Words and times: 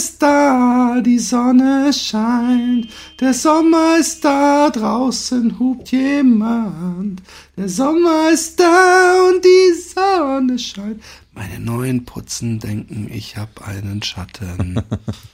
ist 0.00 0.22
da, 0.22 1.02
die 1.04 1.18
Sonne 1.18 1.92
scheint, 1.92 2.88
der 3.20 3.34
Sommer 3.34 3.98
ist 4.00 4.24
da, 4.24 4.70
draußen 4.70 5.58
hupt 5.58 5.92
jemand, 5.92 7.20
der 7.58 7.68
Sommer 7.68 8.30
ist 8.32 8.58
da 8.58 9.28
und 9.28 9.44
die 9.44 9.74
Sonne 9.78 10.58
scheint. 10.58 11.02
Meine 11.34 11.60
neuen 11.60 12.06
Putzen 12.06 12.58
denken, 12.60 13.10
ich 13.12 13.36
hab 13.36 13.66
einen 13.68 14.02
Schatten. 14.02 14.80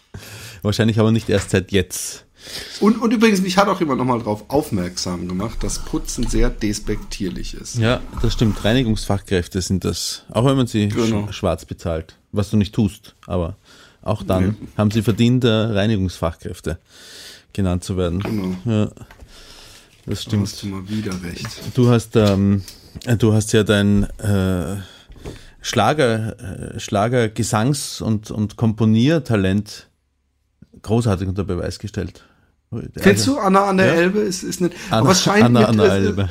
Wahrscheinlich 0.62 0.98
aber 0.98 1.12
nicht 1.12 1.28
erst 1.28 1.50
seit 1.50 1.70
jetzt. 1.70 2.24
und, 2.80 3.00
und 3.00 3.12
übrigens, 3.12 3.42
mich 3.42 3.56
hat 3.58 3.68
auch 3.68 3.78
jemand 3.78 3.98
nochmal 3.98 4.18
darauf 4.18 4.46
aufmerksam 4.48 5.28
gemacht, 5.28 5.62
dass 5.62 5.78
Putzen 5.84 6.26
sehr 6.26 6.50
despektierlich 6.50 7.54
ist. 7.54 7.76
Ja, 7.76 8.00
das 8.20 8.32
stimmt. 8.32 8.64
Reinigungsfachkräfte 8.64 9.60
sind 9.60 9.84
das. 9.84 10.24
Auch 10.30 10.44
wenn 10.44 10.56
man 10.56 10.66
sie 10.66 10.88
Genau. 10.88 11.28
sch 11.30 11.36
schwarz 11.36 11.64
bezahlt. 11.66 12.18
Was 12.32 12.50
du 12.50 12.56
nicht 12.56 12.74
tust. 12.74 13.14
Aber 13.26 13.56
auch 14.06 14.22
dann 14.22 14.56
haben 14.76 14.90
sie 14.90 15.02
verdient, 15.02 15.44
äh, 15.44 15.48
Reinigungsfachkräfte 15.48 16.78
genannt 17.52 17.84
zu 17.84 17.96
werden. 17.96 18.20
Genau. 18.20 18.54
Ja, 18.64 18.86
das 18.86 18.94
Da 20.06 20.16
stimmt. 20.16 20.42
hast 20.44 20.62
du 20.62 20.66
mal 20.68 20.88
wieder 20.88 21.12
recht. 21.22 21.46
Du 21.74 21.90
hast, 21.90 22.16
ähm, 22.16 22.62
äh, 23.06 23.16
du 23.16 23.32
hast 23.32 23.52
ja 23.52 23.62
dein 23.64 24.04
äh, 24.20 24.76
Schlager, 25.60 26.74
äh, 26.74 26.80
Schlager 26.80 27.28
Gesangs- 27.28 28.00
und, 28.00 28.30
und 28.30 28.56
Komponiertalent 28.56 29.88
großartig 30.82 31.26
unter 31.28 31.44
Beweis 31.44 31.78
gestellt. 31.78 32.22
Kennst 33.00 33.26
du 33.26 33.38
Anna 33.38 33.64
an 33.64 33.76
der 33.76 33.86
Ja. 33.86 33.92
Elbe? 33.94 34.20
Ist, 34.20 34.42
ist 34.42 34.60
nicht, 34.60 34.74
Anna, 34.90 35.00
aber 35.00 35.10
es 35.10 35.22
scheint 35.22 35.44
Anna 35.44 35.60
mit, 35.60 35.68
an 35.68 35.76
der 35.78 35.92
Elbe. 35.92 36.28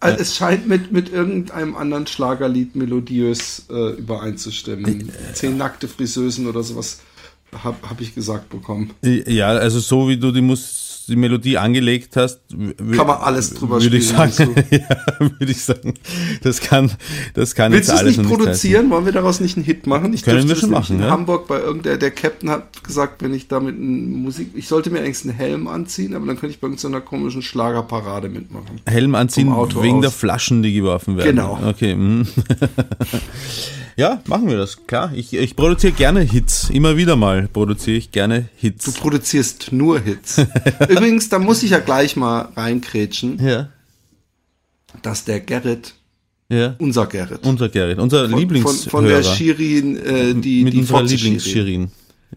Also 0.00 0.20
es 0.20 0.36
scheint 0.36 0.68
mit, 0.68 0.92
mit 0.92 1.10
irgendeinem 1.10 1.76
anderen 1.76 2.06
Schlagerlied 2.06 2.76
melodiös 2.76 3.64
äh, 3.70 3.92
übereinzustimmen. 3.92 5.10
Zehn 5.32 5.56
nackte 5.56 5.88
Friseusen 5.88 6.46
oder 6.46 6.62
sowas 6.62 6.98
habe 7.62 7.88
hab 7.88 8.00
ich 8.00 8.14
gesagt 8.14 8.48
bekommen. 8.50 8.90
Ja, 9.02 9.48
also 9.48 9.78
so 9.80 10.08
wie 10.08 10.16
du 10.16 10.32
die, 10.32 10.40
Mus 10.40 10.83
die 11.06 11.16
Melodie 11.16 11.58
angelegt 11.58 12.16
hast, 12.16 12.40
Kann 12.50 13.06
man 13.06 13.18
alles 13.20 13.54
drüber 13.54 13.80
würde 13.82 13.96
ich 13.96 14.08
sagen. 14.08 14.54
ja, 14.70 14.88
würde 15.18 15.50
ich 15.50 15.62
sagen. 15.62 15.94
Das 16.42 16.60
kann, 16.60 16.90
das 17.34 17.54
kann 17.54 17.72
Willst 17.72 17.88
jetzt 17.88 17.94
es 17.94 18.00
alles 18.00 18.16
nicht 18.16 18.28
produzieren? 18.28 18.90
Wollen 18.90 19.04
wir 19.04 19.12
daraus 19.12 19.40
nicht 19.40 19.56
einen 19.56 19.64
Hit 19.64 19.86
machen? 19.86 20.12
Ich 20.12 20.22
Können 20.22 20.48
wir 20.48 20.56
schon 20.56 20.70
machen, 20.70 20.96
In 20.96 21.02
ja. 21.02 21.10
Hamburg 21.10 21.46
bei 21.46 21.60
irgendeiner, 21.60 21.96
der 21.96 22.10
Captain 22.10 22.50
hat 22.50 22.84
gesagt, 22.84 23.22
wenn 23.22 23.34
ich 23.34 23.48
damit 23.48 23.78
Musik, 23.78 24.50
ich 24.54 24.68
sollte 24.68 24.90
mir 24.90 25.00
eigentlich 25.00 25.24
einen 25.24 25.34
Helm 25.34 25.68
anziehen, 25.68 26.14
aber 26.14 26.26
dann 26.26 26.36
könnte 26.36 26.54
ich 26.54 26.60
bei 26.60 26.68
irgendeiner 26.68 27.00
komischen 27.00 27.42
Schlagerparade 27.42 28.28
mitmachen. 28.28 28.80
Helm 28.86 29.14
anziehen 29.14 29.48
wegen 29.80 29.96
aus. 29.96 30.02
der 30.02 30.10
Flaschen, 30.10 30.62
die 30.62 30.74
geworfen 30.74 31.16
werden. 31.16 31.36
Genau. 31.36 31.58
Okay. 31.66 31.96
ja, 33.96 34.20
machen 34.26 34.48
wir 34.48 34.56
das. 34.56 34.86
Klar. 34.86 35.12
Ich, 35.14 35.32
ich 35.32 35.56
produziere 35.56 35.92
gerne 35.92 36.20
Hits. 36.20 36.70
Immer 36.70 36.96
wieder 36.96 37.16
mal 37.16 37.48
produziere 37.52 37.96
ich 37.96 38.10
gerne 38.10 38.48
Hits. 38.56 38.84
Du 38.84 38.92
produzierst 38.92 39.72
nur 39.72 40.00
Hits. 40.00 40.38
Übrigens, 40.88 41.28
da 41.28 41.38
muss 41.38 41.62
ich 41.62 41.70
ja 41.70 41.78
gleich 41.78 42.16
mal 42.16 42.48
reinkrätschen, 42.56 43.44
ja. 43.44 43.68
dass 45.02 45.24
der 45.24 45.40
Gerrit, 45.40 45.94
Ja. 46.48 46.74
unser 46.78 47.06
Gerrit, 47.06 47.46
Unser 47.46 47.68
Gerrit, 47.68 47.98
unser 47.98 48.28
von, 48.28 48.38
Lieblingshörer. 48.38 48.74
von, 48.76 48.90
von 48.90 49.04
der 49.06 49.22
Shirin, 49.22 49.96
äh, 49.96 50.34
die, 50.34 50.64
mit 50.64 50.74
die 50.74 50.82
Fotze 50.82 51.16
Shirin. 51.18 51.90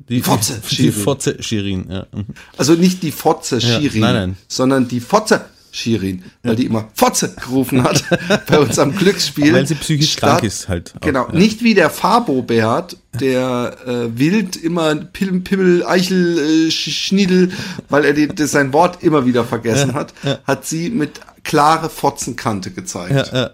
Die 0.09 0.21
Fotze 0.21 0.61
Die 0.69 0.75
Shirin. 0.75 0.91
Fotze 1.03 1.41
Shirin, 1.43 1.85
ja. 1.89 2.05
mhm. 2.13 2.25
Also 2.55 2.73
nicht 2.73 3.01
die 3.01 3.11
Fotze 3.11 3.59
Shirin, 3.59 4.01
nein, 4.01 4.13
nein. 4.15 4.37
sondern 4.47 4.87
die 4.87 4.99
Fotze 4.99 5.45
Shirin, 5.77 6.23
weil 6.43 6.55
die 6.55 6.65
immer 6.65 6.87
Fotze 6.95 7.33
gerufen 7.35 7.83
hat 7.83 8.03
bei 8.47 8.57
uns 8.59 8.79
am 8.79 8.95
Glücksspiel. 8.95 9.53
Weil 9.53 9.67
sie 9.67 9.75
psychisch 9.75 10.13
Statt- 10.13 10.29
krank 10.39 10.43
ist 10.43 10.67
halt. 10.67 10.93
auch, 10.95 11.01
Genau, 11.01 11.27
ja. 11.27 11.35
nicht 11.37 11.63
wie 11.63 11.73
der 11.75 11.89
Fabo 11.89 12.41
Bert, 12.41 12.97
der 13.19 13.77
äh, 13.85 14.17
wild 14.17 14.55
immer 14.55 14.95
Pimmel, 14.95 15.41
Pimmel 15.41 15.85
Eichel, 15.85 16.37
äh, 16.37 16.67
Sch- 16.69 16.89
Schniedel, 16.91 17.51
weil 17.89 18.05
er 18.05 18.13
die, 18.13 18.27
das 18.27 18.51
sein 18.51 18.73
Wort 18.73 19.03
immer 19.03 19.25
wieder 19.25 19.43
vergessen 19.45 19.93
hat, 19.93 20.13
hat 20.45 20.65
sie 20.65 20.89
mit 20.89 21.19
klare 21.43 21.89
Fotzenkante 21.89 22.71
gezeigt. 22.71 23.31
Ja, 23.31 23.39
ja. 23.41 23.49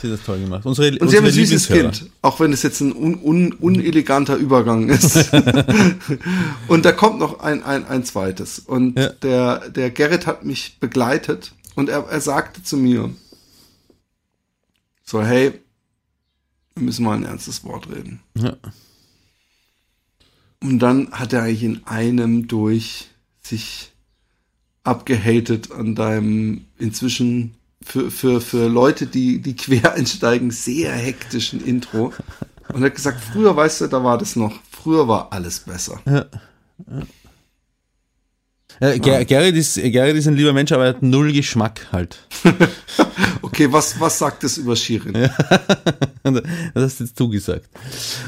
Sie 0.00 0.08
hat 0.10 0.18
das 0.18 0.26
toll 0.26 0.40
gemacht. 0.40 0.64
Unsere, 0.66 0.98
Und 0.98 1.08
sie 1.08 1.16
haben 1.16 1.24
ein 1.26 1.32
süßes. 1.32 1.68
Kind, 1.68 2.10
auch 2.22 2.40
wenn 2.40 2.52
es 2.52 2.62
jetzt 2.62 2.80
ein 2.80 2.94
un, 2.94 3.14
un, 3.22 3.52
uneleganter 3.52 4.36
Übergang 4.36 4.88
ist. 4.88 5.30
und 6.68 6.84
da 6.84 6.92
kommt 6.92 7.18
noch 7.18 7.40
ein, 7.40 7.62
ein, 7.62 7.86
ein 7.86 8.04
zweites. 8.04 8.58
Und 8.58 8.98
Ja. 8.98 9.08
der, 9.10 9.70
der 9.70 9.90
Gerrit 9.90 10.26
hat 10.26 10.44
mich 10.44 10.78
begleitet 10.80 11.52
und 11.74 11.88
er, 11.88 12.04
er 12.08 12.20
sagte 12.20 12.62
zu 12.62 12.76
mir, 12.76 13.10
so, 15.04 15.22
hey, 15.22 15.52
wir 16.74 16.82
müssen 16.84 17.04
mal 17.04 17.16
ein 17.16 17.24
ernstes 17.24 17.62
Wort 17.64 17.88
reden. 17.90 18.20
Ja. 18.36 18.56
Und 20.60 20.78
dann 20.78 21.10
hat 21.12 21.32
er 21.32 21.42
eigentlich 21.42 21.62
in 21.62 21.86
einem 21.86 22.48
durch 22.48 23.08
sich 23.42 23.92
abgehatet 24.82 25.70
an 25.72 25.94
deinem 25.94 26.64
inzwischen 26.78 27.54
für, 27.84 28.10
für, 28.10 28.40
für 28.40 28.68
Leute, 28.68 29.06
die, 29.06 29.40
die 29.40 29.54
quer 29.54 29.94
einsteigen, 29.94 30.50
sehr 30.50 30.92
hektischen 30.92 31.64
Intro. 31.64 32.12
Und 32.72 32.82
er 32.82 32.86
hat 32.86 32.94
gesagt, 32.94 33.20
früher, 33.22 33.54
weißt 33.54 33.82
du, 33.82 33.86
da 33.86 34.02
war 34.02 34.18
das 34.18 34.36
noch, 34.36 34.52
früher 34.70 35.06
war 35.06 35.32
alles 35.32 35.60
besser. 35.60 36.00
Ja, 38.80 38.98
Ger 38.98 39.24
Gerrit, 39.24 39.54
ist, 39.54 39.74
Gerrit 39.76 40.16
ist 40.16 40.26
ein 40.26 40.34
lieber 40.34 40.52
Mensch, 40.52 40.72
aber 40.72 40.84
er 40.84 40.88
hat 40.90 41.02
null 41.02 41.32
Geschmack 41.32 41.88
halt. 41.92 42.26
Okay, 43.42 43.70
was, 43.70 44.00
was 44.00 44.18
sagt 44.18 44.42
das 44.42 44.56
über 44.56 44.74
Shirin? 44.74 45.12
Das 46.24 46.42
hast 46.74 47.00
jetzt 47.00 47.20
du 47.20 47.28
gesagt. 47.28 47.68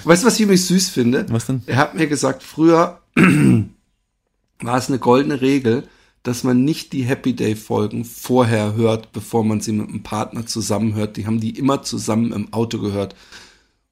Weißt 0.05 0.23
du, 0.23 0.27
was 0.27 0.35
ich 0.35 0.43
übrigens 0.43 0.69
süß 0.69 0.91
finde? 0.91 1.27
Was 1.31 1.47
denn? 1.47 1.63
Er 1.67 1.79
hat 1.79 1.95
mir 1.97 2.07
gesagt, 2.07 2.45
früher 2.45 3.01
war 3.17 4.79
es 4.79 4.89
eine 4.89 4.99
goldene 5.01 5.41
Regel, 5.41 5.89
dass 6.27 6.43
man 6.43 6.65
nicht 6.65 6.93
die 6.93 7.05
Happy 7.05 7.35
Day 7.35 7.55
Folgen 7.55 8.05
vorher 8.05 8.75
hört, 8.75 9.13
bevor 9.13 9.45
man 9.45 9.61
sie 9.61 9.71
mit 9.71 9.89
einem 9.89 10.03
Partner 10.03 10.45
zusammen 10.45 10.95
hört. 10.95 11.17
Die 11.17 11.25
haben 11.25 11.39
die 11.39 11.57
immer 11.57 11.83
zusammen 11.83 12.33
im 12.33 12.53
Auto 12.53 12.81
gehört. 12.81 13.15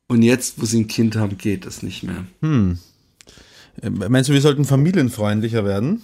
Und 0.09 0.23
jetzt, 0.23 0.61
wo 0.61 0.67
sie 0.67 0.81
ein 0.81 0.89
Kind 0.89 1.15
haben, 1.15 1.39
geht 1.39 1.65
es 1.65 1.85
nicht 1.85 2.03
mehr. 2.03 2.25
Äh, 3.81 3.91
Meinst 3.91 4.29
du, 4.29 4.35
wir 4.35 4.41
sollten 4.41 4.65
familienfreundlicher 4.65 5.65
werden? 5.65 6.03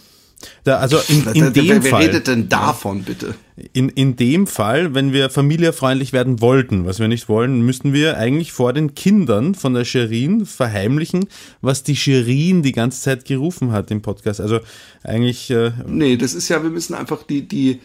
Da, 0.64 0.78
also 0.78 0.98
in, 1.08 1.26
in 1.34 1.42
Wer- 1.42 1.50
dem 1.50 1.66
wer, 1.68 1.84
wer 1.84 1.90
Fall, 1.90 2.02
redet 2.06 2.26
denn 2.26 2.48
davon, 2.48 3.02
bitte? 3.02 3.34
in, 3.74 3.90
in 3.90 4.16
dem 4.16 4.46
Fall, 4.46 4.94
wenn 4.94 5.12
wir 5.12 5.28
familienfreundlich 5.28 6.12
werden 6.14 6.40
wollten, 6.40 6.86
was 6.86 6.98
wir 6.98 7.08
nicht 7.08 7.28
wollen, 7.28 7.60
müssten 7.60 7.92
wir 7.92 8.16
eigentlich 8.16 8.52
vor 8.52 8.72
den 8.72 8.94
Kindern 8.94 9.54
von 9.54 9.74
der 9.74 9.84
Shirin 9.84 10.46
verheimlichen, 10.46 11.26
was 11.60 11.82
die 11.82 11.96
Shirin 11.96 12.62
die 12.62 12.72
ganze 12.72 13.02
Zeit 13.02 13.26
gerufen 13.26 13.72
hat 13.72 13.90
im 13.90 14.00
Podcast. 14.00 14.40
Also 14.40 14.60
eigentlich, 15.02 15.50
äh, 15.50 15.72
Nee, 15.86 16.16
das 16.16 16.32
ist 16.32 16.48
ja, 16.48 16.62
wir 16.62 16.70
müssen 16.70 16.94
einfach 16.94 17.22
die, 17.22 17.46
die, 17.46 17.80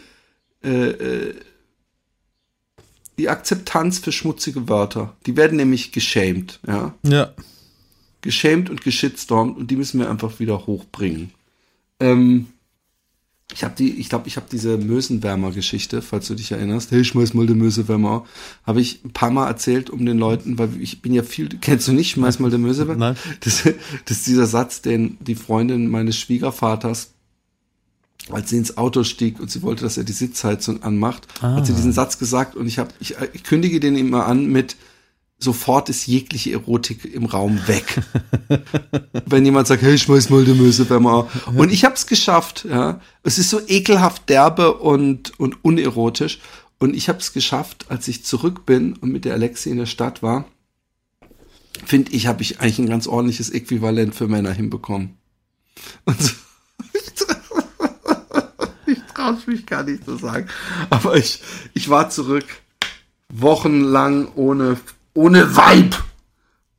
äh, 0.64 0.70
äh, 0.92 1.36
die 3.18 3.30
Akzeptanz 3.30 4.00
für 4.00 4.12
schmutzige 4.12 4.68
Wörter. 4.70 5.16
Die 5.26 5.36
werden 5.38 5.58
nämlich 5.58 5.92
geschämt, 5.92 6.60
ja. 6.68 6.94
Ja. 7.04 7.34
Geschämt 8.22 8.70
und 8.70 8.82
geschitstormt 8.82 9.58
und 9.58 9.70
die 9.72 9.76
müssen 9.76 10.00
wir 10.00 10.10
einfach 10.10 10.40
wieder 10.40 10.66
hochbringen. 10.66 11.32
Ähm, 12.00 12.48
ich 13.54 13.64
habe 13.64 13.76
die, 13.78 13.92
ich 13.92 14.10
glaube, 14.10 14.28
ich 14.28 14.38
habe 14.38 14.48
diese 14.52 14.78
Mösenwärmer-Geschichte, 14.78 16.02
falls 16.02 16.28
du 16.28 16.34
dich 16.34 16.52
erinnerst. 16.52 16.92
Hey, 16.92 17.06
schmeiß 17.06 17.36
mal 17.36 17.46
den 17.46 17.60
Mösenwärmer. 17.60 18.26
Habe 18.64 18.82
ich 18.82 19.06
ein 19.06 19.12
paar 19.12 19.30
Mal 19.30 19.48
erzählt, 19.48 19.90
um 19.90 20.06
den 20.06 20.18
Leuten, 20.18 20.58
weil 20.58 20.70
ich 20.82 21.02
bin 21.02 21.14
ja 21.14 21.22
viel, 21.22 21.48
kennst 21.62 21.88
du 21.88 21.94
nicht, 21.94 22.12
schmeiß 22.12 22.40
mal 22.40 22.50
den 22.50 22.62
Mösenwärmer? 22.62 23.14
Nein. 23.14 23.18
Das, 23.42 23.64
das 24.06 24.18
ist 24.18 24.28
dieser 24.28 24.48
Satz, 24.48 24.82
den 24.82 25.18
die 25.22 25.36
Freundin 25.36 25.90
meines 25.90 26.18
Schwiegervaters, 26.18 27.12
als 28.32 28.50
sie 28.50 28.58
ins 28.58 28.78
Auto 28.78 29.04
stieg 29.04 29.40
und 29.40 29.52
sie 29.52 29.62
wollte, 29.62 29.84
dass 29.84 29.98
er 29.98 30.04
die 30.04 30.12
Sitzheizung 30.12 30.82
anmacht, 30.82 31.28
hat 31.42 31.68
sie 31.68 31.74
diesen 31.74 31.92
Satz 31.92 32.18
gesagt 32.18 32.56
und 32.56 32.66
ich 32.66 32.80
habe, 32.80 32.90
ich, 33.00 33.16
ich 33.34 33.44
kündige 33.44 33.80
den 33.80 33.96
immer 33.96 34.26
an 34.26 34.48
mit 34.48 34.76
sofort 35.38 35.90
ist 35.90 36.08
jegliche 36.08 36.54
Erotik 36.54 37.06
im 37.06 37.26
Raum 37.26 37.68
weg. 37.68 38.02
Wenn 39.26 39.46
jemand 39.46 39.68
sagt, 39.68 39.82
hey, 39.82 39.98
schmeiß 39.98 40.30
mal 40.30 40.46
die 40.46 40.54
Mösewärmer. 40.54 41.28
Und 41.56 41.72
ich 41.72 41.84
habe 41.84 41.96
es 41.96 42.08
geschafft, 42.08 42.66
ja. 42.70 43.02
Es 43.24 43.38
ist 43.38 43.50
so 43.50 43.60
ekelhaft 43.68 44.30
derbe 44.30 44.76
und, 44.76 45.38
und 45.40 45.64
unerotisch. 45.64 46.40
Und 46.80 46.96
ich 46.96 47.10
habe 47.10 47.20
es 47.20 47.34
geschafft, 47.34 47.86
als 47.90 48.08
ich 48.08 48.26
zurück 48.26 48.66
bin 48.66 48.94
und 48.94 49.12
mit 49.12 49.26
der 49.26 49.34
Alexi 49.34 49.70
in 49.70 49.78
der 49.78 49.86
Stadt 49.86 50.22
war, 50.22 50.46
finde 51.86 52.12
ich, 52.12 52.28
habe 52.28 52.42
ich 52.42 52.60
eigentlich 52.60 52.80
ein 52.80 52.90
ganz 52.90 53.08
ordentliches 53.08 53.50
Äquivalent 53.50 54.16
für 54.16 54.28
Männer 54.28 54.52
hinbekommen. 54.52 55.18
Und 56.06 56.22
so, 56.22 56.32
ich 58.86 59.02
traue 59.14 59.38
mich 59.48 59.66
gar 59.66 59.84
nicht 59.84 60.06
zu 60.06 60.18
sagen. 60.18 60.48
Aber 60.90 61.16
ich, 61.16 61.42
ich 61.74 61.90
war 61.90 62.10
zurück, 62.10 62.46
wochenlang 63.30 64.30
ohne, 64.36 64.78
ohne 65.16 65.56
Weib 65.56 65.96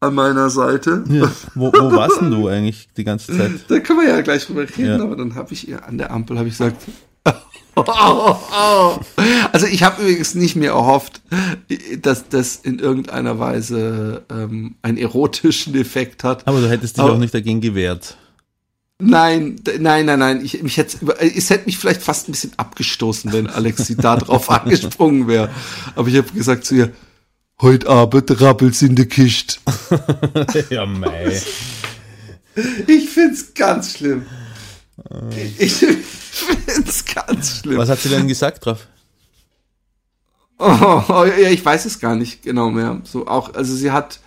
an 0.00 0.15
meiner 0.15 0.50
Seite. 0.50 1.03
ja. 1.09 1.31
Wo, 1.55 1.73
wo 1.73 1.91
warst 1.97 2.21
denn 2.21 2.31
du 2.31 2.47
eigentlich 2.49 2.88
die 2.97 3.03
ganze 3.05 3.37
Zeit? 3.37 3.53
Da 3.69 3.81
können 3.81 4.00
wir 4.00 4.09
ja 4.09 4.21
gleich 4.21 4.47
drüber 4.47 4.62
reden, 4.62 4.87
Ja. 4.99 5.03
aber 5.03 5.17
dann 5.17 5.35
habe 5.35 5.53
ich 5.53 5.67
ihr 5.69 5.85
an 5.85 5.99
der 5.99 6.11
Ampel 6.12 6.38
habe 6.38 6.47
ich 6.49 6.55
gesagt, 6.55 6.77
also 9.53 9.67
ich 9.67 9.83
habe 9.83 10.03
übrigens 10.03 10.35
nicht 10.35 10.56
mehr 10.56 10.73
erhofft, 10.73 11.21
dass 12.03 12.29
das 12.29 12.56
in 12.56 12.79
irgendeiner 12.79 13.38
Weise 13.38 14.23
ähm, 14.31 14.77
einen 14.83 14.99
erotischen 14.99 15.75
Effekt 15.75 16.25
hat. 16.25 16.47
Aber 16.47 16.61
du 16.61 16.69
hättest 16.71 16.97
dich 16.97 17.05
Aber- 17.05 17.12
auch 17.15 17.19
nicht 17.19 17.35
dagegen 17.35 17.61
gewehrt. 17.61 18.17
Nein, 18.99 19.56
nein, 19.79 20.06
nein, 20.06 20.19
nein. 20.19 20.41
Ich, 20.43 20.62
mich 20.62 20.79
hätte, 20.79 20.97
über- 21.03 21.21
es 21.23 21.50
hätte 21.50 21.67
mich 21.67 21.77
vielleicht 21.77 22.00
fast 22.03 22.29
ein 22.29 22.33
bisschen 22.33 22.53
abgestoßen, 22.56 23.31
wenn 23.31 23.47
Alexi 23.47 23.94
da 23.94 24.17
drauf 24.17 24.49
angesprungen 24.50 25.29
wäre. 25.29 25.50
Aber 25.97 26.09
ich 26.09 26.17
habe 26.17 26.31
gesagt 26.33 26.65
zu 26.65 26.77
ihr, 26.77 26.93
heute 27.61 27.88
Abend 27.88 28.41
rappelt's 28.41 28.82
in 28.82 28.97
der 28.97 29.06
Kiste. 29.06 29.58
ja, 30.70 30.87
mei. 30.87 31.41
Ich 32.87 33.08
find's 33.11 33.55
ganz 33.55 33.97
schlimm. 33.97 34.26
Ich 35.58 35.75
find's 35.75 37.05
ganz 37.05 37.61
schlimm. 37.61 37.79
Was 37.79 37.88
hat 37.88 38.00
sie 38.00 38.08
denn 38.08 38.29
gesagt 38.29 38.64
drauf? 38.64 38.87
Oh, 40.58 41.03
oh, 41.08 41.25
ja, 41.25 41.50
ich 41.50 41.64
weiß 41.64 41.85
es 41.85 42.00
gar 42.00 42.17
nicht 42.17 42.43
genau 42.43 42.70
mehr. 42.70 43.03
So 43.05 43.26
auch, 43.26 43.55
also 43.55 43.75
sie 43.75 43.91
hat, 43.91 44.20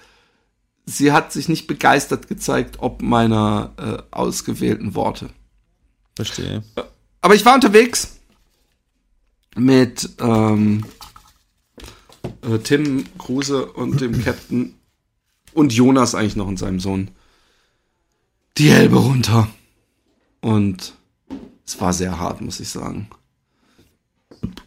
sie 0.86 1.12
hat 1.12 1.34
sich 1.34 1.50
nicht 1.50 1.66
begeistert 1.66 2.28
gezeigt, 2.28 2.78
ob 2.80 3.02
meiner 3.02 3.74
äh, 3.78 4.16
ausgewählten 4.16 4.94
Worte. 4.94 5.30
Verstehe. 6.16 6.64
Aber 7.22 7.34
ich 7.34 7.46
war 7.46 7.56
unterwegs 7.56 8.20
mit 9.56 10.10
ähm, 10.20 10.86
äh, 12.44 12.58
Tim 12.60 13.06
Kruse 13.18 13.66
und 13.66 14.02
dem 14.02 14.24
Captain 14.24 14.76
und 15.54 15.74
Jonas 15.74 16.16
eigentlich 16.16 16.36
noch 16.36 16.48
und 16.48 16.58
seinem 16.58 16.80
Sohn 16.80 17.12
die 18.58 18.70
Elbe 18.70 18.98
runter. 18.98 19.50
Und 20.42 20.94
es 21.66 21.80
war 21.80 21.94
sehr 21.94 22.20
hart, 22.20 22.42
muss 22.42 22.60
ich 22.60 22.70
sagen. 22.70 23.10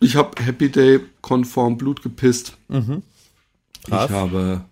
Ich 0.01 0.17
habe 0.17 0.43
Happy 0.43 0.71
Day 0.71 1.01
konform 1.21 1.79
Blut 1.79 2.03
gepisst. 2.03 2.57
Brav. 2.69 3.03
Ich 4.11 4.17
habe 4.17 4.65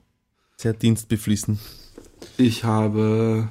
Sehr 0.56 0.72
dienstbeflissen. 0.74 1.58
ich 2.36 2.64
habe 2.64 3.48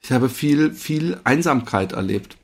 ich 0.00 0.12
habe 0.12 0.28
viel 0.28 0.72
viel 0.72 1.18
Einsamkeit 1.24 1.92
erlebt. 1.92 2.36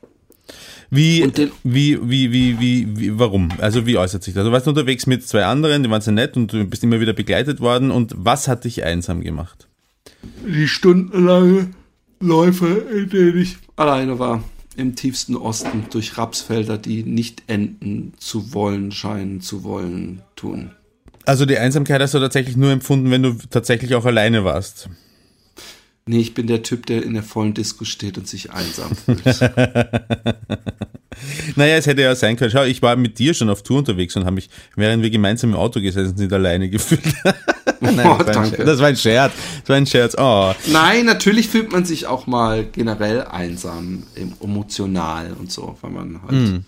Wie, 0.90 1.22
Und 1.22 1.38
den- 1.38 1.50
wie, 1.62 1.98
wie, 2.02 2.32
wie, 2.32 2.58
wie, 2.60 2.98
wie, 2.98 3.18
warum? 3.18 3.48
Also 3.58 3.86
wie 3.86 3.96
äußert 3.96 4.22
sich 4.24 4.34
das? 4.34 4.44
Du 4.44 4.50
warst 4.52 4.66
unterwegs 4.66 5.06
mit 5.06 5.26
zwei 5.26 5.44
anderen, 5.44 5.82
die 5.84 5.90
waren 5.90 6.00
sehr 6.00 6.12
nett 6.12 6.36
und 6.36 6.52
du 6.52 6.64
bist 6.64 6.82
immer 6.82 7.00
wieder 7.00 7.12
begleitet 7.12 7.60
worden. 7.60 7.90
Und 7.90 8.12
was 8.16 8.48
hat 8.48 8.64
dich 8.64 8.82
einsam 8.84 9.20
gemacht? 9.22 9.66
die 10.46 10.68
stundenlange 10.68 11.68
Läufe, 12.20 12.66
in 12.94 13.08
denen 13.08 13.38
ich 13.40 13.56
alleine 13.76 14.18
war, 14.18 14.44
im 14.76 14.94
tiefsten 14.94 15.36
Osten 15.36 15.84
durch 15.90 16.18
Rapsfelder, 16.18 16.76
die 16.76 17.04
nicht 17.04 17.44
enden 17.46 18.12
zu 18.18 18.52
wollen, 18.52 18.92
scheinen 18.92 19.40
zu 19.40 19.64
wollen, 19.64 20.20
tun. 20.36 20.72
Also 21.24 21.46
die 21.46 21.56
Einsamkeit 21.56 22.00
hast 22.02 22.12
du 22.14 22.18
tatsächlich 22.18 22.56
nur 22.56 22.70
empfunden, 22.70 23.10
wenn 23.10 23.22
du 23.22 23.34
tatsächlich 23.50 23.94
auch 23.94 24.04
alleine 24.04 24.44
warst. 24.44 24.88
Nee, 26.10 26.18
ich 26.18 26.34
bin 26.34 26.48
der 26.48 26.64
Typ, 26.64 26.86
der 26.86 27.04
in 27.04 27.14
der 27.14 27.22
vollen 27.22 27.54
Disco 27.54 27.84
steht 27.84 28.18
und 28.18 28.26
sich 28.26 28.50
einsam 28.50 28.96
fühlt. 28.96 29.22
Naja, 31.56 31.76
es 31.76 31.86
hätte 31.86 32.02
ja 32.02 32.14
sein 32.14 32.36
können. 32.36 32.50
Schau, 32.50 32.64
ich 32.64 32.80
war 32.82 32.96
mit 32.96 33.18
dir 33.18 33.34
schon 33.34 33.50
auf 33.50 33.62
Tour 33.62 33.78
unterwegs 33.78 34.16
und 34.16 34.24
habe 34.24 34.36
mich, 34.36 34.48
während 34.76 35.02
wir 35.02 35.10
gemeinsam 35.10 35.50
im 35.50 35.56
Auto 35.56 35.80
gesessen 35.80 36.16
sind, 36.16 36.32
alleine 36.32 36.70
gefühlt. 36.70 37.02
Nein, 37.96 38.06
Oh, 38.06 38.22
das, 38.22 38.36
war 38.36 38.42
ein 38.44 38.50
danke. 38.50 38.64
Das 38.64 38.78
war 38.80 38.86
ein 38.88 38.96
Scherz. 38.96 39.32
Das 39.60 39.68
war 39.68 39.76
ein 39.76 39.86
Scherz. 39.86 40.14
Oh. 40.18 40.52
Nein, 40.70 41.06
natürlich 41.06 41.48
fühlt 41.48 41.72
man 41.72 41.84
sich 41.84 42.06
auch 42.06 42.26
mal 42.26 42.64
generell 42.64 43.22
einsam, 43.22 44.02
em- 44.16 44.34
emotional 44.42 45.32
und 45.38 45.50
so, 45.50 45.76
weil 45.80 45.90
man 45.90 46.20
halt. 46.26 46.62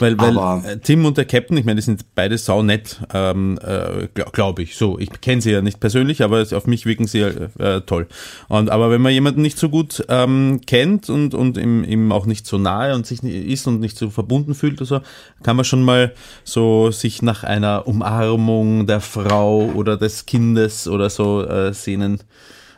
Weil, 0.00 0.18
weil 0.18 0.36
Aber- 0.36 0.62
äh, 0.66 0.78
Tim 0.78 1.04
und 1.04 1.16
der 1.16 1.24
Captain, 1.24 1.56
ich 1.56 1.64
meine, 1.64 1.76
die 1.80 1.84
sind 1.84 2.04
beide 2.16 2.36
sau 2.36 2.64
nett, 2.64 3.00
ähm, 3.14 3.58
äh, 3.62 4.08
glaube 4.12 4.30
glaub 4.32 4.58
ich. 4.58 4.74
So, 4.76 4.98
ich 4.98 5.08
kenne 5.20 5.40
sie 5.40 5.52
ja 5.52 5.62
nicht 5.62 5.78
persönlich, 5.78 6.22
aber 6.22 6.44
auf 6.52 6.66
mich 6.66 6.84
wirken 6.84 7.06
sie 7.06 7.20
äh, 7.20 7.80
toll. 7.86 8.08
Und 8.48 8.70
aber 8.70 8.90
wenn 8.90 9.00
man 9.00 9.12
jemanden 9.12 9.40
nicht 9.40 9.58
so 9.58 9.68
gut 9.68 10.04
ähm, 10.08 10.60
kennt 10.66 11.08
und 11.08 11.34
und 11.34 11.56
ihm, 11.58 11.84
ihm 11.84 12.10
auch 12.10 12.26
nicht 12.26 12.44
so 12.44 12.58
nahe 12.58 12.94
und 12.96 13.06
sich 13.06 13.22
ist 13.22 13.68
und 13.68 13.78
nicht 13.78 13.96
so 13.96 14.10
verbunden 14.10 14.56
fühlt 14.56 14.80
oder 14.80 14.86
so, 14.86 15.00
kann 15.44 15.54
man 15.54 15.64
schon 15.64 15.82
mal 15.84 16.12
so 16.42 16.90
sich 16.90 17.22
nach 17.22 17.44
einer 17.44 17.86
Umarmung 17.86 18.88
der 18.88 19.00
Frau 19.00 19.66
oder 19.74 19.96
des 19.96 20.26
Kindes 20.26 20.51
oder 20.88 21.10
so 21.10 21.44
äh, 21.44 21.72
sehnen 21.72 22.20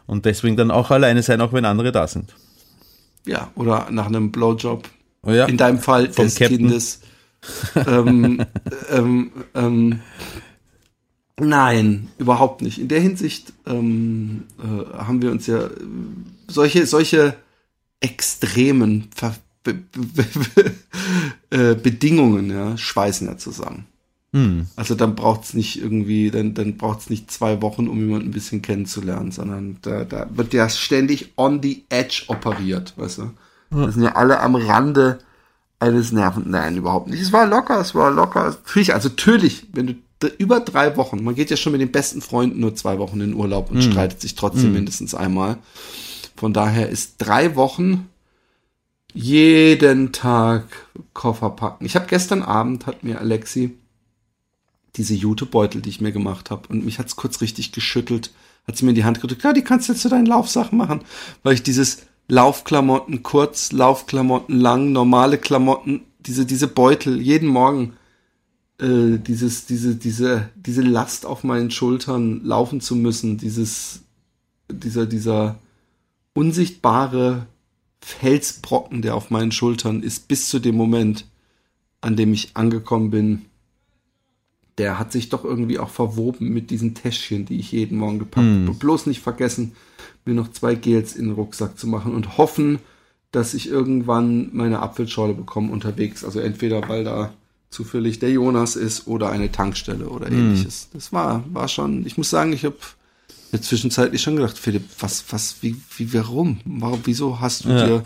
und 0.06 0.24
deswegen 0.24 0.56
dann 0.56 0.70
auch 0.70 0.90
alleine 0.90 1.22
sein, 1.22 1.40
auch 1.40 1.52
wenn 1.52 1.64
andere 1.64 1.92
da 1.92 2.06
sind. 2.06 2.34
Ja, 3.26 3.50
oder 3.54 3.88
nach 3.90 4.06
einem 4.06 4.32
Blowjob. 4.32 4.88
Oh 5.22 5.30
ja. 5.30 5.46
In 5.46 5.56
deinem 5.56 5.78
Fall 5.78 6.12
Vom 6.12 6.26
des 6.26 6.34
Captain. 6.36 6.58
Kindes. 6.58 7.00
ähm, 7.86 8.44
ähm, 8.90 9.32
ähm, 9.54 10.00
nein, 11.38 12.08
überhaupt 12.18 12.62
nicht. 12.62 12.78
In 12.78 12.88
der 12.88 13.00
Hinsicht 13.00 13.52
ähm, 13.66 14.44
äh, 14.58 14.96
haben 14.98 15.22
wir 15.22 15.30
uns 15.30 15.46
ja 15.46 15.64
äh, 15.64 15.70
solche, 16.48 16.86
solche 16.86 17.34
extremen 18.00 19.08
Ver 19.14 19.34
Be 19.62 19.72
Be 19.72 20.04
Be 20.54 20.72
äh, 21.50 21.74
Bedingungen, 21.74 22.50
ja, 22.50 22.76
schweißen 22.76 23.26
ja 23.26 23.38
zusammen. 23.38 23.86
Hm. 24.34 24.66
Also 24.74 24.96
dann 24.96 25.14
braucht's 25.14 25.54
nicht 25.54 25.80
irgendwie, 25.80 26.32
dann, 26.32 26.54
dann 26.54 26.76
braucht's 26.76 27.08
nicht 27.08 27.30
zwei 27.30 27.62
Wochen, 27.62 27.86
um 27.86 28.00
jemanden 28.00 28.28
ein 28.28 28.32
bisschen 28.32 28.62
kennenzulernen, 28.62 29.30
sondern 29.30 29.76
da, 29.82 30.02
da 30.04 30.26
wird 30.34 30.52
ja 30.52 30.68
ständig 30.68 31.34
on 31.36 31.62
the 31.62 31.84
edge 31.88 32.24
operiert, 32.26 32.94
weißt 32.96 33.18
du? 33.18 33.30
Das 33.70 33.94
sind 33.94 34.02
ja 34.02 34.16
alle 34.16 34.40
am 34.40 34.56
Rande 34.56 35.20
eines 35.78 36.10
Nerven. 36.10 36.50
Nein, 36.50 36.76
überhaupt 36.76 37.08
nicht. 37.08 37.22
Es 37.22 37.32
war 37.32 37.46
locker, 37.46 37.80
es 37.80 37.94
war 37.94 38.10
locker. 38.10 38.44
Natürlich, 38.46 38.92
also 38.92 39.08
natürlich, 39.08 39.68
wenn 39.72 39.86
du 39.86 40.28
über 40.38 40.58
drei 40.60 40.96
Wochen, 40.96 41.22
man 41.22 41.36
geht 41.36 41.50
ja 41.50 41.56
schon 41.56 41.72
mit 41.72 41.80
den 41.80 41.92
besten 41.92 42.20
Freunden 42.20 42.58
nur 42.58 42.74
zwei 42.74 42.98
Wochen 42.98 43.20
in 43.20 43.34
Urlaub 43.34 43.70
und 43.70 43.82
streitet 43.82 44.20
sich 44.20 44.34
trotzdem 44.34 44.72
mindestens 44.72 45.14
einmal. 45.14 45.58
Von 46.36 46.52
daher 46.52 46.88
ist 46.88 47.16
drei 47.18 47.54
Wochen 47.54 48.08
jeden 49.12 50.10
Tag 50.12 50.64
Koffer 51.12 51.50
packen. 51.50 51.84
Ich 51.84 51.94
habe 51.94 52.06
gestern 52.08 52.42
Abend, 52.42 52.86
hat 52.86 53.04
mir 53.04 53.20
Alexi 53.20 53.76
diese 54.96 55.14
Jutebeutel, 55.14 55.80
die 55.82 55.90
ich 55.90 56.00
mir 56.00 56.12
gemacht 56.12 56.50
habe, 56.50 56.68
und 56.68 56.84
mich 56.84 56.98
hat's 56.98 57.16
kurz 57.16 57.40
richtig 57.40 57.72
geschüttelt, 57.72 58.32
hat 58.66 58.76
sie 58.76 58.84
mir 58.84 58.92
in 58.92 58.96
die 58.96 59.04
Hand 59.04 59.20
gedrückt, 59.20 59.44
ja, 59.44 59.52
die 59.52 59.62
kannst 59.62 59.88
du 59.88 59.92
jetzt 59.92 60.02
zu 60.02 60.08
deinen 60.08 60.26
Laufsachen 60.26 60.78
machen, 60.78 61.00
weil 61.42 61.54
ich 61.54 61.62
dieses 61.62 62.02
Laufklamotten 62.28 63.22
kurz, 63.22 63.72
Laufklamotten 63.72 64.58
lang, 64.58 64.92
normale 64.92 65.38
Klamotten, 65.38 66.02
diese, 66.20 66.46
diese 66.46 66.68
Beutel, 66.68 67.20
jeden 67.20 67.48
Morgen, 67.48 67.94
äh, 68.78 69.18
dieses, 69.18 69.66
diese, 69.66 69.94
diese, 69.94 70.48
diese 70.56 70.82
Last 70.82 71.26
auf 71.26 71.44
meinen 71.44 71.70
Schultern 71.70 72.42
laufen 72.44 72.80
zu 72.80 72.96
müssen, 72.96 73.36
dieses, 73.36 74.00
dieser, 74.70 75.06
dieser 75.06 75.56
unsichtbare 76.32 77.46
Felsbrocken, 78.00 79.02
der 79.02 79.14
auf 79.14 79.30
meinen 79.30 79.52
Schultern 79.52 80.02
ist, 80.02 80.28
bis 80.28 80.48
zu 80.48 80.58
dem 80.58 80.76
Moment, 80.76 81.26
an 82.00 82.16
dem 82.16 82.32
ich 82.32 82.50
angekommen 82.54 83.10
bin, 83.10 83.46
der 84.78 84.98
hat 84.98 85.12
sich 85.12 85.28
doch 85.28 85.44
irgendwie 85.44 85.78
auch 85.78 85.90
verwoben 85.90 86.48
mit 86.48 86.70
diesen 86.70 86.94
Täschchen, 86.94 87.46
die 87.46 87.58
ich 87.60 87.72
jeden 87.72 87.98
Morgen 87.98 88.18
gepackt 88.18 88.46
habe. 88.66 88.72
Bloß 88.78 89.06
nicht 89.06 89.20
vergessen, 89.20 89.72
mir 90.24 90.34
noch 90.34 90.50
zwei 90.50 90.74
Gels 90.74 91.14
in 91.14 91.26
den 91.26 91.34
Rucksack 91.34 91.78
zu 91.78 91.86
machen 91.86 92.14
und 92.14 92.38
hoffen, 92.38 92.78
dass 93.30 93.54
ich 93.54 93.68
irgendwann 93.68 94.50
meine 94.52 94.80
Apfelschorle 94.80 95.34
bekomme 95.34 95.70
unterwegs. 95.72 96.24
Also 96.24 96.40
entweder 96.40 96.88
weil 96.88 97.04
da 97.04 97.32
zufällig 97.70 98.18
der 98.20 98.30
Jonas 98.30 98.76
ist 98.76 99.06
oder 99.06 99.30
eine 99.30 99.50
Tankstelle 99.50 100.08
oder 100.08 100.30
ähnliches. 100.30 100.88
Das 100.92 101.12
war, 101.12 101.44
war 101.52 101.68
schon, 101.68 102.06
ich 102.06 102.16
muss 102.16 102.30
sagen, 102.30 102.52
ich 102.52 102.64
habe 102.64 102.76
mir 103.52 103.60
zwischenzeitlich 103.60 104.22
schon 104.22 104.36
gedacht, 104.36 104.56
Philipp, 104.58 104.84
was, 105.00 105.24
was, 105.30 105.56
wie, 105.62 105.76
wie, 105.96 106.12
warum? 106.14 106.60
Warum, 106.64 107.00
wieso 107.04 107.40
hast 107.40 107.64
du 107.64 107.70
Ja. 107.70 107.84
dir 107.84 108.04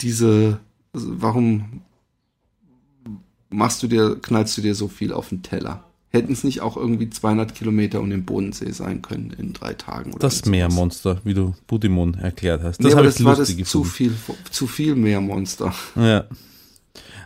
diese, 0.00 0.58
also 0.92 1.08
warum 1.20 1.82
machst 3.50 3.82
du 3.82 3.86
dir, 3.86 4.16
knallst 4.20 4.56
du 4.58 4.62
dir 4.62 4.74
so 4.74 4.88
viel 4.88 5.12
auf 5.12 5.28
den 5.28 5.42
Teller? 5.42 5.84
Hätten 6.14 6.32
es 6.32 6.44
nicht 6.44 6.60
auch 6.60 6.76
irgendwie 6.76 7.10
200 7.10 7.54
Kilometer 7.56 8.00
um 8.00 8.08
den 8.08 8.24
Bodensee 8.24 8.70
sein 8.70 9.02
können 9.02 9.34
in 9.36 9.52
drei 9.52 9.74
Tagen? 9.74 10.10
Oder 10.12 10.20
Das? 10.20 10.44
Meermonster, 10.44 11.20
wie 11.24 11.34
du 11.34 11.54
Budimon 11.66 12.14
erklärt 12.14 12.62
hast. 12.62 12.78
Das 12.78 12.86
Nee, 12.86 12.92
aber 12.92 12.98
habe 13.00 13.08
ich 13.08 13.14
das 13.16 13.24
war 13.24 13.32
das 13.36 13.48
lustig 13.48 13.66
zu 13.66 13.82
gefunden. 13.82 13.94
viel, 13.96 14.14
zu 14.50 14.66
viel 14.68 14.94
Meermonster. 14.94 15.74
Ja. 15.96 16.24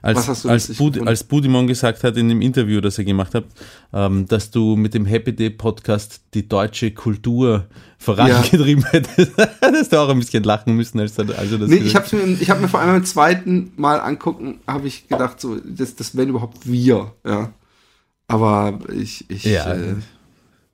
Als, 0.00 0.16
Was 0.16 0.28
hast 0.28 0.44
du 0.44 0.48
als, 0.48 0.68
Bud, 0.68 0.92
gefunden? 0.94 1.08
als 1.08 1.24
Budimon 1.24 1.66
gesagt 1.66 2.02
hat 2.04 2.16
in 2.16 2.28
dem 2.28 2.40
Interview, 2.40 2.80
das 2.80 2.96
er 2.98 3.04
gemacht 3.04 3.34
hat, 3.34 3.44
ähm, 3.92 4.26
dass 4.26 4.50
du 4.50 4.76
mit 4.76 4.94
dem 4.94 5.04
Happy 5.04 5.34
Day 5.34 5.50
Podcast 5.50 6.20
die 6.34 6.48
deutsche 6.48 6.92
Kultur 6.92 7.66
vorangetrieben 7.98 8.84
hättest, 8.84 9.32
hättest 9.60 9.92
du 9.92 9.96
auch 9.98 10.08
ein 10.08 10.18
bisschen 10.20 10.44
lachen 10.44 10.76
müssen, 10.76 11.00
als, 11.00 11.18
als 11.18 11.28
er 11.52 11.58
das 11.58 11.68
Nee, 11.68 11.78
ich 11.78 11.94
habe 11.96 12.16
mir, 12.16 12.40
ich 12.40 12.48
hab 12.48 12.60
mir 12.60 12.68
vor 12.68 12.80
allem 12.80 12.92
beim 12.92 13.04
zweiten 13.04 13.72
Mal 13.76 13.98
angucken, 14.00 14.60
habe 14.66 14.86
ich 14.86 15.08
gedacht, 15.08 15.40
so, 15.40 15.56
das, 15.56 15.96
das 15.96 16.16
wären 16.16 16.28
überhaupt 16.30 16.66
wir, 16.66 17.12
ja. 17.26 17.52
Aber 18.28 18.78
ich, 18.92 19.28
ich, 19.30 19.44
Ja. 19.44 19.72
äh, 19.74 19.96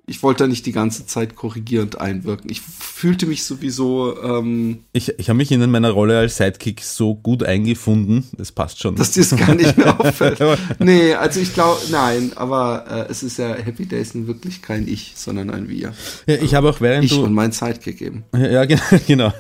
ich 0.07 0.23
wollte 0.23 0.45
da 0.45 0.49
nicht 0.49 0.67
die 0.67 0.73
ganze 0.73 1.07
Zeit 1.07 1.35
korrigierend 1.35 1.99
einwirken. 1.99 2.51
Ich 2.51 2.61
fühlte 2.61 3.25
mich 3.27 3.45
sowieso, 3.45 4.23
ähm, 4.23 4.81
Ich, 4.93 5.19
ich 5.19 5.31
habe 5.31 5.39
mich 5.39 5.51
in 5.51 5.71
meiner 5.71 5.91
Rolle 5.91 6.19
als 6.19 6.37
Sidekick 6.37 6.83
so 6.83 7.15
gut 7.15 7.43
eingefunden, 7.43 8.25
das 8.37 8.53
passt 8.53 8.81
schon. 8.81 8.97
dass 8.97 9.13
dir 9.13 9.23
es 9.23 9.35
gar 9.35 9.55
nicht 9.55 9.79
mehr 9.79 9.99
auffällt. 10.01 10.39
Nee, 10.79 11.15
also 11.15 11.41
ich 11.41 11.55
glaube, 11.55 11.81
nein, 11.91 12.33
aber 12.37 12.85
äh, 13.09 13.11
es 13.11 13.23
ist 13.23 13.39
ja 13.39 13.55
Happy 13.55 13.87
Days 13.87 14.15
nun 14.15 14.27
wirklich 14.27 14.61
kein 14.61 14.87
Ich, 14.87 15.15
sondern 15.17 15.49
ein 15.49 15.71
Wir. 15.71 15.95
ja, 16.27 16.35
ich 16.37 16.55
habe 16.55 16.69
auch 16.69 16.83
während 16.83 17.07
Ich 17.07 17.13
du 17.13 17.25
und 17.25 17.33
mein 17.33 17.53
Sidekick 17.53 18.03
eben. 18.03 18.25
Ja, 18.37 18.67
genau. 18.67 18.83
genau. 19.07 19.33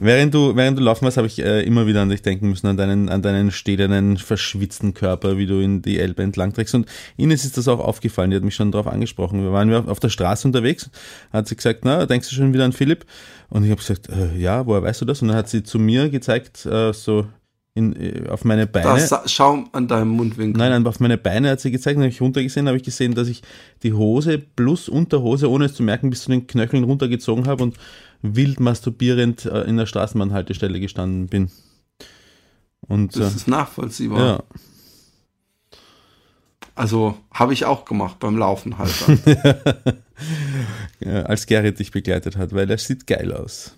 während 0.00 0.34
du 0.34 0.56
während 0.56 0.76
du 0.76 0.82
laufen 0.82 1.04
warst, 1.04 1.18
habe 1.18 1.28
ich 1.28 1.38
äh, 1.38 1.62
immer 1.62 1.86
wieder 1.86 2.02
an 2.02 2.08
dich 2.08 2.22
denken 2.22 2.48
müssen, 2.48 2.66
an 2.66 2.76
deinen 2.76 3.08
an 3.08 3.22
deinen 3.22 3.52
stählernen, 3.52 4.16
verschwitzten 4.16 4.92
Körper, 4.92 5.38
wie 5.38 5.46
du 5.46 5.60
in 5.60 5.82
die 5.82 6.00
Elbe 6.00 6.24
entlang 6.24 6.52
trägst. 6.52 6.74
Und 6.74 6.86
Ines 7.16 7.44
ist 7.44 7.56
das 7.56 7.68
auch 7.68 7.78
aufgefallen. 7.78 8.30
Die 8.30 8.36
hat 8.36 8.42
mich 8.44 8.56
schon 8.56 8.72
darauf 8.72 8.88
angesprochen. 8.88 9.44
Wir 9.44 9.52
waren 9.52 9.70
ja 9.70 9.84
auf 9.84 9.99
der 10.00 10.08
Straße 10.08 10.46
unterwegs. 10.48 10.90
Hat 11.32 11.46
sie 11.48 11.56
gesagt, 11.56 11.80
na, 11.84 12.06
denkst 12.06 12.28
du 12.28 12.34
schon 12.34 12.52
wieder 12.52 12.64
an 12.64 12.72
Philipp? 12.72 13.04
Und 13.48 13.64
ich 13.64 13.70
habe 13.70 13.80
gesagt, 13.80 14.08
äh, 14.08 14.36
ja, 14.36 14.66
woher 14.66 14.82
weißt 14.82 15.00
du 15.00 15.04
das? 15.04 15.22
Und 15.22 15.28
dann 15.28 15.36
hat 15.36 15.48
sie 15.48 15.62
zu 15.62 15.78
mir 15.78 16.08
gezeigt, 16.10 16.66
äh, 16.66 16.92
so 16.92 17.26
in, 17.74 17.94
äh, 17.94 18.28
auf 18.28 18.44
meine 18.44 18.66
Da 18.66 18.80
Beine. 18.82 19.06
sa- 19.06 19.22
schau 19.26 19.64
an 19.72 19.86
deinem 19.86 20.08
Mundwinkel. 20.08 20.58
Nein, 20.58 20.70
nein, 20.72 20.86
auf 20.86 20.98
meine 20.98 21.16
Beine 21.18 21.50
hat 21.50 21.60
sie 21.60 21.70
gezeigt, 21.70 21.96
dann 21.96 22.02
habe 22.02 22.12
ich 22.12 22.20
runtergesehen, 22.20 22.66
habe 22.66 22.76
ich 22.76 22.82
gesehen, 22.82 23.14
dass 23.14 23.28
ich 23.28 23.42
die 23.84 23.92
Hose 23.92 24.38
plus 24.38 24.88
Unterhose, 24.88 25.48
ohne 25.48 25.66
es 25.66 25.74
zu 25.74 25.82
merken, 25.84 26.10
bis 26.10 26.22
zu 26.24 26.30
den 26.30 26.46
Knöcheln 26.48 26.82
runtergezogen 26.84 27.46
habe 27.46 27.62
und 27.62 27.76
wild 28.22 28.58
masturbierend 28.60 29.44
äh, 29.46 29.62
in 29.62 29.76
der 29.76 29.86
Straßenbahnhaltestelle 29.86 30.80
gestanden 30.80 31.28
bin. 31.28 31.50
Und 32.80 33.16
äh, 33.16 33.20
Das 33.20 33.34
ist 33.36 33.48
nachvollziehbar. 33.48 34.18
ja, 34.18 34.42
Also 36.80 37.18
habe 37.30 37.52
ich 37.52 37.66
auch 37.66 37.84
gemacht 37.84 38.20
beim 38.20 38.38
Laufen 38.38 38.78
halt. 38.78 38.90
Äh, 41.00 41.10
als 41.24 41.44
Gerrit 41.44 41.78
dich 41.78 41.90
begleitet 41.90 42.38
hat, 42.38 42.54
weil 42.54 42.70
er 42.70 42.78
sieht 42.78 43.06
geil 43.06 43.34
aus. 43.34 43.74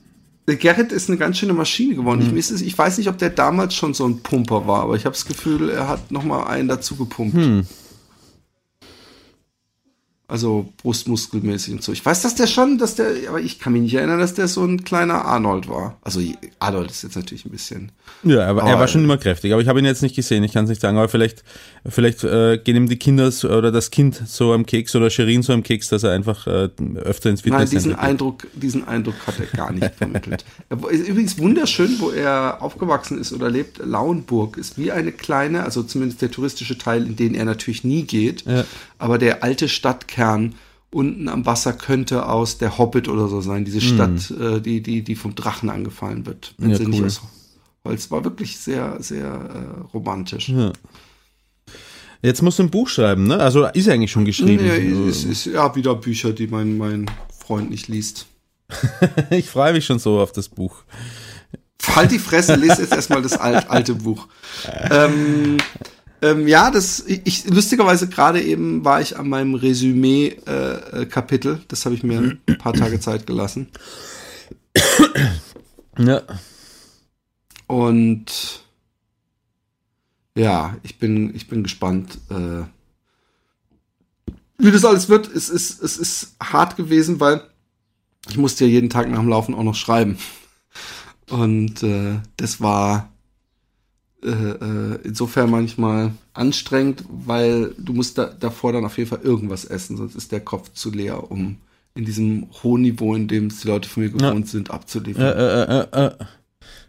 der 0.47 0.55
Gerrit 0.55 0.93
ist 0.93 1.09
eine 1.09 1.19
ganz 1.19 1.37
schöne 1.37 1.53
Maschine 1.53 1.97
geworden. 1.97 2.31
Mhm. 2.31 2.37
Ich, 2.37 2.53
ich 2.53 2.79
weiß 2.79 2.99
nicht, 2.99 3.09
ob 3.09 3.19
der 3.19 3.31
damals 3.31 3.75
schon 3.75 3.93
so 3.93 4.07
ein 4.07 4.23
Pumper 4.23 4.69
war, 4.69 4.83
aber 4.83 4.95
ich 4.95 5.05
habe 5.05 5.15
das 5.15 5.27
Gefühl, 5.27 5.71
er 5.71 5.89
hat 5.89 6.13
noch 6.13 6.23
mal 6.23 6.45
einen 6.45 6.69
dazu 6.69 6.95
gepumpt. 6.95 7.35
Hm. 7.35 7.67
Also 10.33 10.73
brustmuskelmäßig 10.83 11.75
und 11.75 11.83
so. 11.83 11.93
Ich 11.93 12.03
weiß, 12.07 12.23
dass 12.23 12.35
der 12.35 12.47
schon, 12.47 12.79
dass 12.79 12.95
der, 12.95 13.11
aber 13.29 13.39
ich 13.43 13.59
kann 13.59 13.75
mich 13.75 13.83
nicht 13.83 13.93
erinnern, 13.95 14.19
dass 14.19 14.33
der 14.33 14.49
so 14.49 14.65
ein 14.65 14.83
kleiner 14.83 15.27
Arnold 15.27 15.69
war. 15.69 15.99
Also 16.01 16.21
Arnold 16.59 16.91
ist 16.91 17.03
jetzt 17.03 17.17
natürlich 17.17 17.45
ein 17.45 17.51
bisschen. 17.51 17.93
Ja, 18.23 18.39
er, 18.41 18.57
war- 18.57 18.63
er 18.65 18.71
Aber, 18.73 18.81
war 18.81 18.89
schon 18.89 19.03
äh, 19.03 19.05
immer 19.05 19.19
kräftig, 19.19 19.53
aber 19.53 19.61
ich 19.61 19.69
habe 19.69 19.79
ihn 19.81 19.85
jetzt 19.85 20.01
nicht 20.01 20.17
gesehen, 20.17 20.43
ich 20.43 20.55
kann 20.55 20.65
es 20.65 20.71
nicht 20.71 20.81
sagen, 20.81 20.97
aber 20.97 21.11
vielleicht, 21.11 21.45
vielleicht 21.87 22.25
äh, 22.25 22.57
gehen 22.57 22.77
ihm 22.77 22.89
die 22.89 22.97
Kinder 22.97 23.31
oder 23.45 23.71
das 23.71 23.91
Kind 23.91 24.23
so 24.27 24.55
am 24.55 24.65
Keks 24.65 24.97
oder 24.97 25.11
Sherin 25.11 25.43
so 25.43 25.53
am 25.53 25.63
Keks, 25.63 25.91
dass 25.91 26.03
er 26.03 26.13
einfach 26.13 26.47
äh, 26.47 26.71
öfter 26.95 27.29
ins 27.29 27.45
Nein, 27.45 27.53
Fitness 27.67 27.71
diesen 27.71 27.95
Eindruck, 27.97 28.47
diesen 28.55 28.89
Eindruck 28.89 29.17
hat 29.27 29.35
er 29.39 29.47
gar 29.55 29.71
nicht 29.71 29.95
vermittelt. 29.97 30.47
Er 30.71 30.89
ist 30.91 31.09
übrigens 31.09 31.39
wunderschön, 31.39 31.97
wo 31.99 32.09
er 32.11 32.63
aufgewachsen 32.63 33.19
ist 33.21 33.35
oder 33.35 33.51
lebt. 33.51 33.85
Lauenburg 33.85 34.57
ist 34.57 34.79
wie 34.79 34.93
eine 34.93 35.13
kleine, 35.13 35.65
also 35.65 35.83
zumindest 35.83 36.23
der 36.23 36.31
touristische 36.31 36.79
Teil, 36.79 37.05
in 37.07 37.17
den 37.17 37.35
er 37.35 37.45
natürlich 37.45 37.85
nie 37.85 38.05
geht. 38.05 38.47
Ja. 38.47 38.65
Aber 39.03 39.19
der 39.19 39.43
alte 39.43 39.69
Stadtkern 39.69 40.55
unten 40.91 41.29
am 41.29 41.45
Wasser 41.45 41.73
könnte 41.73 42.27
aus 42.27 42.59
der 42.59 42.79
Hobbit 42.79 43.09
oder 43.09 43.27
so 43.27 43.41
sein. 43.41 43.65
Diese 43.65 43.81
Stadt, 43.81 44.31
äh, 44.31 44.61
die, 44.61 44.81
die, 44.83 45.03
die 45.03 45.17
vom 45.17 45.35
Drachen 45.35 45.71
angefallen 45.71 46.25
wird. 46.27 46.55
Wenn 46.59 46.71
Ja, 46.71 46.77
sie 46.77 46.87
nicht 46.87 47.01
cool. 47.01 47.07
aus 47.07 47.21
Holz 47.85 48.11
war 48.13 48.23
wirklich 48.23 48.59
sehr, 48.59 48.99
sehr 49.03 49.27
äh, 49.27 49.81
romantisch. 49.93 50.51
Ja. 50.51 50.73
Jetzt 52.23 52.43
musst 52.43 52.61
du 52.61 52.63
ein 52.63 52.71
Buch 52.71 52.89
schreiben, 52.89 53.27
ne? 53.27 53.39
Also 53.41 53.67
ist 53.67 53.89
eigentlich 53.89 54.13
schon 54.13 54.25
geschrieben. 54.25 54.65
Ja, 54.65 54.75
es 55.09 55.25
ist 55.25 55.47
ja 55.47 55.75
wieder 55.75 55.97
Bücher, 55.97 56.33
die 56.33 56.47
mein, 56.47 56.79
mein 56.79 57.11
Freund 57.37 57.71
nicht 57.71 57.89
liest. 57.89 58.27
Ich 59.31 59.51
freue 59.51 59.73
mich 59.73 59.85
schon 59.85 59.99
so 59.99 60.21
auf 60.21 60.31
das 60.31 60.49
Buch. 60.49 60.85
Halt 61.97 62.13
die 62.13 62.21
Fresse, 62.21 62.55
lese 62.55 62.83
jetzt 62.83 62.93
erstmal 62.93 63.21
das 63.23 63.33
alt, 63.33 63.69
alte 63.69 63.95
Buch. 63.97 64.29
Ähm, 64.91 65.57
ähm, 66.23 66.49
ja, 66.49 66.71
das, 66.71 67.05
ich, 67.07 67.47
lustigerweise 67.49 68.09
gerade 68.09 68.41
eben 68.41 68.85
war 68.85 69.01
ich 69.01 69.19
an 69.19 69.29
meinem 69.29 69.55
Resümee-Kapitel. 69.55 71.61
das 71.69 71.85
habe 71.85 71.97
ich 71.97 72.05
mir 72.05 72.39
ein 72.47 72.59
paar 72.59 72.73
Tage 72.73 73.01
Zeit 73.01 73.27
gelassen. 73.27 73.69
Ja. 75.99 76.23
Und 77.67 78.63
ja, 80.35 80.77
ich 80.83 80.99
bin, 80.99 81.35
ich 81.35 81.49
bin 81.49 81.63
gespannt, 81.63 82.19
äh, 82.31 82.63
wie 84.59 84.71
das 84.71 84.85
alles 84.85 85.09
wird. 85.09 85.29
Es 85.29 85.51
ist, 85.51 85.83
es 85.83 85.99
ist 85.99 86.37
hart 86.43 86.77
gewesen, 86.77 87.21
weil 87.21 87.43
ich 88.29 88.39
musste 88.39 88.65
ja 88.65 88.71
jeden 88.71 88.91
Tag 88.91 89.11
nach 89.11 89.19
dem 89.19 89.29
Laufen 89.29 89.55
auch 89.55 89.65
noch 89.65 89.75
schreiben. 89.75 90.17
Und 91.29 91.83
äh, 91.83 92.21
das 92.37 92.61
war 92.61 93.12
äh, 94.25 94.29
äh, 94.29 94.99
insofern 95.05 95.51
manchmal 95.51 96.13
anstrengend, 96.33 97.05
weil 97.09 97.75
du 97.79 97.93
musst 97.93 98.19
da, 98.19 98.27
davor 98.27 98.73
dann 98.73 98.85
auf 98.85 98.97
jeden 98.97 99.11
Fall 99.11 99.21
irgendwas 99.23 99.65
essen, 99.65 99.97
sonst 99.97 100.15
ist 100.15 100.33
der 100.33 100.41
Kopf 100.41 100.73
zu 100.73 100.91
leer, 100.91 101.31
um 101.31 101.57
in 101.95 102.05
diesem 102.05 102.47
hohen 102.63 102.83
Niveau, 102.83 103.15
in 103.15 103.29
dem 103.29 103.49
es 103.49 103.61
die 103.61 103.69
Leute 103.69 103.89
von 103.89 104.03
mir 104.03 104.11
gewohnt 104.11 104.49
sind, 104.49 104.71
abzuliefern. 104.71 105.25
Äh, 105.25 105.63
äh, 105.63 105.87
äh, 105.93 106.07
äh. 106.07 106.11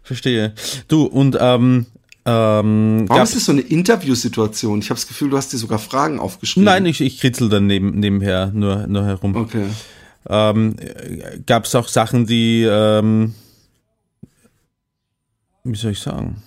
Verstehe. 0.02 0.54
Du, 0.88 1.04
und 1.04 1.36
ähm, 1.40 1.86
ähm, 2.26 3.04
Warum 3.08 3.22
ist 3.22 3.36
das 3.36 3.44
so 3.44 3.52
eine 3.52 3.60
Interviewsituation? 3.62 4.78
Ich 4.78 4.90
habe 4.90 4.98
das 4.98 5.06
Gefühl, 5.06 5.30
du 5.30 5.36
hast 5.36 5.52
dir 5.52 5.58
sogar 5.58 5.78
Fragen 5.78 6.18
aufgeschrieben. 6.18 6.64
Nein, 6.64 6.86
ich, 6.86 7.00
ich 7.00 7.20
kritzel 7.20 7.48
dann 7.48 7.66
neben, 7.66 7.98
nebenher 7.98 8.50
nur, 8.54 8.86
nur 8.86 9.04
herum. 9.04 9.36
Okay. 9.36 9.66
Ähm, 10.28 10.76
Gab 11.46 11.64
es 11.64 11.74
auch 11.74 11.88
Sachen, 11.88 12.26
die, 12.26 12.62
ähm, 12.62 13.34
wie 15.64 15.76
soll 15.76 15.92
ich 15.92 16.00
sagen? 16.00 16.42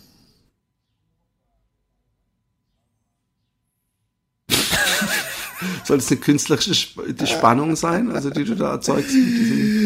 Soll 5.88 6.00
es 6.00 6.12
eine 6.12 6.20
künstlerische 6.20 6.74
Spannung 6.76 7.78
sein, 7.78 8.12
also 8.12 8.30
die 8.30 8.44
du 8.44 8.56
da 8.56 8.72
erzeugst 8.72 9.16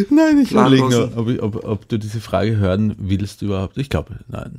Nein, 0.09 0.39
ich 0.39 0.51
überlege 0.51 0.89
nur, 0.89 1.11
ob, 1.15 1.29
ich- 1.29 1.41
ob, 1.43 1.63
ob 1.63 1.87
du 1.89 1.99
diese 1.99 2.19
Frage 2.19 2.57
hören 2.57 2.95
willst 2.97 3.43
überhaupt. 3.43 3.77
Ich 3.77 3.87
glaube, 3.89 4.17
nein. 4.27 4.57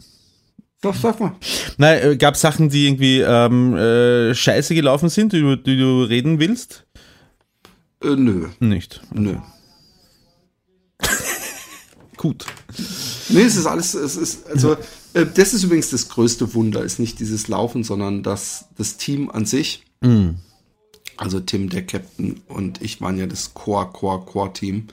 Doch, 0.82 0.94
sag 0.94 1.18
mal. 1.18 1.34
Nein, 1.78 2.16
gab 2.18 2.34
es 2.34 2.40
Sachen, 2.42 2.68
die 2.68 2.86
irgendwie 2.86 3.20
ähm, 3.20 3.74
äh, 3.74 4.34
scheiße 4.34 4.72
gelaufen 4.76 5.08
sind, 5.08 5.32
über 5.32 5.56
die 5.56 5.76
du 5.76 6.02
reden 6.04 6.38
willst? 6.38 6.84
Äh, 8.04 8.14
nö, 8.14 8.46
Nicht. 8.60 9.00
nö. 9.12 9.34
Gut. 12.16 12.46
Nee, 13.30 13.42
es 13.42 13.56
ist 13.56 13.66
alles, 13.66 13.94
es 13.94 14.16
ist, 14.16 14.46
also, 14.48 14.76
äh, 15.14 15.26
das 15.34 15.54
ist 15.54 15.64
übrigens 15.64 15.90
das 15.90 16.08
größte 16.08 16.54
Wunder, 16.54 16.82
ist 16.84 17.00
nicht 17.00 17.18
dieses 17.18 17.48
Laufen, 17.48 17.82
sondern 17.82 18.22
das, 18.22 18.66
das 18.78 18.96
Team 18.96 19.28
an 19.30 19.44
sich. 19.44 19.82
Also 21.16 21.40
Tim, 21.40 21.68
der 21.68 21.86
Captain 21.86 22.40
und 22.48 22.82
ich 22.82 23.00
waren 23.00 23.18
ja 23.18 23.26
das 23.26 23.54
Core, 23.54 23.90
Core, 23.92 24.24
Core-Team, 24.24 24.88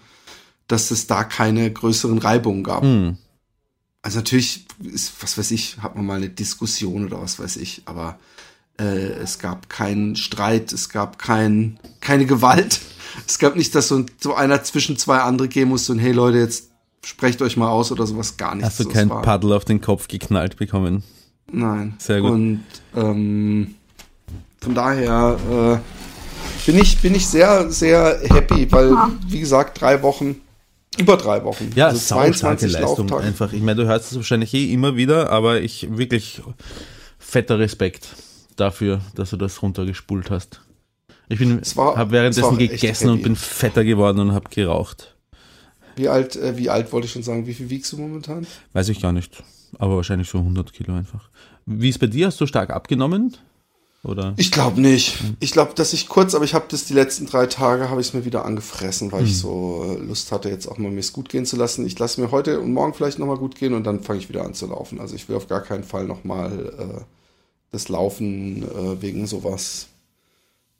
dass 0.68 0.92
es 0.92 1.08
da 1.08 1.24
keine 1.24 1.72
größeren 1.72 2.18
Reibungen 2.18 2.64
gab. 2.64 2.84
Also 4.02 4.20
natürlich 4.20 4.66
ist, 4.84 5.14
was 5.22 5.38
weiß 5.38 5.52
ich, 5.52 5.78
hat 5.80 5.96
man 5.96 6.06
mal 6.06 6.18
eine 6.18 6.30
Diskussion 6.30 7.06
oder 7.06 7.22
was 7.22 7.40
weiß 7.40 7.58
ich, 7.58 7.82
aber 7.86 8.18
äh, 8.80 8.84
es 8.84 9.40
gab 9.40 9.70
keinen 9.70 10.16
Streit, 10.16 10.72
es 10.72 10.90
gab 10.90 11.20
kein, 11.20 11.80
keine 12.00 12.26
Gewalt. 12.26 12.82
Es 13.28 13.40
gab 13.40 13.56
nicht, 13.56 13.74
dass 13.74 13.88
so, 13.88 13.98
ein, 13.98 14.06
so 14.20 14.36
einer 14.36 14.64
zwischen 14.64 14.96
zwei 14.96 15.18
andere 15.18 15.48
gehen 15.48 15.68
musste 15.68 15.92
und 15.92 16.00
hey 16.00 16.12
Leute, 16.12 16.38
jetzt 16.38 16.70
sprecht 17.04 17.42
euch 17.42 17.58
mal 17.58 17.68
aus 17.68 17.92
oder 17.92 18.06
sowas 18.06 18.38
gar 18.38 18.54
nicht. 18.54 18.64
Hast 18.64 18.80
du 18.80 18.88
kein 18.88 19.10
Paddel 19.10 19.52
auf 19.52 19.66
den 19.66 19.82
Kopf 19.82 20.08
geknallt 20.08 20.58
bekommen? 20.58 21.04
Nein. 21.52 21.96
Sehr 21.98 22.22
gut. 22.22 22.32
Und 22.32 22.64
ähm, 22.96 23.76
von 24.62 24.76
daher 24.76 25.82
äh, 25.84 26.09
bin 26.66 26.78
ich 26.78 26.98
bin 27.00 27.16
ich 27.16 27.28
sehr 27.28 27.72
sehr 27.72 28.20
happy, 28.24 28.72
weil 28.72 28.96
wie 29.28 29.40
gesagt 29.40 29.80
drei 29.82 30.02
Wochen 30.02 30.42
über 30.98 31.18
drei 31.18 31.44
Wochen. 31.44 31.72
Ja, 31.76 31.88
also 31.88 32.00
saustarke 32.00 32.68
Leistung 32.68 33.08
Lauftage. 33.08 33.24
einfach. 33.24 33.54
Ich 33.54 33.62
meine, 33.62 33.82
du 33.82 33.88
hörst 33.88 34.12
es 34.12 34.18
wahrscheinlich 34.18 34.54
eh 34.54 34.74
immer 34.74 34.96
wieder, 34.96 35.32
aber 35.32 35.62
ich 35.62 35.88
wirklich 35.98 36.42
fetter 37.18 37.60
Respekt 37.60 38.16
dafür, 38.56 39.02
dass 39.16 39.30
du 39.30 39.38
das 39.38 39.62
runtergespult 39.62 40.30
hast. 40.30 40.62
Ich 41.30 41.40
bin, 41.40 41.52
habe 41.52 41.62
es 41.62 42.12
währenddessen 42.12 42.58
gegessen 42.58 43.10
und 43.10 43.22
bin 43.22 43.36
fetter 43.36 43.84
geworden 43.84 44.20
und 44.20 44.34
habe 44.34 44.50
geraucht. 44.50 45.16
Wie 45.96 46.10
alt 46.10 46.36
äh, 46.36 46.58
wie 46.58 46.70
alt 46.70 46.92
wollte 46.92 47.06
ich 47.06 47.14
schon 47.14 47.24
sagen? 47.24 47.46
Wie 47.46 47.54
viel 47.54 47.70
wiegst 47.70 47.92
du 47.94 47.98
momentan? 47.98 48.48
Weiß 48.74 48.90
ich 48.90 49.02
gar 49.02 49.12
nicht, 49.12 49.44
aber 49.78 49.96
wahrscheinlich 49.96 50.30
so 50.30 50.40
100 50.40 50.74
Kilo 50.74 50.96
einfach. 50.96 51.30
Wie 51.66 51.90
ist 51.90 52.00
bei 52.00 52.08
dir? 52.08 52.28
Hast 52.28 52.42
du 52.42 52.48
stark 52.48 52.72
abgenommen? 52.72 53.38
Oder? 54.04 54.34
Ich 54.38 54.52
glaube 54.52 54.80
nicht. 54.80 55.18
Ich 55.42 55.52
glaube, 55.52 55.74
dass 55.76 55.92
ich 55.92 56.08
kurz, 56.08 56.34
aber 56.34 56.46
ich 56.46 56.54
habe 56.54 56.66
das 56.70 56.86
die 56.86 56.94
letzten 56.94 57.26
drei 57.26 57.48
Tage 57.48 57.90
habe 57.90 58.00
ich 58.00 58.08
es 58.08 58.14
mir 58.14 58.24
wieder 58.24 58.46
angefressen, 58.46 59.12
weil 59.12 59.26
ich 59.26 59.38
so 59.38 59.84
äh, 59.86 60.02
Lust 60.02 60.32
hatte, 60.32 60.50
jetzt 60.50 60.68
auch 60.68 60.78
mal 60.78 60.90
mir 60.90 61.02
es 61.02 61.12
gut 61.12 61.28
gehen 61.28 61.46
zu 61.46 61.58
lassen. 61.58 61.86
Ich 61.86 62.00
lasse 62.00 62.22
mir 62.22 62.32
heute 62.32 62.62
und 62.62 62.72
morgen 62.72 62.94
vielleicht 62.94 63.20
noch 63.20 63.28
mal 63.28 63.38
gut 63.38 63.56
gehen 63.56 63.74
und 63.74 63.84
dann 63.84 64.02
fange 64.02 64.20
ich 64.20 64.30
wieder 64.30 64.46
an 64.46 64.54
zu 64.54 64.68
laufen. 64.68 65.02
Also 65.02 65.16
ich 65.16 65.28
will 65.28 65.36
auf 65.36 65.48
gar 65.48 65.62
keinen 65.62 65.84
Fall 65.84 66.06
noch 66.06 66.24
mal 66.24 66.74
äh, 66.78 67.02
das 67.72 67.90
Laufen 67.90 68.64
äh, 68.64 69.02
wegen 69.02 69.28
sowas. 69.28 69.88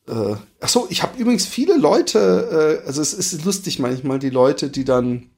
Äh, 0.08 0.36
ach 0.62 0.70
so, 0.70 0.88
ich 0.90 1.04
habe 1.04 1.20
übrigens 1.20 1.46
viele 1.46 1.78
Leute. 1.78 2.82
Äh, 2.84 2.88
also 2.88 3.02
es 3.02 3.14
ist 3.14 3.44
lustig 3.44 3.80
manchmal 3.80 4.20
die 4.20 4.30
Leute, 4.30 4.70
die 4.70 4.86
dann 4.86 5.30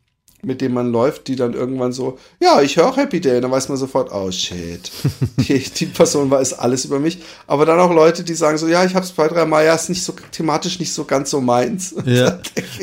mit 0.43 0.61
dem 0.61 0.73
man 0.73 0.91
läuft, 0.91 1.27
die 1.27 1.35
dann 1.35 1.53
irgendwann 1.53 1.91
so, 1.91 2.17
ja, 2.41 2.61
ich 2.61 2.77
höre 2.77 2.87
auch 2.87 2.97
Happy 2.97 3.21
Day, 3.21 3.35
und 3.35 3.43
dann 3.43 3.51
weiß 3.51 3.69
man 3.69 3.77
sofort, 3.77 4.11
oh 4.11 4.31
shit, 4.31 4.91
die, 5.37 5.59
die 5.59 5.85
Person 5.85 6.29
weiß 6.29 6.53
alles 6.53 6.85
über 6.85 6.99
mich. 6.99 7.19
Aber 7.47 7.65
dann 7.65 7.79
auch 7.79 7.93
Leute, 7.93 8.23
die 8.23 8.33
sagen 8.33 8.57
so, 8.57 8.67
ja, 8.67 8.83
ich 8.83 8.95
habe 8.95 9.05
es 9.05 9.13
zwei, 9.13 9.27
drei 9.27 9.45
Mal, 9.45 9.65
ja, 9.65 9.75
ist 9.75 9.89
nicht 9.89 10.03
so 10.03 10.13
thematisch 10.31 10.79
nicht 10.79 10.93
so 10.93 11.05
ganz 11.05 11.29
so 11.29 11.41
meins. 11.41 11.95
Ja. 12.11 12.39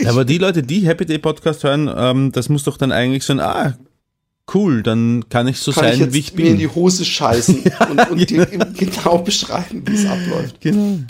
Aber 0.06 0.24
die 0.24 0.38
Leute, 0.38 0.62
die 0.62 0.86
Happy 0.86 1.04
Day 1.04 1.18
Podcast 1.18 1.62
hören, 1.62 1.90
ähm, 1.94 2.32
das 2.32 2.48
muss 2.48 2.62
doch 2.62 2.78
dann 2.78 2.92
eigentlich 2.92 3.24
so 3.24 3.34
ein, 3.34 3.40
ah, 3.40 3.76
cool, 4.54 4.82
dann 4.82 5.28
kann 5.28 5.48
ich 5.48 5.58
so 5.58 5.72
kann 5.72 5.84
sein, 5.84 5.94
ich 5.94 6.00
jetzt 6.00 6.14
wie 6.14 6.18
ich 6.18 6.34
mir 6.34 6.42
in 6.42 6.48
bin. 6.52 6.58
die 6.58 6.68
Hose 6.68 7.04
scheißen 7.04 7.64
und, 7.90 8.10
und 8.10 8.30
dir 8.30 8.46
genau 8.46 9.18
beschreiben, 9.18 9.82
wie 9.86 9.94
es 9.94 10.06
abläuft. 10.06 10.60
Genau. 10.60 11.00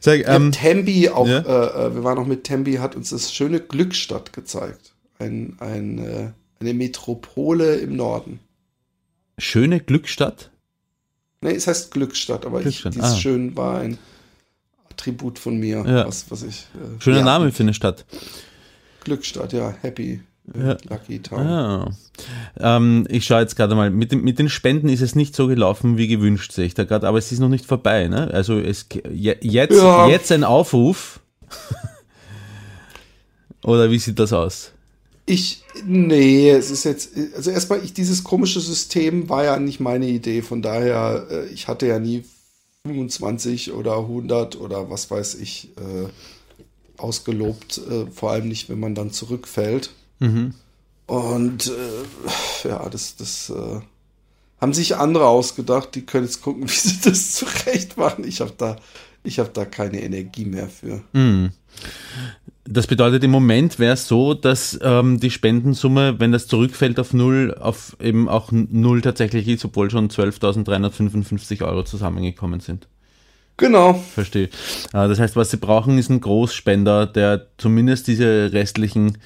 Sag, 0.00 0.26
ähm, 0.26 0.52
Tembi 0.52 1.10
auch, 1.10 1.26
ja. 1.26 1.40
äh, 1.40 1.86
äh, 1.86 1.94
wir 1.94 2.04
waren 2.04 2.18
auch 2.18 2.26
mit 2.26 2.44
Tembi, 2.44 2.74
hat 2.76 2.96
uns 2.96 3.10
das 3.10 3.32
schöne 3.32 3.60
Glückstadt 3.60 4.32
gezeigt. 4.32 4.92
Ein, 5.18 5.56
ein, 5.60 5.98
äh, 5.98 6.30
eine 6.60 6.74
Metropole 6.74 7.76
im 7.76 7.96
Norden. 7.96 8.40
schöne 9.38 9.80
Glückstadt. 9.80 10.50
Nee, 11.42 11.52
es 11.52 11.66
heißt 11.66 11.90
Glückstadt, 11.90 12.46
aber 12.46 12.60
Glückstadt, 12.60 12.94
ich, 12.94 13.00
dieses 13.00 13.16
ah. 13.16 13.20
schön 13.20 13.56
war 13.56 13.80
ein 13.80 13.98
Attribut 14.90 15.38
von 15.38 15.58
mir, 15.58 15.84
Ja. 15.86 16.06
was, 16.06 16.30
was 16.30 16.42
ich. 16.42 16.66
Äh, 16.74 17.00
Schöner 17.02 17.18
ja, 17.18 17.24
Name 17.24 17.52
für 17.52 17.62
eine 17.62 17.74
Stadt. 17.74 18.04
Glückstadt, 19.04 19.52
ja, 19.52 19.74
Happy, 19.82 20.20
äh, 20.54 20.66
Ja. 20.68 20.76
Lucky 20.88 21.20
Town. 21.20 21.46
Ah. 21.46 21.90
Ähm, 22.58 23.06
ich 23.10 23.26
schaue 23.26 23.40
jetzt 23.42 23.56
gerade 23.56 23.74
mal, 23.74 23.90
mit, 23.90 24.12
den- 24.12 24.22
mit 24.22 24.38
den 24.38 24.48
Spenden 24.48 24.88
ist 24.88 25.02
es 25.02 25.14
nicht 25.14 25.36
so 25.36 25.46
gelaufen 25.46 25.98
wie 25.98 26.08
gewünscht, 26.08 26.52
sehe 26.52 26.64
ich 26.66 26.74
da 26.74 26.84
gerade, 26.84 27.06
aber 27.06 27.18
es 27.18 27.30
ist 27.32 27.38
noch 27.40 27.50
nicht 27.50 27.66
vorbei. 27.66 28.08
Ne? 28.08 28.30
Also 28.32 28.58
es, 28.58 28.86
je, 29.12 29.36
jetzt, 29.40 29.76
Ja. 29.76 30.08
jetzt 30.08 30.32
ein 30.32 30.44
Aufruf. 30.44 31.20
Oder 33.62 33.90
wie 33.90 33.98
sieht 33.98 34.18
das 34.18 34.32
aus? 34.32 34.72
Ich, 35.28 35.64
nee, 35.84 36.50
es 36.50 36.70
ist 36.70 36.84
jetzt, 36.84 37.10
also 37.34 37.50
erstmal, 37.50 37.84
ich, 37.84 37.92
dieses 37.92 38.22
komische 38.22 38.60
System 38.60 39.28
war 39.28 39.44
ja 39.44 39.58
nicht 39.58 39.80
meine 39.80 40.06
Idee, 40.06 40.40
von 40.40 40.62
daher, 40.62 41.26
äh, 41.28 41.46
ich 41.48 41.66
hatte 41.66 41.86
ja 41.86 41.98
nie 41.98 42.24
25 42.86 43.72
oder 43.72 43.96
100 43.98 44.56
oder 44.60 44.88
was 44.88 45.10
weiß 45.10 45.34
ich 45.34 45.70
äh, 45.78 46.08
ausgelobt, 46.96 47.78
äh, 47.78 48.06
vor 48.10 48.30
allem 48.30 48.48
nicht, 48.48 48.68
wenn 48.68 48.78
man 48.78 48.94
dann 48.94 49.10
zurückfällt. 49.10 49.90
Und 51.06 51.66
äh, 51.66 52.68
ja, 52.68 52.88
das, 52.88 53.16
das 53.16 53.50
äh, 53.50 53.80
haben 54.60 54.72
sich 54.74 54.96
andere 54.96 55.26
ausgedacht, 55.26 55.94
die 55.94 56.02
können 56.02 56.24
jetzt 56.26 56.42
gucken, 56.42 56.64
wie 56.68 56.72
sie 56.72 57.00
das 57.02 57.32
zurecht 57.34 57.96
machen. 57.96 58.24
Ich 58.24 58.40
habe 58.40 58.54
da, 58.56 58.76
ich 59.24 59.38
habe 59.40 59.50
da 59.52 59.64
keine 59.64 60.02
Energie 60.02 60.44
mehr 60.44 60.68
für. 60.68 61.02
Das 62.68 62.86
bedeutet, 62.88 63.22
im 63.22 63.30
Moment 63.30 63.78
wäre 63.78 63.94
es 63.94 64.08
so, 64.08 64.34
dass 64.34 64.78
ähm, 64.82 65.20
die 65.20 65.30
Spendensumme, 65.30 66.18
wenn 66.18 66.32
das 66.32 66.48
zurückfällt 66.48 66.98
auf 66.98 67.12
null, 67.14 67.54
auf 67.58 67.96
eben 68.00 68.28
auch 68.28 68.50
null 68.50 69.02
tatsächlich 69.02 69.46
ist, 69.48 69.64
obwohl 69.64 69.90
schon 69.90 70.08
12.355 70.08 71.64
Euro 71.64 71.84
zusammengekommen 71.84 72.60
sind. 72.60 72.88
Genau. 73.56 73.94
Verstehe. 73.94 74.46
Äh, 74.46 74.50
Das 75.08 75.18
heißt, 75.20 75.36
was 75.36 75.50
sie 75.50 75.56
brauchen, 75.58 75.96
ist 75.98 76.10
ein 76.10 76.20
Großspender, 76.20 77.06
der 77.06 77.46
zumindest 77.56 78.08
diese 78.08 78.50
restlichen 78.52 79.18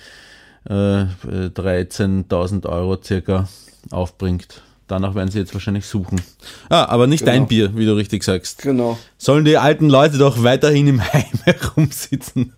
äh, 0.69 1.01
äh, 1.03 1.07
13.000 1.49 2.67
Euro 2.67 2.99
circa 3.03 3.49
aufbringt. 3.91 4.63
Danach 4.87 5.15
werden 5.15 5.31
sie 5.31 5.39
jetzt 5.39 5.55
wahrscheinlich 5.55 5.87
suchen. 5.87 6.21
Ah, 6.69 6.85
aber 6.87 7.07
nicht 7.07 7.21
Genau. 7.21 7.33
dein 7.33 7.47
Bier, 7.47 7.77
wie 7.77 7.87
du 7.87 7.95
richtig 7.97 8.23
sagst. 8.25 8.63
Genau. 8.63 8.99
Sollen 9.19 9.45
die 9.45 9.57
alten 9.57 9.89
Leute 9.89 10.19
doch 10.19 10.43
weiterhin 10.43 10.89
im 10.89 11.01
Heim 11.13 11.25
herumsitzen? 11.45 12.53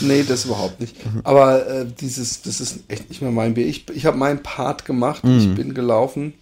Nee, 0.00 0.22
das 0.22 0.44
überhaupt 0.44 0.80
nicht. 0.80 0.94
Aber 1.24 1.66
äh, 1.66 1.86
dieses, 2.00 2.42
das 2.42 2.60
ist 2.60 2.80
echt 2.88 3.08
nicht 3.08 3.22
mehr 3.22 3.30
mein 3.30 3.54
Bier. 3.54 3.66
Ich, 3.66 3.88
ich 3.90 4.06
habe 4.06 4.16
meinen 4.16 4.42
Part 4.42 4.84
gemacht, 4.84 5.22
ich 5.24 5.54
bin 5.54 5.74
gelaufen. 5.74 6.34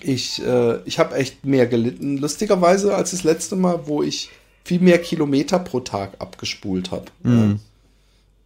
Ich, 0.00 0.40
äh, 0.44 0.78
ich 0.84 0.98
habe 0.98 1.16
echt 1.16 1.44
mehr 1.44 1.66
gelitten, 1.66 2.18
lustigerweise 2.18 2.94
als 2.94 3.10
das 3.10 3.24
letzte 3.24 3.56
Mal, 3.56 3.86
wo 3.86 4.02
ich 4.02 4.30
viel 4.64 4.80
mehr 4.80 4.98
Kilometer 4.98 5.58
pro 5.58 5.80
Tag 5.80 6.12
abgespult 6.20 6.90
habe. 6.90 7.06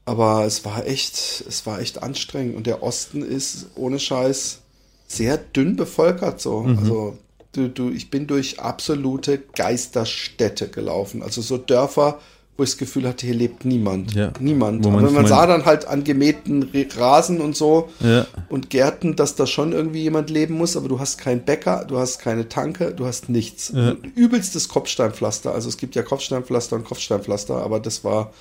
aber 0.05 0.45
es 0.47 0.65
war 0.65 0.87
echt, 0.87 1.45
es 1.49 1.65
war 1.67 1.81
echt 1.81 2.03
anstrengend. 2.03 2.57
Und 2.57 2.67
der 2.67 2.83
Osten 2.83 3.23
ist 3.23 3.67
ohne 3.77 3.99
Scheiß 3.99 4.61
sehr 5.07 5.37
dünn 5.37 5.77
bevölkert 5.77 6.41
so. 6.41 6.61
Also 6.79 7.19
du, 7.53 7.69
du, 7.69 7.91
ich 7.91 8.11
bin 8.11 8.27
durch 8.27 8.61
absolute 8.61 9.39
Geisterstädte 9.55 10.69
gelaufen. 10.69 11.23
Also 11.23 11.43
so 11.43 11.59
Dörfer, 11.59 12.19
wo 12.57 12.65
ich 12.65 12.71
das 12.71 12.79
Gefühl 12.79 13.09
hatte, 13.09 13.27
hier 13.27 13.35
lebt 13.35 13.65
niemand. 13.65 14.15
Ja. 14.15 14.33
Niemand. 14.39 14.85
Man 14.85 14.95
Aber 14.95 15.11
man 15.11 15.23
nicht 15.23 15.29
sah 15.29 15.47
dann 15.47 15.65
halt 15.65 15.87
an 15.87 16.05
gemähten 16.05 16.69
Rasen 16.97 17.41
und 17.41 17.57
so 17.57 17.89
Ja. 18.01 18.27
und 18.51 18.69
Gärten, 18.69 19.17
dass 19.17 19.35
da 19.37 19.47
schon 19.47 19.73
irgendwie 19.73 20.03
jemand 20.03 20.29
leben 20.29 20.55
muss, 20.55 20.77
aber 20.77 20.89
du 20.89 21.01
hast 21.01 21.17
keinen 21.19 21.45
Bäcker, 21.45 21.85
du 21.87 21.99
hast 21.99 22.19
keine 22.19 22.49
Tanke, 22.49 22.93
du 22.93 23.07
hast 23.07 23.29
nichts. 23.31 23.73
Übelstes 24.15 24.69
Kopfsteinpflaster. 24.69 25.53
Also 25.53 25.69
es 25.71 25.79
gibt 25.79 25.95
ja 25.95 26.03
Kopfsteinpflaster 26.03 26.77
und 26.77 26.85
Kopfsteinpflaster, 26.85 27.57
aber 27.57 27.81
das 27.81 28.05
war 28.05 28.33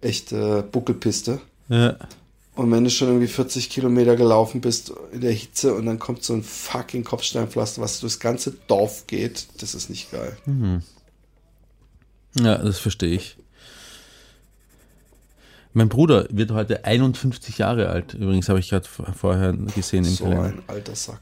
echt 0.00 0.32
äh, 0.32 0.62
Buckelpiste. 0.62 1.40
Ja. 1.68 1.96
Und 2.54 2.72
wenn 2.72 2.82
du 2.82 2.90
schon 2.90 3.06
irgendwie 3.08 3.28
40 3.28 3.70
Kilometer 3.70 4.16
gelaufen 4.16 4.60
bist 4.60 4.92
in 5.12 5.20
der 5.20 5.30
Hitze 5.30 5.74
und 5.74 5.86
dann 5.86 6.00
kommt 6.00 6.24
so 6.24 6.32
ein 6.34 6.42
fucking 6.42 7.04
Kopfsteinpflaster, 7.04 7.80
was 7.82 8.00
durchs 8.00 8.18
ganze 8.18 8.54
Dorf 8.66 9.06
geht, 9.06 9.46
das 9.60 9.74
ist 9.74 9.90
nicht 9.90 10.10
geil. 10.10 10.36
Ja, 12.40 12.58
das 12.58 12.78
verstehe 12.78 13.14
ich. 13.14 13.36
Mein 15.72 15.88
Bruder 15.88 16.26
wird 16.30 16.50
heute 16.50 16.84
51 16.84 17.58
Jahre 17.58 17.88
alt. 17.88 18.14
Übrigens 18.14 18.48
habe 18.48 18.58
ich 18.58 18.70
gerade 18.70 18.86
vorher 19.14 19.52
gesehen 19.74 20.04
im 20.04 20.10
So 20.12 20.24
Kalender. 20.24 20.44
ein 20.44 20.62
alter 20.66 20.94
Sack. 20.94 21.20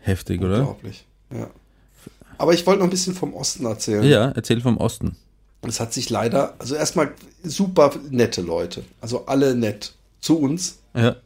Heftig, 0.00 0.40
oder? 0.40 0.58
Unglaublich. 0.60 1.06
Ja. 1.34 1.48
Aber 2.36 2.54
ich 2.54 2.66
wollte 2.66 2.80
noch 2.80 2.86
ein 2.86 2.90
bisschen 2.90 3.14
vom 3.14 3.34
Osten 3.34 3.66
erzählen. 3.66 4.04
Ja, 4.04 4.30
erzähl 4.30 4.60
vom 4.60 4.76
Osten. 4.76 5.16
Es 5.62 5.80
hat 5.80 5.92
sich 5.92 6.08
leider, 6.08 6.54
also 6.60 6.76
erstmal 6.76 7.12
super 7.42 7.92
nette 8.10 8.42
Leute. 8.42 8.84
Also 9.00 9.26
alle 9.26 9.56
nett 9.56 9.92
zu 10.20 10.38
uns, 10.38 10.78
Ja, 10.94 11.16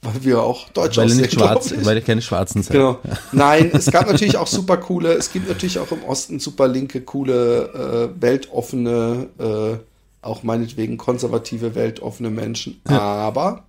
weil 0.00 0.24
wir 0.24 0.42
auch 0.42 0.70
Deutsch 0.70 0.96
weil 0.96 1.04
aussehen, 1.06 1.20
nicht 1.20 1.34
schwarz, 1.34 1.74
weil 1.82 1.96
ihr 1.96 2.02
keine 2.02 2.22
Schwarzen 2.22 2.62
seid. 2.62 2.72
Genau. 2.72 2.98
Nein, 3.32 3.70
es 3.74 3.90
gab 3.90 4.06
natürlich 4.10 4.38
auch 4.38 4.46
super 4.46 4.78
coole, 4.78 5.12
es 5.12 5.30
gibt 5.30 5.46
natürlich 5.48 5.78
auch 5.78 5.92
im 5.92 6.02
Osten 6.04 6.40
super 6.40 6.68
linke, 6.68 7.02
coole, 7.02 8.10
äh, 8.16 8.20
weltoffene, 8.20 9.28
äh, 9.38 9.76
auch 10.22 10.42
meinetwegen 10.42 10.96
konservative, 10.96 11.74
weltoffene 11.74 12.30
Menschen. 12.30 12.80
Aber 12.84 13.64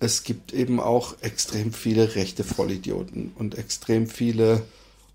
es 0.00 0.22
gibt 0.24 0.52
eben 0.52 0.80
auch 0.80 1.14
extrem 1.20 1.72
viele 1.72 2.14
rechte 2.16 2.44
Vollidioten 2.44 3.32
und 3.38 3.56
extrem 3.56 4.06
viele, 4.06 4.62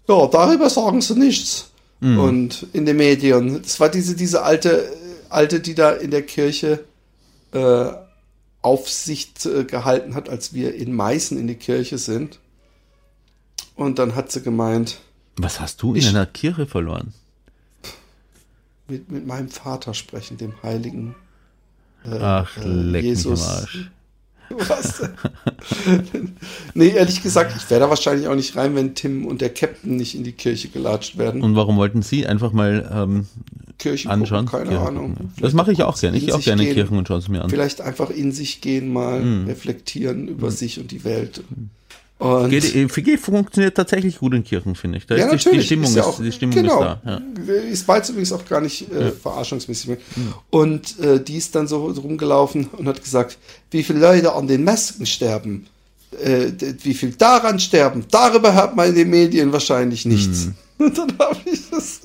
ja, 0.08 0.28
darüber 0.28 0.70
sagen 0.70 1.02
sie 1.02 1.16
nichts. 1.20 1.72
Und 2.02 2.66
in 2.72 2.86
den 2.86 2.96
Medien. 2.96 3.62
Das 3.62 3.82
war 3.82 3.90
diese, 3.90 4.16
diese 4.16 4.44
alte, 4.44 4.90
alte, 5.28 5.60
die 5.60 5.76
da 5.76 5.92
in 5.92 6.12
der 6.12 6.22
Kirche 6.22 6.86
äh, 7.52 7.92
Aufsicht 8.62 9.46
äh, 9.46 9.66
gehalten 9.66 10.16
hat, 10.16 10.30
als 10.30 10.54
wir 10.54 10.76
in 10.76 10.94
Meißen 10.94 11.38
in 11.38 11.48
die 11.48 11.56
Kirche 11.56 11.98
sind. 11.98 12.40
Und 13.76 14.00
dann 14.00 14.16
hat 14.16 14.32
sie 14.32 14.42
gemeint, 14.42 15.00
Was 15.36 15.60
hast 15.60 15.82
du 15.82 15.92
in 15.94 16.00
Ich- 16.00 16.08
einer 16.08 16.26
Kirche 16.26 16.68
verloren? 16.68 17.14
Mit, 18.90 19.12
mit 19.12 19.26
meinem 19.28 19.50
Vater 19.50 19.94
sprechen, 19.94 20.38
dem 20.38 20.54
Heiligen. 20.64 21.16
Äh, 22.06 22.18
Ach, 22.20 22.58
äh, 22.58 22.62
leck 22.68 23.04
mich 23.04 23.10
Jesus. 23.12 23.48
am 23.48 23.56
Arsch. 23.56 23.92
Was 24.68 25.04
nee, 26.74 26.88
ehrlich 26.90 27.22
gesagt, 27.22 27.54
ich 27.56 27.70
wäre 27.70 27.82
da 27.82 27.90
wahrscheinlich 27.90 28.28
auch 28.28 28.36
nicht 28.36 28.56
rein, 28.56 28.74
wenn 28.76 28.96
Tim 28.96 29.26
und 29.28 29.42
der 29.42 29.54
Captain 29.54 29.96
nicht 29.96 30.16
in 30.16 30.24
die 30.24 30.32
Kirche 30.32 30.70
gelatscht 30.70 31.18
werden. 31.20 31.44
Und 31.44 31.56
warum 31.56 31.78
wollten 31.78 32.02
Sie 32.02 32.26
einfach 32.26 32.52
mal 32.52 32.90
ähm, 32.92 33.28
Kirche 33.78 34.10
anschauen? 34.10 34.46
gucken, 34.48 34.66
keine 34.66 34.72
Kirche 34.78 34.88
Ahnung. 34.88 35.10
gucken, 35.14 35.34
ja. 35.36 35.42
Das 35.44 35.54
mache 35.54 35.72
ich 35.72 35.84
auch 35.84 36.00
gerne. 36.00 36.18
Ich 36.18 36.26
gehe 36.26 36.34
auch 36.36 36.42
gerne 36.42 36.64
in 36.64 36.70
gehen. 36.70 36.76
Kirchen 36.76 36.98
und 36.98 37.08
schaue 37.08 37.20
es 37.20 37.28
mir 37.30 37.44
an. 37.44 37.50
Vielleicht 37.52 37.82
einfach 37.82 38.10
in 38.10 38.32
sich 38.32 38.60
gehen, 38.62 38.92
mal 38.92 39.22
Mhm. 39.22 39.46
reflektieren 39.48 40.28
über 40.28 40.50
sich 40.50 40.80
und 40.80 40.90
die 40.92 41.04
Welt. 41.04 41.44
Und 42.20 42.50
Geht, 42.50 42.76
äh, 42.76 42.88
FG 42.88 43.18
funktioniert 43.18 43.76
tatsächlich 43.76 44.20
gut 44.20 44.34
in 44.34 44.44
Kirchen, 44.44 44.76
finde 44.76 44.98
ich. 44.98 45.08
Da 45.08 45.16
ja, 45.16 45.28
ist 45.28 45.46
die, 45.46 45.52
die. 45.52 45.64
Stimmung, 45.64 45.86
ist 45.86 45.92
ist, 45.92 45.96
ja 45.96 46.04
auch, 46.04 46.22
die 46.22 46.32
Stimmung 46.32 46.54
genau. 46.56 46.82
ist 46.82 47.00
da. 47.06 47.22
Ja. 47.48 47.54
Ist 47.54 47.88
beides 47.88 48.10
übrigens 48.10 48.34
auch 48.34 48.44
gar 48.46 48.60
nicht 48.60 48.92
äh, 48.92 49.12
verarschungsmäßig 49.12 49.88
mehr. 49.88 49.98
Und 50.50 51.00
äh, 51.00 51.24
die 51.24 51.38
ist 51.38 51.56
dann 51.56 51.68
so, 51.68 51.94
so 51.94 52.02
rumgelaufen 52.02 52.68
und 52.78 52.88
hat 52.88 53.02
gesagt, 53.02 53.38
wie 53.72 53.84
viele 53.84 54.00
Leute 54.00 54.34
an 54.34 54.48
den 54.48 54.66
Masken 54.66 55.06
sterben, 55.06 55.68
äh, 56.22 56.52
wie 56.84 56.94
viel 56.94 57.12
daran 57.12 57.58
sterben, 57.58 58.04
darüber 58.12 58.54
hört 58.54 58.76
man 58.76 58.90
in 58.90 58.96
den 58.96 59.10
Medien 59.10 59.54
wahrscheinlich 59.54 60.06
nichts. 60.06 60.50
Und 60.78 60.98
dann 60.98 61.14
habe 61.20 61.38
ich 61.44 61.70
das. 61.70 62.02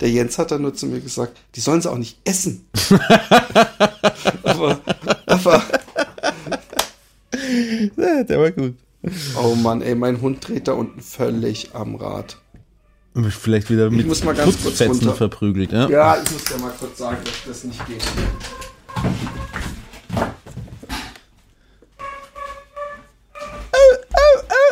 Der 0.00 0.10
Jens 0.10 0.36
hat 0.36 0.50
dann 0.50 0.60
nur 0.60 0.74
zu 0.74 0.86
mir 0.86 1.00
gesagt, 1.00 1.38
die 1.54 1.60
sollen 1.60 1.80
sie 1.80 1.90
auch 1.90 1.96
nicht 1.96 2.18
essen. 2.24 2.66
aber, 4.42 4.78
aber, 5.24 5.62
Ja, 7.96 8.22
der 8.24 8.38
war 8.38 8.50
gut. 8.50 8.74
Oh 9.36 9.54
Mann, 9.54 9.82
ey, 9.82 9.94
mein 9.94 10.20
Hund 10.20 10.46
dreht 10.46 10.68
da 10.68 10.72
unten 10.72 11.00
völlig 11.00 11.74
am 11.74 11.94
Rad. 11.94 12.38
Vielleicht 13.30 13.70
wieder 13.70 13.90
mit 13.90 14.06
muss 14.06 14.22
mal 14.22 14.34
ganz 14.34 14.52
kurz 14.62 14.78
Putzfetzen 14.78 15.14
verprügelt. 15.14 15.72
Ja? 15.72 15.88
Ja, 15.88 16.22
ich 16.22 16.30
muss 16.30 16.48
ja 16.48 16.58
mal 16.58 16.72
kurz 16.78 16.98
sagen, 16.98 17.18
dass 17.24 17.34
das 17.46 17.64
nicht 17.64 17.86
geht. 17.86 18.02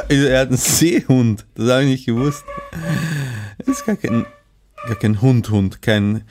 Also, 0.09 0.27
Er 0.27 0.41
hat 0.41 0.49
einen 0.49 0.57
Seehund. 0.57 1.45
Das 1.55 1.69
habe 1.69 1.83
ich 1.83 1.88
nicht 1.88 2.07
gewusst. 2.07 2.45
Das 3.59 3.69
ist 3.69 3.85
gar 3.85 3.97
kein, 3.97 4.25
gar 4.87 4.97
kein 4.97 5.21
Hund-Hund, 5.21 5.83
kein 5.83 6.23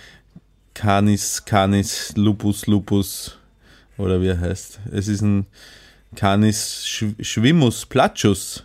Canis, 0.74 1.44
Canis, 1.46 2.14
Lupus, 2.16 2.68
Lupus 2.68 3.38
oder 3.98 4.22
wie 4.22 4.28
er 4.28 4.40
heißt. 4.40 4.80
Es 4.92 5.08
ist 5.08 5.22
ein 5.22 5.46
Canis 6.16 6.86
Sch 6.86 7.06
Schwimmus, 7.20 7.86
Platschus, 7.86 8.64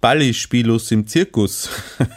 Ballispilus 0.00 0.90
im 0.90 1.06
Zirkus. 1.06 1.68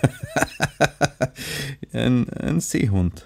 ein, 1.93 2.29
ein 2.29 2.59
Seehund. 2.59 3.25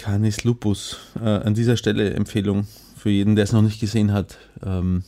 Canis 0.00 0.44
Lupus. 0.44 0.96
Äh, 1.20 1.28
an 1.28 1.54
dieser 1.54 1.76
Stelle 1.76 2.14
Empfehlung 2.14 2.66
für 2.96 3.10
jeden, 3.10 3.36
der 3.36 3.44
es 3.44 3.52
noch 3.52 3.62
nicht 3.62 3.80
gesehen 3.80 4.12
hat. 4.12 4.38
Ähm, 4.64 5.04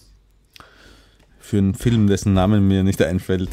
für 1.40 1.58
einen 1.58 1.74
Film, 1.74 2.06
dessen 2.06 2.34
Namen 2.34 2.68
mir 2.68 2.84
nicht 2.84 3.02
einfällt. 3.02 3.50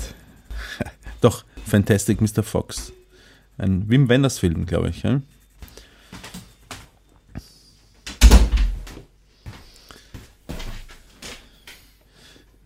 Doch, 1.21 1.45
Fantastic 1.65 2.21
Mr. 2.21 2.43
Fox. 2.43 2.91
Ein 3.59 3.89
Wim 3.89 4.07
Wenders 4.07 4.39
Film, 4.39 4.65
glaube 4.65 4.89
ich. 4.89 5.03
Ja? 5.03 5.21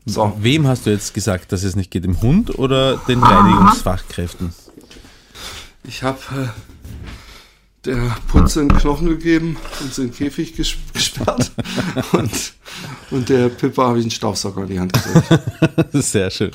So, 0.06 0.38
Wem 0.40 0.68
hast 0.68 0.86
du 0.86 0.92
jetzt 0.92 1.14
gesagt, 1.14 1.52
dass 1.52 1.64
es 1.64 1.76
nicht 1.76 1.90
geht? 1.90 2.04
Dem 2.04 2.22
Hund 2.22 2.60
oder 2.60 2.98
den 3.08 3.24
Reinigungsfachkräften? 3.24 4.54
ich 5.86 6.04
habe 6.04 6.20
äh, 6.32 6.48
der 7.86 8.16
Putze 8.28 8.62
einen 8.62 8.70
Knochen 8.78 9.10
gegeben 9.10 9.58
und 9.82 9.94
sie 9.94 10.04
in 10.04 10.08
den 10.10 10.16
Käfig 10.16 10.56
ges 10.56 10.76
gesperrt. 10.94 11.52
und, 12.12 12.54
und 13.12 13.30
der 13.30 13.50
Pippa 13.50 13.88
habe 13.88 14.00
ich 14.00 14.04
einen 14.04 14.12
Staubsauger 14.12 14.64
in 14.64 14.68
die 14.68 14.80
Hand 14.80 14.94
gedrückt. 14.94 15.88
Sehr 15.94 16.30
schön. 16.30 16.52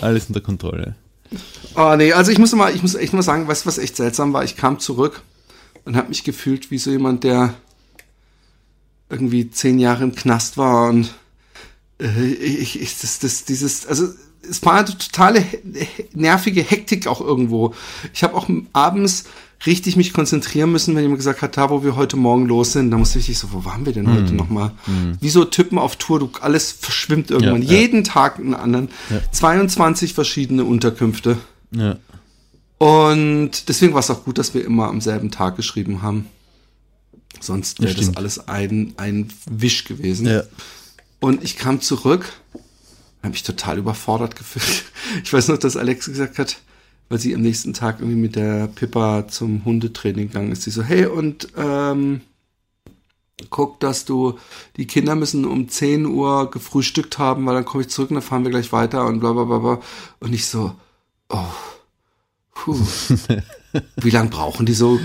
Alles 0.00 0.26
unter 0.26 0.40
Kontrolle. 0.40 0.96
Ah, 1.74 1.96
nee, 1.96 2.12
also 2.12 2.30
ich 2.32 2.38
muss 2.38 2.54
mal, 2.54 2.74
ich 2.74 2.82
muss 2.82 2.94
echt 2.94 3.12
mal 3.12 3.22
sagen, 3.22 3.46
weißt 3.46 3.64
du, 3.64 3.66
was 3.66 3.78
echt 3.78 3.96
seltsam 3.96 4.32
war? 4.32 4.44
Ich 4.44 4.56
kam 4.56 4.78
zurück 4.78 5.22
und 5.84 5.96
habe 5.96 6.08
mich 6.08 6.24
gefühlt 6.24 6.70
wie 6.70 6.78
so 6.78 6.90
jemand, 6.90 7.24
der 7.24 7.54
irgendwie 9.10 9.50
zehn 9.50 9.78
Jahre 9.78 10.04
im 10.04 10.14
Knast 10.14 10.56
war 10.56 10.88
und 10.88 11.14
äh, 12.00 12.24
ich, 12.24 12.80
ich, 12.80 12.98
das, 13.00 13.18
das, 13.18 13.44
dieses, 13.44 13.86
also 13.86 14.08
es 14.48 14.64
war 14.64 14.74
eine 14.74 14.86
totale 14.86 15.44
nervige 16.14 16.62
Hektik 16.62 17.06
auch 17.06 17.20
irgendwo. 17.20 17.74
Ich 18.12 18.22
habe 18.22 18.34
auch 18.34 18.48
abends 18.72 19.24
richtig 19.66 19.96
mich 19.96 20.12
konzentrieren 20.12 20.70
müssen, 20.70 20.94
wenn 20.94 21.02
jemand 21.02 21.18
gesagt 21.18 21.42
hat, 21.42 21.56
da 21.56 21.70
wo 21.70 21.82
wir 21.82 21.96
heute 21.96 22.16
Morgen 22.16 22.46
los 22.46 22.72
sind, 22.72 22.90
da 22.90 22.98
musste 22.98 23.18
ich 23.18 23.38
so, 23.38 23.52
wo 23.52 23.64
waren 23.64 23.84
wir 23.86 23.92
denn 23.92 24.12
heute 24.12 24.34
nochmal? 24.34 24.72
Wie 25.20 25.28
so 25.30 25.44
Typen 25.44 25.78
auf 25.78 25.96
Tour, 25.96 26.20
du, 26.20 26.30
alles 26.40 26.70
verschwimmt 26.72 27.30
irgendwann. 27.30 27.62
Ja, 27.62 27.72
ja. 27.72 27.80
Jeden 27.80 28.04
Tag 28.04 28.38
einen 28.38 28.54
anderen. 28.54 28.88
22 29.32 30.14
verschiedene 30.14 30.64
Unterkünfte. 30.64 31.38
Ja. 31.72 31.96
Und 32.78 33.68
deswegen 33.68 33.92
war 33.92 34.00
es 34.00 34.10
auch 34.10 34.24
gut, 34.24 34.38
dass 34.38 34.54
wir 34.54 34.64
immer 34.64 34.86
am 34.86 35.00
selben 35.00 35.32
Tag 35.32 35.56
geschrieben 35.56 36.02
haben. 36.02 36.26
Sonst 37.40 37.80
wäre 37.82 37.94
das 37.94 38.16
alles 38.16 38.48
ein, 38.48 38.94
ein 38.96 39.28
Wisch 39.50 39.84
gewesen. 39.84 40.26
Ja. 40.26 40.42
Und 41.20 41.42
ich 41.42 41.56
kam 41.56 41.80
zurück, 41.80 42.32
habe 43.22 43.32
mich 43.32 43.42
total 43.42 43.78
überfordert 43.78 44.36
gefühlt. 44.36 44.84
Ich 45.24 45.32
weiß 45.32 45.48
noch, 45.48 45.56
dass 45.56 45.76
Alex 45.76 46.04
gesagt 46.04 46.38
hat, 46.38 46.58
weil 47.08 47.18
sie 47.18 47.34
am 47.34 47.40
nächsten 47.40 47.72
Tag 47.72 48.00
irgendwie 48.00 48.20
mit 48.20 48.36
der 48.36 48.66
Pippa 48.66 49.28
zum 49.28 49.64
Hundetraining 49.64 50.28
gegangen 50.28 50.52
ist. 50.52 50.62
Sie 50.62 50.70
so, 50.70 50.82
hey, 50.82 51.06
und 51.06 51.48
ähm, 51.56 52.20
guck, 53.50 53.80
dass 53.80 54.04
du, 54.04 54.38
die 54.76 54.86
Kinder 54.86 55.14
müssen 55.14 55.44
um 55.44 55.68
10 55.68 56.06
Uhr 56.06 56.50
gefrühstückt 56.50 57.18
haben, 57.18 57.46
weil 57.46 57.54
dann 57.54 57.64
komme 57.64 57.82
ich 57.82 57.90
zurück 57.90 58.10
und 58.10 58.16
dann 58.16 58.22
fahren 58.22 58.44
wir 58.44 58.50
gleich 58.50 58.72
weiter 58.72 59.06
und 59.06 59.20
bla 59.20 59.32
bla 59.32 59.44
bla 59.44 59.58
bla. 59.58 59.80
Und 60.20 60.34
ich 60.34 60.46
so, 60.46 60.74
oh, 61.28 61.44
puh. 62.54 62.76
Wie 63.96 64.10
lange 64.10 64.30
brauchen 64.30 64.64
die 64.64 64.72
so, 64.72 64.98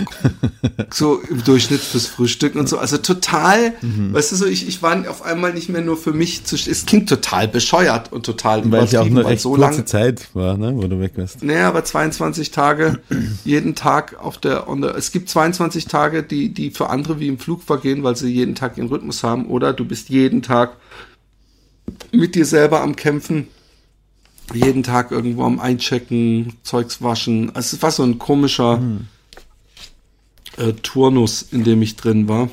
so 0.90 1.20
im 1.28 1.44
Durchschnitt 1.44 1.80
fürs 1.80 2.06
Frühstück 2.06 2.54
und 2.54 2.66
so? 2.66 2.78
Also 2.78 2.96
total, 2.96 3.74
weißt 3.82 4.32
du 4.32 4.36
so, 4.36 4.46
ich, 4.46 4.66
ich 4.66 4.82
war 4.82 5.08
auf 5.08 5.22
einmal 5.22 5.52
nicht 5.52 5.68
mehr 5.68 5.82
nur 5.82 5.98
für 5.98 6.12
mich 6.12 6.44
zu, 6.44 6.56
es 6.56 6.86
klingt 6.86 7.08
total 7.08 7.46
bescheuert 7.46 8.10
und 8.12 8.24
total 8.24 8.70
Weil 8.72 8.84
es 8.84 8.92
ja 8.92 9.02
auch 9.02 9.10
weil 9.10 9.26
recht 9.26 9.42
so 9.42 9.50
kurze 9.50 9.60
lange, 9.60 9.84
Zeit 9.84 10.28
war, 10.34 10.56
ne, 10.56 10.72
wo 10.74 10.86
du 10.86 10.98
weg 10.98 11.12
warst. 11.16 11.42
naja, 11.42 11.68
aber 11.68 11.84
22 11.84 12.50
Tage, 12.52 13.00
jeden 13.44 13.74
Tag 13.74 14.18
auf 14.18 14.38
der, 14.38 14.68
on 14.68 14.80
der, 14.80 14.94
es 14.94 15.12
gibt 15.12 15.28
22 15.28 15.86
Tage, 15.86 16.22
die, 16.22 16.54
die 16.54 16.70
für 16.70 16.88
andere 16.88 17.20
wie 17.20 17.28
im 17.28 17.38
Flug 17.38 17.62
vergehen, 17.62 18.02
weil 18.02 18.16
sie 18.16 18.32
jeden 18.32 18.54
Tag 18.54 18.78
ihren 18.78 18.88
Rhythmus 18.88 19.22
haben, 19.22 19.46
oder 19.46 19.74
du 19.74 19.84
bist 19.84 20.08
jeden 20.08 20.40
Tag 20.40 20.76
mit 22.12 22.34
dir 22.34 22.46
selber 22.46 22.80
am 22.80 22.96
Kämpfen, 22.96 23.48
jeden 24.52 24.82
Tag 24.82 25.10
irgendwo 25.10 25.44
am 25.44 25.60
Einchecken, 25.60 26.54
Zeugs 26.62 27.02
waschen. 27.02 27.54
Also 27.54 27.76
es 27.76 27.82
war 27.82 27.90
so 27.90 28.02
ein 28.02 28.18
komischer 28.18 28.80
äh, 30.56 30.72
Turnus, 30.74 31.42
in 31.42 31.64
dem 31.64 31.82
ich 31.82 31.96
drin 31.96 32.28
war. 32.28 32.50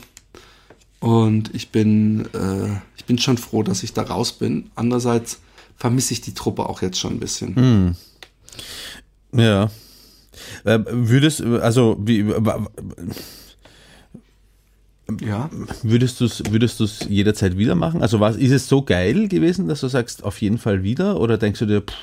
Und 0.99 1.53
ich 1.53 1.69
bin, 1.69 2.27
äh, 2.33 2.77
ich 2.95 3.05
bin 3.05 3.17
schon 3.17 3.37
froh, 3.37 3.63
dass 3.63 3.83
ich 3.83 3.93
da 3.93 4.03
raus 4.03 4.33
bin. 4.33 4.69
Andererseits 4.75 5.39
vermisse 5.75 6.13
ich 6.13 6.21
die 6.21 6.33
Truppe 6.33 6.69
auch 6.69 6.81
jetzt 6.81 6.99
schon 6.99 7.13
ein 7.13 7.19
bisschen. 7.19 7.95
Ja. 9.33 9.71
Äh, 10.63 10.79
würdest, 10.87 11.41
also, 11.41 11.97
wie, 11.99 12.23
Ja. 15.19 15.49
würdest 15.83 16.19
du 16.21 16.25
es 16.25 16.43
würdest 16.49 16.79
du's 16.79 16.99
jederzeit 17.09 17.57
wieder 17.57 17.75
machen? 17.75 18.01
Also, 18.01 18.19
was, 18.19 18.35
ist 18.35 18.51
es 18.51 18.67
so 18.67 18.81
geil 18.83 19.27
gewesen, 19.27 19.67
dass 19.67 19.81
du 19.81 19.87
sagst, 19.87 20.23
auf 20.23 20.41
jeden 20.41 20.57
Fall 20.57 20.83
wieder? 20.83 21.19
Oder 21.19 21.37
denkst 21.37 21.59
du 21.59 21.65
dir, 21.65 21.81
pff, 21.81 21.93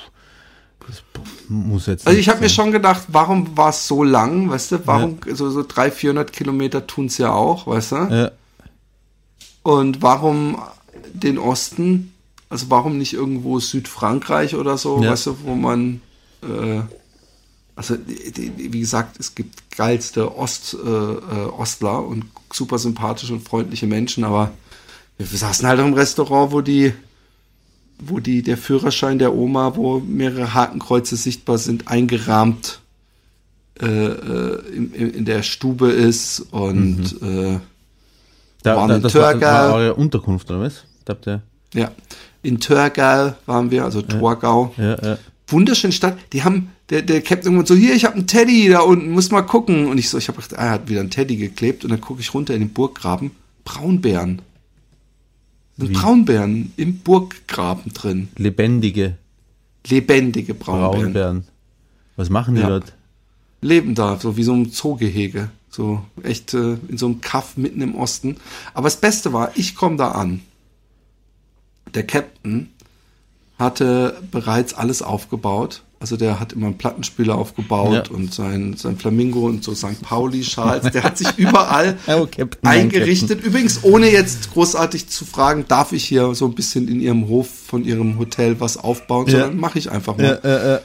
das 0.87 1.03
muss 1.47 1.85
jetzt. 1.87 2.07
Also 2.07 2.17
ich 2.19 2.29
habe 2.29 2.39
mir 2.41 2.49
schon 2.49 2.71
gedacht, 2.71 3.03
warum 3.09 3.55
war 3.57 3.69
es 3.69 3.87
so 3.87 4.03
lang, 4.03 4.49
weißt 4.49 4.71
du? 4.71 4.87
Warum 4.87 5.17
so, 5.33 5.49
so 5.49 5.63
300, 5.67 5.93
400 5.93 6.33
Kilometer 6.33 6.87
tun's 6.87 7.17
ja 7.17 7.31
auch, 7.31 7.67
weißt 7.67 7.91
du? 7.91 7.95
Ja, 7.95 8.31
Und 9.63 10.01
warum 10.01 10.57
den 11.13 11.37
Osten? 11.37 12.13
Also 12.49 12.65
warum 12.69 12.97
nicht 12.97 13.13
irgendwo 13.13 13.59
Südfrankreich 13.59 14.55
oder 14.55 14.77
so, 14.77 15.03
Ja. 15.03 15.11
weißt 15.11 15.27
du, 15.27 15.37
wo 15.43 15.53
man 15.53 16.01
äh, 16.41 16.81
also 17.75 17.95
wie 18.05 18.79
gesagt, 18.79 19.17
es 19.19 19.35
gibt 19.35 19.71
geilste 19.77 20.35
Ost, 20.37 20.73
äh, 20.73 20.87
äh, 20.89 21.45
Ostler 21.57 22.03
und 22.05 22.25
super 22.53 22.77
sympathische 22.77 23.33
und 23.33 23.47
freundliche 23.47 23.87
Menschen, 23.87 24.23
aber 24.23 24.51
wir 25.17 25.25
saßen 25.25 25.67
halt 25.67 25.79
im 25.79 25.93
Restaurant, 25.93 26.51
wo 26.51 26.61
die 26.61 26.93
wo 28.01 28.19
die 28.19 28.41
der 28.43 28.57
Führerschein 28.57 29.19
der 29.19 29.35
Oma, 29.35 29.75
wo 29.75 29.99
mehrere 29.99 30.53
Hakenkreuze 30.53 31.17
sichtbar 31.17 31.57
sind, 31.57 31.89
eingerahmt 31.89 32.79
äh, 33.81 33.85
äh, 33.85 34.61
in, 34.73 34.93
in 34.93 35.25
der 35.25 35.43
Stube 35.43 35.89
ist 35.89 36.39
und 36.51 37.21
äh, 37.21 37.59
Da, 38.63 38.75
waren 38.77 38.89
da, 38.89 38.95
in 38.95 39.01
das 39.01 39.15
war, 39.15 39.39
war 39.41 39.73
eure 39.73 39.95
Unterkunft, 39.95 40.49
oder 40.49 40.61
was? 40.61 40.85
Da 41.05 41.13
habt 41.13 41.27
ihr, 41.27 41.41
Ja. 41.73 41.91
In 42.41 42.59
Törgau 42.59 43.33
waren 43.45 43.69
wir, 43.71 43.83
also 43.83 44.01
Torgau. 44.01 44.73
ja, 44.77 44.95
ja. 45.03 45.17
Wunderschöne 45.47 45.91
Stadt. 45.91 46.17
Die 46.31 46.43
haben, 46.43 46.71
der, 46.89 47.01
der 47.03 47.21
Captain 47.21 47.51
irgendwann 47.53 47.65
so, 47.65 47.75
hier, 47.75 47.93
ich 47.93 48.05
habe 48.05 48.15
einen 48.15 48.27
Teddy 48.27 48.69
da 48.69 48.79
unten, 48.81 49.11
muss 49.11 49.29
mal 49.31 49.41
gucken. 49.43 49.87
Und 49.87 49.97
ich 49.97 50.09
so, 50.09 50.17
ich 50.17 50.27
habe 50.27 50.41
gedacht, 50.41 50.59
ah, 50.59 50.65
er 50.65 50.71
hat 50.71 50.89
wieder 50.89 51.01
einen 51.01 51.11
Teddy 51.11 51.35
geklebt. 51.37 51.83
Und 51.83 51.91
dann 51.91 52.01
gucke 52.01 52.21
ich 52.21 52.33
runter 52.33 52.53
in 52.53 52.61
den 52.61 52.69
Burggraben. 52.69 53.31
Braunbären. 53.63 54.41
Sind? 55.77 55.93
Braunbären 55.93 56.73
im 56.77 56.99
Burggraben 56.99 57.93
drin. 57.93 58.29
Lebendige 58.37 59.17
Lebendige 59.87 60.53
Braunbären. 60.53 61.01
Braunbären. 61.03 61.43
Was 62.15 62.29
machen 62.29 62.55
die 62.55 62.61
Ja. 62.61 62.69
dort? 62.69 62.93
Leben 63.61 63.95
da, 63.95 64.17
so 64.19 64.35
wie 64.37 64.43
so 64.43 64.53
ein 64.53 64.71
Zoogehege. 64.71 65.49
So 65.69 66.03
echt 66.23 66.53
äh, 66.53 66.77
in 66.87 66.97
so 66.97 67.05
einem 67.05 67.21
Kaff 67.21 67.55
mitten 67.55 67.81
im 67.81 67.95
Osten. 67.95 68.37
Aber 68.73 68.85
das 68.85 68.97
Beste 68.99 69.31
war, 69.33 69.51
ich 69.55 69.75
komme 69.75 69.97
da 69.97 70.11
an. 70.11 70.41
Der 71.93 72.05
Captain 72.05 72.69
hatte 73.57 74.21
bereits 74.31 74.73
alles 74.73 75.01
aufgebaut. 75.01 75.83
Also 76.01 76.15
der 76.15 76.39
hat 76.39 76.53
immer 76.53 76.67
einen 76.67 76.77
Plattenspieler 76.77 77.35
aufgebaut 77.35 78.07
Ja. 78.09 78.15
und 78.15 78.33
sein, 78.33 78.75
sein 78.77 78.97
Flamingo 78.97 79.41
und 79.47 79.65
so 79.65 79.75
St. 79.75 80.01
Pauli-Schals. 80.01 80.91
Der 80.93 81.03
hat 81.03 81.17
sich 81.17 81.27
überall 81.37 81.97
Oh, 82.07 82.25
Captain, 82.25 82.65
eingerichtet. 82.69 83.43
Übrigens, 83.43 83.83
ohne 83.83 84.09
jetzt 84.09 84.53
großartig 84.53 85.09
zu 85.09 85.25
fragen, 85.25 85.65
darf 85.67 85.91
ich 85.91 86.05
hier 86.05 86.33
so 86.35 86.45
ein 86.45 86.55
bisschen 86.55 86.87
in 86.87 87.01
ihrem 87.01 87.27
Hof 87.27 87.49
von 87.49 87.83
ihrem 87.83 88.17
Hotel 88.17 88.61
was 88.61 88.77
aufbauen, 88.77 89.27
Ja. 89.27 89.39
sondern 89.41 89.57
mache 89.59 89.77
ich 89.77 89.91
einfach 89.91 90.15
mal. 90.15 90.39
Ja, 90.41 90.49
äh, 90.49 90.75
äh. 90.75 90.79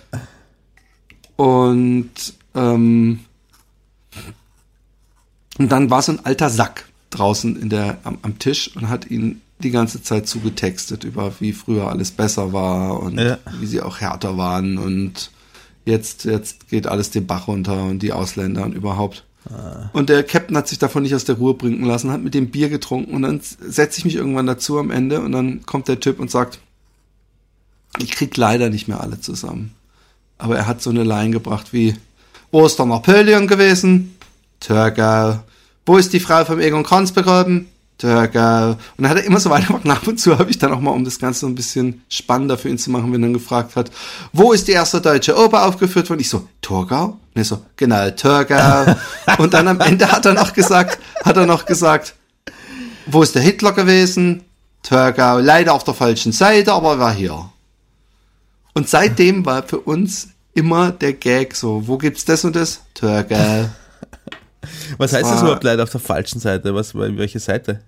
Und, 1.37 2.11
ähm, 2.57 3.21
und 5.59 5.69
dann 5.71 5.91
war 5.91 6.03
so 6.03 6.13
ein 6.13 6.25
alter 6.25 6.51
Sack 6.51 6.87
draußen 7.11 7.61
in 7.61 7.69
der, 7.69 7.99
am, 8.05 8.19
am 8.23 8.39
Tisch 8.41 8.75
und 8.77 8.89
hat 8.89 9.11
ihn 9.11 9.41
die 9.65 9.71
ganze 9.71 10.03
Zeit 10.03 10.29
zugetextet 10.29 11.03
über 11.05 11.33
wie 11.41 11.53
früher 11.53 11.89
alles 11.89 12.11
besser 12.13 12.53
war 12.53 13.01
und 13.03 13.19
Ja. 13.19 13.39
wie 13.61 13.67
sie 13.67 13.81
auch 13.81 14.01
härter 14.01 14.37
waren 14.37 14.79
und 14.79 15.31
jetzt, 15.85 16.25
jetzt 16.25 16.69
geht 16.69 16.87
alles 16.87 17.11
den 17.11 17.27
Bach 17.27 17.49
runter 17.49 17.85
und 17.85 17.99
die 18.01 18.13
Ausländer 18.13 18.65
und 18.65 18.75
überhaupt. 18.75 19.25
Und 19.93 20.09
der 20.09 20.23
Captain 20.23 20.57
hat 20.57 20.69
sich 20.69 20.79
davon 20.79 21.03
nicht 21.03 21.15
aus 21.15 21.25
der 21.25 21.35
Ruhe 21.37 21.53
bringen 21.53 21.85
lassen, 21.85 22.11
hat 22.11 22.23
mit 22.23 22.33
dem 22.33 22.51
Bier 22.51 22.71
getrunken 22.71 23.15
und 23.15 23.23
dann 23.23 23.41
setze 23.43 23.99
ich 23.99 24.05
mich 24.07 24.15
irgendwann 24.15 24.47
dazu 24.47 24.79
am 24.79 24.91
Ende 24.91 25.21
und 25.21 25.33
dann 25.33 25.67
kommt 25.67 25.89
der 25.89 26.01
Typ 26.01 26.19
und 26.19 26.31
sagt, 26.31 26.61
ich 27.99 28.13
krieg 28.13 28.37
leider 28.37 28.71
nicht 28.71 28.89
mehr 28.89 29.01
alle 29.01 29.21
zusammen. 29.21 29.75
Aber 30.39 30.57
er 30.57 30.67
hat 30.67 30.81
so 30.83 30.91
eine 30.91 31.05
Line 31.05 31.31
gebracht 31.31 31.73
wie, 31.73 31.95
wo 32.51 32.65
ist 32.65 32.79
der 32.79 32.87
Napoleon 32.87 33.47
gewesen? 33.47 34.17
Türkei. 34.61 35.41
Wo 35.85 35.99
ist 35.99 36.13
die 36.15 36.21
Frau 36.21 36.45
vom 36.47 36.61
Egon 36.61 36.83
Kranz 36.83 37.13
begraben? 37.13 37.67
Und 38.03 38.09
dann 38.99 39.09
hat 39.09 39.17
er 39.17 39.25
immer 39.25 39.41
so 39.41 39.51
weitergemacht. 39.51 39.89
Ab 39.89 40.07
und 40.07 40.19
zu 40.19 40.39
habe 40.39 40.51
ich 40.51 40.59
dann 40.59 40.73
auch 40.73 40.81
mal, 40.81 40.91
um 40.91 41.05
das 41.05 41.19
Ganze 41.19 41.41
so 41.41 41.47
ein 41.47 41.55
bisschen 41.55 42.03
spannender 42.09 42.59
für 42.59 42.69
ihn 42.69 42.79
zu 42.79 42.91
machen, 42.91 43.13
wenn 43.13 43.23
er 43.23 43.27
dann 43.27 43.35
gefragt 43.35 43.77
hat, 43.77 43.91
wo 44.33 44.53
ist 44.53 44.69
die 44.69 44.73
erste 44.73 45.01
deutsche 45.01 45.37
Oper 45.37 45.67
aufgeführt 45.67 46.11
worden? 46.11 46.21
Ich 46.21 46.29
so, 46.29 46.49
Torgau? 46.61 47.05
Und 47.07 47.19
er 47.35 47.45
so, 47.45 47.63
genau, 47.77 48.11
Türkei. 48.11 48.97
und 49.39 49.55
dann 49.55 49.69
am 49.69 49.81
Ende 49.81 50.11
hat 50.11 50.27
er 50.27 50.35
noch 50.35 50.53
gesagt, 50.53 50.99
hat 51.25 51.37
er 51.37 51.47
noch 51.47 51.67
gesagt, 51.67 52.15
wo 53.07 53.23
ist 53.23 53.35
der 53.35 53.43
Hitler 53.43 53.73
gewesen? 53.73 54.43
Türkei. 54.83 55.41
Leider 55.41 55.73
auf 55.73 55.85
der 55.85 55.95
falschen 55.95 56.33
Seite, 56.33 56.73
aber 56.73 56.93
er 56.93 56.99
war 56.99 57.15
hier. 57.15 57.49
Und 58.75 58.89
seitdem 58.89 59.47
war 59.47 59.63
für 59.63 59.79
uns 59.79 60.29
immer 60.53 60.91
der 60.91 61.13
Gag 61.13 61.55
so, 61.55 61.87
wo 61.87 61.97
gibt's 61.97 62.25
das 62.25 62.45
und 62.45 62.57
das? 62.57 62.81
Türkei. 62.95 63.71
Was 64.99 65.13
heißt 65.13 65.31
das 65.31 65.43
überhaupt 65.43 65.65
leider 65.65 65.83
auf 65.83 65.91
der 65.91 66.01
falschen 66.01 66.41
Seite? 66.41 66.75
Was, 66.75 66.95
welche 66.95 67.39
Seite? 67.39 67.81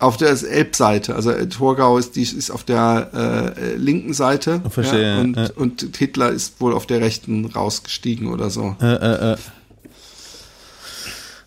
Auf 0.00 0.16
der 0.16 0.30
Elbseite, 0.30 1.16
also 1.16 1.32
äh, 1.32 1.48
Torgau 1.48 1.98
ist, 1.98 2.14
die 2.14 2.22
ist 2.22 2.50
auf 2.52 2.62
der 2.62 3.54
äh, 3.56 3.74
linken 3.74 4.14
Seite 4.14 4.62
Verstehe, 4.70 5.14
ja, 5.14 5.20
und, 5.20 5.36
ja. 5.36 5.48
und 5.56 5.96
Hitler 5.96 6.30
ist 6.30 6.60
wohl 6.60 6.72
auf 6.72 6.86
der 6.86 7.00
rechten 7.00 7.46
rausgestiegen 7.46 8.28
oder 8.28 8.48
so. 8.48 8.76
Äh, 8.80 8.86
äh, 8.86 9.32
äh. 9.32 9.36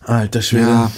Alter 0.02 0.42
Schwede. 0.42 0.68
Ja. 0.68 0.92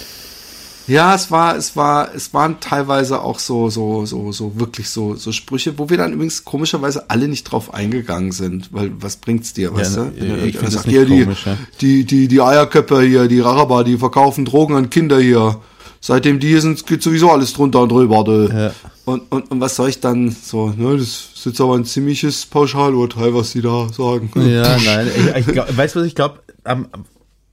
Ja, 0.86 1.14
es 1.14 1.30
war, 1.30 1.56
es 1.56 1.76
war, 1.76 2.14
es 2.14 2.34
waren 2.34 2.60
teilweise 2.60 3.22
auch 3.22 3.38
so, 3.38 3.70
so, 3.70 4.04
so, 4.04 4.32
so 4.32 4.58
wirklich 4.58 4.90
so, 4.90 5.14
so 5.14 5.32
Sprüche, 5.32 5.78
wo 5.78 5.88
wir 5.88 5.96
dann 5.96 6.12
übrigens 6.12 6.44
komischerweise 6.44 7.08
alle 7.10 7.28
nicht 7.28 7.44
drauf 7.44 7.72
eingegangen 7.72 8.32
sind, 8.32 8.72
weil 8.72 8.92
was 9.00 9.16
bringt's 9.16 9.52
dir, 9.54 9.74
weißt 9.74 9.96
ne, 9.96 10.12
du? 10.16 10.20
Wenn 10.20 10.24
ich 10.24 10.30
irgendeiner 10.30 10.52
find 10.52 10.66
das 10.66 10.72
sagt, 10.74 10.86
nicht 10.86 10.96
hier, 10.96 11.06
die, 11.06 11.24
komisch, 11.24 11.46
ja. 11.46 11.56
die, 11.80 12.04
die, 12.04 12.28
die 12.28 12.40
Eierköpfe 12.40 13.02
hier, 13.02 13.28
die 13.28 13.40
Raraber, 13.40 13.84
die 13.84 13.96
verkaufen 13.96 14.44
Drogen 14.44 14.74
an 14.74 14.90
Kinder 14.90 15.18
hier. 15.18 15.60
Seitdem 16.00 16.38
die 16.38 16.48
hier 16.48 16.60
sind, 16.60 16.86
geht 16.86 17.02
sowieso 17.02 17.30
alles 17.30 17.54
drunter 17.54 17.80
und 17.80 17.90
drüber, 17.90 18.24
du. 18.24 18.48
Ja. 18.52 18.72
Und, 19.06 19.22
und, 19.32 19.50
und 19.50 19.60
was 19.60 19.76
soll 19.76 19.88
ich 19.88 20.00
dann 20.00 20.30
so, 20.30 20.68
ne, 20.68 20.98
das 20.98 21.30
ist 21.34 21.46
jetzt 21.46 21.60
aber 21.62 21.76
ein 21.76 21.86
ziemliches 21.86 22.44
Pauschalurteil, 22.44 23.34
was 23.34 23.52
sie 23.52 23.62
da 23.62 23.88
sagen. 23.90 24.30
Ja, 24.34 24.76
nein. 24.84 25.08
Ich, 25.16 25.46
ich 25.46 25.46
glaub, 25.46 25.74
weißt 25.74 25.94
du, 25.94 26.00
was 26.00 26.06
ich 26.06 26.14
glaube? 26.14 26.40
Am, 26.64 26.88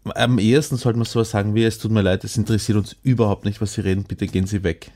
am 0.04 0.40
ehesten 0.40 0.78
sollte 0.78 0.98
man 0.98 1.06
sowas 1.06 1.30
sagen 1.32 1.54
wie, 1.56 1.64
es 1.64 1.78
tut 1.78 1.92
mir 1.92 2.02
leid, 2.02 2.24
es 2.24 2.38
interessiert 2.38 2.78
uns 2.78 2.96
überhaupt 3.04 3.46
nicht, 3.46 3.62
was 3.62 3.74
Sie 3.74 3.82
reden, 3.82 4.04
bitte 4.04 4.28
gehen 4.28 4.48
Sie 4.48 4.64
weg. 4.64 4.92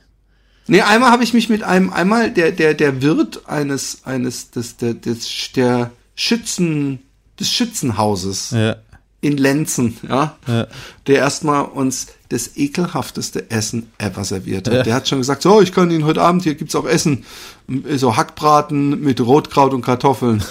Nee, 0.68 0.80
einmal 0.80 1.10
habe 1.12 1.22
ich 1.22 1.32
mich 1.32 1.48
mit 1.48 1.62
einem, 1.62 1.92
einmal 1.92 2.30
der, 2.32 2.50
der, 2.50 2.74
der 2.74 3.00
Wirt 3.02 3.48
eines, 3.48 4.04
eines, 4.04 4.50
des, 4.50 4.76
der, 4.76 4.94
des, 4.94 5.52
der 5.54 5.92
Schützen, 6.16 6.98
des 7.38 7.52
Schützenhauses 7.52 8.50
Ja. 8.50 8.76
in 9.20 9.36
Lenzen, 9.36 9.96
ja, 10.08 10.36
Ja. 10.48 10.66
der 11.06 11.16
erstmal 11.18 11.66
uns 11.66 12.08
das 12.30 12.56
ekelhafteste 12.56 13.48
Essen 13.52 13.92
ever 13.98 14.24
serviert 14.24 14.66
hat. 14.66 14.74
Ja. 14.74 14.82
Der 14.82 14.94
hat 14.94 15.06
schon 15.06 15.18
gesagt, 15.18 15.42
so, 15.42 15.60
ich 15.62 15.72
kann 15.72 15.88
Ihnen 15.92 16.04
heute 16.04 16.20
Abend, 16.22 16.42
hier 16.42 16.56
gibt's 16.56 16.74
auch 16.74 16.86
Essen, 16.86 17.24
so 17.96 18.16
Hackbraten 18.16 19.00
mit 19.00 19.20
Rotkraut 19.20 19.72
und 19.72 19.82
Kartoffeln. 19.82 20.42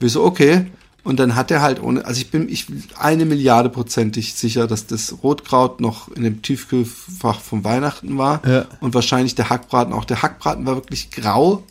Wir 0.00 0.08
so, 0.08 0.24
okay. 0.24 0.66
Und 1.04 1.18
dann 1.18 1.34
hat 1.34 1.50
er 1.50 1.62
halt 1.62 1.82
ohne, 1.82 2.04
also 2.04 2.20
ich 2.20 2.30
bin 2.30 2.48
ich 2.48 2.66
eine 2.98 3.24
Milliarde 3.24 3.68
prozentig 3.70 4.34
sicher, 4.34 4.66
dass 4.66 4.86
das 4.86 5.14
Rotkraut 5.22 5.80
noch 5.80 6.08
in 6.08 6.22
dem 6.24 6.42
Tiefkühlfach 6.42 7.40
von 7.40 7.64
Weihnachten 7.64 8.18
war 8.18 8.42
Ja. 8.46 8.66
und 8.80 8.94
wahrscheinlich 8.94 9.34
der 9.34 9.48
Hackbraten 9.50 9.92
auch. 9.94 10.04
Der 10.04 10.22
Hackbraten 10.22 10.66
war 10.66 10.76
wirklich 10.76 11.10
grau, 11.10 11.62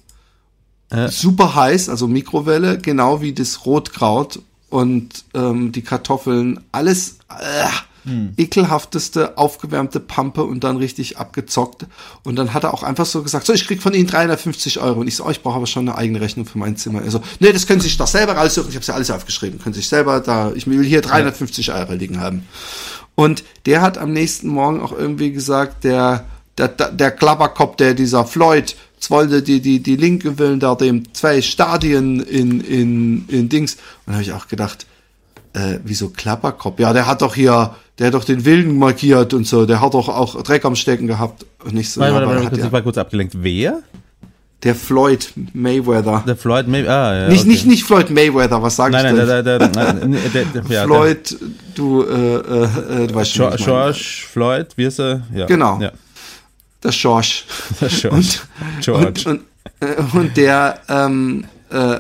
Ja. 0.92 1.10
super 1.10 1.54
heiß, 1.56 1.90
also 1.90 2.08
Mikrowelle, 2.08 2.80
genau 2.80 3.22
wie 3.22 3.34
das 3.34 3.66
Rotkraut 3.66 4.40
und 4.70 5.24
ähm, 5.36 5.72
die 5.72 5.82
Kartoffeln, 5.84 6.60
alles 6.72 7.18
äh, 7.30 7.68
ekelhafteste 8.38 9.38
aufgewärmte 9.38 10.00
Pampe 10.00 10.44
und 10.44 10.64
dann 10.64 10.78
richtig 10.78 11.18
abgezockt. 11.18 11.86
Und 12.24 12.36
dann 12.36 12.54
hat 12.54 12.64
er 12.64 12.74
auch 12.74 12.84
einfach 12.84 13.06
so 13.06 13.24
gesagt, 13.24 13.46
so, 13.46 13.54
ich 13.54 13.68
krieg 13.68 13.82
von 13.82 13.94
Ihnen 13.94 14.08
350 14.08 14.80
Euro. 14.80 15.02
Und 15.02 15.08
ich 15.08 15.16
so, 15.16 15.26
oh, 15.26 15.30
ich 15.30 15.42
brauche 15.42 15.58
aber 15.58 15.68
schon 15.68 15.88
eine 15.88 15.98
eigene 15.98 16.22
Rechnung 16.22 16.46
für 16.46 16.58
mein 16.58 16.78
Zimmer. 16.78 17.02
Er 17.04 17.12
so, 17.12 17.22
nee, 17.40 17.52
das 17.52 17.68
können 17.68 17.82
Sie 17.82 17.88
sich 17.88 17.98
doch 17.98 18.08
selber 18.08 18.34
raussuchen. 18.34 18.70
Ich 18.70 18.76
habe 18.76 18.86
ja 18.86 18.94
alles 18.94 19.12
aufgeschrieben. 19.12 19.60
Können 19.60 19.74
Sie 19.74 19.82
sich 19.82 19.90
selber 19.90 20.20
da, 20.20 20.52
ich 20.54 20.68
will 20.68 20.84
hier 20.84 21.02
350 21.02 21.72
Euro 21.72 21.94
liegen 21.94 22.20
haben. 22.20 22.46
Und 23.16 23.44
der 23.66 23.82
hat 23.82 23.98
am 23.98 24.14
nächsten 24.14 24.48
Morgen 24.48 24.80
auch 24.80 24.94
irgendwie 24.94 25.32
gesagt, 25.32 25.84
der, 25.84 26.26
der, 26.58 26.70
der, 26.70 27.12
Klapperkopf, 27.12 27.76
der 27.76 27.94
dieser 27.94 28.26
Floyd, 28.26 28.76
jetzt 28.96 29.12
wollte 29.12 29.42
die, 29.42 29.60
die, 29.60 29.84
die 29.84 29.96
Linke 29.98 30.38
willen 30.38 30.60
da 30.60 30.76
dem 30.76 31.14
zwei 31.14 31.42
Stadien 31.42 32.22
in, 32.22 32.62
in, 32.62 33.28
in 33.28 33.50
Dings. 33.50 33.78
Und 34.06 34.14
habe 34.14 34.24
ich 34.24 34.32
auch 34.32 34.48
gedacht, 34.48 34.86
äh, 35.54 35.80
wieso 35.84 36.10
Klapperkopf? 36.10 36.80
Ja, 36.80 36.94
der 36.94 37.08
hat 37.08 37.22
doch 37.22 37.36
hier, 37.36 37.76
der 38.00 38.08
hat 38.08 38.14
doch 38.14 38.24
den 38.24 38.46
Wilden 38.46 38.80
markiert 38.80 39.34
und 39.34 39.46
so, 39.46 39.66
der 39.66 39.82
hat 39.82 39.94
doch 39.94 40.10
auch 40.10 40.42
Dreck 40.42 40.66
am 40.66 40.76
Stecken 40.76 41.08
gehabt. 41.08 41.46
Und 41.64 41.74
nicht 41.74 41.92
so, 41.92 42.02
Warte, 42.02 42.14
warte, 42.16 42.44
warte, 42.44 42.60
ja, 42.60 42.66
ich 42.66 42.72
war 42.72 42.82
kurz 42.82 42.98
abgelenkt. 42.98 43.36
Wer? 43.38 43.84
der 44.64 44.76
Floyd 44.76 45.32
Mayweather. 45.54 46.24
Der 46.28 46.36
Floyd 46.36 46.68
Mayweather. 46.68 46.94
Ah, 46.94 47.16
ja, 47.16 47.28
nicht, 47.30 47.42
okay. 47.42 47.50
nicht, 47.50 47.66
nicht 47.66 47.84
Floyd 47.86 48.10
Mayweather, 48.10 48.62
was 48.62 48.78
Nein, 48.78 48.94
ich 48.94 49.04
nein, 49.04 49.16
der, 49.16 49.44
der, 49.44 49.60
der, 49.60 49.70
der, 49.70 50.64
ja, 50.68 50.84
Floyd, 50.84 51.38
du, 51.76 52.04
äh, 52.04 52.36
äh, 52.36 53.04
äh, 53.04 53.08
du 53.08 53.16
weißt 53.16 53.34
schon. 53.34 53.56
George 53.56 54.26
Floyd, 54.30 54.68
wie 54.76 54.86
ist 54.86 55.00
er? 55.00 55.22
Ja. 55.34 55.46
Genau. 55.46 55.80
Ja. 55.80 55.92
Der 56.84 56.92
George. 56.92 57.44
Der 57.82 57.90
George. 57.90 58.16
Und, 58.16 58.42
George. 58.82 59.08
Und, 59.08 59.26
und, 59.26 59.42
äh, 59.80 60.18
und 60.18 60.38
der, 60.38 60.80
ähm, 60.90 61.46
äh, 61.72 61.94
äh, 61.96 62.00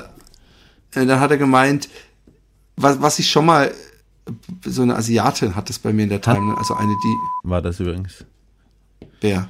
dann 0.91 1.19
hat 1.19 1.31
er 1.31 1.37
gemeint, 1.37 1.89
was, 2.75 3.01
was 3.01 3.19
ich 3.19 3.29
schon 3.29 3.45
mal, 3.45 3.71
so 4.65 4.81
eine 4.81 4.95
Asiatin 4.95 5.55
hat 5.55 5.69
das 5.69 5.79
bei 5.79 5.93
mir 5.93 6.03
in 6.03 6.09
der 6.09 6.21
Timeline, 6.21 6.57
also 6.57 6.73
eine, 6.75 6.91
die, 7.03 7.49
War 7.49 7.61
das 7.61 7.79
übrigens. 7.79 8.25
wer? 9.21 9.49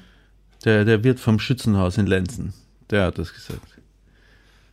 Der, 0.66 0.84
der 0.86 1.04
Wirt 1.04 1.20
vom 1.20 1.40
Schützenhaus 1.40 1.98
in 1.98 2.06
Lenzen. 2.06 2.54
Der 2.90 3.06
hat 3.06 3.18
das 3.18 3.34
gesagt. 3.34 3.79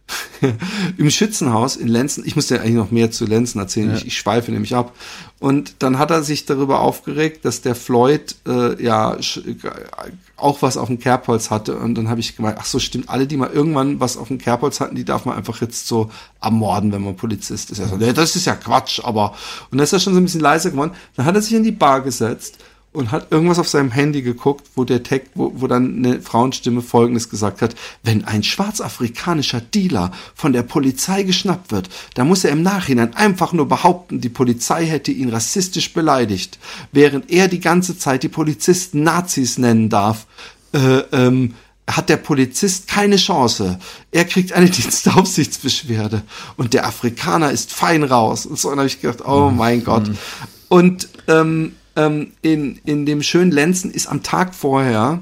Im 0.99 1.11
Schützenhaus 1.11 1.77
in 1.77 1.89
Lenzen, 1.89 2.25
ich 2.27 2.37
muss 2.37 2.47
dir 2.47 2.61
eigentlich 2.61 2.75
noch 2.75 2.91
mehr 2.91 3.11
zu 3.11 3.25
Lenzen 3.25 3.59
erzählen, 3.59 3.95
ich, 3.97 4.07
ich 4.07 4.19
schweife 4.19 4.53
nämlich 4.53 4.75
ab. 4.75 4.95
Und 5.39 5.77
dann 5.81 5.99
hat 5.99 6.11
er 6.11 6.23
sich 6.23 6.47
darüber 6.47 6.81
aufgeregt, 6.81 7.45
dass 7.45 7.61
der 7.63 7.75
Floyd 7.75 8.37
äh, 8.47 8.83
ja 8.83 9.15
sch- 9.15 9.43
auch 10.37 10.63
was 10.63 10.77
auf 10.77 10.89
dem 10.89 10.99
Kerbholz 10.99 11.51
hatte. 11.51 11.77
Und 11.77 11.95
dann 11.97 12.09
habe 12.09 12.21
ich 12.21 12.37
gemeint, 12.37 12.59
ach 12.61 12.67
so, 12.67 12.79
stimmt, 12.79 13.09
alle, 13.09 13.27
die 13.27 13.37
mal 13.37 13.51
irgendwann 13.51 13.99
was 13.99 14.17
auf 14.17 14.29
dem 14.29 14.39
Kerbholz 14.39 14.81
hatten, 14.81 14.95
die 14.95 15.05
darf 15.05 15.25
man 15.25 15.37
einfach 15.37 15.61
jetzt 15.61 15.87
so 15.89 16.11
ermorden, 16.41 16.93
wenn 16.93 17.03
man 17.03 17.17
Polizist 17.17 17.71
ist. 17.71 17.79
Er 17.79 17.89
so, 17.89 17.97
nee, 17.97 18.13
das 18.13 18.37
ist 18.37 18.45
ja 18.47 18.55
Quatsch, 18.55 19.01
aber. 19.03 19.33
Und 19.71 19.79
dann 19.79 19.85
ist 19.85 19.93
er 19.93 20.01
schon 20.01 20.15
so 20.15 20.21
ein 20.21 20.25
bisschen 20.25 20.41
leiser 20.41 20.71
geworden. 20.71 20.93
Dann 21.17 21.27
hat 21.27 21.35
er 21.35 21.43
sich 21.43 21.55
in 21.55 21.65
die 21.65 21.73
Bar 21.73 22.03
gesetzt 22.03 22.59
und 22.97 23.13
hat 23.13 23.31
irgendwas 23.31 23.59
auf 23.59 23.69
seinem 23.69 23.91
Handy 23.91 24.23
geguckt, 24.23 24.67
wo 24.75 24.85
der 24.85 25.03
Text, 25.03 25.33
wo, 25.35 25.53
wo 25.57 25.67
dann 25.67 25.99
eine 25.99 26.23
Frauenstimme 26.23 26.81
Folgendes 26.81 27.29
gesagt 27.29 27.61
hat: 27.61 27.75
Wenn 28.03 28.25
ein 28.25 28.43
schwarzafrikanischer 28.43 29.61
Dealer 29.61 30.13
von 30.35 30.55
der 30.55 30.63
Polizei 30.63 31.23
geschnappt 31.23 31.73
wird, 31.73 31.91
dann 32.15 32.27
muss 32.27 32.45
er 32.45 32.53
im 32.53 32.63
Nachhinein 32.63 33.15
einfach 33.15 33.53
nur 33.53 33.69
behaupten, 33.69 34.23
die 34.23 34.31
Polizei 34.31 34.87
hätte 34.87 35.13
ihn 35.13 35.29
rassistisch 35.29 35.93
beleidigt, 35.93 36.59
während 36.91 37.31
er 37.31 37.49
die 37.49 37.61
ganze 37.61 37.99
Zeit 37.99 38.23
die 38.23 38.29
Polizisten 38.29 39.03
Nazis 39.03 39.59
nennen 39.59 39.91
darf. 39.91 40.27
Äh, 40.73 41.01
ähm, 41.13 41.55
hat 41.89 42.09
der 42.09 42.17
Polizist 42.17 42.89
keine 42.89 43.17
Chance. 43.17 43.79
Er 44.11 44.25
kriegt 44.25 44.53
eine 44.55 44.71
Dienstaufsichtsbeschwerde 44.71 46.23
und 46.57 46.73
der 46.73 46.87
Afrikaner 46.87 47.51
ist 47.51 47.73
fein 47.73 48.03
raus. 48.03 48.47
Und 48.47 48.59
so 48.59 48.71
habe 48.71 48.87
ich 48.87 49.01
gedacht, 49.01 49.25
oh 49.25 49.51
mein 49.51 49.85
Gott. 49.85 50.11
Und 50.69 51.09
ähm, 51.29 51.77
ähm, 51.97 52.33
in, 52.43 52.79
in 52.85 53.07
dem 53.07 53.23
schönen 53.23 53.51
Lenzen 53.51 53.91
ist 53.91 54.07
am 54.07 54.23
Tag 54.23 54.55
vorher 54.55 55.21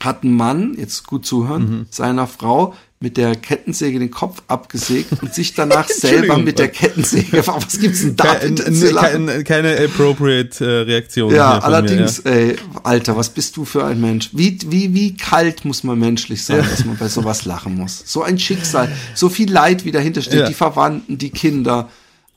hat 0.00 0.24
ein 0.24 0.34
Mann, 0.34 0.74
jetzt 0.76 1.06
gut 1.06 1.24
zuhören, 1.24 1.86
seiner 1.90 2.26
Frau 2.26 2.74
mit 2.98 3.16
der 3.16 3.34
Kettensäge 3.34 3.98
den 3.98 4.10
Kopf 4.10 4.42
abgesägt 4.48 5.22
und 5.22 5.34
sich 5.34 5.54
danach 5.56 5.88
selber 5.88 6.38
mit 6.38 6.58
der 6.58 6.68
Kettensäge. 6.68 7.44
Was 7.46 7.78
gibt's 7.78 8.00
denn 8.02 8.16
da? 8.16 8.36
Kein, 8.36 8.54
bitte 8.54 8.72
zu 8.72 8.90
lachen? 8.90 9.26
kein, 9.26 9.44
keine 9.44 9.76
appropriate 9.84 10.64
äh, 10.64 10.68
Reaktion. 10.82 11.34
Ja, 11.34 11.58
allerdings, 11.58 12.24
Mir, 12.24 12.30
ey, 12.32 12.56
Alter, 12.84 13.16
was 13.16 13.30
bist 13.30 13.56
du 13.56 13.64
für 13.64 13.84
ein 13.84 14.00
Mensch? 14.00 14.30
Wie, 14.32 14.58
wie, 14.66 14.94
wie 14.94 15.16
kalt 15.16 15.64
muss 15.64 15.82
man 15.84 15.98
menschlich 15.98 16.44
sein, 16.44 16.64
dass 16.68 16.84
man 16.84 16.96
bei 16.96 17.08
sowas 17.08 17.44
lachen 17.44 17.76
muss? 17.76 18.02
So 18.06 18.22
ein 18.22 18.38
Schicksal, 18.38 18.90
so 19.14 19.28
viel 19.28 19.50
Leid, 19.52 19.84
wie 19.84 19.92
dahinter 19.92 20.22
steht, 20.22 20.40
Ja. 20.40 20.48
die 20.48 20.54
Verwandten, 20.54 21.18
die 21.18 21.30
Kinder, 21.30 21.90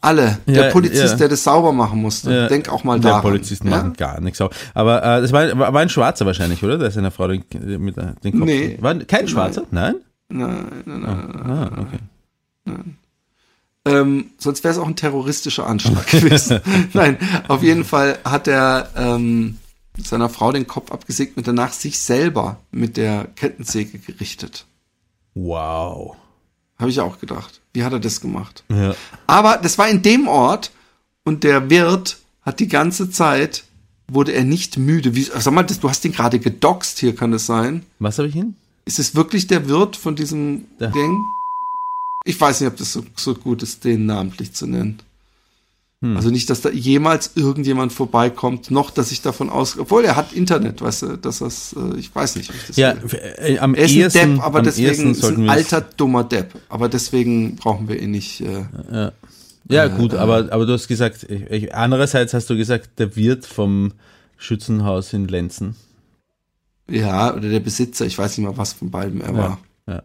alle. 0.06 0.38
Ja, 0.46 0.54
der 0.54 0.70
Polizist, 0.72 1.14
ja. 1.14 1.16
der 1.18 1.28
das 1.30 1.44
sauber 1.44 1.74
machen 1.74 2.02
musste. 2.02 2.32
ja. 2.34 2.48
Denk 2.48 2.70
auch 2.70 2.84
mal 2.84 3.00
Der 3.00 3.10
daran. 3.12 3.22
Polizisten 3.24 3.70
ja? 3.70 3.78
machen 3.78 3.94
gar 3.94 4.22
nichts. 4.22 4.40
auch. 4.42 4.52
Aber 4.74 5.04
äh, 5.04 5.22
das 5.22 5.32
war, 5.32 5.58
war 5.58 5.76
ein 5.76 5.90
Schwarzer 5.90 6.26
wahrscheinlich, 6.26 6.64
oder? 6.64 6.78
Der 6.78 6.92
seiner 6.92 7.12
Frau 7.12 7.28
den, 7.28 7.44
mit 7.80 7.98
der- 7.98 8.14
den 8.24 8.34
Kopf. 8.40 8.46
Nee. 8.46 8.78
War 8.80 8.96
kein 9.00 9.28
Schwarzer? 9.28 9.64
Nein? 9.72 9.96
Nein, 10.30 10.66
nein, 10.86 11.02
nein. 11.02 11.42
Ah, 11.52 11.82
okay. 11.82 12.80
Ähm, 13.88 14.32
sonst 14.40 14.64
wäre 14.64 14.74
es 14.74 14.80
auch 14.80 14.88
ein 14.88 14.96
terroristischer 14.96 15.68
Anschlag 15.68 16.08
gewesen. 16.12 16.60
Nein, 16.94 17.18
auf 17.48 17.62
jeden 17.62 17.84
Fall 17.86 18.18
hat 18.26 18.48
er 18.48 18.90
ähm, 18.96 19.58
seiner 19.98 20.28
Frau 20.30 20.52
den 20.52 20.66
Kopf 20.66 20.92
abgesägt 20.92 21.38
und 21.38 21.48
danach 21.48 21.72
sich 21.72 22.00
selber 22.00 22.58
mit 22.72 22.98
der 22.98 23.26
Kettensäge 23.36 24.00
gerichtet. 24.00 24.66
Wow. 25.36 26.16
Habe 26.80 26.90
ich 26.90 27.00
auch 27.00 27.20
gedacht. 27.20 27.62
Wie 27.76 27.84
hat 27.84 27.94
er 27.94 28.00
das 28.00 28.22
gemacht? 28.22 28.64
Ja. 28.70 28.96
Aber 29.28 29.58
das 29.58 29.78
war 29.78 29.90
in 29.90 30.02
dem 30.02 30.28
Ort 30.28 30.72
und 31.26 31.44
der 31.44 31.70
Wirt 31.70 32.18
hat 32.42 32.60
die 32.60 32.68
ganze 32.68 33.10
Zeit, 33.10 33.64
wurde 34.08 34.32
er 34.34 34.44
nicht 34.44 34.78
müde. 34.78 35.16
Wie, 35.16 35.24
sag 35.24 35.52
mal, 35.54 35.64
das, 35.64 35.80
du 35.80 35.90
hast 35.90 36.06
ihn 36.06 36.12
gerade 36.12 36.40
gedoxt 36.40 37.00
hier, 37.00 37.16
kann 37.16 37.34
es 37.34 37.46
sein? 37.46 37.84
Was 38.00 38.18
habe 38.18 38.28
ich 38.30 38.34
hin? 38.36 38.56
Ist 38.86 39.00
es 39.00 39.16
wirklich 39.16 39.48
der 39.48 39.68
Wirt 39.68 39.96
von 39.96 40.16
diesem 40.16 40.66
Ja. 40.80 40.88
Ding? 40.88 41.18
Ich 42.24 42.40
weiß 42.40 42.62
nicht, 42.62 42.70
ob 42.70 42.78
das 42.78 42.92
so, 42.94 43.04
so 43.16 43.36
gut 43.36 43.62
ist, 43.62 43.84
den 43.84 44.06
namentlich 44.06 44.54
zu 44.54 44.66
nennen. 44.68 45.00
Hm. 46.06 46.18
Also 46.18 46.30
nicht, 46.30 46.50
dass 46.50 46.62
da 46.62 46.70
jemals 46.70 47.32
irgendjemand 47.36 47.92
vorbeikommt, 47.94 48.70
noch, 48.70 48.92
dass 48.92 49.12
ich 49.12 49.22
davon 49.22 49.50
aus, 49.50 49.78
obwohl 49.80 50.06
er 50.06 50.16
hat 50.16 50.34
Internet, 50.34 50.82
weißt 50.82 51.02
du, 51.02 51.18
dass 51.18 51.40
das, 51.40 51.74
äh, 51.78 51.98
ich 51.98 52.14
weiß 52.14 52.36
nicht, 52.36 52.50
ich 52.52 52.68
das 52.68 52.76
Ja, 52.78 52.94
äh, 53.38 53.58
am 53.60 53.74
Er 53.76 53.86
ist 53.86 53.92
ein 53.92 53.98
ehesten, 53.98 54.36
Depp, 54.36 54.44
aber 54.44 54.62
deswegen 54.62 55.12
ist 55.12 55.24
ein 55.26 55.50
alter, 55.50 55.82
dummer 55.82 56.24
Depp. 56.24 56.54
Aber 56.70 56.90
deswegen 56.90 57.56
brauchen 57.56 57.88
wir 57.88 58.00
ihn 58.02 58.12
nicht. 58.12 58.42
Äh, 58.42 59.12
Ja, 59.68 59.88
gut, 59.88 60.14
aber, 60.14 60.52
aber 60.52 60.66
du 60.68 60.74
hast 60.74 60.88
gesagt, 60.88 61.24
ich, 61.28 61.42
ich, 61.50 61.74
andererseits 61.76 62.34
hast 62.36 62.50
du 62.52 62.56
gesagt, 62.56 63.00
der 63.00 63.16
Wirt 63.16 63.46
vom 63.48 63.94
Schützenhaus 64.38 65.12
in 65.14 65.28
Lenzen. 65.28 65.76
ja, 66.90 67.34
oder 67.34 67.50
der 67.50 67.60
Besitzer, 67.62 68.06
ich 68.06 68.18
weiß 68.18 68.38
nicht 68.38 68.46
mal, 68.48 68.58
was 68.58 68.74
von 68.74 68.92
beiden 68.92 69.22
er 69.22 69.36
war. 69.36 69.60
ja. 69.88 70.04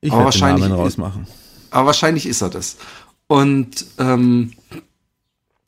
Ich 0.00 0.10
Aber 0.10 0.20
werde 0.24 0.32
den 0.32 0.40
wahrscheinlich- 0.40 0.68
Namen 0.68 0.80
rausmachen. 0.80 1.26
Aber 1.70 1.86
wahrscheinlich 1.86 2.26
ist 2.26 2.40
er 2.42 2.48
das. 2.50 2.76
Und 3.28 3.84
ähm, 3.98 4.52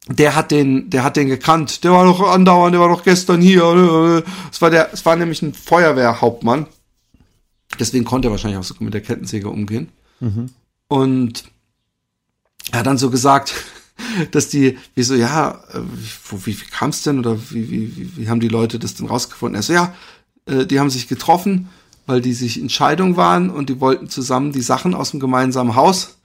der 0.09 0.35
hat 0.35 0.51
den, 0.51 0.91
der 0.91 1.03
hat 1.03 1.17
den 1.17 1.29
gekannt. 1.29 1.83
Der 1.85 1.93
war 1.93 2.05
doch 2.05 2.21
andauernd, 2.21 2.75
der 2.75 2.81
war 2.81 2.89
doch 2.89 3.05
gestern 3.05 3.41
hier. 3.41 4.23
Es 4.51 4.61
war 4.61 4.71
der, 4.71 4.93
es 4.93 5.05
war 5.07 5.17
nämlich 5.17 5.43
ein 5.43 5.55
Feuerwehrhauptmann. 5.55 6.67
Deswegen 7.79 8.05
konnte 8.05 8.29
er 8.29 8.31
wahrscheinlich 8.31 8.59
auch 8.59 8.65
so 8.65 8.75
gut 8.75 8.83
mit 8.83 8.95
der 8.95 9.01
Kettensäge 9.01 9.49
umgehen. 9.49 9.89
Und 10.89 11.45
er 12.71 12.81
hat 12.81 12.87
dann 12.87 12.99
so 12.99 13.11
gesagt, 13.11 13.55
dass 14.31 14.49
die, 14.49 14.79
wie 14.95 15.03
so, 15.03 15.15
ja, 15.15 15.63
äh, 15.73 15.81
wie, 16.45 16.59
wie 16.61 16.67
kam 16.67 16.91
es 16.91 17.03
denn 17.03 17.19
oder 17.19 17.39
wie, 17.51 17.71
wie, 17.71 18.17
wie, 18.17 18.29
haben 18.29 18.41
die 18.41 18.49
Leute 18.49 18.79
das 18.79 18.95
denn 18.95 19.07
rausgefunden? 19.07 19.57
Er 19.57 19.63
so, 19.63 19.73
ja, 19.73 19.95
äh, 20.47 20.67
die 20.67 20.81
haben 20.81 20.91
sich 20.91 21.09
getroffen, 21.09 21.69
weil 22.07 22.21
die 22.21 22.35
sich 22.35 22.61
in 22.61 22.69
Scheidung 22.69 23.17
waren 23.17 23.51
und 23.51 23.71
die 23.71 23.81
wollten 23.81 24.09
zusammen 24.09 24.53
die 24.53 24.63
Sachen 24.63 24.95
aus 24.95 25.13
dem 25.13 25.21
gemeinsamen 25.21 25.75
Haus. 25.75 26.19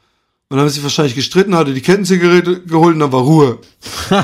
Und 0.51 0.57
dann 0.57 0.61
haben 0.61 0.69
sie 0.69 0.75
sich 0.75 0.83
wahrscheinlich 0.83 1.13
gestritten, 1.13 1.55
hatte 1.55 1.75
die 1.75 1.81
Kettenzigarette 1.81 2.61
geholt 2.63 2.95
und 2.95 3.01
dann 3.01 3.11
war 3.11 3.21
Ruhe. 3.21 3.59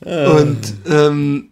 und, 0.00 0.74
ähm, 0.86 1.50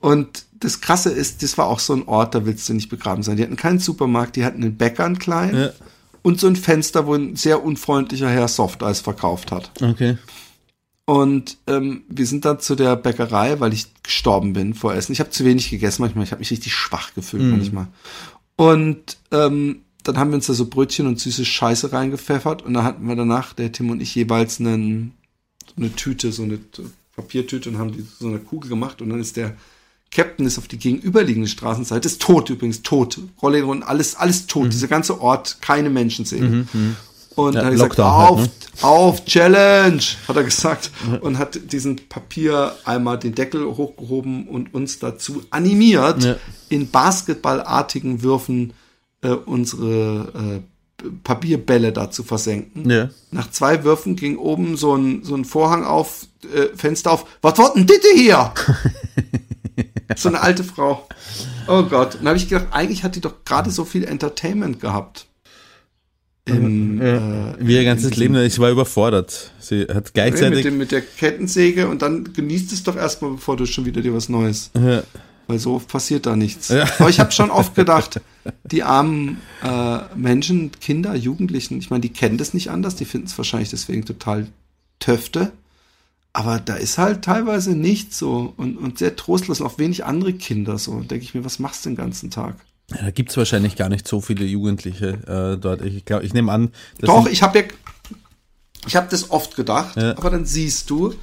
und 0.00 0.44
das 0.60 0.80
Krasse 0.80 1.10
ist, 1.10 1.42
das 1.42 1.56
war 1.56 1.66
auch 1.66 1.78
so 1.78 1.94
ein 1.94 2.06
Ort, 2.06 2.34
da 2.34 2.44
willst 2.44 2.68
du 2.68 2.74
nicht 2.74 2.88
begraben 2.88 3.22
sein. 3.22 3.36
Die 3.36 3.42
hatten 3.42 3.56
keinen 3.56 3.78
Supermarkt, 3.78 4.36
die 4.36 4.44
hatten 4.44 4.62
einen 4.62 4.76
Bäcker, 4.76 5.04
einen 5.04 5.18
kleinen, 5.18 5.56
Ja. 5.56 5.70
und 6.22 6.40
so 6.40 6.48
ein 6.48 6.56
Fenster, 6.56 7.06
wo 7.06 7.14
ein 7.14 7.36
sehr 7.36 7.64
unfreundlicher 7.64 8.28
Herr 8.28 8.48
Softeis 8.48 9.00
verkauft 9.00 9.52
hat. 9.52 9.70
Okay. 9.80 10.18
Und 11.08 11.56
ähm, 11.66 12.02
wir 12.10 12.26
sind 12.26 12.44
dann 12.44 12.60
zu 12.60 12.74
der 12.74 12.94
Bäckerei, 12.94 13.60
weil 13.60 13.72
ich 13.72 13.86
gestorben 14.02 14.52
bin 14.52 14.74
vor 14.74 14.92
Essen. 14.92 15.12
Ich 15.12 15.20
habe 15.20 15.30
zu 15.30 15.42
wenig 15.46 15.70
gegessen 15.70 16.02
manchmal. 16.02 16.24
Ich 16.24 16.32
habe 16.32 16.40
mich 16.40 16.50
richtig 16.50 16.74
schwach 16.74 17.14
gefühlt 17.14 17.44
manchmal. 17.50 17.86
Und 18.56 19.16
ähm, 19.30 19.80
dann 20.02 20.18
haben 20.18 20.32
wir 20.32 20.34
uns 20.34 20.48
da 20.48 20.52
so 20.52 20.66
Brötchen 20.66 21.06
und 21.06 21.18
süße 21.18 21.46
Scheiße 21.46 21.94
reingepfeffert. 21.94 22.60
Und 22.60 22.74
dann 22.74 22.84
hatten 22.84 23.08
wir 23.08 23.16
danach, 23.16 23.54
der 23.54 23.72
Tim 23.72 23.88
und 23.88 24.02
ich, 24.02 24.14
jeweils 24.14 24.60
einen, 24.60 25.14
so 25.66 25.76
eine 25.78 25.96
Tüte, 25.96 26.30
so 26.30 26.42
eine 26.42 26.58
Papiertüte 27.16 27.70
und 27.70 27.78
haben 27.78 27.92
die 27.92 28.06
so 28.20 28.28
eine 28.28 28.38
Kugel 28.38 28.68
gemacht. 28.68 29.00
Und 29.00 29.08
dann 29.08 29.18
ist 29.18 29.38
der 29.38 29.56
Captain 30.10 30.44
ist 30.44 30.58
auf 30.58 30.68
die 30.68 30.78
gegenüberliegende 30.78 31.48
Straßenseite, 31.48 32.06
ist 32.06 32.20
tot 32.20 32.50
übrigens, 32.50 32.82
tot. 32.82 33.18
Rollläden 33.40 33.70
und 33.70 33.82
alles, 33.82 34.14
alles 34.14 34.46
tot. 34.46 34.74
Dieser 34.74 34.88
ganze 34.88 35.22
Ort, 35.22 35.62
keine 35.62 35.88
Menschenseele. 35.88 36.66
Und 37.38 37.54
Ja, 37.54 37.60
dann 37.60 37.66
hat 37.66 37.80
er 37.80 37.88
gesagt, 37.88 37.98
halt, 37.98 38.30
auf, 38.30 38.40
ne? 38.40 38.48
auf, 38.82 39.24
Challenge, 39.24 40.02
hat 40.26 40.36
er 40.36 40.42
gesagt. 40.42 40.90
Und 41.20 41.38
hat 41.38 41.72
diesen 41.72 42.08
Papiereimer 42.08 43.16
den 43.16 43.36
Deckel 43.36 43.64
hochgehoben 43.64 44.48
und 44.48 44.74
uns 44.74 44.98
dazu 44.98 45.42
animiert, 45.50 46.24
Ja. 46.24 46.34
in 46.68 46.90
basketballartigen 46.90 48.22
Würfen 48.24 48.72
äh, 49.22 49.28
unsere 49.28 50.62
äh, 51.04 51.06
Papierbälle 51.22 51.92
da 51.92 52.10
zu 52.10 52.24
versenken. 52.24 52.90
Ja. 52.90 53.08
Nach 53.30 53.48
zwei 53.52 53.84
Würfen 53.84 54.16
ging 54.16 54.36
oben 54.36 54.76
so 54.76 54.96
ein, 54.96 55.22
so 55.22 55.36
ein 55.36 55.44
Vorhang 55.44 55.84
auf, 55.84 56.26
äh, 56.52 56.76
Fenster 56.76 57.12
auf. 57.12 57.24
Was 57.40 57.56
wird 57.56 57.76
denn 57.76 57.86
Ditte 57.86 58.08
hier? 58.16 58.52
so 60.16 60.28
eine 60.28 60.40
alte 60.40 60.64
Frau. 60.64 61.06
Oh 61.68 61.84
Gott. 61.84 62.16
Und 62.16 62.24
da 62.24 62.30
habe 62.30 62.36
ich 62.38 62.48
gedacht, 62.48 62.66
eigentlich 62.72 63.04
hat 63.04 63.14
die 63.14 63.20
doch 63.20 63.44
gerade 63.44 63.70
so 63.70 63.84
viel 63.84 64.02
Entertainment 64.02 64.80
gehabt. 64.80 65.27
Im, 66.48 67.00
äh, 67.00 67.20
Wie 67.60 67.74
ihr 67.74 67.84
ganzes 67.84 68.16
Leben, 68.16 68.34
ich 68.36 68.58
war 68.58 68.70
überfordert. 68.70 69.52
Sie 69.60 69.82
hat 69.82 69.88
Nee, 69.88 69.94
mit, 69.96 70.14
gleichzeitig. 70.14 70.62
dem, 70.62 70.78
mit 70.78 70.92
der 70.92 71.02
Kettensäge 71.02 71.88
und 71.88 72.02
dann 72.02 72.32
genießt 72.32 72.72
es 72.72 72.82
doch 72.82 72.96
erstmal, 72.96 73.32
bevor 73.32 73.56
du 73.56 73.66
schon 73.66 73.84
wieder 73.84 74.00
dir 74.00 74.14
was 74.14 74.28
Neues. 74.28 74.70
Ja. 74.74 75.02
Weil 75.46 75.58
so 75.58 75.74
oft 75.74 75.88
passiert 75.88 76.26
da 76.26 76.36
nichts. 76.36 76.68
Ja. 76.68 76.86
Aber 76.98 77.08
ich 77.08 77.20
habe 77.20 77.32
schon 77.32 77.50
oft 77.50 77.74
gedacht, 77.76 78.20
die 78.64 78.82
armen 78.82 79.38
äh, 79.62 79.98
Menschen, 80.14 80.70
Kinder, 80.80 81.14
Jugendlichen, 81.14 81.78
ich 81.78 81.90
meine, 81.90 82.02
die 82.02 82.10
kennen 82.12 82.38
das 82.38 82.54
nicht 82.54 82.70
anders, 82.70 82.96
die 82.96 83.04
finden 83.04 83.26
es 83.28 83.38
wahrscheinlich 83.38 83.70
deswegen 83.70 84.04
total 84.04 84.46
töfte. 84.98 85.52
Aber 86.34 86.60
da 86.60 86.76
ist 86.76 86.98
halt 86.98 87.22
teilweise 87.24 87.74
nichts 87.74 88.18
so 88.18 88.52
und, 88.56 88.76
und 88.76 88.98
sehr 88.98 89.16
trostlos 89.16 89.60
und 89.60 89.66
auch 89.66 89.78
wenig 89.78 90.04
andere 90.04 90.34
Kinder 90.34 90.78
so. 90.78 91.00
Denke 91.00 91.24
ich 91.24 91.34
mir, 91.34 91.44
was 91.44 91.58
machst 91.58 91.84
du 91.84 91.90
den 91.90 91.96
ganzen 91.96 92.30
Tag? 92.30 92.56
Ja, 92.90 93.02
da 93.02 93.10
gibt's 93.10 93.36
wahrscheinlich 93.36 93.76
gar 93.76 93.88
nicht 93.88 94.08
so 94.08 94.20
viele 94.20 94.44
Jugendliche 94.46 95.18
äh, 95.56 95.60
dort. 95.60 95.82
Ich 95.82 96.04
glaube, 96.04 96.24
ich 96.24 96.32
nehme 96.32 96.50
an, 96.52 96.72
Doch, 97.00 97.26
ich 97.26 97.42
habe 97.42 97.58
ja, 97.58 97.64
ich 98.86 98.96
habe 98.96 99.08
das 99.10 99.30
oft 99.30 99.56
gedacht, 99.56 99.96
Ja. 99.96 100.16
aber 100.16 100.30
dann 100.30 100.46
siehst 100.46 100.88
du 100.88 101.14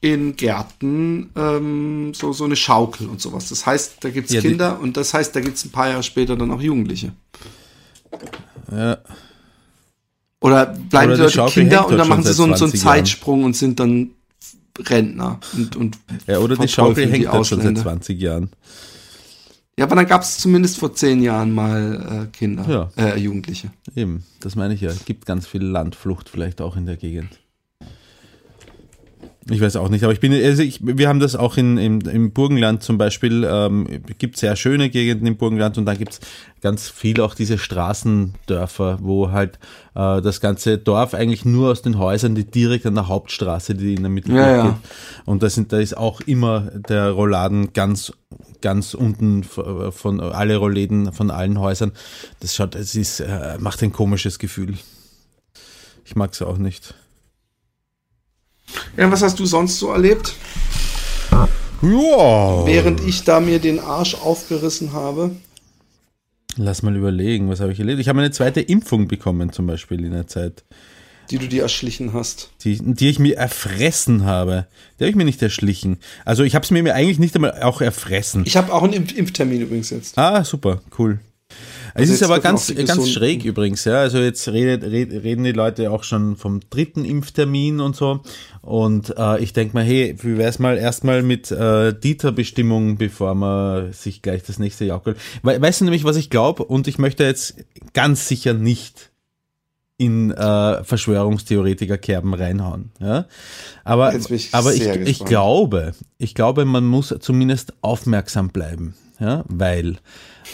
in 0.00 0.36
Gärten 0.36 1.30
ähm, 1.34 2.12
so, 2.14 2.32
so 2.32 2.44
eine 2.44 2.54
Schaukel 2.54 3.08
und 3.08 3.20
sowas. 3.20 3.48
Das 3.48 3.66
heißt, 3.66 3.96
da 4.00 4.10
gibt's 4.10 4.32
Ja, 4.32 4.40
die- 4.40 4.48
Kinder 4.48 4.78
und 4.80 4.96
das 4.96 5.12
heißt, 5.12 5.34
da 5.34 5.40
gibt's 5.40 5.64
ein 5.64 5.70
paar 5.72 5.88
Jahre 5.88 6.04
später 6.04 6.36
dann 6.36 6.52
auch 6.52 6.60
Jugendliche. 6.60 7.12
ja, 8.70 8.98
Oder 10.40 10.66
bleiben 10.66 11.12
Oder 11.14 11.28
die 11.28 11.36
Leute 11.36 11.52
Kinder 11.52 11.88
und 11.88 11.98
dann 11.98 12.08
machen 12.08 12.22
sie 12.22 12.28
so, 12.32 12.44
so 12.44 12.44
einen 12.44 12.56
20 12.56 12.82
Jahren. 12.84 12.96
Zeitsprung 12.96 13.42
und 13.44 13.56
sind 13.56 13.80
dann 13.80 14.10
Rentner 14.78 15.40
und, 15.56 15.74
und 15.74 15.98
ja, 16.28 16.38
oder 16.38 16.56
die 16.56 16.68
Schaukel 16.68 17.10
hängt 17.10 17.26
dort 17.26 17.44
schon 17.48 17.58
seit 17.58 17.70
Ausländer. 17.70 17.82
20 17.82 18.20
Jahren. 18.20 18.50
Ja, 19.78 19.84
aber 19.84 19.94
dann 19.94 20.06
gab 20.06 20.22
es 20.22 20.38
zumindest 20.38 20.78
vor 20.78 20.92
zehn 20.92 21.22
Jahren 21.22 21.52
mal 21.52 22.26
äh, 22.26 22.36
Kinder, 22.36 22.66
Ja. 22.68 22.90
äh, 23.02 23.16
Jugendliche. 23.18 23.70
Eben, 23.94 24.24
das 24.40 24.56
meine 24.56 24.74
ich 24.74 24.80
ja. 24.80 24.90
Es 24.90 25.04
gibt 25.04 25.24
ganz 25.24 25.46
viel 25.46 25.62
Landflucht 25.62 26.28
vielleicht 26.28 26.60
auch 26.60 26.76
in 26.76 26.84
der 26.84 26.96
Gegend. 26.96 27.38
Ich 29.50 29.62
weiß 29.62 29.76
auch 29.76 29.88
nicht, 29.88 30.04
aber 30.04 30.12
ich 30.12 30.20
bin, 30.20 30.30
also 30.32 30.62
ich, 30.62 30.80
wir 30.82 31.08
haben 31.08 31.20
das 31.20 31.34
auch 31.34 31.56
in, 31.56 31.78
im, 31.78 32.00
im 32.02 32.32
Burgenland 32.32 32.82
zum 32.82 32.98
Beispiel, 32.98 33.46
ähm, 33.50 33.86
gibt 34.18 34.36
sehr 34.36 34.56
schöne 34.56 34.90
Gegenden 34.90 35.26
im 35.26 35.36
Burgenland 35.38 35.78
und 35.78 35.86
dann 35.86 35.96
gibt's 35.96 36.20
ganz 36.60 36.90
viel 36.90 37.20
auch 37.22 37.34
diese 37.34 37.56
Straßendörfer, 37.56 38.98
wo 39.00 39.30
halt 39.30 39.58
äh, 39.94 40.20
das 40.20 40.40
ganze 40.42 40.76
Dorf 40.76 41.14
eigentlich 41.14 41.46
nur 41.46 41.70
aus 41.70 41.80
den 41.80 41.98
Häusern, 41.98 42.34
die 42.34 42.44
direkt 42.44 42.84
an 42.84 42.94
der 42.94 43.08
Hauptstraße, 43.08 43.74
die 43.74 43.94
in 43.94 44.02
der 44.02 44.10
Mitte 44.10 44.32
Ja, 44.32 44.56
ja. 44.56 44.62
geht. 44.66 44.74
Und 45.24 45.42
da 45.42 45.48
sind, 45.48 45.72
da 45.72 45.78
ist 45.78 45.96
auch 45.96 46.20
immer 46.22 46.70
der 46.88 47.10
Rolladen 47.12 47.72
ganz, 47.72 48.12
ganz 48.60 48.92
unten 48.92 49.44
v- 49.44 49.92
von 49.92 50.20
alle 50.20 50.56
Rollläden 50.58 51.12
von 51.14 51.30
allen 51.30 51.58
Häusern. 51.58 51.92
Das 52.40 52.54
schaut, 52.54 52.74
es 52.74 52.94
ist, 52.94 53.20
äh, 53.20 53.56
macht 53.58 53.82
ein 53.82 53.92
komisches 53.92 54.38
Gefühl. 54.38 54.74
Ich 56.04 56.16
mag's 56.16 56.42
auch 56.42 56.58
nicht. 56.58 56.94
Ja, 58.96 59.10
was 59.10 59.22
hast 59.22 59.38
du 59.38 59.46
sonst 59.46 59.78
so 59.78 59.90
erlebt? 59.90 60.34
Ja. 61.82 62.66
Während 62.66 63.00
ich 63.06 63.24
da 63.24 63.40
mir 63.40 63.58
den 63.60 63.78
Arsch 63.78 64.14
aufgerissen 64.16 64.92
habe. 64.92 65.30
Lass 66.56 66.82
mal 66.82 66.96
überlegen, 66.96 67.48
was 67.48 67.60
habe 67.60 67.72
ich 67.72 67.78
erlebt? 67.78 68.00
Ich 68.00 68.08
habe 68.08 68.18
eine 68.18 68.32
zweite 68.32 68.60
Impfung 68.60 69.06
bekommen, 69.06 69.52
zum 69.52 69.66
Beispiel 69.68 70.04
in 70.04 70.10
der 70.10 70.26
Zeit, 70.26 70.64
die 71.30 71.38
du 71.38 71.46
dir 71.46 71.62
erschlichen 71.62 72.12
hast. 72.14 72.50
die, 72.64 72.78
die 72.82 73.10
ich 73.10 73.20
mir 73.20 73.36
erfressen 73.36 74.24
habe. 74.24 74.66
Die 74.98 75.04
habe 75.04 75.10
ich 75.10 75.16
mir 75.16 75.24
nicht 75.24 75.40
erschlichen. 75.40 75.98
Also 76.24 76.42
ich 76.42 76.56
habe 76.56 76.64
es 76.64 76.70
mir 76.72 76.92
eigentlich 76.94 77.20
nicht 77.20 77.36
einmal 77.36 77.62
auch 77.62 77.80
erfressen. 77.80 78.42
Ich 78.44 78.56
habe 78.56 78.72
auch 78.72 78.82
einen 78.82 78.94
Impf 78.94 79.16
Impftermin 79.16 79.60
übrigens 79.60 79.90
jetzt. 79.90 80.18
Ah, 80.18 80.42
super, 80.42 80.80
cool. 80.98 81.20
Es 81.98 82.02
Also 82.02 82.12
ist 82.12 82.20
jetzt 82.20 82.30
aber 82.30 82.40
ganz, 82.40 82.72
ganz 82.86 83.10
schräg 83.10 83.44
übrigens, 83.44 83.84
ja. 83.84 83.96
Also 83.96 84.18
jetzt 84.18 84.46
redet, 84.46 84.88
red, 84.88 85.10
reden 85.10 85.42
die 85.42 85.52
Leute 85.52 85.90
auch 85.90 86.04
schon 86.04 86.36
vom 86.36 86.60
dritten 86.70 87.04
Impftermin 87.04 87.80
und 87.80 87.96
so. 87.96 88.20
Und 88.62 89.14
äh, 89.18 89.40
ich 89.40 89.52
denke 89.52 89.74
mal, 89.74 89.82
hey, 89.82 90.14
wie 90.22 90.38
wär's 90.38 90.60
mal 90.60 90.78
erstmal 90.78 91.24
mit 91.24 91.50
äh, 91.50 91.92
Dieter-Bestimmung, 91.92 92.98
bevor 92.98 93.34
man 93.34 93.92
sich 93.92 94.22
gleich 94.22 94.44
das 94.44 94.60
nächste 94.60 94.84
Jaukel. 94.84 95.16
We 95.42 95.60
weißt 95.60 95.80
du 95.80 95.86
nämlich, 95.86 96.04
was 96.04 96.16
ich 96.16 96.30
glaube? 96.30 96.64
Und 96.64 96.86
ich 96.86 96.98
möchte 96.98 97.24
jetzt 97.24 97.56
ganz 97.94 98.28
sicher 98.28 98.54
nicht 98.54 99.10
in 99.96 100.30
äh, 100.30 100.84
Verschwörungstheoretiker-Kerben 100.84 102.32
reinhauen. 102.32 102.92
Ja? 103.00 103.26
Aber, 103.82 104.14
ich 104.14 104.54
aber 104.54 104.72
ich, 104.72 104.86
ich 104.86 105.24
glaube, 105.24 105.94
ich 106.16 106.36
glaube, 106.36 106.64
man 106.64 106.84
muss 106.84 107.12
zumindest 107.18 107.72
aufmerksam 107.80 108.50
bleiben. 108.50 108.94
Ja? 109.18 109.44
Weil 109.48 109.96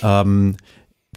ähm, 0.02 0.56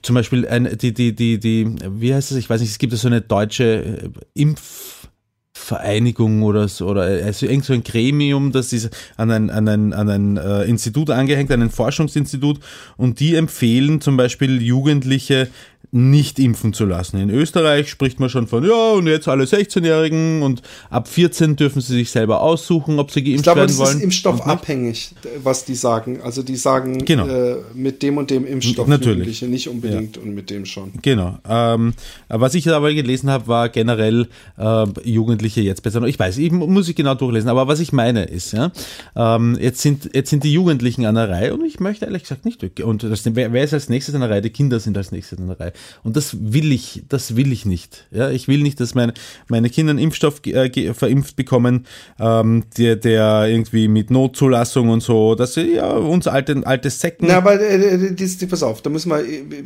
zum 0.07 0.13
Beispiel 0.13 0.47
ein, 0.47 0.77
die, 0.77 0.93
die, 0.93 1.13
die, 1.13 1.37
die, 1.37 1.75
wie 1.85 2.15
heißt 2.15 2.31
es, 2.31 2.37
ich 2.37 2.49
weiß 2.49 2.61
nicht, 2.61 2.69
es 2.69 2.77
gibt 2.77 2.93
so 2.93 3.07
eine 3.09 3.19
deutsche 3.19 3.83
äh, 3.83 4.09
Impfvereinigung 4.35 6.43
oder 6.43 6.69
so, 6.69 6.87
oder 6.87 7.01
also 7.01 7.45
irgend 7.45 7.65
so 7.65 7.73
ein 7.73 7.83
Gremium, 7.83 8.53
das 8.53 8.71
ist 8.71 8.89
an 9.17 9.31
ein, 9.31 9.49
an 9.49 9.67
ein, 9.67 9.91
an 9.91 10.09
ein 10.09 10.37
äh, 10.37 10.63
Institut 10.63 11.09
angehängt, 11.09 11.51
an 11.51 11.61
ein 11.61 11.69
Forschungsinstitut. 11.69 12.61
Und 12.95 13.19
die 13.19 13.35
empfehlen 13.35 13.99
zum 13.99 14.15
Beispiel 14.15 14.61
Jugendliche 14.61 15.49
nicht 15.91 16.37
impfen 16.39 16.73
zu 16.73 16.85
lassen. 16.85 17.17
In 17.17 17.29
Österreich 17.29 17.89
spricht 17.89 18.19
man 18.19 18.29
schon 18.29 18.47
von, 18.47 18.63
ja, 18.65 18.91
und 18.93 19.07
jetzt 19.07 19.27
alle 19.27 19.45
16-Jährigen 19.45 20.41
und 20.43 20.61
ab 20.89 21.07
14 21.07 21.55
dürfen 21.55 21.81
sie 21.81 21.93
sich 21.93 22.11
selber 22.11 22.41
aussuchen, 22.41 22.99
ob 22.99 23.11
sie 23.11 23.23
geimpft 23.23 23.37
Ich 23.39 23.43
glaube, 23.43 23.59
werden 23.61 23.69
das 23.69 23.77
wollen. 23.77 23.97
ist 23.97 24.03
impfstoff 24.03 24.39
und 24.41 24.45
nicht. 24.47 24.53
abhängig, 24.53 25.15
was 25.43 25.63
die 25.65 25.75
sagen. 25.75 26.19
Also 26.21 26.43
die 26.43 26.55
sagen 26.57 27.05
Genau. 27.05 27.27
äh, 27.27 27.57
mit 27.73 28.03
dem 28.03 28.17
und 28.17 28.29
dem 28.31 28.45
Impfstoff 28.45 28.87
Natürlich. 28.87 29.17
Jugendliche 29.17 29.47
nicht 29.47 29.69
unbedingt 29.69 30.17
und 30.17 30.35
mit 30.35 30.49
dem 30.49 30.65
schon. 30.65 30.91
Genau. 31.01 31.37
Ähm, 31.47 31.93
was 32.27 32.53
ich 32.53 32.67
aber 32.69 32.93
gelesen 32.93 33.29
habe, 33.29 33.47
war 33.47 33.69
generell 33.69 34.27
äh, 34.57 34.85
Jugendliche 35.03 35.61
jetzt 35.61 35.83
besser. 35.83 36.01
Ich 36.03 36.19
weiß, 36.19 36.37
ich 36.37 36.51
muss 36.51 36.89
ich 36.89 36.95
genau 36.95 37.15
durchlesen, 37.15 37.49
aber 37.49 37.67
was 37.67 37.79
ich 37.79 37.93
meine 37.93 38.25
ist, 38.25 38.51
ja, 38.51 38.71
ähm, 39.15 39.57
jetzt 39.59 39.81
sind 39.81 40.09
jetzt 40.13 40.29
sind 40.29 40.43
die 40.43 40.51
Jugendlichen 40.53 41.05
an 41.05 41.15
der 41.15 41.29
Reihe 41.29 41.53
und 41.53 41.63
ich 41.65 41.79
möchte 41.79 42.05
ehrlich 42.05 42.23
gesagt 42.23 42.45
nicht. 42.45 42.61
Und 42.81 43.03
das, 43.03 43.23
wer, 43.33 43.53
wer 43.53 43.63
ist 43.63 43.73
als 43.73 43.89
nächstes 43.89 44.13
an 44.15 44.21
der 44.21 44.29
Reihe? 44.29 44.41
Die 44.41 44.49
Kinder 44.49 44.79
sind 44.79 44.97
als 44.97 45.11
nächstes 45.11 45.39
an 45.39 45.47
der 45.47 45.59
Reihe. 45.59 45.73
Und 46.03 46.15
das 46.15 46.37
will 46.39 46.71
ich, 46.71 47.03
das 47.09 47.35
will 47.35 47.51
ich 47.51 47.65
nicht. 47.65 48.07
Ja, 48.11 48.29
ich 48.29 48.47
will 48.47 48.61
nicht, 48.61 48.79
dass 48.79 48.95
meine 48.95 49.13
meine 49.47 49.69
Kinder 49.69 49.91
einen 49.91 49.99
Impfstoff 49.99 50.45
äh, 50.45 50.93
verimpft 50.93 51.35
bekommen, 51.35 51.85
ähm, 52.19 52.63
der 52.77 52.95
der 52.95 53.47
irgendwie 53.47 53.87
mit 53.87 54.11
Notzulassung 54.11 54.89
und 54.89 55.01
so, 55.01 55.35
dass 55.35 55.53
sie 55.53 55.75
ja 55.75 55.91
uns 55.91 56.27
alte 56.27 56.61
alte 56.65 56.89
Säcken. 56.89 57.27
Na, 57.27 57.37
aber 57.37 57.59
äh, 57.59 58.13
das, 58.13 58.37
das, 58.37 58.49
pass 58.49 58.63
auf, 58.63 58.81
da 58.81 58.89
müssen 58.89 59.09
wir 59.09 59.23
äh, 59.23 59.63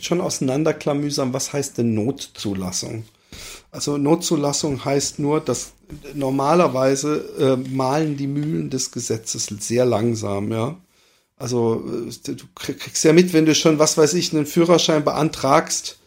schon 0.00 0.20
auseinanderklamüsern, 0.20 1.32
was 1.32 1.52
heißt 1.52 1.78
denn 1.78 1.94
Notzulassung? 1.94 3.04
Also 3.70 3.96
Notzulassung 3.96 4.84
heißt 4.84 5.18
nur, 5.18 5.40
dass 5.40 5.72
normalerweise 6.14 7.24
äh, 7.38 7.68
malen 7.70 8.16
die 8.16 8.26
Mühlen 8.26 8.70
des 8.70 8.90
Gesetzes 8.92 9.46
sehr 9.46 9.84
langsam, 9.84 10.52
ja. 10.52 10.76
Also 11.42 11.82
äh, 11.84 12.34
du 12.34 12.44
krieg- 12.54 12.78
kriegst 12.78 13.02
ja 13.02 13.12
mit, 13.12 13.32
wenn 13.32 13.46
du 13.46 13.54
schon, 13.56 13.80
was 13.80 13.98
weiß 13.98 14.14
ich, 14.14 14.32
einen 14.32 14.46
Führerschein 14.46 15.04
beantragst, 15.04 15.98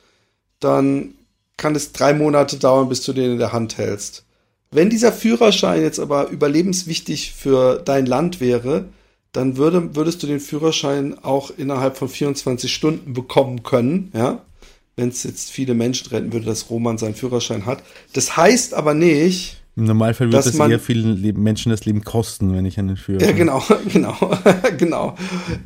dann 0.62 1.16
kann 1.58 1.76
es 1.76 1.92
drei 1.92 2.14
Monate 2.14 2.58
dauern, 2.58 2.88
bis 2.88 3.04
du 3.04 3.12
den 3.12 3.34
in 3.34 3.38
der 3.40 3.52
Hand 3.52 3.78
hältst. 3.78 4.24
Wenn 4.72 4.90
dieser 4.90 5.12
Führerschein 5.12 5.82
jetzt 5.82 6.00
aber 6.00 6.30
überlebenswichtig 6.30 7.34
für 7.34 7.82
dein 7.84 8.06
Land 8.06 8.40
wäre, 8.40 8.86
dann 9.34 9.58
würde, 9.58 9.96
würdest 9.96 10.24
du 10.24 10.28
den 10.28 10.40
Führerschein 10.40 11.20
auch 11.22 11.52
innerhalb 11.58 11.98
von 11.98 12.08
24 12.08 12.74
Stunden 12.74 13.14
bekommen 13.14 13.64
können, 13.64 14.12
ja. 14.14 14.42
Wenn 14.96 15.10
es 15.10 15.24
jetzt 15.24 15.52
viele 15.52 15.74
Menschen 15.74 16.08
retten 16.08 16.32
würde, 16.32 16.46
dass 16.46 16.70
Roman 16.70 16.98
seinen 16.98 17.16
Führerschein 17.16 17.66
hat. 17.66 17.84
Das 18.14 18.38
heißt 18.38 18.74
aber 18.74 18.94
nicht, 18.94 19.58
Im 19.78 19.86
Normalfall 19.86 20.28
wird 20.28 20.34
dass 20.36 20.46
das 20.46 20.54
man- 20.56 20.72
eher 20.72 20.80
vielen 20.80 21.18
Leben, 21.18 21.44
Menschen 21.44 21.70
das 21.70 21.86
Leben 21.86 22.04
kosten, 22.04 22.54
wenn 22.56 22.66
ich 22.66 22.80
einen 22.80 22.96
Führer 22.96 23.22
Ja, 23.22 23.32
genau, 23.34 23.62
genau, 23.92 24.16
genau. 24.78 25.16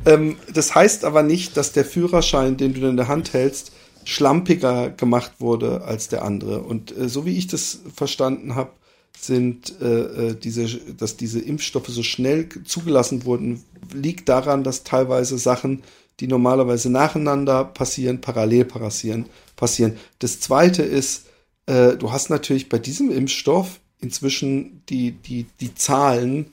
Ähm, 0.04 0.36
das 0.52 0.74
heißt 0.74 1.04
aber 1.04 1.22
nicht, 1.22 1.56
dass 1.56 1.72
der 1.72 1.84
Führerschein, 1.84 2.56
den 2.56 2.74
du 2.74 2.88
in 2.88 2.96
der 2.96 3.08
Hand 3.08 3.32
hältst, 3.32 3.72
schlampiger 4.04 4.90
gemacht 4.90 5.32
wurde 5.38 5.82
als 5.84 6.08
der 6.08 6.24
andere. 6.24 6.62
Und 6.62 6.96
äh, 6.96 7.08
so 7.08 7.24
wie 7.26 7.36
ich 7.36 7.46
das 7.46 7.80
verstanden 7.94 8.54
habe, 8.56 8.70
sind 9.18 9.74
äh, 9.80 10.28
äh, 10.30 10.34
diese, 10.34 10.66
dass 10.96 11.16
diese 11.16 11.40
Impfstoffe 11.40 11.88
so 11.88 12.02
schnell 12.02 12.48
zugelassen 12.64 13.24
wurden, 13.24 13.62
liegt 13.92 14.28
daran, 14.28 14.64
dass 14.64 14.82
teilweise 14.82 15.36
Sachen, 15.38 15.82
die 16.20 16.26
normalerweise 16.26 16.90
nacheinander 16.90 17.64
passieren, 17.64 18.20
parallel 18.20 18.64
passieren. 18.64 19.26
passieren. 19.56 19.96
Das 20.18 20.40
zweite 20.40 20.82
ist, 20.82 21.26
äh, 21.66 21.96
du 21.96 22.10
hast 22.12 22.30
natürlich 22.30 22.68
bei 22.68 22.78
diesem 22.78 23.10
Impfstoff 23.10 23.80
inzwischen 24.00 24.82
die, 24.88 25.12
die, 25.12 25.46
die 25.60 25.74
Zahlen, 25.74 26.46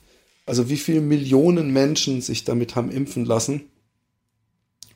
also 0.46 0.68
wie 0.68 0.76
viele 0.76 1.00
Millionen 1.00 1.72
Menschen 1.72 2.20
sich 2.20 2.44
damit 2.44 2.76
haben 2.76 2.90
impfen 2.90 3.24
lassen. 3.24 3.62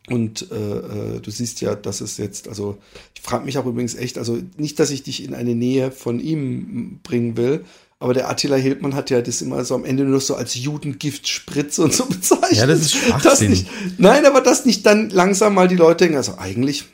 Und 0.09 0.51
äh, 0.51 0.55
äh, 0.57 1.21
du 1.21 1.31
siehst 1.31 1.61
ja, 1.61 1.77
dass 1.77 2.01
es 2.01 2.17
jetzt, 2.17 2.49
also 2.49 2.79
ich 3.15 3.23
frage 3.23 3.45
mich 3.45 3.57
auch 3.59 3.67
übrigens 3.67 3.95
echt, 3.95 4.19
also 4.19 4.39
nicht, 4.57 4.81
dass 4.81 4.91
ich 4.91 5.05
dich 5.05 5.23
in 5.23 5.35
eine 5.35 5.55
Nähe 5.55 5.93
von 5.93 6.19
ihm 6.19 7.01
bringen 7.03 7.37
will, 7.37 7.65
aber 8.01 8.15
der 8.15 8.29
Attila 8.29 8.57
Hildmann 8.57 8.97
hat 8.97 9.11
ja 9.11 9.23
das 9.23 9.43
immer 9.43 9.65
so 9.65 9.77
am 9.77 9.85
Ende 9.85 10.03
nur 10.03 10.21
so 10.21 10.35
als 10.35 10.57
Judengiftspritz 10.57 11.79
und 11.79 11.95
so 11.95 12.07
bezeichnet. 12.07 12.53
Ja, 12.59 12.67
das 12.67 12.81
ist 12.81 12.97
Schwachsinn. 12.97 13.51
nicht, 13.51 13.69
nein, 13.97 14.27
aber 14.27 14.41
dass 14.41 14.65
nicht 14.65 14.85
dann 14.85 15.09
langsam 15.11 15.55
mal 15.55 15.69
die 15.69 15.77
Leute 15.77 16.05
denken, 16.05 16.17
also 16.17 16.37
eigentlich 16.37 16.87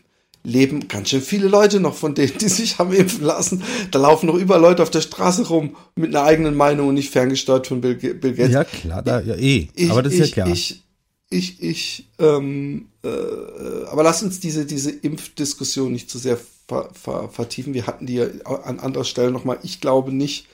leben 0.49 0.88
ganz 0.88 1.11
schön 1.11 1.20
viele 1.20 1.46
Leute 1.46 1.78
noch 1.78 1.94
von 1.94 2.14
denen, 2.14 2.38
die 2.38 2.49
sich 2.49 2.78
haben 2.78 2.92
impfen 2.92 3.24
lassen. 3.24 3.62
Da 3.90 3.99
laufen 3.99 4.26
noch 4.26 4.34
über 4.34 4.59
Leute 4.59 4.82
auf 4.82 4.90
der 4.90 5.03
Straße 5.03 5.46
rum 5.49 5.76
mit 5.94 6.14
einer 6.14 6.24
eigenen 6.24 6.57
Meinung 6.57 6.88
und 6.88 6.94
nicht 6.94 7.11
ferngesteuert 7.11 7.66
von 7.66 7.80
Bill, 7.80 7.94
Bill 7.94 8.34
Gates. 8.34 8.53
Ja, 8.53 8.64
klar, 8.64 9.03
da, 9.03 9.20
ja, 9.20 9.34
eh. 9.34 9.68
Ich, 9.74 9.90
aber 9.90 10.03
das 10.03 10.14
ist 10.14 10.20
ich, 10.20 10.36
ja 10.36 10.44
klar. 10.44 10.49
Ich, 10.49 10.82
ich, 11.30 11.62
ich, 11.62 12.09
ähm, 12.18 12.88
äh, 13.05 13.09
äh, 13.09 13.86
aber 13.88 14.03
lass 14.03 14.22
uns 14.22 14.40
diese, 14.40 14.64
diese 14.64 14.90
Impfdiskussion 14.90 15.92
nicht 15.92 16.11
zu 16.11 16.18
sehr 16.18 16.38
ver, 16.66 16.88
ver, 16.94 17.28
vertiefen. 17.28 17.74
Wir 17.74 17.86
hatten 17.86 18.07
die 18.07 18.14
ja 18.14 18.26
an 18.44 18.80
anderer 18.80 19.05
Stelle 19.05 19.30
nochmal. 19.30 19.59
Ich 19.62 19.80
glaube 19.80 20.12
nicht, 20.12 20.46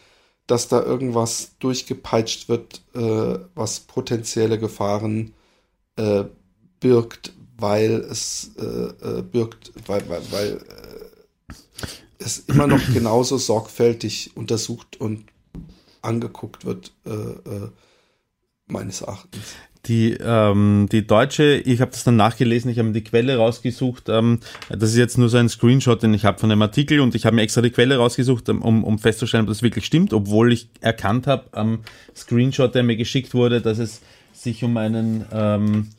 dass 0.47 0.69
da 0.69 0.83
irgendwas 0.83 1.53
durchgepeitscht 1.61 2.49
wird, 2.49 2.83
äh, 2.95 3.39
was 3.55 3.81
potenzielle 3.81 4.59
Gefahren 4.59 5.33
äh, 5.97 6.25
birgt, 6.81 7.33
weil 7.57 7.93
es 8.11 8.53
äh, 8.59 8.63
äh, 8.65 9.23
birgt, 9.23 9.73
weil, 9.87 10.09
weil, 10.09 10.23
weil 10.31 10.53
äh, 10.53 11.55
es 12.19 12.39
immer 12.47 12.67
noch 12.67 12.81
genauso 12.93 13.39
sorgfältig 13.39 14.33
untersucht 14.35 15.01
und 15.01 15.25
angeguckt 16.03 16.65
wird, 16.65 16.93
äh, 17.07 17.69
meines 18.67 19.01
Erachtens. 19.01 19.55
Die, 19.87 20.17
ähm, 20.19 20.89
die 20.91 21.07
deutsche, 21.07 21.57
ich 21.57 21.83
habe 21.83 21.91
das 21.91 22.05
dann 22.05 22.17
nachgelesen, 22.17 22.71
ich 22.71 22.79
habe 22.79 22.89
mir 22.89 22.95
die 22.95 23.05
Quelle 23.05 23.37
rausgesucht. 23.37 24.09
Ähm, 24.09 24.41
das 24.71 24.91
ist 24.91 24.97
jetzt 24.97 25.19
nur 25.19 25.29
so 25.29 25.37
ein 25.37 25.51
Screenshot, 25.51 26.03
den 26.03 26.15
ich 26.15 26.25
habe 26.25 26.39
von 26.39 26.51
einem 26.51 26.63
Artikel 26.63 27.01
und 27.01 27.15
ich 27.15 27.27
habe 27.27 27.37
mir 27.37 27.43
extra 27.43 27.61
die 27.61 27.71
Quelle 27.71 27.99
rausgesucht, 27.99 28.49
um, 28.49 28.83
um 28.83 28.99
festzustellen, 28.99 29.43
ob 29.43 29.49
das 29.49 29.63
wirklich 29.63 29.85
stimmt, 29.85 30.15
obwohl 30.15 30.53
ich 30.55 30.69
erkannt 30.81 31.27
habe 31.27 31.45
am 31.53 31.81
Screenshot, 32.17 32.75
der 32.75 32.83
mir 32.83 32.97
geschickt 32.97 33.35
wurde, 33.35 33.61
dass 33.61 33.79
es 33.79 34.01
sich 34.33 34.65
um 34.65 34.77
einen 34.79 35.27
ähm, 35.31 35.91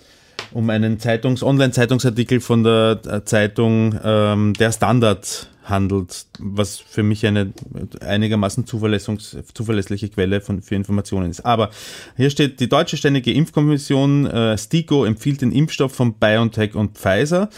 um 0.51 0.69
einen 0.69 0.99
Zeitungs-, 0.99 1.43
Online-Zeitungsartikel 1.43 2.39
von 2.39 2.63
der 2.63 3.01
äh, 3.05 3.23
Zeitung 3.25 3.99
ähm, 4.03 4.53
Der 4.53 4.71
Standard 4.71 5.49
handelt, 5.63 6.27
was 6.39 6.79
für 6.79 7.03
mich 7.03 7.25
eine 7.25 7.51
einigermaßen 8.01 8.65
zuverlässliche 8.67 10.09
Quelle 10.09 10.41
von, 10.41 10.61
für 10.61 10.75
Informationen 10.75 11.31
ist. 11.31 11.45
Aber 11.45 11.71
hier 12.15 12.29
steht, 12.29 12.59
die 12.59 12.69
Deutsche 12.69 12.97
Ständige 12.97 13.33
Impfkommission 13.33 14.27
äh, 14.27 14.57
STIKO 14.57 15.05
empfiehlt 15.05 15.41
den 15.41 15.51
Impfstoff 15.51 15.93
von 15.93 16.13
BioNTech 16.13 16.75
und 16.75 16.97
Pfizer 16.97 17.49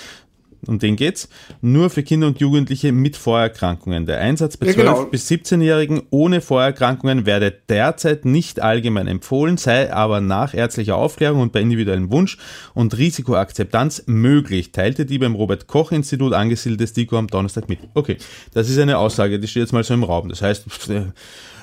um 0.65 0.79
den 0.79 0.95
geht's, 0.95 1.29
nur 1.61 1.89
für 1.89 2.03
Kinder 2.03 2.27
und 2.27 2.39
Jugendliche 2.39 2.91
mit 2.91 3.15
Vorerkrankungen. 3.15 4.05
Der 4.05 4.19
Einsatz 4.19 4.57
bei 4.57 4.67
ja, 4.67 4.73
12- 4.73 4.75
genau. 4.75 5.05
bis 5.05 5.29
17-Jährigen 5.29 6.03
ohne 6.09 6.41
Vorerkrankungen 6.41 7.25
werde 7.25 7.53
derzeit 7.69 8.25
nicht 8.25 8.61
allgemein 8.61 9.07
empfohlen, 9.07 9.57
sei 9.57 9.93
aber 9.93 10.21
nach 10.21 10.53
ärztlicher 10.53 10.95
Aufklärung 10.95 11.41
und 11.41 11.51
bei 11.51 11.61
individuellem 11.61 12.11
Wunsch 12.11 12.37
und 12.73 12.97
Risikoakzeptanz 12.97 14.03
möglich, 14.07 14.71
teilte 14.71 15.05
die 15.05 15.19
beim 15.19 15.35
Robert 15.35 15.67
Koch 15.67 15.91
Institut 15.91 16.33
angesiedelte 16.33 16.87
STIKO 16.87 17.17
am 17.17 17.27
Donnerstag 17.27 17.69
mit. 17.69 17.79
Okay, 17.93 18.17
das 18.53 18.69
ist 18.69 18.79
eine 18.79 18.97
Aussage, 18.97 19.39
die 19.39 19.47
steht 19.47 19.61
jetzt 19.61 19.73
mal 19.73 19.83
so 19.83 19.93
im 19.93 20.03
Raum. 20.03 20.29
Das 20.29 20.41
heißt, 20.41 20.65
das 20.65 20.89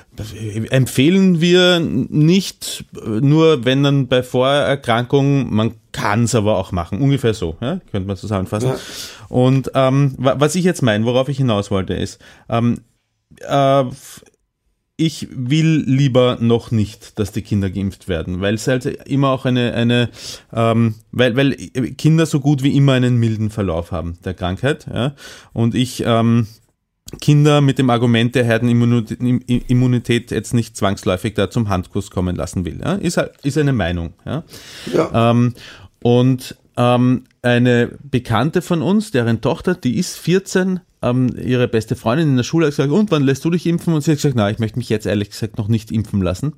empfehlen 0.69 1.41
wir 1.41 1.79
nicht 1.79 2.85
nur, 3.03 3.65
wenn 3.65 3.83
dann 3.83 4.07
bei 4.07 4.23
Vorerkrankungen, 4.23 5.53
man 5.53 5.73
kann 5.91 6.23
es 6.23 6.35
aber 6.35 6.57
auch 6.57 6.71
machen, 6.71 7.01
ungefähr 7.01 7.33
so, 7.33 7.57
ja? 7.61 7.79
könnte 7.91 8.07
man 8.07 8.17
zusammenfassen. 8.17 8.69
Ja. 8.69 8.77
Und 9.29 9.71
ähm, 9.73 10.13
was 10.17 10.55
ich 10.55 10.63
jetzt 10.65 10.81
meine, 10.81 11.05
worauf 11.05 11.29
ich 11.29 11.37
hinaus 11.37 11.71
wollte, 11.71 11.93
ist, 11.93 12.19
ähm, 12.49 12.81
äh, 13.41 13.85
ich 14.97 15.27
will 15.31 15.83
lieber 15.85 16.37
noch 16.39 16.71
nicht, 16.71 17.19
dass 17.19 17.31
die 17.31 17.41
Kinder 17.41 17.69
geimpft 17.69 18.07
werden, 18.07 18.39
weil 18.39 18.53
es 18.55 18.67
halt 18.67 18.85
immer 18.85 19.29
auch 19.29 19.45
eine, 19.45 19.73
eine 19.73 20.09
ähm, 20.53 20.95
weil, 21.11 21.35
weil 21.35 21.55
Kinder 21.97 22.25
so 22.25 22.39
gut 22.39 22.63
wie 22.63 22.75
immer 22.75 22.93
einen 22.93 23.17
milden 23.17 23.49
Verlauf 23.49 23.91
haben 23.91 24.17
der 24.23 24.33
Krankheit. 24.33 24.87
Ja? 24.91 25.13
Und 25.51 25.75
ich 25.75 26.03
ähm, 26.05 26.47
Kinder 27.21 27.61
mit 27.61 27.79
dem 27.79 27.89
Argument 27.89 28.35
der 28.35 28.43
Herdenimmunität 28.45 30.31
jetzt 30.31 30.53
nicht 30.53 30.77
zwangsläufig 30.77 31.33
da 31.33 31.49
zum 31.49 31.69
Handkuss 31.69 32.11
kommen 32.11 32.35
lassen 32.35 32.65
will. 32.65 32.79
Ja? 32.83 32.93
Ist, 32.93 33.17
halt, 33.17 33.33
ist 33.43 33.57
eine 33.57 33.73
Meinung. 33.73 34.13
Ja? 34.25 34.43
ja. 34.93 35.31
Ähm, 35.31 35.53
und 36.01 36.55
ähm, 36.77 37.23
eine 37.41 37.91
Bekannte 38.03 38.61
von 38.61 38.81
uns, 38.81 39.11
deren 39.11 39.41
Tochter, 39.41 39.75
die 39.75 39.97
ist 39.97 40.17
14, 40.17 40.81
ähm, 41.01 41.29
ihre 41.37 41.67
beste 41.67 41.95
Freundin 41.95 42.29
in 42.29 42.37
der 42.37 42.43
Schule 42.43 42.65
hat 42.65 42.73
gesagt, 42.73 42.91
und 42.91 43.11
wann 43.11 43.23
lässt 43.23 43.45
du 43.45 43.49
dich 43.49 43.65
impfen? 43.65 43.93
Und 43.93 44.01
sie 44.01 44.11
hat 44.11 44.17
gesagt, 44.17 44.35
na, 44.35 44.49
ich 44.49 44.59
möchte 44.59 44.77
mich 44.77 44.89
jetzt 44.89 45.05
ehrlich 45.05 45.29
gesagt 45.29 45.57
noch 45.57 45.67
nicht 45.67 45.91
impfen 45.91 46.21
lassen. 46.21 46.53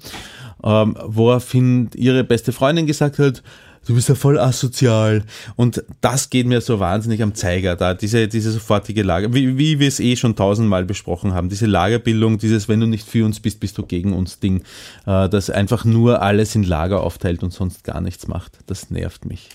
Ähm, 0.63 0.97
woraufhin 1.03 1.89
ihre 1.95 2.23
beste 2.23 2.51
Freundin 2.51 2.87
gesagt 2.87 3.19
hat, 3.19 3.43
du 3.87 3.95
bist 3.95 4.09
ja 4.09 4.15
voll 4.15 4.37
asozial. 4.37 5.23
Und 5.55 5.83
das 6.01 6.29
geht 6.29 6.45
mir 6.45 6.61
so 6.61 6.79
wahnsinnig 6.79 7.23
am 7.23 7.33
Zeiger 7.33 7.75
da, 7.75 7.93
diese, 7.93 8.27
diese 8.27 8.51
sofortige 8.51 9.01
Lager, 9.01 9.33
wie, 9.33 9.57
wie 9.57 9.79
wir 9.79 9.87
es 9.87 9.99
eh 9.99 10.15
schon 10.15 10.35
tausendmal 10.35 10.85
besprochen 10.85 11.33
haben, 11.33 11.49
diese 11.49 11.65
Lagerbildung, 11.65 12.37
dieses, 12.37 12.67
wenn 12.67 12.79
du 12.79 12.85
nicht 12.85 13.07
für 13.07 13.25
uns 13.25 13.39
bist, 13.39 13.59
bist 13.59 13.77
du 13.77 13.83
gegen 13.83 14.13
uns 14.13 14.39
Ding, 14.39 14.63
äh, 15.05 15.29
das 15.29 15.49
einfach 15.49 15.85
nur 15.85 16.21
alles 16.21 16.53
in 16.55 16.63
Lager 16.63 17.01
aufteilt 17.01 17.41
und 17.43 17.53
sonst 17.53 17.83
gar 17.83 18.01
nichts 18.01 18.27
macht. 18.27 18.59
Das 18.67 18.91
nervt 18.91 19.25
mich. 19.25 19.49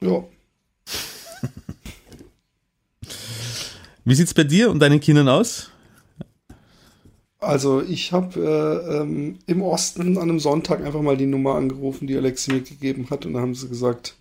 Ja. 0.00 0.24
Wie 4.06 4.14
sieht's 4.14 4.34
bei 4.34 4.44
dir 4.44 4.70
und 4.70 4.80
deinen 4.80 5.00
Kindern 5.00 5.28
aus? 5.28 5.70
Also 7.44 7.82
ich 7.82 8.12
habe 8.12 8.40
äh, 8.40 8.96
ähm, 9.00 9.38
im 9.46 9.62
Osten 9.62 10.02
an 10.02 10.18
einem 10.18 10.40
Sonntag 10.40 10.84
einfach 10.84 11.02
mal 11.02 11.16
die 11.16 11.26
Nummer 11.26 11.54
angerufen, 11.54 12.06
die 12.06 12.16
Alexi 12.16 12.52
mir 12.52 12.60
gegeben 12.60 13.08
hat. 13.10 13.26
Und 13.26 13.34
da 13.34 13.40
haben 13.40 13.54
sie 13.54 13.68
gesagt, 13.68 14.16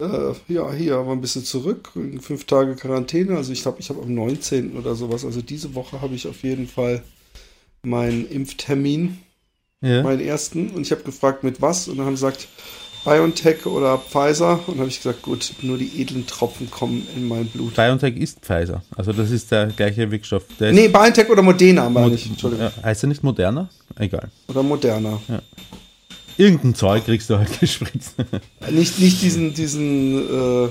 äh, 0.00 0.32
ja, 0.48 0.72
hier 0.72 1.06
war 1.06 1.12
ein 1.12 1.20
bisschen 1.20 1.44
zurück, 1.44 1.92
fünf 2.20 2.44
Tage 2.44 2.76
Quarantäne. 2.76 3.36
Also 3.36 3.52
ich 3.52 3.62
glaube, 3.62 3.80
ich 3.80 3.90
habe 3.90 4.02
am 4.02 4.14
19. 4.14 4.76
oder 4.76 4.94
sowas. 4.94 5.24
Also 5.24 5.42
diese 5.42 5.74
Woche 5.74 6.00
habe 6.00 6.14
ich 6.14 6.26
auf 6.28 6.42
jeden 6.42 6.66
Fall 6.66 7.02
meinen 7.82 8.28
Impftermin, 8.28 9.18
ja. 9.80 10.02
meinen 10.02 10.20
ersten. 10.20 10.70
Und 10.70 10.82
ich 10.82 10.92
habe 10.92 11.02
gefragt, 11.02 11.44
mit 11.44 11.60
was? 11.60 11.88
Und 11.88 11.98
dann 11.98 12.06
haben 12.06 12.16
sie 12.16 12.26
gesagt, 12.26 12.48
BioNTech 13.04 13.66
oder 13.66 13.98
Pfizer. 13.98 14.60
Und 14.66 14.78
habe 14.78 14.88
ich 14.88 14.98
gesagt, 14.98 15.22
gut, 15.22 15.52
nur 15.62 15.78
die 15.78 16.00
edlen 16.00 16.26
Tropfen 16.26 16.70
kommen 16.70 17.06
in 17.16 17.28
mein 17.28 17.46
Blut. 17.46 17.74
BioNTech 17.74 18.16
ist 18.16 18.40
Pfizer. 18.40 18.82
Also 18.96 19.12
das 19.12 19.30
ist 19.30 19.50
der 19.50 19.66
gleiche 19.66 20.10
Wirkstoff. 20.10 20.44
Der 20.60 20.72
nee, 20.72 20.88
BioNTech 20.88 21.28
oder 21.28 21.42
Moderna 21.42 21.88
meine 21.88 22.14
ich. 22.14 22.26
Entschuldigung. 22.26 22.66
Ja, 22.66 22.82
heißt 22.82 23.04
er 23.04 23.08
nicht 23.08 23.22
Moderna? 23.22 23.68
Egal. 23.98 24.28
Oder 24.48 24.62
Moderna. 24.62 25.20
Ja. 25.28 25.42
Irgendein 26.36 26.74
Zeug 26.74 27.04
kriegst 27.04 27.28
du 27.30 27.38
halt 27.38 27.60
gespritzt. 27.60 28.14
nicht, 28.70 28.98
nicht 28.98 29.22
diesen, 29.22 29.54
diesen, 29.54 30.66
äh, 30.66 30.68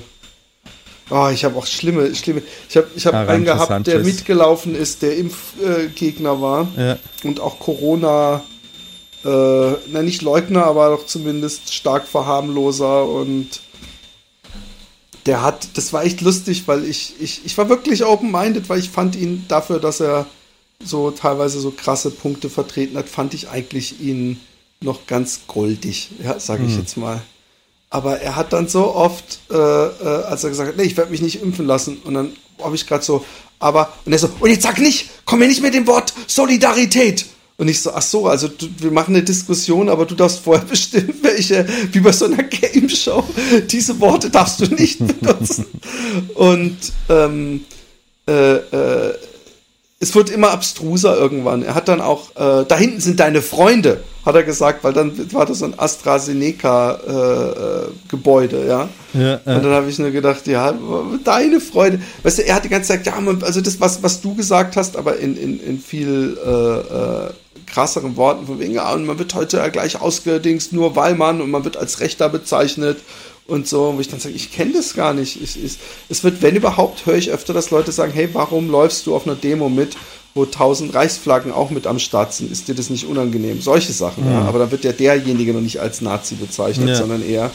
Oh, 1.10 1.30
ich 1.34 1.46
habe 1.46 1.58
auch 1.58 1.66
schlimme, 1.66 2.14
schlimme. 2.16 2.42
Ich 2.70 2.76
habe 2.76 2.88
ich 2.96 3.06
hab 3.06 3.14
einen 3.14 3.46
gehabt, 3.46 3.70
Sanchez. 3.70 3.94
der 3.94 4.04
mitgelaufen 4.04 4.76
ist, 4.76 5.02
der 5.02 5.16
Impfgegner 5.16 6.34
äh, 6.34 6.42
war 6.42 6.68
ja. 6.76 6.98
und 7.24 7.40
auch 7.40 7.60
Corona 7.60 8.44
äh, 9.24 9.74
na, 9.88 10.02
nicht 10.02 10.22
Leugner, 10.22 10.66
aber 10.66 10.90
doch 10.90 11.06
zumindest 11.06 11.74
stark 11.74 12.08
Verharmloser 12.08 13.06
und 13.08 13.62
der 15.26 15.42
hat, 15.42 15.68
das 15.76 15.92
war 15.94 16.06
echt 16.06 16.22
lustig, 16.22 16.64
weil 16.68 16.86
ich, 16.86 17.16
ich, 17.20 17.46
ich 17.46 17.58
war 17.58 17.68
wirklich 17.70 18.06
open-minded, 18.06 18.70
weil 18.70 18.80
ich 18.80 18.90
fand 18.90 19.16
ihn 19.16 19.46
dafür, 19.48 19.80
dass 19.80 20.00
er 20.00 20.26
so 20.84 21.12
teilweise 21.12 21.60
so 21.60 21.72
krasse 21.72 22.12
Punkte 22.12 22.50
vertreten 22.50 22.98
hat, 22.98 23.10
fand 23.10 23.34
ich 23.34 23.50
eigentlich 23.50 24.00
ihn 24.00 24.40
noch 24.80 25.08
ganz 25.08 25.42
goldig, 25.48 26.12
ja, 26.24 26.40
sage 26.40 26.64
ich 26.66 26.74
hm. 26.74 26.80
jetzt 26.80 26.98
mal. 26.98 27.22
Aber 27.90 28.20
er 28.20 28.36
hat 28.36 28.54
dann 28.54 28.68
so 28.68 28.94
oft, 28.94 29.40
äh, 29.50 29.56
äh, 29.56 30.24
als 30.26 30.44
er 30.44 30.50
gesagt 30.50 30.70
hat, 30.70 30.78
nee, 30.78 30.84
ich 30.84 30.98
werde 30.98 31.12
mich 31.12 31.22
nicht 31.22 31.42
impfen 31.42 31.66
lassen, 31.66 31.98
und 32.04 32.14
dann 32.14 32.34
habe 32.62 32.76
ich 32.76 32.86
gerade 32.86 33.04
so, 33.04 33.26
aber, 33.60 33.92
und 34.06 34.14
er 34.14 34.20
so, 34.20 34.30
und 34.40 34.50
jetzt 34.50 34.64
sag 34.64 34.80
nicht, 34.80 35.10
komm 35.26 35.40
mir 35.40 35.48
nicht 35.48 35.62
mit 35.62 35.74
dem 35.74 35.88
Wort 35.88 36.14
Solidarität. 36.28 37.26
Und 37.60 37.70
ich 37.70 37.82
so, 37.82 37.92
ach 37.92 38.04
so, 38.04 38.28
also 38.28 38.48
du, 38.48 38.68
wir 38.78 38.92
machen 38.92 39.16
eine 39.16 39.24
Diskussion, 39.24 39.90
aber 39.90 40.06
du 40.06 40.14
darfst 40.14 40.42
vorher 40.42 40.64
bestimmen, 40.70 41.16
welche, 41.22 41.66
wie 41.92 42.00
bei 42.00 42.12
so 42.12 42.26
einer 42.26 42.44
Game 42.44 42.88
Show, 42.88 43.24
diese 43.70 44.00
Worte 44.00 44.30
darfst 44.30 44.62
du 44.62 44.66
nicht 44.76 45.00
benutzen. 45.20 45.66
Und 46.36 46.78
ähm, 47.10 47.66
äh, 48.28 48.58
äh, 48.58 49.16
es 50.00 50.14
wird 50.14 50.30
immer 50.30 50.52
abstruser 50.52 51.18
irgendwann. 51.18 51.64
Er 51.64 51.74
hat 51.74 51.88
dann 51.88 52.02
auch, 52.02 52.30
äh, 52.36 52.66
da 52.68 52.78
hinten 52.78 53.00
sind 53.00 53.20
deine 53.20 53.42
Freunde, 53.42 54.04
hat 54.24 54.36
er 54.36 54.44
gesagt, 54.44 54.84
weil 54.84 54.94
dann 54.94 55.34
war 55.34 55.48
das 55.48 55.58
so 55.60 55.66
ein 55.66 55.80
AstraZeneca-Gebäude, 55.80 58.58
äh, 58.58 58.68
ja? 58.68 58.90
ja. 59.14 59.38
Und 59.38 59.64
dann 59.64 59.72
habe 59.72 59.90
ich 59.90 59.98
nur 59.98 60.12
gedacht, 60.12 60.46
ja, 60.46 60.78
deine 61.24 61.60
Freunde. 61.60 62.00
Weißt 62.22 62.38
du, 62.38 62.46
er 62.46 62.54
hat 62.56 62.66
die 62.66 62.70
ganze 62.70 62.90
Zeit, 62.90 63.08
ja, 63.08 63.16
also 63.42 63.62
das, 63.62 63.80
was, 63.80 64.04
was 64.04 64.22
du 64.22 64.36
gesagt 64.36 64.78
hast, 64.78 64.98
aber 64.98 65.18
in, 65.18 65.36
in, 65.36 65.60
in 65.60 65.80
viel 65.80 66.38
äh, 66.46 66.50
äh, 66.50 67.32
krasseren 67.68 68.16
Worten 68.16 68.48
von 68.48 68.60
wegen, 68.60 68.74
ja, 68.74 68.92
und 68.94 69.06
man 69.06 69.20
wird 69.20 69.36
heute 69.36 69.58
ja 69.58 69.68
gleich 69.68 70.02
ausgedingst, 70.02 70.74
nur 70.74 70.96
weil 70.96 71.16
man 71.16 71.42
und 71.42 71.52
man 71.52 71.64
wird 71.64 71.78
als 71.78 72.00
Rechter 72.00 72.30
bezeichnet 72.30 72.98
und 73.46 73.68
so, 73.68 73.94
wo 73.96 74.00
ich 74.00 74.10
dann 74.10 74.20
sage, 74.20 74.36
ich 74.36 74.52
kenne 74.52 74.74
das 74.74 74.94
gar 74.94 75.14
nicht. 75.14 75.42
Ich, 75.42 75.64
ich, 75.64 75.78
es 76.10 76.24
wird, 76.24 76.42
wenn 76.42 76.56
überhaupt, 76.56 77.06
höre 77.06 77.16
ich 77.16 77.32
öfter, 77.32 77.54
dass 77.54 77.72
Leute 77.72 77.92
sagen, 77.92 78.12
hey, 78.14 78.30
warum 78.34 78.70
läufst 78.70 79.06
du 79.06 79.16
auf 79.16 79.26
einer 79.26 79.36
Demo 79.36 79.70
mit, 79.70 79.96
wo 80.38 80.46
tausend 80.46 80.94
Reichsflaggen 80.94 81.52
auch 81.52 81.70
mit 81.70 81.88
am 81.88 82.00
Start 82.00 82.34
sind? 82.34 82.52
Ist 82.52 82.68
dir 82.68 82.76
das 82.76 82.90
nicht 82.90 83.06
unangenehm? 83.06 83.62
Solche 83.62 83.92
Sachen, 83.92 84.26
ja. 84.26 84.32
ja. 84.32 84.42
Aber 84.46 84.60
da 84.60 84.72
wird 84.72 84.84
ja 84.84 84.94
derjenige 84.94 85.54
noch 85.54 85.62
nicht 85.62 85.80
als 85.80 86.00
Nazi 86.02 86.36
bezeichnet, 86.36 86.90
ja. 86.90 86.96
sondern 86.96 87.28
eher 87.28 87.52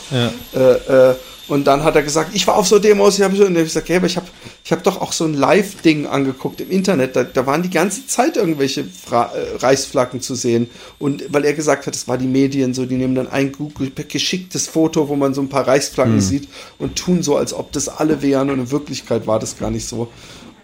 äh, 0.55 1.11
äh, 1.11 1.15
und 1.49 1.67
dann 1.67 1.83
hat 1.83 1.97
er 1.97 2.03
gesagt, 2.03 2.31
ich 2.35 2.47
war 2.47 2.57
auf 2.57 2.69
so 2.69 2.79
Demos, 2.79 3.19
ich 3.19 3.25
habe 3.25 3.37
so, 3.37 3.45
und 3.45 3.57
ich 3.57 3.65
gesagt, 3.65 3.89
ja, 3.89 3.97
aber 3.97 4.07
ich 4.07 4.17
habe 4.17 4.27
ich 4.65 4.71
hab 4.71 4.83
doch 4.85 5.01
auch 5.01 5.13
so 5.13 5.25
ein 5.25 5.35
Live-Ding 5.35 6.07
angeguckt 6.07 6.61
im 6.61 6.71
Internet, 6.71 7.17
da, 7.17 7.25
da 7.25 7.47
waren 7.47 7.63
die 7.63 7.71
ganze 7.71 8.07
Zeit 8.07 8.37
irgendwelche 8.37 8.85
Fra 8.85 9.33
äh, 9.35 9.57
Reichsflaggen 9.57 10.21
zu 10.21 10.35
sehen. 10.37 10.71
Und 11.01 11.25
weil 11.31 11.45
er 11.45 11.53
gesagt 11.53 11.87
hat, 11.87 11.95
das 11.95 12.07
war 12.07 12.17
die 12.17 12.29
Medien 12.29 12.75
so, 12.75 12.87
die 12.87 12.97
nehmen 12.97 13.17
dann 13.17 13.29
ein 13.29 13.53
geschicktes 14.09 14.69
Foto, 14.69 15.09
wo 15.09 15.17
man 15.17 15.35
so 15.35 15.41
ein 15.41 15.49
paar 15.49 15.67
Reichsflaggen 15.67 16.17
mhm. 16.17 16.21
sieht 16.21 16.49
und 16.79 16.97
tun 16.97 17.23
so, 17.23 17.37
als 17.37 17.53
ob 17.53 17.73
das 17.73 17.89
alle 17.89 18.23
wären 18.23 18.49
und 18.49 18.61
in 18.61 18.71
Wirklichkeit 18.71 19.27
war 19.27 19.41
das 19.41 19.59
gar 19.59 19.71
nicht 19.71 19.87
so. 19.87 20.09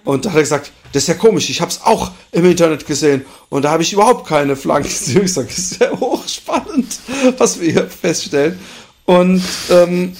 Und 0.09 0.24
da 0.24 0.30
hat 0.30 0.36
er 0.36 0.42
gesagt, 0.42 0.72
das 0.94 1.02
ist 1.02 1.09
ja 1.09 1.14
komisch, 1.16 1.50
ich 1.50 1.61
habe 1.61 1.70
es 1.70 1.82
auch 1.82 2.12
im 2.32 2.46
Internet 2.46 2.86
gesehen 2.86 3.26
und 3.50 3.66
da 3.66 3.72
habe 3.72 3.82
ich 3.82 3.92
überhaupt 3.92 4.26
keine 4.26 4.56
Flaggen 4.56 4.84
gesehen. 4.88 5.26
Ich 5.26 5.34
sage, 5.34 5.48
das 5.48 5.59
ist 5.59 5.80
ja 5.82 5.90
hochspannend, 5.90 6.98
was 7.36 7.61
wir 7.61 7.70
hier 7.70 7.86
feststellen. 7.90 8.59
Und 9.04 9.42
ähm, 9.68 10.16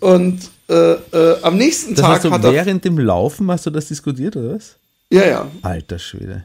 und 0.00 0.40
äh, 0.68 0.74
äh, 0.92 1.40
am 1.40 1.56
nächsten 1.56 1.94
das 1.94 2.04
Tag 2.04 2.30
hat 2.30 2.44
er. 2.44 2.52
Während 2.52 2.84
dem 2.84 2.98
Laufen 2.98 3.50
hast 3.50 3.64
du 3.64 3.70
das 3.70 3.88
diskutiert, 3.88 4.36
oder 4.36 4.56
was? 4.56 4.76
Ja, 5.08 5.26
ja. 5.26 5.50
Alter 5.62 5.98
Schwede. 5.98 6.44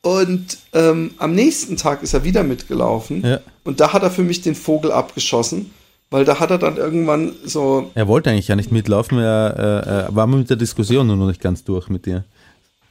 Und 0.00 0.56
ähm, 0.72 1.10
am 1.18 1.34
nächsten 1.34 1.76
Tag 1.76 2.02
ist 2.02 2.14
er 2.14 2.24
wieder 2.24 2.44
mitgelaufen. 2.44 3.26
Ja. 3.26 3.40
Und 3.62 3.80
da 3.80 3.92
hat 3.92 4.02
er 4.02 4.10
für 4.10 4.22
mich 4.22 4.40
den 4.40 4.54
Vogel 4.54 4.90
abgeschossen, 4.90 5.70
weil 6.10 6.24
da 6.24 6.38
hat 6.38 6.50
er 6.50 6.58
dann 6.58 6.76
irgendwann 6.76 7.32
so. 7.44 7.90
Er 7.94 8.08
wollte 8.08 8.30
eigentlich 8.30 8.48
ja 8.48 8.56
nicht 8.56 8.72
mitlaufen, 8.72 9.18
er 9.18 10.08
äh, 10.10 10.14
war 10.14 10.26
mit 10.26 10.48
der 10.48 10.56
Diskussion 10.56 11.06
nur 11.06 11.16
noch 11.16 11.26
nicht 11.26 11.40
ganz 11.40 11.64
durch 11.64 11.88
mit 11.88 12.06
dir. 12.06 12.24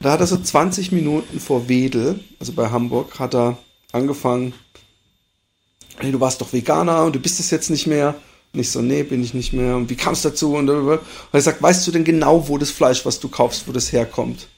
Da 0.00 0.12
hat 0.12 0.20
er 0.20 0.26
so 0.26 0.36
20 0.36 0.92
Minuten 0.92 1.40
vor 1.40 1.68
Wedel, 1.68 2.20
also 2.38 2.52
bei 2.52 2.68
Hamburg, 2.68 3.18
hat 3.18 3.34
er 3.34 3.56
angefangen, 3.92 4.52
hey, 5.98 6.12
du 6.12 6.20
warst 6.20 6.40
doch 6.40 6.52
Veganer 6.52 7.04
und 7.04 7.14
du 7.14 7.20
bist 7.20 7.40
es 7.40 7.50
jetzt 7.50 7.70
nicht 7.70 7.86
mehr. 7.86 8.14
Und 8.52 8.60
ich 8.60 8.70
so, 8.70 8.82
nee, 8.82 9.02
bin 9.02 9.22
ich 9.22 9.34
nicht 9.34 9.52
mehr. 9.52 9.76
Und 9.76 9.90
wie 9.90 9.96
kam 9.96 10.12
es 10.12 10.22
dazu? 10.22 10.54
Und, 10.54 10.68
und 10.68 11.00
er 11.32 11.40
sagt, 11.40 11.62
weißt 11.62 11.86
du 11.86 11.92
denn 11.92 12.04
genau, 12.04 12.48
wo 12.48 12.58
das 12.58 12.70
Fleisch, 12.70 13.04
was 13.04 13.20
du 13.20 13.28
kaufst, 13.28 13.66
wo 13.66 13.72
das 13.72 13.92
herkommt? 13.92 14.48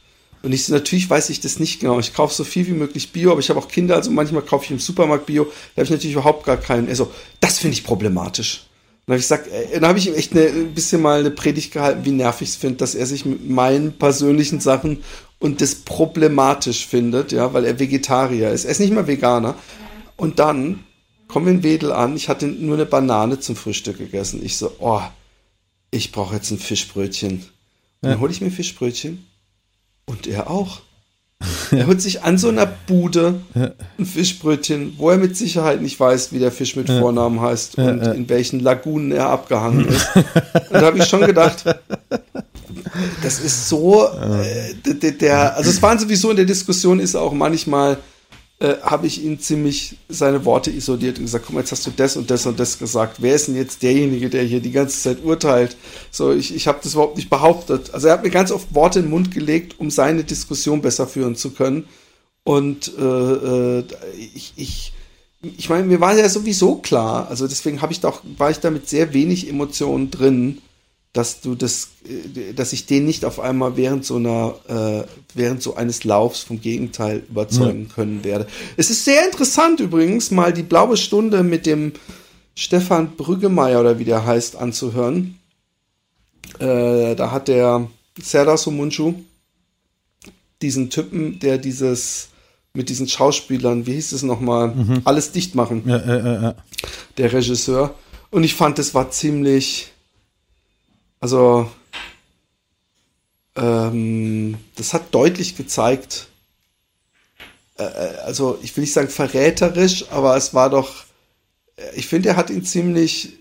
Und 0.43 0.53
ich 0.53 0.65
so, 0.65 0.73
natürlich 0.73 1.11
weiß 1.11 1.31
ich 1.31 1.41
das 1.41 1.59
nicht 1.59 1.81
genau. 1.81 1.99
Ich 1.99 2.15
kaufe 2.15 2.35
so 2.35 2.45
viel 2.45 2.67
wie 2.67 2.73
möglich 2.73 3.13
Bio, 3.13 3.33
aber 3.33 3.41
ich 3.41 3.51
habe 3.51 3.59
auch 3.59 3.69
Kinder, 3.69 3.97
also 3.97 4.11
manchmal 4.11 4.43
kaufe 4.43 4.65
ich 4.65 4.71
im 4.71 4.79
Supermarkt 4.79 5.27
Bio. 5.27 5.45
Da 5.45 5.81
habe 5.81 5.85
ich 5.85 5.91
natürlich 5.91 6.15
überhaupt 6.15 6.45
gar 6.45 6.57
keinen. 6.57 6.89
Also, 6.89 7.11
das 7.41 7.59
finde 7.59 7.75
ich 7.75 7.85
problematisch. 7.85 8.67
Und 9.07 9.13
habe 9.13 9.19
ich 9.19 9.25
gesagt, 9.25 9.49
äh, 9.49 9.81
dann 9.81 9.89
habe 9.89 9.99
ich 9.99 10.07
ihm 10.07 10.15
echt 10.15 10.33
eine, 10.33 10.47
ein 10.47 10.75
bisschen 10.75 11.03
mal 11.03 11.21
eine 11.21 11.31
Predigt 11.31 11.73
gehalten, 11.73 12.05
wie 12.05 12.11
nervig 12.11 12.51
es 12.51 12.57
finde, 12.57 12.77
dass 12.77 12.95
er 12.95 13.07
sich 13.07 13.25
mit 13.25 13.49
meinen 13.49 13.95
persönlichen 13.95 14.61
Sachen 14.61 15.03
und 15.41 15.61
das 15.61 15.77
problematisch 15.77 16.87
findet, 16.87 17.33
ja, 17.33 17.53
weil 17.53 17.65
er 17.65 17.79
Vegetarier 17.79 18.51
ist. 18.51 18.65
Er 18.65 18.71
ist 18.71 18.81
nicht 18.81 18.93
mal 18.93 19.07
Veganer. 19.07 19.57
Und 20.17 20.39
dann 20.39 20.85
kommen 21.27 21.47
wir 21.47 21.53
in 21.53 21.63
Wedel 21.63 21.93
an. 21.93 22.17
Ich 22.17 22.29
hatte 22.29 22.47
nur 22.47 22.75
eine 22.75 22.87
Banane 22.87 23.41
zum 23.41 23.57
Frühstück 23.57 23.99
gegessen. 23.99 24.41
Ich 24.45 24.57
so, 24.57 24.73
oh, 24.79 25.03
ich 25.91 26.13
brauche 26.13 26.35
jetzt 26.35 26.51
ein 26.51 26.59
Fischbrötchen. 26.59 27.45
Und 28.01 28.11
dann 28.11 28.21
hole 28.21 28.31
ich 28.31 28.41
mir 28.41 28.49
ein 28.49 28.53
Fischbrötchen 28.53 29.28
und 30.09 30.27
er 30.27 30.51
auch. 30.51 30.81
Er 31.71 31.87
holt 31.87 32.03
sich 32.03 32.25
an 32.25 32.37
so 32.37 32.49
einer 32.49 32.67
Bude 32.67 33.41
ein 33.99 34.07
Fischbrötchen, 34.07 34.95
wo 34.97 35.11
er 35.11 35.19
mit 35.19 35.37
Sicherheit 35.37 35.81
nicht 35.81 36.01
weiß, 36.01 36.33
wie 36.33 36.41
der 36.41 36.51
Fisch 36.51 36.75
mit 36.75 36.89
Vornamen 36.89 37.41
heißt 37.41 37.79
und 37.79 38.03
in 38.03 38.29
welchen 38.29 38.59
Lagunen 38.59 39.13
er 39.13 39.29
abgehangen 39.29 39.87
ist. 39.87 40.09
Und 40.17 40.25
da 40.73 40.83
habe 40.83 40.99
ich 40.99 41.05
schon 41.05 41.21
gedacht, 41.21 41.65
das 43.23 43.39
ist 43.39 43.69
so, 43.69 44.09
äh, 44.09 44.75
der, 44.95 45.13
der, 45.13 45.57
also 45.57 45.71
es 45.71 45.81
waren 45.81 45.99
sowieso 45.99 46.31
in 46.31 46.37
der 46.37 46.45
Diskussion 46.45 46.99
ist 46.99 47.15
auch 47.15 47.33
manchmal, 47.33 47.99
äh, 48.61 48.75
habe 48.83 49.07
ich 49.07 49.23
ihn 49.23 49.39
ziemlich 49.39 49.99
seine 50.09 50.45
Worte 50.45 50.71
isoliert 50.71 51.19
und 51.19 51.27
gesagt, 51.27 51.47
guck 51.47 51.55
mal, 51.55 51.61
jetzt 51.61 51.73
hast 51.73 51.87
du 51.87 51.93
das 51.95 52.17
und 52.17 52.31
das 52.31 52.45
und 52.45 52.59
das 52.59 52.79
gesagt. 52.79 53.19
Wer 53.21 53.35
ist 53.35 53.47
denn 53.47 53.55
jetzt 53.55 53.83
derjenige, 53.83 54.29
der 54.31 54.43
hier 54.43 54.61
die 54.61 54.73
ganze 54.73 55.01
Zeit 55.01 55.23
urteilt? 55.23 55.77
So, 56.11 56.33
ich, 56.33 56.55
ich 56.55 56.67
habe 56.67 56.81
das 56.83 56.95
überhaupt 56.95 57.17
nicht 57.17 57.31
behauptet. 57.31 57.95
Also 57.95 58.09
er 58.09 58.15
hat 58.15 58.25
mir 58.25 58.31
ganz 58.31 58.51
oft 58.51 58.75
Worte 58.75 58.99
in 58.99 59.07
den 59.07 59.11
Mund 59.13 59.33
gelegt, 59.33 59.79
um 59.79 59.91
seine 59.91 60.25
Diskussion 60.25 60.83
besser 60.83 61.07
führen 61.07 61.37
zu 61.37 61.51
können. 61.51 61.87
Und 62.43 62.93
äh, 62.99 63.03
äh, 63.03 63.85
ich, 64.35 64.55
ich, 64.57 64.93
ich 65.41 65.69
meine, 65.69 65.85
mir 65.85 66.01
war 66.01 66.17
ja 66.17 66.29
sowieso 66.29 66.77
klar, 66.77 67.29
also 67.29 67.47
deswegen 67.47 67.81
habe 67.81 67.93
ich 67.93 68.01
doch, 68.01 68.23
war 68.39 68.51
ich 68.51 68.59
da 68.59 68.71
mit 68.71 68.89
sehr 68.89 69.13
wenig 69.13 69.49
Emotionen 69.49 70.11
drin, 70.11 70.59
dass 71.13 71.41
du 71.41 71.55
das, 71.55 71.89
äh, 72.07 72.53
dass 72.53 72.73
ich 72.73 72.87
den 72.87 73.05
nicht 73.05 73.25
auf 73.25 73.41
einmal 73.41 73.77
während 73.77 74.05
so 74.05 74.17
einer, 74.17 74.55
äh, 74.69 75.09
während 75.35 75.63
so 75.63 75.75
eines 75.75 76.05
Laufs 76.05 76.43
vom 76.43 76.61
Gegenteil 76.61 77.23
überzeugen 77.29 77.89
können 77.95 78.25
werde. 78.25 78.47
Es 78.77 78.91
ist 78.91 79.05
sehr 79.05 79.25
interessant 79.25 79.81
übrigens, 79.81 80.31
mal 80.31 80.53
die 80.53 80.63
blaue 80.63 80.97
Stunde 80.97 81.43
mit 81.43 81.67
dem 81.67 81.93
Stefan 82.55 83.17
Brüggemeier 83.17 83.81
oder 83.81 83.99
wie 83.99 84.05
der 84.05 84.27
heißt 84.27 84.57
anzuhören. 84.57 85.39
Äh, 86.59 87.15
da 87.15 87.31
hat 87.31 87.49
der 87.49 87.89
Serdar 88.21 88.59
Somuncu 88.59 89.15
diesen 90.61 90.91
Typen, 90.91 91.39
der 91.39 91.59
dieses 91.59 92.31
mit 92.75 92.89
diesen 92.89 93.09
Schauspielern, 93.09 93.87
wie 93.87 93.95
hieß 93.95 94.13
es 94.13 94.23
nochmal, 94.23 95.01
alles 95.05 95.33
dicht 95.33 95.55
machen, 95.55 95.83
Ja, 95.87 95.97
äh. 96.51 96.55
der 97.17 97.33
Regisseur. 97.33 97.95
Und 98.31 98.45
ich 98.45 98.55
fand, 98.55 98.79
das 98.79 98.95
war 98.95 99.11
ziemlich, 99.11 99.93
also, 101.21 101.71
ähm, 103.57 104.57
das 104.77 104.95
hat 104.95 105.15
deutlich 105.15 105.57
gezeigt, 105.57 106.29
äh, 107.79 107.85
äh, 107.85 108.17
also 108.25 108.59
ich 108.63 108.77
will 108.77 108.83
nicht 108.83 108.93
sagen 108.93 109.09
verräterisch, 109.09 110.07
aber 110.11 110.37
es 110.37 110.55
war 110.55 110.71
doch, 110.71 111.05
äh, 111.77 111.97
ich 111.97 112.07
finde, 112.07 112.31
er 112.31 112.37
hat 112.37 112.51
ihn 112.51 112.65
ziemlich 112.65 113.35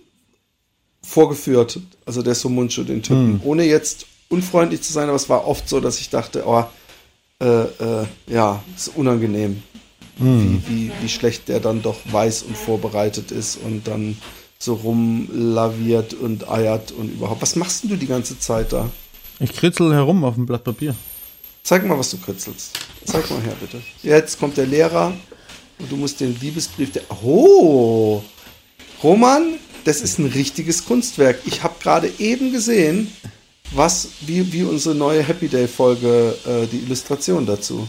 vorgeführt, 1.03 1.79
also 2.05 2.21
der 2.21 2.35
Sumunchu, 2.35 2.83
den 2.83 3.03
Typen, 3.03 3.39
ohne 3.43 3.63
jetzt 3.63 4.05
unfreundlich 4.29 4.81
zu 4.81 4.91
sein, 4.91 5.07
aber 5.07 5.15
es 5.15 5.29
war 5.29 5.47
oft 5.47 5.69
so, 5.69 5.79
dass 5.79 5.99
ich 5.99 6.09
dachte, 6.09 6.43
oh, 6.45 6.65
äh, 7.39 7.45
äh, 7.45 8.05
ja, 8.27 8.63
ist 8.75 8.89
unangenehm, 8.95 9.63
wie, 10.17 10.61
wie, 10.67 10.91
wie 11.01 11.09
schlecht 11.09 11.47
der 11.47 11.59
dann 11.59 11.81
doch 11.83 11.99
weiß 12.05 12.43
und 12.43 12.57
vorbereitet 12.57 13.31
ist 13.31 13.57
und 13.57 13.87
dann 13.87 14.17
so 14.59 14.73
rumlaviert 14.75 16.13
und 16.13 16.49
eiert 16.49 16.91
und 16.91 17.13
überhaupt. 17.13 17.41
Was 17.41 17.55
machst 17.55 17.83
denn 17.83 17.91
du 17.91 17.95
die 17.95 18.07
ganze 18.07 18.39
Zeit 18.39 18.73
da? 18.73 18.89
Ich 19.39 19.53
kritzel 19.53 19.93
herum 19.93 20.23
auf 20.23 20.35
dem 20.35 20.45
Blatt 20.45 20.63
Papier. 20.63 20.95
Zeig 21.63 21.85
mal, 21.85 21.97
was 21.99 22.11
du 22.11 22.17
kritzelst. 22.17 22.79
Zeig 23.05 23.29
mal 23.29 23.41
her, 23.41 23.53
bitte. 23.59 23.81
Jetzt 24.01 24.39
kommt 24.39 24.57
der 24.57 24.65
Lehrer 24.65 25.13
und 25.79 25.91
du 25.91 25.97
musst 25.97 26.19
den 26.19 26.39
Liebesbrief 26.39 26.91
der. 26.91 27.03
Oh! 27.23 28.23
Roman, 29.03 29.55
das 29.83 30.01
ist 30.01 30.17
ein 30.17 30.25
richtiges 30.25 30.85
Kunstwerk. 30.85 31.39
Ich 31.45 31.63
habe 31.63 31.75
gerade 31.81 32.11
eben 32.17 32.51
gesehen, 32.51 33.11
was, 33.71 34.09
wie, 34.21 34.51
wie 34.53 34.63
unsere 34.63 34.95
neue 34.95 35.21
Happy 35.21 35.47
Day-Folge, 35.47 36.35
äh, 36.45 36.67
die 36.67 36.79
Illustration 36.79 37.45
dazu. 37.45 37.87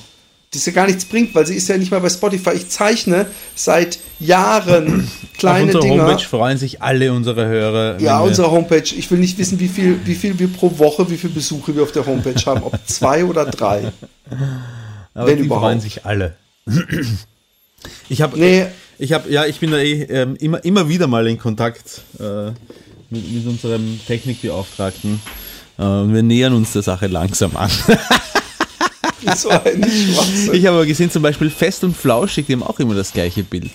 Die 0.54 0.58
ist 0.58 0.66
ja 0.66 0.72
gar 0.72 0.86
nichts 0.86 1.04
bringt, 1.04 1.34
weil 1.34 1.46
sie 1.46 1.54
ist 1.54 1.68
ja 1.68 1.76
nicht 1.76 1.90
mal 1.90 2.00
bei 2.00 2.08
Spotify. 2.08 2.52
Ich 2.54 2.70
zeichne 2.70 3.26
seit 3.54 3.98
Jahren 4.18 5.10
kleine 5.38 5.68
auf 5.68 5.74
unserer 5.74 5.82
Dinger. 5.82 6.06
Homepage 6.06 6.24
freuen 6.24 6.56
sich 6.56 6.80
alle 6.80 7.12
unsere 7.12 7.46
Hörer. 7.46 8.00
Ja, 8.00 8.20
unsere 8.20 8.50
Homepage. 8.50 8.94
Ich 8.96 9.10
will 9.10 9.18
nicht 9.18 9.36
wissen, 9.36 9.60
wie 9.60 9.68
viel, 9.68 10.00
wie 10.04 10.14
viel 10.14 10.38
wir 10.38 10.48
pro 10.48 10.78
Woche, 10.78 11.10
wie 11.10 11.18
viele 11.18 11.34
Besuche 11.34 11.76
wir 11.76 11.82
auf 11.82 11.92
der 11.92 12.06
Homepage 12.06 12.40
haben. 12.46 12.62
Ob 12.62 12.78
zwei 12.86 13.24
oder 13.24 13.44
drei. 13.44 13.92
aber 15.14 15.26
wenn 15.26 15.36
die 15.36 15.44
überhaupt. 15.44 15.64
freuen 15.64 15.80
sich 15.80 16.04
alle. 16.04 16.36
Ich 18.08 18.22
habe 18.22 18.36
Nee, 18.36 18.66
Ich 18.98 19.12
habe, 19.12 19.30
ja, 19.30 19.44
ich 19.44 19.60
bin 19.60 19.70
da 19.70 19.78
eh 19.78 20.02
ähm, 20.02 20.34
immer, 20.40 20.64
immer 20.64 20.88
wieder 20.88 21.06
mal 21.06 21.28
in 21.28 21.38
Kontakt 21.38 22.02
äh, 22.18 22.46
mit, 23.10 23.32
mit 23.32 23.46
unserem 23.46 24.00
Technikbeauftragten. 24.06 25.20
Äh, 25.78 25.82
wir 25.82 26.22
nähern 26.22 26.54
uns 26.54 26.72
der 26.72 26.82
Sache 26.82 27.06
langsam 27.06 27.56
an. 27.56 27.70
so 29.36 29.48
ein 29.50 29.60
Schwachsinn. 29.84 30.54
Ich 30.54 30.66
habe 30.66 30.76
aber 30.76 30.86
gesehen, 30.86 31.10
zum 31.10 31.22
Beispiel 31.22 31.50
Fest 31.50 31.84
und 31.84 31.96
Flauschig, 31.96 32.46
die 32.46 32.52
haben 32.52 32.62
auch 32.62 32.78
immer 32.80 32.94
das 32.94 33.12
gleiche 33.12 33.42
Bild. 33.42 33.70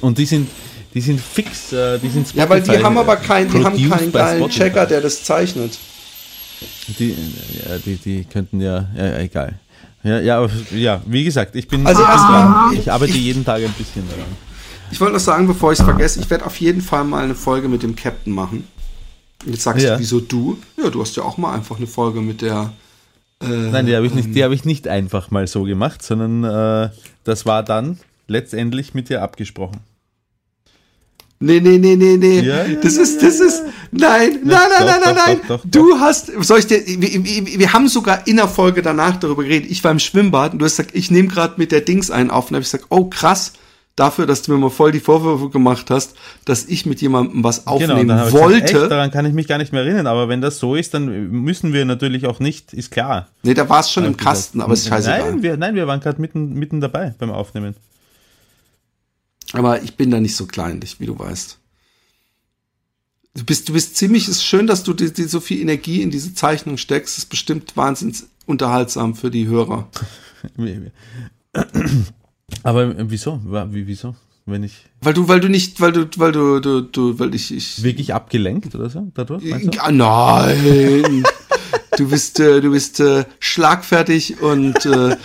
Und 0.00 0.18
die 0.18 0.26
sind, 0.26 0.48
die 0.94 1.00
sind 1.00 1.20
fix, 1.20 1.72
äh, 1.72 1.98
die 1.98 2.08
sind 2.08 2.32
Ja, 2.34 2.48
weil 2.48 2.60
die 2.60 2.66
Spotify 2.66 2.84
haben 2.84 2.98
aber 2.98 3.16
keinen, 3.16 3.50
die 3.50 3.64
haben 3.64 3.76
keinen 3.90 4.12
geilen 4.12 4.38
Spotify. 4.40 4.58
Checker, 4.64 4.86
der 4.86 5.00
das 5.00 5.22
zeichnet. 5.24 5.78
Die, 6.98 7.10
ja, 7.10 7.78
die, 7.84 7.96
die 7.96 8.24
könnten 8.24 8.60
ja, 8.60 8.86
ja, 8.96 9.18
egal. 9.18 9.54
Ja, 10.02 10.18
ja, 10.20 10.48
ja, 10.74 11.02
wie 11.06 11.24
gesagt, 11.24 11.54
ich 11.56 11.68
bin, 11.68 11.86
Also 11.86 12.02
erstmal- 12.02 12.42
dran. 12.42 12.72
ich- 12.72 12.80
ich 12.80 12.92
arbeite 12.92 13.12
ich- 13.12 13.18
jeden 13.22 13.44
Tag 13.44 13.58
ein 13.62 13.72
bisschen 13.76 14.08
daran. 14.08 14.24
Ich 14.90 15.00
wollte 15.00 15.14
noch 15.14 15.20
sagen, 15.20 15.46
bevor 15.46 15.72
ich 15.72 15.78
es 15.78 15.84
vergesse, 15.84 16.20
ich 16.20 16.28
werde 16.30 16.44
auf 16.46 16.56
jeden 16.60 16.80
Fall 16.82 17.04
mal 17.04 17.22
eine 17.22 17.34
Folge 17.34 17.68
mit 17.68 17.82
dem 17.82 17.94
Captain 17.94 18.32
machen. 18.32 18.64
Und 19.46 19.52
Jetzt 19.52 19.62
sagst 19.62 19.84
Ja. 19.84 19.94
du, 19.94 20.00
wieso 20.00 20.20
du? 20.20 20.58
Ja, 20.82 20.90
du 20.90 21.00
hast 21.00 21.16
ja 21.16 21.22
auch 21.22 21.36
mal 21.38 21.54
einfach 21.54 21.76
eine 21.76 21.86
Folge 21.86 22.20
mit 22.20 22.42
der. 22.42 22.72
Äh, 23.42 23.46
Nein, 23.46 23.86
die 23.86 23.96
habe 23.96 24.06
ich, 24.06 24.14
nicht- 24.14 24.34
die 24.34 24.44
hab 24.44 24.52
ich 24.52 24.64
nicht 24.64 24.86
einfach 24.88 25.30
mal 25.30 25.46
so 25.46 25.62
gemacht, 25.64 26.02
sondern 26.02 26.44
äh, 26.44 26.90
das 27.24 27.46
war 27.46 27.62
dann 27.62 27.98
letztendlich 28.26 28.94
mit 28.94 29.08
dir 29.08 29.22
abgesprochen. 29.22 29.78
Nee, 31.42 31.58
nee, 31.60 31.78
nee, 31.78 31.96
nee, 31.96 32.18
nee. 32.18 32.40
Ja, 32.40 32.66
ja, 32.66 32.74
das 32.82 32.98
ist, 32.98 33.22
das 33.22 33.40
ist, 33.40 33.62
nein, 33.92 34.40
nein, 34.44 34.44
nein, 34.44 34.58
doch, 34.78 34.86
nein, 34.86 35.14
nein, 35.14 35.40
nein. 35.48 35.58
du 35.64 35.98
hast, 35.98 36.26
soll 36.42 36.58
ich 36.58 36.66
dir, 36.66 36.86
wir, 36.86 37.24
wir, 37.24 37.58
wir 37.60 37.72
haben 37.72 37.88
sogar 37.88 38.26
in 38.26 38.36
der 38.36 38.46
Folge 38.46 38.82
danach 38.82 39.16
darüber 39.18 39.42
geredet. 39.42 39.70
Ich 39.70 39.82
war 39.82 39.90
im 39.90 39.98
Schwimmbad 40.00 40.52
und 40.52 40.58
du 40.58 40.66
hast 40.66 40.76
gesagt, 40.76 40.94
ich 40.94 41.10
nehme 41.10 41.28
gerade 41.28 41.54
mit 41.56 41.72
der 41.72 41.80
Dings 41.80 42.10
einen 42.10 42.30
auf. 42.30 42.50
Und 42.50 42.56
habe 42.56 42.62
ich 42.62 42.70
gesagt, 42.70 42.86
oh 42.90 43.06
krass, 43.06 43.54
dafür, 43.96 44.26
dass 44.26 44.42
du 44.42 44.52
mir 44.52 44.58
mal 44.58 44.70
voll 44.70 44.92
die 44.92 45.00
Vorwürfe 45.00 45.50
gemacht 45.50 45.90
hast, 45.90 46.14
dass 46.44 46.64
ich 46.64 46.86
mit 46.86 47.00
jemandem 47.00 47.44
was 47.44 47.66
aufnehmen 47.66 48.08
dann 48.08 48.20
hab 48.20 48.28
ich 48.28 48.32
wollte. 48.32 48.60
Gesagt, 48.62 48.82
echt, 48.82 48.90
daran 48.90 49.10
kann 49.10 49.26
ich 49.26 49.32
mich 49.32 49.46
gar 49.46 49.58
nicht 49.58 49.72
mehr 49.72 49.82
erinnern, 49.82 50.06
aber 50.06 50.28
wenn 50.28 50.40
das 50.40 50.58
so 50.58 50.74
ist, 50.74 50.94
dann 50.94 51.30
müssen 51.30 51.72
wir 51.72 51.84
natürlich 51.84 52.26
auch 52.26 52.40
nicht, 52.40 52.72
ist 52.72 52.90
klar. 52.90 53.28
nee, 53.42 53.54
da 53.54 53.68
war 53.68 53.80
es 53.80 53.90
schon 53.90 54.04
im 54.04 54.12
ich 54.12 54.18
gesagt. 54.18 54.36
Kasten, 54.36 54.60
aber 54.60 54.72
ist 54.72 54.88
scheißegal. 54.88 55.32
Nein, 55.32 55.42
wir, 55.42 55.56
nein, 55.56 55.74
wir 55.74 55.86
waren 55.86 56.00
gerade 56.00 56.20
mitten, 56.20 56.54
mitten 56.54 56.80
dabei 56.80 57.14
beim 57.18 57.30
Aufnehmen. 57.30 57.74
Aber 59.52 59.82
ich 59.82 59.96
bin 59.96 60.10
da 60.10 60.20
nicht 60.20 60.36
so 60.36 60.46
kleinlich, 60.46 61.00
wie 61.00 61.06
du 61.06 61.18
weißt. 61.18 61.58
Du 63.34 63.44
bist, 63.44 63.68
du 63.68 63.72
bist 63.72 63.96
ziemlich, 63.96 64.28
ist 64.28 64.44
schön, 64.44 64.66
dass 64.66 64.82
du 64.82 64.92
die 64.92 65.24
so 65.24 65.40
viel 65.40 65.60
Energie 65.60 66.02
in 66.02 66.10
diese 66.10 66.34
Zeichnung 66.34 66.78
steckst. 66.78 67.16
ist 67.18 67.26
bestimmt 67.26 67.76
wahnsinnig 67.76 68.24
unterhaltsam 68.46 69.14
für 69.14 69.30
die 69.30 69.46
Hörer. 69.46 69.88
Aber 72.62 72.84
äh, 72.84 72.94
wieso? 73.08 73.40
Wie, 73.70 73.86
wieso? 73.86 74.14
Wenn 74.46 74.64
ich 74.64 74.84
Weil 75.02 75.14
du, 75.14 75.28
weil 75.28 75.40
du 75.40 75.48
nicht, 75.48 75.80
weil 75.80 75.92
du, 75.92 76.06
weil 76.16 76.32
du, 76.32 76.60
du, 76.60 76.80
du 76.80 77.18
weil 77.18 77.34
ich, 77.34 77.54
ich, 77.54 77.82
wirklich 77.82 78.14
abgelenkt 78.14 78.74
oder 78.74 78.88
so 78.90 79.06
dadurch? 79.14 79.44
ja, 79.44 79.90
nein. 79.90 81.24
Du 81.96 82.08
bist, 82.08 82.40
äh, 82.40 82.60
du 82.62 82.70
bist 82.70 82.98
äh, 83.00 83.24
schlagfertig 83.40 84.40
und 84.40 84.86
äh, 84.86 85.16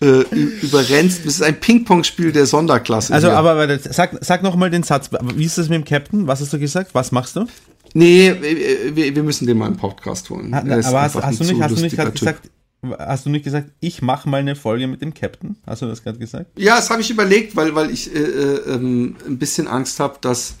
äh, 0.00 0.22
überrennst. 0.62 1.20
Das 1.24 1.34
ist 1.34 1.42
ein 1.42 1.60
Ping-Pong-Spiel 1.60 2.32
der 2.32 2.46
Sonderklasse. 2.46 3.12
Also, 3.14 3.28
hier. 3.28 3.36
aber 3.36 3.56
warte, 3.56 3.78
sag, 3.92 4.16
sag 4.24 4.42
noch 4.42 4.56
mal 4.56 4.68
den 4.70 4.82
Satz. 4.82 5.10
Wie 5.36 5.44
ist 5.44 5.58
das 5.58 5.68
mit 5.68 5.76
dem 5.76 5.84
Captain? 5.84 6.26
Was 6.26 6.40
hast 6.40 6.52
du 6.52 6.58
gesagt? 6.58 6.94
Was 6.94 7.12
machst 7.12 7.36
du? 7.36 7.46
nee, 7.92 8.34
wir, 8.40 8.96
wir- 8.96 9.14
wir 9.14 9.22
müssen 9.22 9.46
den 9.46 9.58
mal 9.58 9.66
einen 9.66 9.76
Podcast 9.76 10.28
holen. 10.30 10.52
Ha- 10.54 10.64
Er 10.66 10.84
aber 10.84 11.02
hast, 11.02 11.14
hast 11.14 11.40
du 11.40 11.44
nicht, 11.44 11.60
hast 11.62 11.76
du 11.78 11.82
nicht 11.82 11.94
gerade 11.96 12.10
gesagt, 12.10 12.50
hast 12.98 13.26
du 13.26 13.30
nicht 13.30 13.44
gesagt, 13.44 13.70
ich 13.80 14.02
mache 14.02 14.28
mal 14.28 14.38
eine 14.40 14.56
Folge 14.56 14.86
mit 14.86 15.00
dem 15.02 15.14
Captain? 15.14 15.56
Hast 15.66 15.82
du 15.82 15.86
das 15.86 16.02
gerade 16.02 16.18
gesagt? 16.18 16.58
Ja, 16.58 16.76
das 16.76 16.90
habe 16.90 17.00
ich 17.00 17.10
überlegt, 17.10 17.56
weil, 17.56 17.74
weil 17.74 17.90
ich 17.90 18.14
äh, 18.14 18.18
äh, 18.18 18.74
ähm, 18.74 19.16
ein 19.26 19.38
bisschen 19.38 19.66
Angst 19.68 20.00
habe, 20.00 20.18
dass 20.20 20.54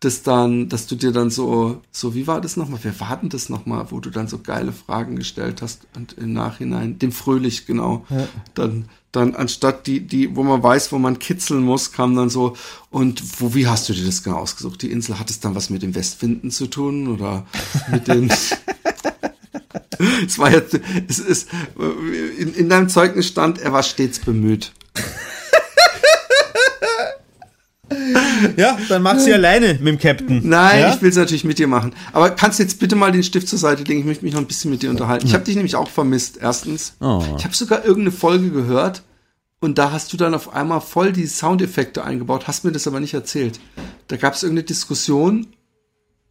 das 0.00 0.22
dann, 0.22 0.68
dass 0.68 0.86
du 0.86 0.94
dir 0.94 1.10
dann 1.10 1.30
so, 1.30 1.80
so, 1.90 2.14
wie 2.14 2.26
war 2.26 2.42
das 2.42 2.56
nochmal? 2.58 2.84
Wir 2.84 2.98
warten 3.00 3.30
das 3.30 3.48
nochmal, 3.48 3.86
wo 3.90 3.98
du 3.98 4.10
dann 4.10 4.28
so 4.28 4.38
geile 4.38 4.72
Fragen 4.72 5.16
gestellt 5.16 5.62
hast 5.62 5.86
und 5.96 6.12
im 6.18 6.34
Nachhinein, 6.34 6.98
dem 6.98 7.12
Fröhlich, 7.12 7.64
genau, 7.64 8.04
Ja. 8.10 8.28
dann, 8.52 8.90
dann 9.10 9.34
anstatt 9.34 9.86
die, 9.86 10.00
die, 10.00 10.36
wo 10.36 10.42
man 10.42 10.62
weiß, 10.62 10.92
wo 10.92 10.98
man 10.98 11.18
kitzeln 11.18 11.62
muss, 11.62 11.92
kam 11.92 12.14
dann 12.14 12.28
so, 12.28 12.54
und 12.90 13.40
wo, 13.40 13.54
wie 13.54 13.66
hast 13.66 13.88
du 13.88 13.94
dir 13.94 14.04
das 14.04 14.22
genau 14.22 14.36
ausgesucht? 14.36 14.82
Die 14.82 14.90
Insel, 14.90 15.18
hat 15.18 15.30
es 15.30 15.40
dann 15.40 15.54
was 15.54 15.70
mit 15.70 15.80
dem 15.82 15.94
Westwinden 15.94 16.50
zu 16.50 16.66
tun 16.66 17.08
oder 17.08 17.46
mit 17.90 18.06
den, 18.06 18.30
es 20.26 20.38
war 20.38 20.50
jetzt, 20.50 20.78
es 21.08 21.18
ist, 21.18 21.48
in, 22.38 22.54
in 22.54 22.68
deinem 22.68 22.88
Zeugnis 22.88 23.26
stand, 23.26 23.58
er 23.58 23.72
war 23.72 23.82
stets 23.82 24.18
bemüht. 24.18 24.72
Ja, 28.56 28.76
dann 28.88 29.02
mach 29.02 29.18
sie 29.18 29.32
alleine 29.32 29.74
mit 29.74 29.86
dem 29.86 29.98
Captain. 29.98 30.40
Nein, 30.44 30.80
ja? 30.80 30.94
ich 30.94 31.02
will 31.02 31.08
es 31.08 31.16
natürlich 31.16 31.44
mit 31.44 31.58
dir 31.58 31.66
machen. 31.66 31.94
Aber 32.12 32.30
kannst 32.30 32.58
du 32.58 32.62
jetzt 32.62 32.78
bitte 32.78 32.96
mal 32.96 33.12
den 33.12 33.22
Stift 33.22 33.48
zur 33.48 33.58
Seite 33.58 33.84
legen? 33.84 34.00
Ich 34.00 34.06
möchte 34.06 34.24
mich 34.24 34.34
noch 34.34 34.40
ein 34.40 34.46
bisschen 34.46 34.70
mit 34.70 34.82
dir 34.82 34.90
unterhalten. 34.90 35.26
Ich 35.26 35.34
habe 35.34 35.44
dich 35.44 35.54
nämlich 35.54 35.76
auch 35.76 35.88
vermisst, 35.88 36.38
erstens. 36.40 36.94
Oh. 37.00 37.22
Ich 37.38 37.44
habe 37.44 37.54
sogar 37.54 37.84
irgendeine 37.84 38.12
Folge 38.12 38.50
gehört 38.50 39.02
und 39.60 39.78
da 39.78 39.92
hast 39.92 40.12
du 40.12 40.16
dann 40.16 40.34
auf 40.34 40.52
einmal 40.52 40.80
voll 40.80 41.12
die 41.12 41.26
Soundeffekte 41.26 42.04
eingebaut, 42.04 42.46
hast 42.46 42.64
mir 42.64 42.72
das 42.72 42.86
aber 42.86 43.00
nicht 43.00 43.14
erzählt. 43.14 43.58
Da 44.08 44.16
gab 44.16 44.34
es 44.34 44.42
irgendeine 44.42 44.66
Diskussion 44.66 45.46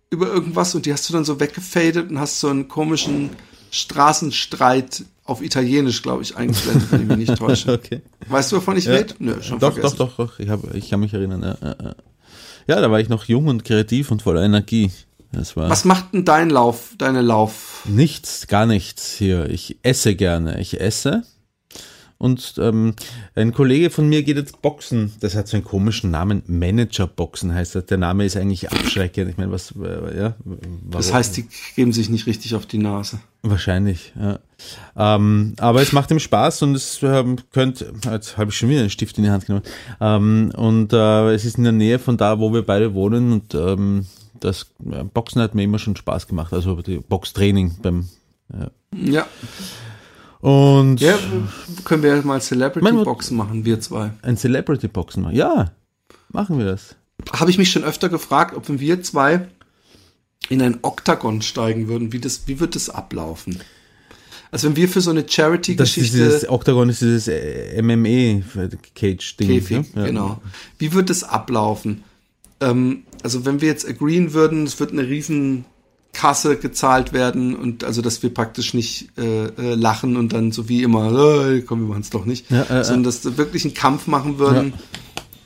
über 0.10 0.28
irgendwas 0.28 0.76
und 0.76 0.86
die 0.86 0.94
hast 0.94 1.10
du 1.10 1.14
dann 1.14 1.26
so 1.26 1.40
weggefadet 1.40 2.10
und 2.10 2.20
hast 2.20 2.40
so 2.40 2.50
einen 2.50 2.68
komischen 2.68 3.32
Straßenstreit 3.76 5.04
auf 5.26 5.42
Italienisch, 5.42 6.02
glaube 6.02 6.24
ich, 6.24 6.36
eingeblendet, 6.38 6.92
wenn 6.92 7.02
ich 7.02 7.08
mich 7.08 7.18
nicht 7.30 7.36
täusche. 7.38 7.74
Okay. 7.74 8.02
Weißt 8.28 8.52
du, 8.52 8.58
wovon 8.58 8.78
ich 8.78 8.86
Ja. 8.86 8.94
rede? 8.94 9.14
Nö, 9.20 9.42
schon 9.42 9.60
Doch, 9.60 9.74
vergessen. 9.74 9.98
doch, 9.98 10.16
doch, 10.18 10.28
doch. 10.38 10.40
Ich, 10.40 10.50
hab, 10.50 10.74
ich 10.76 10.90
kann 10.90 11.00
mich 11.00 11.14
erinnern. 11.14 11.42
Ja, 11.42 11.58
ja, 11.62 11.96
ja. 12.68 12.82
da 12.82 12.92
war 12.92 13.00
ich 13.00 13.10
noch 13.10 13.26
jung 13.26 13.48
und 13.48 13.64
kreativ 13.66 14.12
und 14.12 14.22
voller 14.22 14.44
Energie. 14.44 14.92
Das 15.32 15.58
war 15.58 15.70
Was 15.70 15.84
macht 15.84 16.14
denn 16.14 16.24
dein 16.24 16.50
Lauf, 16.50 16.94
deine 16.98 17.22
Lauf? 17.22 17.82
nichts, 17.86 18.48
gar 18.48 18.66
nichts 18.66 19.14
hier. 19.14 19.50
Ich 19.50 19.78
esse 19.84 20.16
gerne. 20.16 20.62
Ich 20.62 20.80
esse. 20.80 21.24
Und 22.18 22.56
ähm, 22.60 22.94
ein 23.36 23.54
Kollege 23.54 23.90
von 23.90 24.08
mir 24.08 24.24
geht 24.24 24.38
jetzt 24.38 24.62
boxen. 24.62 25.12
Das 25.20 25.36
hat 25.36 25.48
so 25.48 25.58
einen 25.58 25.66
komischen 25.66 26.12
Namen. 26.12 26.44
Manager-Boxen 26.48 27.54
heißt 27.54 27.76
das. 27.76 27.86
Der 27.88 27.98
Name 27.98 28.26
ist 28.26 28.38
eigentlich 28.38 28.72
abschreckend. 28.72 29.30
Ich 29.30 29.38
meine, 29.38 29.52
was, 29.52 29.72
äh, 29.72 30.18
ja. 30.18 30.36
Warum? 30.46 30.92
Das 30.92 31.14
heißt, 31.14 31.36
die 31.36 31.46
geben 31.76 31.92
sich 31.92 32.10
nicht 32.10 32.26
richtig 32.26 32.56
auf 32.56 32.66
die 32.66 32.78
Nase. 32.78 33.20
Wahrscheinlich, 33.44 34.14
ja. 34.18 34.40
Ähm, 34.96 35.54
aber 35.60 35.82
es 35.82 35.92
macht 35.92 36.10
ihm 36.10 36.20
Spaß 36.20 36.62
und 36.64 36.76
es 36.76 37.00
ähm, 37.04 37.38
könnte, 37.52 37.94
jetzt 38.10 38.38
habe 38.38 38.50
ich 38.50 38.58
schon 38.58 38.70
wieder 38.70 38.80
einen 38.80 38.90
Stift 38.90 39.18
in 39.18 39.26
die 39.26 39.30
Hand 39.30 39.46
genommen. 39.46 39.66
Ähm, 40.00 40.52
und 40.56 40.94
äh, 40.94 41.34
es 41.34 41.44
ist 41.44 41.58
in 41.58 41.64
der 41.64 41.74
Nähe 41.74 42.00
von 42.00 42.18
da, 42.18 42.40
wo 42.40 42.54
wir 42.54 42.66
beide 42.66 42.94
wohnen 42.94 43.34
und 43.34 43.54
ähm, 43.54 44.06
das 44.40 44.72
äh, 44.90 45.04
Boxen 45.04 45.42
hat 45.42 45.54
mir 45.54 45.64
immer 45.64 45.80
schon 45.80 45.96
Spaß 45.96 46.28
gemacht, 46.28 46.54
also 46.54 46.82
die 46.82 46.98
Boxtraining 46.98 47.76
beim 47.82 48.08
Ja, 48.94 49.28
und 50.46 51.02
ja 51.02 51.18
können 51.84 52.04
wir 52.04 52.22
mal 52.24 52.40
Celebrity 52.42 52.84
Mein- 52.84 53.04
Boxen 53.04 53.36
machen, 53.38 53.66
wir 53.66 53.80
zwei. 53.80 54.12
ein 54.22 54.38
Celebrity 54.38 54.88
Boxen 54.88 55.24
machen. 55.24 55.36
Ja, 55.36 55.72
machen 56.30 56.58
wir 56.60 56.66
das. 56.66 56.96
Habe 57.34 57.50
ich 57.50 57.58
mich 57.58 57.72
schon 57.72 57.84
öfter 57.84 58.10
gefragt, 58.10 58.56
ob 58.56 58.68
wenn 58.70 58.80
wir 58.80 59.02
zwei 59.02 59.48
in 60.50 60.62
ein 60.62 60.80
Oktagon 60.84 61.42
steigen 61.42 61.88
würden, 61.88 62.12
wie 62.14 62.20
das, 62.20 62.48
wie 62.48 62.60
wird 62.60 62.76
das 62.76 62.90
ablaufen? 62.90 63.60
Also 64.52 64.68
wenn 64.68 64.76
wir 64.76 64.88
für 64.88 65.02
so 65.02 65.10
eine 65.10 65.24
Das 65.24 65.30
ist 65.32 65.36
Charity-Geschichte 65.36 66.18
dieses 66.18 66.48
Octagon 66.50 66.90
ist 66.90 67.02
dieses 67.02 67.28
äh, 67.28 67.82
MMA 67.82 68.44
Cage 68.94 69.38
Ding. 69.38 69.48
Käfig, 69.48 69.78
ne? 69.96 70.02
Ja. 70.02 70.06
genau. 70.06 70.42
Wie 70.78 70.94
wird 70.94 71.10
das 71.10 71.24
ablaufen? 71.24 72.04
Ähm, 72.62 73.04
also 73.24 73.46
wenn 73.46 73.62
wir 73.62 73.68
jetzt 73.68 73.88
agreeen 73.88 74.34
würden, 74.34 74.64
es 74.66 74.80
wird 74.80 74.92
eine 74.92 75.08
riesen 75.08 75.66
Kasse 76.16 76.58
gezahlt 76.58 77.14
werden 77.14 77.56
und 77.56 77.84
also 77.84 78.02
dass 78.02 78.24
wir 78.24 78.34
praktisch 78.34 78.74
nicht 78.74 79.10
äh, 79.18 79.46
äh, 79.46 79.76
lachen 79.76 80.16
und 80.16 80.34
dann 80.34 80.52
so 80.52 80.70
wie 80.70 80.82
immer, 80.82 81.48
äh, 81.50 81.62
komm, 81.62 81.82
wir 81.82 81.88
machen 81.90 82.02
es 82.02 82.10
doch 82.10 82.26
nicht, 82.26 82.50
Ja, 82.50 82.64
äh, 82.64 82.80
äh. 82.80 82.84
sondern 82.84 83.04
dass 83.04 83.24
wir 83.26 83.38
wirklich 83.38 83.66
einen 83.66 83.74
Kampf 83.74 84.08
machen 84.08 84.40
würden 84.40 84.74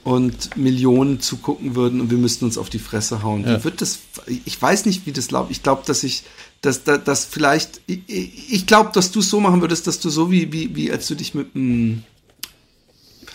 und 0.04 0.56
Millionen 0.56 1.20
zugucken 1.20 1.76
würden 1.76 2.00
und 2.02 2.12
wir 2.12 2.18
müssten 2.18 2.46
uns 2.46 2.58
auf 2.58 2.70
die 2.70 2.80
Fresse 2.80 3.24
hauen. 3.24 3.44
Ja. 3.44 3.60
Wie 3.60 3.64
wird 3.64 3.82
das? 3.82 4.00
Ich 4.46 4.62
weiß 4.62 4.86
nicht, 4.86 5.06
wie 5.06 5.12
das 5.12 5.32
läuft. 5.32 5.52
Ich 5.52 5.64
glaube, 5.64 5.82
dass 5.86 6.04
ich, 6.04 6.24
dass, 6.62 6.84
dass, 6.84 7.04
dass 7.04 7.26
vielleicht, 7.26 7.82
ich, 7.88 8.02
ich 8.08 8.66
glaube, 8.66 8.92
dass 8.94 9.12
du 9.12 9.20
es 9.20 9.30
so 9.30 9.40
machen 9.40 9.62
würdest, 9.62 9.88
dass 9.88 10.00
du 10.00 10.10
so 10.10 10.32
wie, 10.32 10.54
wie, 10.54 10.76
wie 10.76 10.92
als 10.92 11.08
du 11.08 11.16
dich 11.16 11.34
mit 11.34 11.56
einem 11.56 12.04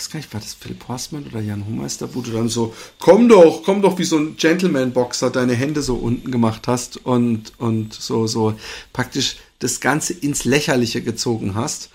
weiß 0.05 0.11
gar 0.11 0.19
nicht, 0.19 0.35
war 0.35 0.41
das 0.41 0.55
Philipp 0.55 0.87
Horstmann 0.87 1.25
oder 1.31 1.41
Jan 1.41 1.67
Hohmeister, 1.67 2.15
wo 2.15 2.21
du 2.21 2.31
dann 2.31 2.49
so, 2.49 2.75
komm 2.99 3.29
doch, 3.29 3.63
komm 3.65 3.81
doch, 3.81 3.99
wie 3.99 4.05
so 4.05 4.19
ein 4.19 4.37
Gentleman-Boxer 4.37 5.31
deine 5.31 5.55
Hände 5.55 5.83
so 5.83 5.95
unten 5.95 6.31
gemacht 6.31 6.69
hast 6.69 6.99
und, 6.99 7.53
und 7.59 7.95
so, 7.95 8.27
so 8.27 8.55
praktisch 8.93 9.37
das 9.61 9.81
Ganze 9.81 10.13
ins 10.13 10.45
Lächerliche 10.45 11.03
gezogen 11.03 11.55
hast, 11.55 11.91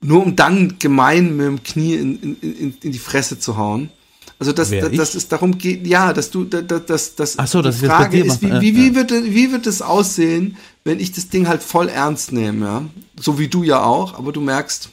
nur 0.00 0.22
um 0.22 0.36
dann 0.36 0.78
gemein 0.78 1.36
mit 1.36 1.46
dem 1.46 1.62
Knie 1.62 1.94
in, 1.94 2.22
in, 2.22 2.36
in, 2.40 2.74
in 2.80 2.92
die 2.92 2.98
Fresse 2.98 3.38
zu 3.38 3.56
hauen. 3.56 3.90
Also 4.38 4.52
dass, 4.52 4.70
Wer, 4.70 4.88
dass, 4.88 4.96
dass 4.96 5.14
es 5.16 5.28
darum 5.28 5.58
geht, 5.58 5.86
ja, 5.86 6.12
dass 6.12 6.30
du, 6.30 6.44
dass, 6.44 6.86
dass, 6.86 7.14
dass 7.14 7.38
Ach 7.38 7.46
so, 7.46 7.58
die 7.60 7.68
das 7.68 7.78
Frage 7.80 8.20
ist, 8.20 8.40
wie, 8.40 8.46
wie, 8.46 8.52
Ja, 8.52 8.60
wie, 8.62 8.94
wird, 8.94 9.10
wie 9.10 9.52
wird 9.52 9.66
es 9.66 9.82
aussehen, 9.82 10.56
wenn 10.84 11.00
ich 11.00 11.12
das 11.12 11.28
Ding 11.28 11.48
halt 11.48 11.62
voll 11.62 11.88
ernst 11.88 12.32
nehme, 12.32 12.64
ja? 12.64 12.84
So 13.18 13.38
wie 13.38 13.48
du 13.48 13.64
ja 13.64 13.82
auch, 13.82 14.14
aber 14.14 14.32
du 14.32 14.40
merkst, 14.40 14.88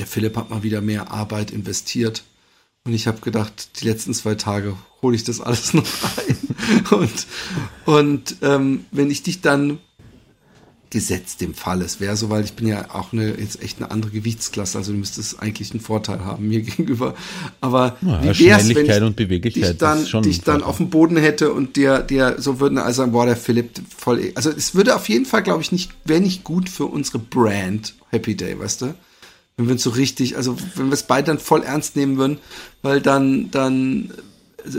der 0.00 0.06
Philipp 0.06 0.36
hat 0.36 0.48
mal 0.48 0.62
wieder 0.62 0.80
mehr 0.80 1.10
Arbeit 1.10 1.50
investiert. 1.50 2.24
Und 2.84 2.94
ich 2.94 3.06
habe 3.06 3.20
gedacht, 3.20 3.80
die 3.80 3.84
letzten 3.84 4.14
zwei 4.14 4.34
Tage 4.34 4.74
hole 5.02 5.14
ich 5.14 5.24
das 5.24 5.42
alles 5.42 5.74
noch 5.74 5.86
rein. 6.02 6.36
Und, 6.90 7.26
und 7.84 8.36
ähm, 8.40 8.86
wenn 8.90 9.10
ich 9.10 9.22
dich 9.22 9.42
dann 9.42 9.78
gesetzt 10.88 11.42
im 11.42 11.52
Fall, 11.52 11.82
es 11.82 12.00
wäre 12.00 12.16
so, 12.16 12.30
weil 12.30 12.44
ich 12.44 12.54
bin 12.54 12.66
ja 12.66 12.94
auch 12.94 13.12
eine, 13.12 13.38
jetzt 13.38 13.62
echt 13.62 13.76
eine 13.76 13.90
andere 13.90 14.10
Gewichtsklasse, 14.10 14.78
also 14.78 14.92
du 14.92 14.98
müsstest 14.98 15.38
eigentlich 15.38 15.70
einen 15.70 15.80
Vorteil 15.80 16.24
haben 16.24 16.48
mir 16.48 16.62
gegenüber. 16.62 17.14
Aber 17.60 17.98
Ja, 18.00 18.22
wie 18.22 18.46
wär's, 18.46 18.74
wenn 18.74 18.86
ich 18.86 19.02
und 19.02 19.16
Beweglichkeit, 19.16 19.72
dich 19.72 19.78
dann, 19.78 20.22
dich 20.22 20.38
ein 20.38 20.44
dann 20.46 20.62
auf 20.62 20.78
dem 20.78 20.88
Boden 20.88 21.18
hätte 21.18 21.52
und 21.52 21.76
dir, 21.76 21.98
dir 21.98 22.36
so 22.38 22.58
würden 22.58 22.78
also 22.78 23.02
sagen, 23.02 23.12
boah, 23.12 23.26
der 23.26 23.36
Philipp 23.36 23.82
voll, 23.94 24.32
also 24.34 24.48
es 24.48 24.74
würde 24.74 24.96
auf 24.96 25.10
jeden 25.10 25.26
Fall, 25.26 25.42
glaube 25.42 25.60
ich, 25.60 25.72
nicht, 25.72 25.92
wäre 26.06 26.22
nicht 26.22 26.42
gut 26.42 26.70
für 26.70 26.86
unsere 26.86 27.18
Brand 27.18 27.94
Happy 28.08 28.34
Day, 28.34 28.58
weißt 28.58 28.80
du? 28.80 28.94
Wenn 29.60 29.68
wir 29.68 29.72
uns 29.72 29.82
so 29.82 29.90
richtig, 29.90 30.38
also 30.38 30.56
wenn 30.74 30.86
wir 30.86 30.94
es 30.94 31.02
beide 31.02 31.26
dann 31.26 31.38
voll 31.38 31.62
ernst 31.62 31.94
nehmen 31.94 32.16
würden, 32.16 32.38
weil 32.80 33.02
dann, 33.02 33.50
dann, 33.50 34.10
also, 34.64 34.78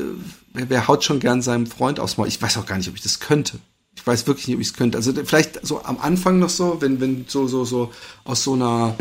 wer, 0.54 0.72
wer 0.72 0.88
haut 0.88 1.04
schon 1.04 1.20
gern 1.20 1.44
seinem 1.44 1.68
Freund 1.68 2.00
aufs 2.00 2.18
Maul? 2.18 2.28
Ich 2.28 2.42
weiß 2.42 2.58
auch 2.58 2.66
gar 2.66 2.78
nicht, 2.78 2.90
ob 2.90 2.96
ich 2.96 3.04
das 3.04 3.20
könnte. 3.20 3.60
Ich 3.96 4.08
weiß 4.08 4.26
wirklich 4.26 4.48
nicht, 4.48 4.56
ob 4.56 4.62
ich 4.62 4.70
es 4.70 4.74
könnte. 4.74 4.98
Also 4.98 5.14
vielleicht 5.14 5.64
so 5.64 5.84
am 5.84 6.00
Anfang 6.00 6.40
noch 6.40 6.50
so, 6.50 6.82
wenn, 6.82 7.00
wenn 7.00 7.26
so, 7.28 7.46
so, 7.46 7.64
so 7.64 7.92
aus 8.24 8.44
so 8.44 8.54
einer 8.54 8.96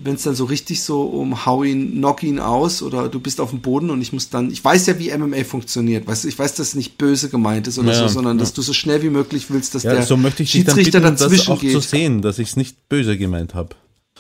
wenn 0.02 0.16
es 0.16 0.22
dann 0.24 0.34
so 0.34 0.44
richtig 0.44 0.82
so 0.82 1.02
um 1.02 1.46
hau 1.46 1.62
ihn, 1.62 1.92
knock 1.92 2.22
ihn 2.24 2.40
aus 2.40 2.82
oder 2.82 3.08
du 3.08 3.20
bist 3.20 3.40
auf 3.40 3.50
dem 3.50 3.60
Boden 3.60 3.90
und 3.90 4.02
ich 4.02 4.12
muss 4.12 4.28
dann, 4.28 4.50
ich 4.50 4.62
weiß 4.64 4.86
ja, 4.86 4.98
wie 4.98 5.16
MMA 5.16 5.44
funktioniert, 5.44 6.06
weißt 6.06 6.24
du, 6.24 6.28
ich 6.28 6.38
weiß, 6.38 6.54
dass 6.56 6.68
es 6.68 6.74
nicht 6.74 6.98
böse 6.98 7.28
gemeint 7.28 7.68
ist 7.68 7.78
oder 7.78 7.92
Ja, 7.92 8.00
so, 8.00 8.08
sondern 8.08 8.36
ja. 8.36 8.40
dass 8.40 8.52
du 8.52 8.60
so 8.62 8.72
schnell 8.72 9.02
wie 9.02 9.08
möglich 9.10 9.46
willst, 9.50 9.74
dass 9.74 9.84
Ja, 9.84 9.92
der 9.94 10.02
so 10.02 10.16
möchte 10.16 10.42
ich 10.42 10.50
dich 10.52 10.64
dann 10.64 10.74
Schiedsrichter 10.74 11.00
bitten, 11.00 11.12
das 11.12 11.20
dazwischen 11.20 11.52
auch 11.52 11.58
zu 11.60 11.66
geht. 11.66 11.82
sehen, 11.82 12.22
dass 12.22 12.38
ich 12.40 12.48
es 12.48 12.56
nicht 12.56 12.88
böse 12.88 13.16
gemeint 13.16 13.54
habe. 13.54 13.70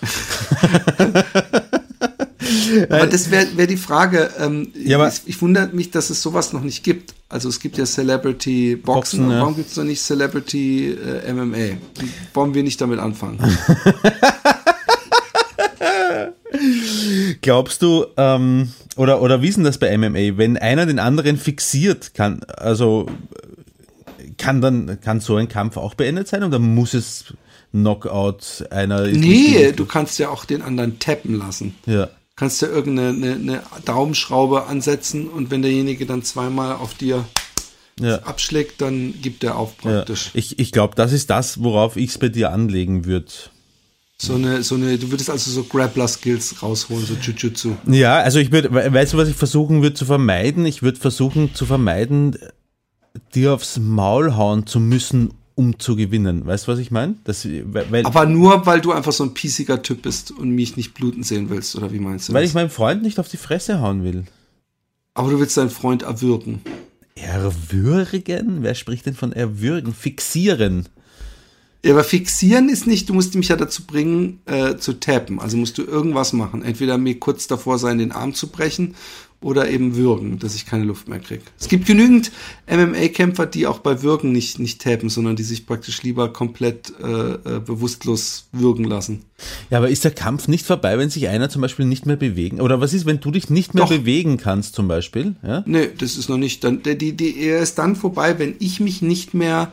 Aber 2.90 3.06
das 3.06 3.30
wäre 3.30 3.46
wär 3.56 3.66
die 3.66 3.76
Frage. 3.76 4.30
Ähm, 4.38 4.68
Ja, 4.74 4.98
aber- 4.98 5.08
ich, 5.08 5.20
ich 5.26 5.40
wundere 5.42 5.68
mich, 5.68 5.90
dass 5.90 6.10
es 6.10 6.20
sowas 6.22 6.52
noch 6.52 6.62
nicht 6.62 6.82
gibt. 6.84 7.14
Also 7.28 7.48
es 7.48 7.58
gibt 7.60 7.78
ja 7.78 7.84
Celebrity 7.84 8.76
Boxen, 8.76 9.18
Boxen, 9.20 9.30
ja. 9.30 9.40
warum 9.40 9.56
gibt 9.56 9.70
es 9.70 9.76
noch 9.76 9.84
nicht 9.84 10.00
Celebrity 10.02 10.90
äh, 10.92 11.32
MMA? 11.32 11.76
Wollen 12.34 12.54
wir 12.54 12.62
nicht 12.62 12.80
damit 12.80 12.98
anfangen? 13.00 13.38
Glaubst 17.40 17.82
du, 17.82 18.06
ähm, 18.16 18.72
oder, 18.96 19.20
oder 19.22 19.42
wie 19.42 19.48
ist 19.48 19.56
denn 19.56 19.64
das 19.64 19.78
bei 19.78 19.96
MMA? 19.96 20.36
Wenn 20.38 20.56
einer 20.56 20.86
den 20.86 20.98
anderen 20.98 21.36
fixiert, 21.36 22.14
kann, 22.14 22.42
also, 22.44 23.06
kann 24.38 24.60
dann, 24.60 25.00
kann 25.00 25.20
so 25.20 25.36
ein 25.36 25.48
Kampf 25.48 25.76
auch 25.76 25.94
beendet 25.94 26.28
sein 26.28 26.44
oder 26.44 26.58
muss 26.58 26.94
es 26.94 27.34
Knockout 27.72 28.66
einer 28.70 29.02
nee, 29.08 29.72
du 29.72 29.84
kannst 29.84 30.18
ja 30.20 30.28
auch 30.28 30.44
den 30.44 30.62
anderen 30.62 31.00
tappen 31.00 31.34
lassen. 31.34 31.74
Ja. 31.86 32.08
Kannst 32.36 32.62
ja 32.62 32.68
irgendeine 32.68 33.34
eine, 33.34 33.62
Daumenschraube 33.84 34.66
ansetzen 34.66 35.28
und 35.28 35.50
wenn 35.50 35.62
derjenige 35.62 36.06
dann 36.06 36.22
zweimal 36.22 36.76
auf 36.76 36.94
dir 36.94 37.24
Ja. 38.00 38.18
abschlägt, 38.22 38.80
dann 38.80 39.14
gibt 39.20 39.42
er 39.44 39.56
auf 39.56 39.74
Ja. 39.82 39.90
praktisch. 39.90 40.30
Ich, 40.34 40.58
ich 40.58 40.72
glaube, 40.72 40.94
das 40.96 41.12
ist 41.12 41.30
das, 41.30 41.62
worauf 41.62 41.96
ich 41.96 42.10
es 42.10 42.18
bei 42.18 42.28
dir 42.28 42.52
anlegen 42.52 43.04
würde. 43.06 43.32
So 44.16 44.34
eine, 44.34 44.62
so 44.62 44.76
eine, 44.76 44.96
du 44.96 45.10
würdest 45.10 45.28
also 45.28 45.50
so 45.50 45.64
Grappler-Skills 45.64 46.62
rausholen, 46.62 47.04
so 47.04 47.14
Jujutsu. 47.14 47.72
Ja, 47.86 48.18
also 48.18 48.38
ich 48.38 48.52
würde, 48.52 48.72
weißt 48.72 49.12
du, 49.12 49.16
was 49.16 49.28
ich 49.28 49.34
versuchen 49.34 49.82
würde 49.82 49.94
zu 49.94 50.04
vermeiden? 50.04 50.66
Ich 50.66 50.82
würde 50.82 51.00
versuchen 51.00 51.54
zu 51.54 51.66
vermeiden, 51.66 52.38
dir 53.34 53.54
aufs 53.54 53.78
Maul 53.78 54.36
hauen 54.36 54.66
zu 54.66 54.78
müssen, 54.78 55.34
um 55.56 55.78
zu 55.78 55.96
gewinnen. 55.96 56.46
Weißt 56.46 56.66
du, 56.66 56.72
was 56.72 56.78
ich 56.78 56.90
meine? 56.90 57.16
Aber 58.04 58.26
nur, 58.26 58.66
weil 58.66 58.80
du 58.80 58.92
einfach 58.92 59.12
so 59.12 59.24
ein 59.24 59.34
piesiger 59.34 59.82
Typ 59.82 60.02
bist 60.02 60.30
und 60.30 60.50
mich 60.50 60.76
nicht 60.76 60.94
bluten 60.94 61.22
sehen 61.22 61.50
willst, 61.50 61.74
oder 61.76 61.92
wie 61.92 61.98
meinst 61.98 62.28
du 62.28 62.32
weil 62.32 62.42
das? 62.42 62.50
ich 62.50 62.54
meinem 62.54 62.70
Freund 62.70 63.02
nicht 63.02 63.18
auf 63.18 63.28
die 63.28 63.36
Fresse 63.36 63.80
hauen 63.80 64.04
will. 64.04 64.24
Aber 65.14 65.30
du 65.30 65.38
willst 65.38 65.56
deinen 65.56 65.70
Freund 65.70 66.02
erwürgen. 66.02 66.60
Erwürgen? 67.16 68.62
Wer 68.62 68.74
spricht 68.74 69.06
denn 69.06 69.14
von 69.14 69.32
erwürgen? 69.32 69.94
Fixieren. 69.94 70.88
Ja, 71.84 71.92
aber 71.92 72.02
fixieren 72.02 72.70
ist 72.70 72.86
nicht, 72.86 73.10
du 73.10 73.12
musst 73.12 73.34
mich 73.34 73.48
ja 73.48 73.56
dazu 73.56 73.84
bringen, 73.86 74.40
äh, 74.46 74.76
zu 74.76 74.94
tappen. 74.94 75.38
Also 75.38 75.58
musst 75.58 75.76
du 75.76 75.82
irgendwas 75.82 76.32
machen. 76.32 76.62
Entweder 76.62 76.96
mir 76.96 77.20
kurz 77.20 77.46
davor 77.46 77.78
sein, 77.78 77.98
den 77.98 78.10
Arm 78.10 78.32
zu 78.32 78.48
brechen 78.48 78.94
oder 79.42 79.68
eben 79.68 79.94
würgen, 79.94 80.38
dass 80.38 80.54
ich 80.54 80.64
keine 80.64 80.84
Luft 80.84 81.08
mehr 81.08 81.18
kriege. 81.18 81.42
Es 81.60 81.68
gibt 81.68 81.84
genügend 81.84 82.32
MMA-Kämpfer, 82.66 83.44
die 83.44 83.66
auch 83.66 83.80
bei 83.80 84.02
Würgen 84.02 84.32
nicht, 84.32 84.58
nicht 84.58 84.80
tappen, 84.80 85.10
sondern 85.10 85.36
die 85.36 85.42
sich 85.42 85.66
praktisch 85.66 86.02
lieber 86.02 86.32
komplett 86.32 86.94
äh, 87.02 87.06
äh, 87.06 87.60
bewusstlos 87.60 88.48
würgen 88.52 88.86
lassen. 88.86 89.26
Ja, 89.68 89.76
aber 89.76 89.90
ist 89.90 90.04
der 90.04 90.12
Kampf 90.12 90.48
nicht 90.48 90.64
vorbei, 90.64 90.96
wenn 90.96 91.10
sich 91.10 91.28
einer 91.28 91.50
zum 91.50 91.60
Beispiel 91.60 91.84
nicht 91.84 92.06
mehr 92.06 92.16
bewegen? 92.16 92.62
Oder 92.62 92.80
was 92.80 92.94
ist, 92.94 93.04
wenn 93.04 93.20
du 93.20 93.30
dich 93.30 93.50
nicht 93.50 93.74
mehr 93.74 93.84
Doch. 93.84 93.90
bewegen 93.90 94.38
kannst 94.38 94.74
zum 94.74 94.88
Beispiel? 94.88 95.36
Ja? 95.42 95.62
Nee, 95.66 95.90
das 95.98 96.16
ist 96.16 96.30
noch 96.30 96.38
nicht. 96.38 96.64
Dann, 96.64 96.82
der, 96.82 96.94
die, 96.94 97.12
die, 97.12 97.38
er 97.40 97.60
ist 97.60 97.74
dann 97.74 97.94
vorbei, 97.94 98.38
wenn 98.38 98.54
ich 98.58 98.80
mich 98.80 99.02
nicht 99.02 99.34
mehr 99.34 99.70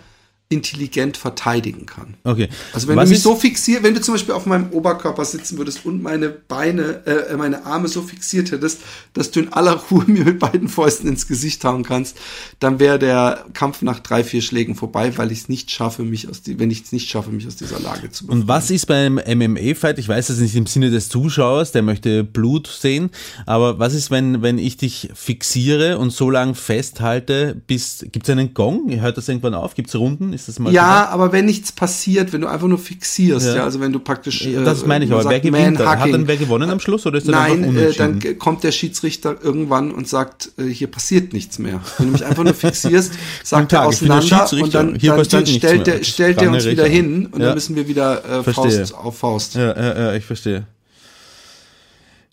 intelligent 0.52 1.16
verteidigen 1.16 1.86
kann. 1.86 2.16
Okay. 2.26 2.50
Also 2.74 2.88
wenn 2.90 2.98
was 2.98 3.06
du 3.06 3.10
mich 3.12 3.18
ist, 3.20 3.24
so 3.24 3.36
fixiert, 3.36 3.84
wenn 3.84 3.96
du 3.96 4.02
zum 4.02 4.16
Beispiel 4.16 4.34
auf 4.34 4.46
meinem 4.46 4.70
Oberkörper 4.72 5.24
sitzen 5.24 5.58
würdest 5.58 5.86
und 5.86 6.04
meine 6.04 6.30
Beine, 6.30 7.06
äh, 7.06 7.38
meine 7.38 7.66
Arme 7.66 7.88
so 7.88 8.02
fixiert 8.02 8.52
hättest, 8.52 8.82
dass 9.14 9.32
du 9.32 9.40
in 9.40 9.54
aller 9.54 9.74
Ruhe 9.90 10.04
mir 10.08 10.26
mit 10.26 10.40
beiden 10.40 10.68
Fäusten 10.68 11.08
ins 11.08 11.28
Gesicht 11.28 11.64
hauen 11.64 11.84
kannst, 11.84 12.18
dann 12.60 12.80
wäre 12.80 13.00
der 13.00 13.46
Kampf 13.54 13.82
nach 13.82 14.00
drei, 14.00 14.26
vier 14.26 14.42
Schlägen 14.42 14.76
vorbei, 14.76 15.18
weil 15.18 15.32
ich 15.32 15.40
es 15.40 15.50
nicht 15.50 15.72
schaffe, 15.72 16.04
mich 16.04 16.28
aus 16.28 16.42
die, 16.42 16.60
wenn 16.60 16.70
ich 16.70 16.84
es 16.84 16.92
nicht 16.92 17.10
schaffe, 17.10 17.32
mich 17.32 17.48
aus 17.48 17.56
dieser 17.56 17.80
Lage 17.80 18.12
zu 18.12 18.26
befreien. 18.26 18.42
Und 18.42 18.48
was 18.50 18.70
ist 18.70 18.88
beim 18.88 19.16
MMA-Fight? 19.16 20.00
Ich 20.00 20.08
weiß 20.10 20.28
das 20.28 20.38
nicht 20.38 20.56
im 20.56 20.66
Sinne 20.66 20.92
des 20.92 21.08
Zuschauers, 21.08 21.72
der 21.72 21.82
möchte 21.82 22.26
Blut 22.26 22.68
sehen, 22.68 23.10
aber 23.46 23.80
was 23.80 23.94
ist, 23.94 24.12
wenn, 24.12 24.42
wenn 24.42 24.58
ich 24.58 24.76
dich 24.76 25.10
fixiere 25.14 25.98
und 25.98 26.12
so 26.12 26.30
lange 26.30 26.56
festhalte, 26.56 27.56
bis, 27.68 28.06
gibt 28.12 28.28
es 28.28 28.30
einen 28.30 28.54
Gong? 28.54 28.92
Hört 29.00 29.18
das 29.18 29.30
irgendwann 29.30 29.54
auf? 29.54 29.76
Gibt 29.76 29.88
es 29.88 29.96
Runden? 29.96 30.34
Ist 30.42 30.48
das 30.48 30.58
mal 30.58 30.74
Ja, 30.74 31.08
aber 31.10 31.32
wenn 31.32 31.46
nichts 31.46 31.72
passiert, 31.72 32.34
wenn 32.34 32.42
du 32.42 32.48
einfach 32.48 32.68
nur 32.68 32.80
fixierst, 32.80 33.46
ja, 33.46 33.56
Ja. 33.58 33.64
also 33.64 33.80
wenn 33.80 33.94
du 33.94 34.00
praktisch. 34.00 34.42
Ja, 34.42 34.64
das 34.64 34.82
äh, 34.82 34.88
meine 34.88 35.06
ich, 35.06 35.12
aber 35.12 35.24
wer 35.24 35.32
sagt 35.32 35.44
gewinnt 35.44 35.80
dann? 35.80 36.00
Hat 36.00 36.12
dann 36.12 36.28
wer 36.28 36.38
gewonnen 36.38 36.72
am 36.72 36.80
Schluss 36.80 37.06
oder 37.06 37.20
ist 37.20 37.28
das 37.28 37.36
Nein, 37.36 37.64
äh, 37.64 37.68
unentschieden? 37.68 38.20
dann 38.20 38.40
kommt 38.40 38.64
der 38.64 38.72
Schiedsrichter 38.72 39.36
irgendwann 39.44 39.92
und 39.92 40.08
sagt, 40.08 40.50
äh, 40.58 40.64
hier 40.64 40.88
passiert 40.88 41.32
nichts 41.34 41.60
mehr. 41.60 41.80
Wenn 42.00 42.08
du 42.08 42.14
mich 42.14 42.26
einfach 42.26 42.44
nur 42.44 42.56
fixierst, 42.56 43.14
sagt 43.44 43.72
er 43.74 43.82
der 43.82 43.88
auseinander 43.88 44.52
und 44.54 44.74
dann, 44.74 44.96
Hier 44.96 45.16
dann, 45.16 45.28
dann 45.28 45.46
stellt, 45.46 45.86
der, 45.86 46.04
stellt 46.04 46.38
kann 46.38 46.48
er 46.48 46.54
uns 46.54 46.66
er 46.66 46.72
wieder 46.72 46.86
hin 46.88 47.28
und 47.28 47.40
Ja. 47.40 47.46
dann 47.48 47.56
müssen 47.56 47.76
wir 47.76 47.88
wieder 47.88 48.26
äh, 48.40 48.44
Verstehe. 48.44 48.72
Faust 48.80 48.96
auf 48.96 49.18
Faust. 49.20 49.54
Ja, 49.56 49.78
ja, 49.78 50.00
ja, 50.00 50.14
ich 50.16 50.26
verstehe. 50.26 50.66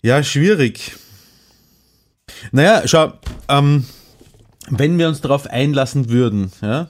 Ja, 0.01 0.23
schwierig. 0.23 0.93
Naja, 2.51 2.83
schau, 2.85 3.13
ähm, 3.49 3.85
wenn 4.69 4.97
wir 4.97 5.07
uns 5.07 5.21
darauf 5.21 5.47
einlassen 5.47 6.09
würden, 6.09 6.51
ja, 6.61 6.89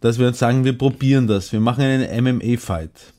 dass 0.00 0.18
wir 0.18 0.28
uns 0.28 0.38
sagen, 0.38 0.64
wir 0.64 0.76
probieren 0.76 1.26
das, 1.26 1.52
wir 1.52 1.60
machen 1.60 1.82
einen 1.82 2.24
MMA-Fight 2.24 3.12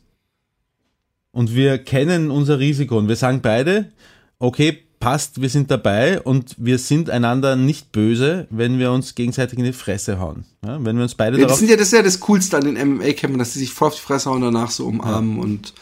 und 1.31 1.53
wir 1.53 1.77
kennen 1.77 2.31
unser 2.31 2.59
Risiko 2.59 2.97
und 2.97 3.07
wir 3.07 3.15
sagen 3.15 3.41
beide, 3.41 3.91
okay, 4.39 4.83
passt, 4.99 5.41
wir 5.41 5.49
sind 5.49 5.69
dabei 5.69 6.21
und 6.21 6.55
wir 6.57 6.79
sind 6.79 7.09
einander 7.09 7.55
nicht 7.55 7.91
böse, 7.91 8.47
wenn 8.49 8.79
wir 8.79 8.91
uns 8.91 9.15
gegenseitig 9.15 9.59
in 9.59 9.65
die 9.65 9.73
Fresse 9.73 10.19
hauen. 10.19 10.45
Ja, 10.65 10.83
wenn 10.83 10.95
wir 10.95 11.03
uns 11.03 11.15
beide 11.15 11.39
Ja, 11.39 11.47
das, 11.47 11.59
sind 11.59 11.69
ja, 11.69 11.75
das 11.75 11.87
ist 11.87 11.93
ja 11.93 12.01
das 12.01 12.19
Coolste 12.19 12.57
an 12.57 12.63
den 12.63 12.95
MMA-Kämpfen, 12.95 13.37
dass 13.37 13.53
sie 13.53 13.59
sich 13.59 13.71
voll 13.71 13.89
auf 13.89 13.95
die 13.95 14.01
Fresse 14.01 14.29
hauen 14.29 14.43
und 14.43 14.53
danach 14.53 14.71
so 14.71 14.87
umarmen 14.87 15.39
und 15.39 15.67
ja, 15.67 15.73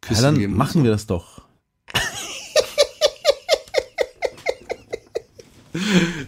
Küssen 0.00 0.22
dann 0.22 0.38
geben. 0.38 0.52
und 0.52 0.58
machen 0.58 0.84
wir 0.84 0.90
das 0.90 1.06
doch. 1.06 1.33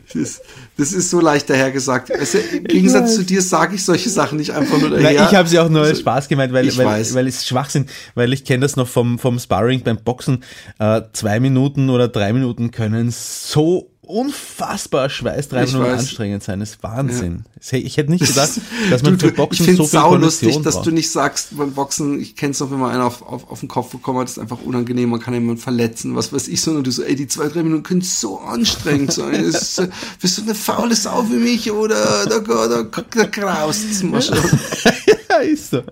Das 0.07 0.15
ist, 0.17 0.43
das 0.77 0.93
ist 0.93 1.09
so 1.09 1.21
leicht 1.21 1.49
dahergesagt. 1.49 2.11
Du, 2.11 2.39
Im 2.57 2.65
Gegensatz 2.65 3.15
zu 3.15 3.23
dir 3.23 3.41
sage 3.41 3.77
ich 3.77 3.85
solche 3.85 4.11
Sachen 4.11 4.39
nicht 4.39 4.51
einfach 4.51 4.79
nur 4.79 4.91
daher. 4.91 5.03
Nein, 5.03 5.27
ich 5.29 5.35
habe 5.37 5.49
sie 5.49 5.59
auch 5.61 5.69
nur 5.69 5.83
als 5.83 6.01
Spaß 6.01 6.27
gemeint, 6.27 6.53
weil, 6.53 6.67
ich 6.67 6.77
weil, 6.77 6.87
weiß. 6.87 7.15
weil 7.15 7.29
es 7.29 7.47
Schwachsinn, 7.47 7.87
weil 8.17 8.33
ich 8.33 8.45
kenne 8.45 8.61
das 8.63 8.75
noch 8.75 8.89
vom, 8.89 9.21
vom 9.21 9.39
Sparring 9.39 9.83
beim 9.83 9.99
Boxen. 9.99 10.43
Äh, 10.81 11.03
zwei 11.13 11.39
Minuten 11.39 11.91
oder 11.91 12.09
drei 12.09 12.33
Minuten 12.33 12.73
können 12.73 13.11
so 13.13 13.93
unfassbar 14.07 15.11
schweißtreibend 15.11 15.75
und 15.75 15.85
anstrengend 15.85 16.43
sein. 16.43 16.61
Das 16.61 16.71
ist 16.71 16.83
Wahnsinn. 16.83 17.45
Ich 17.73 17.97
hätte 17.97 18.11
nicht 18.11 18.27
gedacht, 18.27 18.61
dass 18.91 19.03
man 19.03 19.19
Du, 19.19 19.27
für 19.27 19.33
Boxen 19.33 19.63
ich 19.63 19.67
finde 19.67 19.77
so 19.77 19.83
es 19.85 19.91
viel 19.91 20.01
saulustig, 20.01 20.41
Kondition 20.41 20.63
dass 20.63 20.75
braucht. 20.75 20.87
du 20.87 20.91
nicht 20.93 21.11
sagst 21.11 21.57
beim 21.57 21.73
Boxen, 21.73 22.21
ich 22.21 22.37
kenn's 22.37 22.61
noch, 22.61 22.71
wenn 22.71 22.79
man 22.79 22.93
einen 22.93 23.03
auf, 23.03 23.23
auf, 23.23 23.51
auf 23.51 23.61
den 23.61 23.69
Kopf 23.69 23.91
bekommen 23.91 24.21
hat, 24.21 24.29
ist 24.29 24.39
einfach 24.39 24.61
unangenehm, 24.63 25.11
man 25.11 25.21
kann 25.21 25.35
jemanden 25.35 25.61
verletzen, 25.61 26.15
was 26.15 26.33
weiß 26.33 26.49
ich, 26.49 26.61
sondern 26.61 26.85
du 26.85 26.91
so, 26.91 27.03
ey, 27.03 27.17
die 27.17 27.27
zwei, 27.27 27.49
drei 27.49 27.63
Minuten 27.63 27.83
können 27.83 28.03
so 28.03 28.39
anstrengend 28.39 29.13
sein. 29.13 29.35
Ist, 29.35 29.83
bist 30.21 30.39
du 30.39 30.43
eine 30.43 30.55
faule 30.55 30.95
Sau 30.95 31.27
wie 31.31 31.37
mich 31.37 31.71
oder 31.71 32.27
da, 32.27 32.39
da, 32.39 32.69
da, 32.69 32.83
da 32.83 33.25
graust 33.25 34.05
mal 34.05 34.23
schon. 34.23 34.39
ja, 35.43 35.49
ist 35.49 35.71
so. 35.71 35.83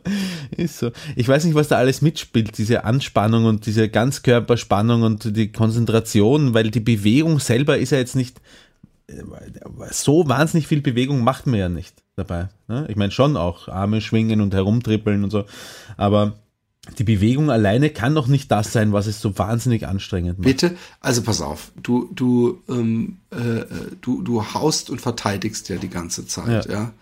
Ist 0.57 0.79
so. 0.79 0.91
Ich 1.17 1.29
weiß 1.29 1.45
nicht, 1.45 1.55
was 1.55 1.69
da 1.69 1.77
alles 1.77 2.03
mitspielt, 2.03 2.59
diese 2.59 2.85
Anspannung 2.85 3.45
und 3.45 3.67
diese 3.67 3.89
Ganzkörperspannung 3.89 5.03
und 5.03 5.37
die 5.37 5.53
Konzentration, 5.53 6.55
weil 6.55 6.71
die 6.71 6.81
Bewegung 6.81 7.39
selber 7.41 7.79
ist 7.79 7.91
ja 7.91 7.99
jetzt 7.99 8.17
nicht 8.17 8.41
so 9.91 10.29
wahnsinnig 10.29 10.67
viel 10.67 10.81
Bewegung 10.81 11.23
macht 11.23 11.47
man 11.47 11.59
ja 11.59 11.69
nicht 11.69 12.03
dabei. 12.17 12.49
Ne? 12.69 12.87
Ich 12.89 12.97
meine 12.97 13.13
schon 13.13 13.37
auch 13.37 13.69
Arme 13.69 14.01
schwingen 14.01 14.41
und 14.41 14.55
herumtrippeln 14.55 15.25
und 15.25 15.31
so, 15.31 15.45
aber 15.97 16.35
die 16.99 17.05
Bewegung 17.05 17.51
alleine 17.51 17.91
kann 17.91 18.15
doch 18.15 18.27
nicht 18.27 18.51
das 18.51 18.73
sein, 18.73 18.93
was 18.93 19.07
es 19.07 19.21
so 19.21 19.39
wahnsinnig 19.39 19.87
anstrengend 19.87 20.39
macht. 20.39 20.47
Bitte, 20.47 20.77
also 21.01 21.23
pass 21.23 21.41
auf, 21.41 21.73
du, 21.83 22.11
du, 22.15 22.63
ähm, 22.69 23.19
äh, 23.33 23.61
äh, 23.61 23.67
du, 24.01 24.23
du 24.23 24.45
haust 24.55 24.91
und 24.91 25.01
verteidigst 25.01 25.69
ja 25.71 25.77
die 25.77 25.89
ganze 25.89 26.27
Zeit, 26.27 26.67
ja. 26.67 26.73
Ja. 26.73 26.93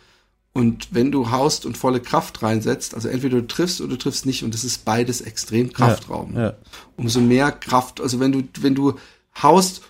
Und 0.54 0.88
wenn 0.90 1.10
du 1.10 1.30
haust 1.30 1.64
und 1.64 1.78
volle 1.78 2.00
Kraft 2.00 2.42
reinsetzt, 2.42 2.94
also 2.94 3.08
entweder 3.08 3.40
du 3.40 3.46
triffst 3.46 3.80
oder 3.80 3.90
du 3.90 3.96
triffst 3.98 4.26
nicht, 4.26 4.44
und 4.44 4.52
das 4.52 4.64
ist 4.64 4.84
beides 4.84 5.22
extrem 5.22 5.72
kraftraubend. 5.72 6.36
ja. 6.36 6.54
Umso 6.96 7.20
mehr 7.20 7.50
Kraft, 7.52 8.00
also 8.00 8.20
wenn 8.20 8.32
du, 8.32 8.42
wenn 8.60 8.74
du 8.74 8.94
haust 9.42 9.80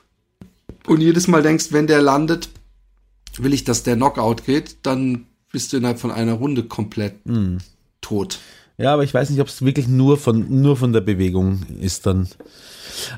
und 0.86 1.00
jedes 1.00 1.26
Mal 1.26 1.42
denkst, 1.42 1.68
wenn 1.72 1.86
der 1.88 2.00
landet, 2.00 2.48
will 3.38 3.52
ich, 3.54 3.64
dass 3.64 3.82
der 3.82 3.96
Knockout 3.96 4.44
geht, 4.44 4.76
dann 4.82 5.26
bist 5.50 5.72
du 5.72 5.78
innerhalb 5.78 5.98
von 5.98 6.10
einer 6.12 6.34
Runde 6.34 6.62
komplett 6.64 7.14
Hm. 7.26 7.58
tot. 8.00 8.38
Ja, 8.82 8.92
aber 8.94 9.04
ich 9.04 9.14
weiß 9.14 9.30
nicht, 9.30 9.40
ob 9.40 9.48
es 9.48 9.62
wirklich 9.64 9.88
nur 9.88 10.16
von, 10.18 10.60
nur 10.62 10.76
von 10.76 10.92
der 10.92 11.00
Bewegung 11.00 11.60
ist 11.80 12.06
dann. 12.06 12.28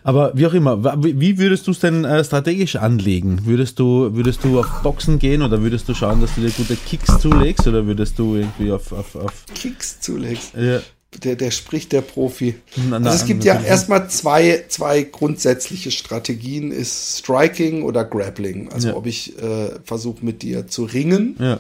Aber 0.03 0.33
wie 0.35 0.47
auch 0.47 0.55
immer, 0.55 1.03
wie 1.03 1.39
würdest 1.39 1.67
du 1.67 1.73
es 1.73 1.81
denn 1.81 2.05
äh, 2.05 2.25
strategisch 2.25 2.77
anlegen? 2.77 3.41
Würdest 3.45 3.79
du, 3.79 4.15
würdest 4.15 4.45
du 4.45 4.61
auf 4.61 4.67
Boxen 4.83 5.19
gehen 5.19 5.43
oder 5.43 5.61
würdest 5.63 5.89
du 5.89 5.95
schauen, 5.95 6.21
dass 6.21 6.35
du 6.35 6.43
dir 6.43 6.51
gute 6.51 6.77
Kicks 6.77 7.19
zulegst 7.21 7.67
oder 7.67 7.87
würdest 7.87 8.19
du 8.19 8.37
irgendwie 8.37 8.71
auf, 8.71 8.93
auf, 8.93 9.17
auf 9.17 9.45
Kicks 9.55 10.01
zulegst. 10.01 10.53
ja, 10.55 10.81
Der, 11.23 11.37
der 11.37 11.51
spricht 11.51 11.93
der 11.93 12.03
Profi. 12.03 12.55
Na, 12.89 12.99
na, 12.99 13.11
also 13.11 13.23
es 13.23 13.27
gibt 13.27 13.45
ja 13.45 13.61
erstmal 13.61 14.09
zwei, 14.11 14.65
zwei 14.69 15.03
grundsätzliche 15.03 15.91
Strategien, 15.91 16.71
ist 16.71 17.19
Striking 17.19 17.83
oder 17.83 18.05
Grappling. 18.05 18.71
Also 18.73 18.89
Ja. 18.89 18.97
ob 18.97 19.07
ich 19.07 19.37
äh, 19.43 19.71
versuche 19.83 20.25
mit 20.25 20.43
dir 20.43 20.67
zu 20.69 20.85
ringen 20.85 21.37
ja, 21.41 21.59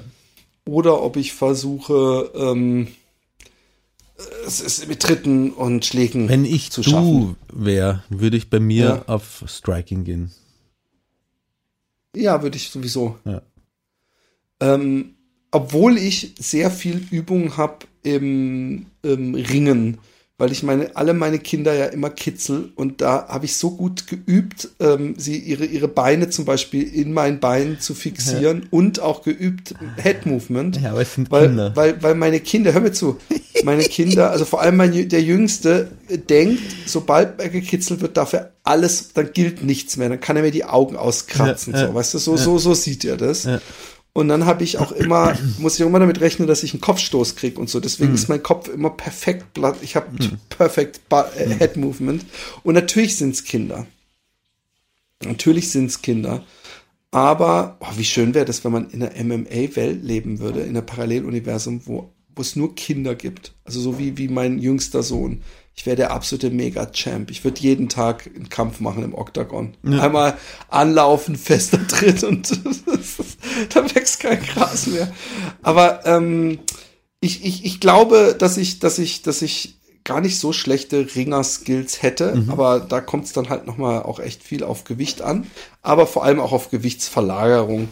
oder 0.66 1.02
ob 1.02 1.16
ich 1.16 1.32
versuche, 1.34 2.30
ähm, 2.36 2.88
es 4.46 4.60
ist 4.60 4.88
mit 4.88 5.00
Tritten 5.00 5.52
und 5.52 5.84
Schlägen 5.84 6.28
wenn 6.28 6.44
ich 6.44 6.70
zu 6.70 6.82
du 6.82 7.36
wäre, 7.52 8.04
würde 8.08 8.36
ich 8.36 8.48
bei 8.50 8.60
mir 8.60 8.84
Ja. 8.84 9.02
auf 9.06 9.44
Striking 9.46 10.04
gehen. 10.04 10.30
Ja, 12.16 12.42
würde 12.42 12.56
ich 12.56 12.70
sowieso. 12.70 13.18
Ja. 13.24 13.42
Ähm, 14.60 15.14
obwohl 15.50 15.98
ich 15.98 16.34
sehr 16.38 16.70
viel 16.70 17.06
Übung 17.10 17.56
habe 17.56 17.86
im, 18.02 18.86
im 19.02 19.34
Ringen, 19.34 19.98
weil 20.36 20.50
ich 20.50 20.64
meine, 20.64 20.96
alle 20.96 21.14
meine 21.14 21.38
Kinder 21.38 21.72
ja 21.74 21.86
immer 21.86 22.10
kitzel 22.10 22.72
und 22.74 23.00
da 23.00 23.28
habe 23.28 23.44
ich 23.44 23.56
so 23.56 23.70
gut 23.70 24.08
geübt, 24.08 24.68
ähm, 24.80 25.14
sie 25.16 25.38
ihre, 25.38 25.64
ihre 25.64 25.86
Beine 25.86 26.28
zum 26.28 26.44
Beispiel 26.44 26.82
in 26.82 27.12
mein 27.12 27.38
Bein 27.38 27.78
zu 27.78 27.94
fixieren 27.94 28.66
und 28.70 28.98
auch 28.98 29.22
geübt 29.22 29.76
Head 30.02 30.26
Movement. 30.26 30.80
Ja, 30.80 30.90
aber 30.90 31.02
es 31.02 31.14
sind 31.14 31.30
Weil, 31.30 31.48
Kinder. 31.48 31.72
weil, 31.76 32.02
weil 32.02 32.14
meine 32.16 32.40
Kinder, 32.40 32.72
hör 32.72 32.80
mir 32.80 32.90
zu, 32.92 33.18
meine 33.62 33.84
Kinder, 33.84 34.32
also 34.32 34.44
vor 34.44 34.60
allem 34.60 34.76
mein, 34.76 35.08
der 35.08 35.22
Jüngste, 35.22 35.92
äh, 36.08 36.18
denkt, 36.18 36.62
sobald 36.86 37.38
er 37.40 37.48
gekitzelt 37.48 38.00
wird, 38.00 38.16
darf 38.16 38.32
er 38.32 38.54
alles, 38.64 39.12
dann 39.12 39.32
gilt 39.32 39.62
nichts 39.62 39.96
mehr, 39.96 40.08
dann 40.08 40.20
kann 40.20 40.36
er 40.36 40.42
mir 40.42 40.50
die 40.50 40.64
Augen 40.64 40.96
auskratzen, 40.96 41.74
Ja, 41.74 41.82
ja, 41.82 41.86
so, 41.88 41.94
weißt 41.94 42.14
du, 42.14 42.18
so, 42.18 42.36
so, 42.36 42.58
so 42.58 42.74
sieht 42.74 43.04
er 43.04 43.16
das. 43.16 43.46
Und 44.16 44.28
dann 44.28 44.46
habe 44.46 44.62
ich 44.62 44.78
auch 44.78 44.92
immer, 44.92 45.36
muss 45.58 45.74
ich 45.76 45.82
auch 45.82 45.88
immer 45.88 45.98
damit 45.98 46.20
rechnen, 46.20 46.46
dass 46.48 46.62
ich 46.62 46.72
einen 46.72 46.80
Kopfstoß 46.80 47.34
kriege 47.36 47.60
und 47.60 47.68
so. 47.68 47.80
Deswegen 47.80 48.10
Hm. 48.10 48.14
ist 48.14 48.28
mein 48.28 48.42
Kopf 48.44 48.68
immer 48.68 48.90
perfekt 48.90 49.52
platt. 49.54 49.76
Ich 49.82 49.96
habe 49.96 50.06
perfekt 50.48 51.08
Ba- 51.08 51.28
äh, 51.36 51.48
Head 51.58 51.76
Movement. 51.76 52.24
Und 52.62 52.74
natürlich 52.74 53.16
sind's 53.16 53.42
Kinder. 53.44 53.86
Natürlich 55.24 55.70
sind's 55.70 56.00
Kinder. 56.02 56.44
Aber 57.10 57.76
oh, 57.80 57.86
wie 57.96 58.04
schön 58.04 58.34
wäre 58.34 58.44
das, 58.44 58.64
wenn 58.64 58.72
man 58.72 58.90
in 58.90 59.02
einer 59.02 59.22
MMA-Welt 59.24 60.02
leben 60.02 60.38
würde, 60.40 60.60
in 60.60 60.76
einem 60.76 60.86
Paralleluniversum, 60.86 61.82
wo, 61.86 62.12
wo 62.34 62.42
es 62.42 62.56
nur 62.56 62.74
Kinder 62.74 63.14
gibt. 63.14 63.54
Also 63.64 63.80
so 63.80 63.98
wie, 63.98 64.16
wie 64.18 64.28
mein 64.28 64.58
jüngster 64.58 65.02
Sohn. 65.02 65.42
Ich 65.76 65.86
wäre 65.86 65.96
der 65.96 66.12
absolute 66.12 66.50
Mega-Champ. 66.50 67.30
Ich 67.30 67.42
würde 67.42 67.60
jeden 67.60 67.88
Tag 67.88 68.30
einen 68.34 68.48
Kampf 68.48 68.80
machen 68.80 69.02
im 69.02 69.14
Oktagon. 69.14 69.74
Ja. 69.82 70.02
Einmal 70.02 70.38
anlaufen, 70.68 71.36
fester 71.36 71.84
Tritt 71.88 72.22
und 72.22 72.50
da 73.74 73.94
wächst 73.94 74.20
kein 74.20 74.40
Gras 74.42 74.86
mehr. 74.86 75.12
Aber 75.62 76.06
ähm, 76.06 76.60
ich, 77.20 77.44
ich, 77.44 77.64
ich 77.64 77.80
glaube, 77.80 78.36
dass 78.38 78.56
ich, 78.56 78.78
dass 78.78 78.98
ich, 78.98 79.22
dass 79.22 79.42
ich 79.42 79.76
gar 80.04 80.20
nicht 80.20 80.38
so 80.38 80.52
schlechte 80.52 81.14
Ringer-Skills 81.14 82.02
hätte, 82.02 82.44
aber 82.48 82.78
da 82.78 83.00
kommt 83.00 83.24
es 83.24 83.32
dann 83.32 83.48
halt 83.48 83.66
nochmal 83.66 84.02
auch 84.02 84.20
echt 84.20 84.42
viel 84.42 84.62
auf 84.62 84.84
Gewicht 84.84 85.22
an, 85.22 85.46
aber 85.80 86.06
vor 86.06 86.24
allem 86.24 86.40
auch 86.40 86.52
auf 86.52 86.70
Gewichtsverlagerung. 86.70 87.88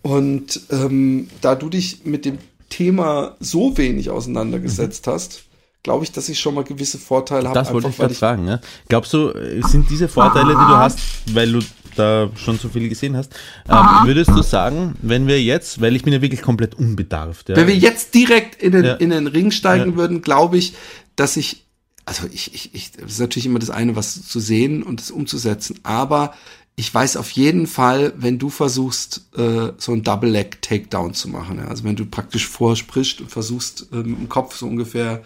Und 0.00 0.62
ähm, 0.70 1.28
da 1.42 1.54
du 1.54 1.68
dich 1.68 2.04
mit 2.04 2.24
dem 2.24 2.38
Thema 2.70 3.36
so 3.38 3.76
wenig 3.76 4.08
auseinandergesetzt 4.08 5.06
hast, 5.06 5.44
glaube 5.82 6.04
ich, 6.04 6.12
dass 6.12 6.28
ich 6.28 6.38
schon 6.38 6.54
mal 6.54 6.64
gewisse 6.64 6.98
Vorteile 6.98 7.48
habe. 7.48 7.58
Das 7.58 7.72
wollte 7.72 7.88
ich 7.88 7.98
weil 7.98 8.06
gerade 8.06 8.18
fragen. 8.18 8.44
Ne? 8.44 8.60
Glaubst 8.88 9.12
du, 9.12 9.32
sind 9.62 9.90
diese 9.90 10.08
Vorteile, 10.08 10.56
die 10.56 10.66
du 10.66 10.76
hast, 10.76 10.98
weil 11.34 11.52
du 11.52 11.60
da 11.96 12.30
schon 12.36 12.58
so 12.58 12.68
viel 12.68 12.88
gesehen 12.88 13.16
hast, 13.16 13.34
ähm, 13.68 13.86
würdest 14.04 14.30
du 14.30 14.42
sagen, 14.42 14.94
wenn 15.02 15.26
wir 15.26 15.42
jetzt, 15.42 15.80
weil 15.80 15.94
ich 15.94 16.02
bin 16.02 16.12
ja 16.12 16.22
wirklich 16.22 16.40
komplett 16.40 16.74
unbedarft. 16.74 17.48
Ja, 17.50 17.56
Wenn 17.56 17.66
wir 17.66 17.76
jetzt 17.76 18.14
direkt 18.14 18.62
in 18.62 18.72
den, 18.72 18.84
Ja. 18.84 18.94
in 18.94 19.10
den 19.10 19.26
Ring 19.26 19.50
steigen 19.50 19.90
Ja. 19.92 19.96
würden, 19.96 20.22
glaube 20.22 20.56
ich, 20.56 20.74
dass 21.16 21.36
ich, 21.36 21.64
also 22.06 22.26
ich, 22.32 22.54
ich, 22.54 22.74
ich, 22.74 22.92
das 22.92 23.12
ist 23.12 23.20
natürlich 23.20 23.46
immer 23.46 23.58
das 23.58 23.70
eine, 23.70 23.94
was 23.96 24.26
zu 24.26 24.40
sehen 24.40 24.82
und 24.82 25.00
das 25.00 25.10
umzusetzen, 25.10 25.80
aber 25.82 26.32
ich 26.76 26.92
weiß 26.94 27.18
auf 27.18 27.30
jeden 27.32 27.66
Fall, 27.66 28.14
wenn 28.16 28.38
du 28.38 28.48
versuchst, 28.48 29.26
äh, 29.36 29.72
so 29.76 29.92
ein 29.92 30.02
Double 30.02 30.30
Leg 30.30 30.62
Takedown 30.62 31.12
zu 31.12 31.28
machen, 31.28 31.58
ja, 31.58 31.66
also 31.66 31.84
wenn 31.84 31.96
du 31.96 32.06
praktisch 32.06 32.46
vorsprichst 32.48 33.20
und 33.20 33.30
versuchst, 33.30 33.88
äh, 33.92 33.96
mit 33.96 34.18
dem 34.18 34.28
Kopf 34.30 34.56
so 34.56 34.66
ungefähr 34.66 35.22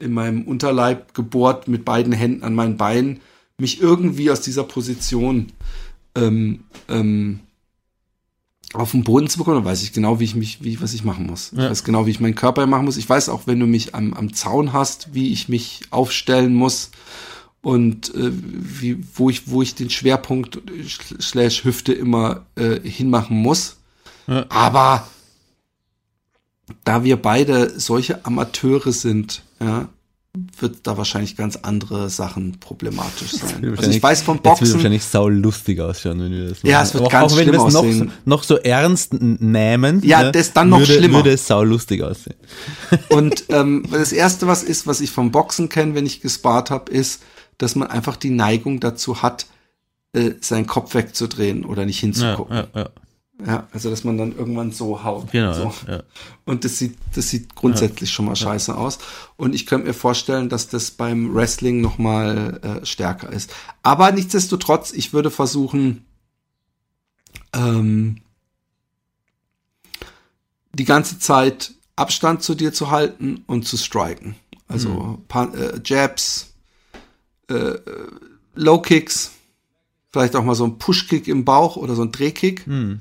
in 0.00 0.12
meinem 0.12 0.42
Unterleib 0.42 1.14
gebohrt 1.14 1.68
mit 1.68 1.84
beiden 1.84 2.12
Händen 2.12 2.42
an 2.42 2.54
meinen 2.54 2.76
Beinen, 2.76 3.20
mich 3.58 3.80
irgendwie 3.80 4.30
aus 4.30 4.40
dieser 4.40 4.64
Position 4.64 5.52
ähm, 6.14 6.64
ähm, 6.88 7.40
auf 8.72 8.92
den 8.92 9.02
Boden 9.04 9.28
zu 9.28 9.38
bekommen, 9.38 9.56
dann 9.56 9.64
weiß 9.64 9.82
ich 9.82 9.92
genau, 9.92 10.20
wie 10.20 10.24
ich 10.24 10.34
mich, 10.36 10.62
wie, 10.62 10.80
was 10.80 10.94
ich 10.94 11.02
machen 11.04 11.26
muss. 11.26 11.52
Ich 11.52 11.58
Ja. 11.58 11.70
weiß 11.70 11.82
genau, 11.84 12.06
wie 12.06 12.10
ich 12.10 12.20
meinen 12.20 12.36
Körper 12.36 12.66
machen 12.66 12.84
muss. 12.84 12.96
Ich 12.96 13.08
weiß 13.08 13.28
auch, 13.28 13.46
wenn 13.46 13.58
du 13.60 13.66
mich 13.66 13.94
am, 13.94 14.14
am 14.14 14.32
Zaun 14.32 14.72
hast, 14.72 15.12
wie 15.12 15.32
ich 15.32 15.48
mich 15.48 15.82
aufstellen 15.90 16.54
muss 16.54 16.90
und 17.62 18.14
äh, 18.14 18.30
wie, 18.32 19.04
wo 19.14 19.28
ich, 19.28 19.50
wo 19.50 19.60
ich 19.60 19.74
den 19.74 19.90
Schwerpunkt 19.90 20.58
sch- 20.84 21.20
slash 21.20 21.64
Hüfte 21.64 21.92
immer 21.92 22.46
äh, 22.54 22.80
hinmachen 22.80 23.36
muss. 23.36 23.76
Ja. 24.28 24.46
Aber 24.48 25.06
da 26.84 27.02
wir 27.02 27.16
beide 27.16 27.78
solche 27.78 28.24
Amateure 28.24 28.92
sind, 28.92 29.42
ja, 29.62 29.88
wird 30.58 30.86
da 30.86 30.96
wahrscheinlich 30.96 31.34
ganz 31.36 31.56
andere 31.56 32.08
Sachen 32.08 32.60
problematisch 32.60 33.32
sein. 33.32 33.74
Also 33.76 33.90
ich 33.90 34.00
weiß 34.00 34.22
vom 34.22 34.36
Jetzt 34.36 34.44
wird 34.44 34.58
Boxen, 34.58 34.74
wahrscheinlich 34.74 35.02
sau 35.04 35.28
lustig 35.28 35.80
ausschauen, 35.80 36.20
wenn 36.20 36.30
wir 36.30 36.48
das 36.50 36.62
Ja, 36.62 36.76
machen. 36.78 36.86
es 36.86 36.94
wird 36.94 37.04
auch, 37.04 37.10
ganz 37.10 37.32
auch 37.32 37.36
wenn 37.38 37.46
wir 37.46 37.54
schlimm 37.54 37.66
es 37.66 37.74
noch, 37.74 37.80
aussehen. 37.84 38.12
noch 38.24 38.42
so 38.44 38.56
ernst 38.58 39.12
nehmen, 39.14 40.00
Ja, 40.04 40.22
ne, 40.22 40.32
das 40.32 40.52
dann 40.52 40.68
noch 40.68 40.78
würde, 40.78 40.92
schlimmer. 40.94 41.18
würde 41.18 41.32
es 41.32 41.46
sau 41.48 41.64
lustig 41.64 42.02
aussehen. 42.04 42.36
Und 43.10 43.44
ähm, 43.48 43.84
das 43.90 44.12
erste, 44.12 44.46
was 44.46 44.62
ist, 44.62 44.86
was 44.86 45.00
ich 45.00 45.10
vom 45.10 45.32
Boxen 45.32 45.68
kenne, 45.68 45.96
wenn 45.96 46.06
ich 46.06 46.20
gespart 46.20 46.70
habe, 46.70 46.92
ist, 46.92 47.22
dass 47.58 47.74
man 47.74 47.88
einfach 47.88 48.16
die 48.16 48.30
Neigung 48.30 48.78
dazu 48.78 49.22
hat, 49.22 49.46
äh, 50.12 50.30
seinen 50.40 50.68
Kopf 50.68 50.94
wegzudrehen 50.94 51.64
oder 51.64 51.84
nicht 51.86 51.96
Ja, 51.98 52.06
hinzugucken. 52.06 52.56
Ja, 52.56 52.68
ja, 52.74 52.80
ja, 52.82 52.88
also 53.72 53.90
dass 53.90 54.04
man 54.04 54.18
dann 54.18 54.36
irgendwann 54.36 54.72
so 54.72 55.02
haut. 55.04 55.30
genau. 55.32 55.52
So. 55.52 55.74
Ja. 55.88 56.02
Und 56.44 56.64
das 56.64 56.78
sieht, 56.78 56.96
das 57.14 57.28
sieht 57.30 57.54
grundsätzlich 57.54 58.10
schon 58.10 58.24
mal 58.26 58.36
scheiße 58.36 58.76
aus. 58.76 58.98
Und 59.36 59.54
ich 59.54 59.66
könnte 59.66 59.86
mir 59.88 59.94
vorstellen, 59.94 60.48
dass 60.48 60.68
das 60.68 60.90
beim 60.90 61.34
Wrestling 61.34 61.80
noch 61.80 61.98
mal 61.98 62.60
äh, 62.82 62.86
stärker 62.86 63.32
ist. 63.32 63.52
Aber 63.82 64.10
nichtsdestotrotz, 64.12 64.92
ich 64.92 65.12
würde 65.12 65.30
versuchen, 65.30 66.04
ähm, 67.54 68.20
die 70.72 70.84
ganze 70.84 71.18
Zeit 71.18 71.72
Abstand 71.96 72.42
zu 72.42 72.54
dir 72.54 72.72
zu 72.72 72.90
halten 72.90 73.44
und 73.46 73.66
zu 73.66 73.76
striken. 73.76 74.36
Also 74.68 75.20
Pa- 75.28 75.52
äh, 75.52 75.80
Jabs, 75.84 76.52
äh, 77.50 77.54
äh, 77.54 77.80
Low 78.54 78.80
Kicks, 78.80 79.32
vielleicht 80.12 80.36
auch 80.36 80.44
mal 80.44 80.54
so 80.54 80.64
ein 80.64 80.78
Push-Kick 80.78 81.26
im 81.28 81.44
Bauch 81.44 81.76
oder 81.76 81.94
so 81.94 82.02
ein 82.02 82.12
Drehkick 82.12 82.66
Hm. 82.66 83.00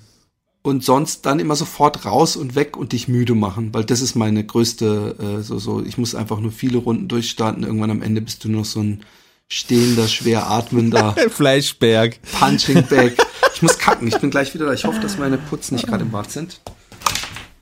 Und 0.62 0.84
sonst 0.84 1.26
dann 1.26 1.40
immer 1.40 1.56
sofort 1.56 2.06
raus 2.06 2.36
und 2.36 2.56
weg 2.56 2.76
und 2.76 2.92
dich 2.92 3.08
müde 3.08 3.36
machen, 3.36 3.74
weil 3.74 3.86
das 3.86 4.02
ist 4.02 4.16
meine 4.16 4.44
größte, 4.44 5.40
äh, 5.40 5.42
so, 5.42 5.58
so, 5.58 5.84
ich 5.84 5.98
muss 5.98 6.16
einfach 6.16 6.40
nur 6.40 6.52
viele 6.52 6.80
Runden 6.80 7.08
durchstarten, 7.08 7.64
irgendwann 7.64 7.92
am 7.92 8.02
Ende 8.02 8.22
bist 8.22 8.44
du 8.44 8.50
nur 8.50 8.66
so 8.66 8.82
ein 8.82 9.04
stehender, 9.48 10.08
schwer 10.08 10.50
atmender 10.50 11.16
Fleischberg. 11.30 12.20
Punching 12.40 12.86
Bag. 12.88 13.14
Ich 13.54 13.62
muss 13.62 13.78
kacken, 13.78 14.08
ich 14.08 14.18
bin 14.20 14.30
gleich 14.30 14.54
wieder 14.54 14.68
da. 14.68 14.74
Ich 14.74 14.86
hoffe, 14.86 15.00
dass 15.00 15.18
meine 15.18 15.38
Putzen 15.38 15.76
nicht 15.76 15.88
gerade 15.88 16.04
im 16.04 16.12
Bad 16.12 16.32
sind. 16.32 16.62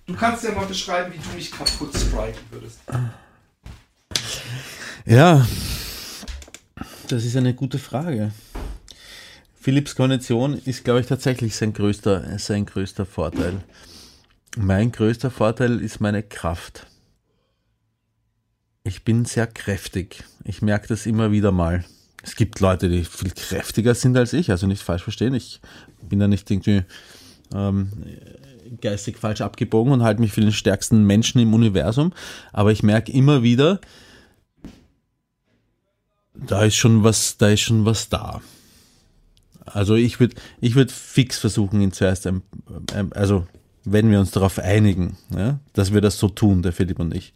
Du 0.06 0.14
kannst 0.14 0.44
ja 0.44 0.52
mal 0.52 0.66
beschreiben, 0.66 1.14
wie 1.14 1.18
du 1.18 1.36
mich 1.36 1.52
kaputt 1.52 1.94
striken 1.96 2.40
würdest. 2.52 2.80
Ja, 5.06 5.48
das 7.08 7.24
ist 7.24 7.36
eine 7.36 7.54
gute 7.54 7.80
Frage. 7.80 8.32
Philipps 9.68 9.96
Kondition 9.96 10.54
ist, 10.64 10.86
glaube 10.86 11.02
ich, 11.02 11.08
tatsächlich 11.08 11.54
sein 11.54 11.74
größter, 11.74 12.40
sein 12.40 12.66
größter 12.66 13.06
Vorteil. 13.06 13.66
Mein 14.56 14.94
größter 14.94 15.30
Vorteil 15.30 15.82
ist 15.82 16.00
meine 16.00 16.24
Kraft. 16.24 16.88
Ich 18.86 19.04
bin 19.04 19.26
sehr 19.26 19.46
kräftig. 19.46 20.24
Ich 20.46 20.62
merke 20.62 20.88
das 20.88 21.06
immer 21.06 21.34
wieder 21.34 21.52
mal. 21.52 21.84
Es 22.24 22.38
gibt 22.38 22.62
Leute, 22.62 22.88
die 22.88 23.04
viel 23.04 23.32
kräftiger 23.32 23.94
sind 23.94 24.16
als 24.16 24.32
ich, 24.32 24.52
also 24.52 24.68
nicht 24.68 24.84
falsch 24.84 25.04
verstehen. 25.04 25.34
Ich 25.34 25.60
bin 26.02 26.20
da 26.20 26.30
nicht 26.30 26.50
irgendwie 26.50 26.84
ähm, 27.54 27.92
geistig 28.80 29.18
falsch 29.18 29.42
abgebogen 29.42 29.92
und 29.92 30.02
halte 30.02 30.22
mich 30.22 30.32
für 30.32 30.40
den 30.40 30.54
stärksten 30.54 31.04
Menschen 31.04 31.42
im 31.42 31.54
Universum. 31.54 32.14
Aber 32.54 32.72
ich 32.72 32.84
merke 32.84 33.12
immer 33.12 33.44
wieder, 33.44 33.82
da 36.36 36.64
ist 36.64 36.78
schon 36.78 37.04
was, 37.04 37.36
da 37.36 37.50
ist 37.50 37.60
schon 37.60 37.84
was 37.84 38.08
da. 38.08 38.42
Also 39.68 39.96
ich 39.96 40.20
würde, 40.20 40.36
ich 40.62 40.76
würde 40.76 40.92
fix 40.92 41.38
versuchen, 41.38 41.82
ihn 41.82 41.92
zuerst, 41.92 42.26
ähm, 42.26 42.42
ähm, 42.96 43.12
also 43.14 43.46
wenn 43.86 44.12
wir 44.12 44.20
uns 44.20 44.32
darauf 44.32 44.60
einigen, 44.60 45.18
ja, 45.36 45.60
dass 45.74 45.94
wir 45.94 46.02
das 46.02 46.20
so 46.20 46.28
tun, 46.28 46.62
der 46.62 46.74
Philipp 46.74 47.00
und 47.00 47.16
ich, 47.16 47.34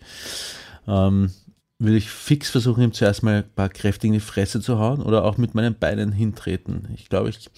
ähm, 0.88 1.32
würde 1.80 1.98
ich 1.98 2.10
fix 2.10 2.50
versuchen, 2.50 2.84
ihm 2.84 2.94
zuerst 2.94 3.24
mal 3.24 3.38
ein 3.38 3.56
paar 3.56 3.70
kräftig 3.70 4.10
in 4.10 4.14
die 4.14 4.20
Fresse 4.20 4.62
zu 4.62 4.78
hauen 4.78 5.02
oder 5.02 5.24
auch 5.24 5.38
mit 5.38 5.56
meinen 5.56 5.76
Beinen 5.76 6.12
hintreten. 6.12 6.90
Ich 6.96 7.10
glaube, 7.10 7.30
ich, 7.30 7.50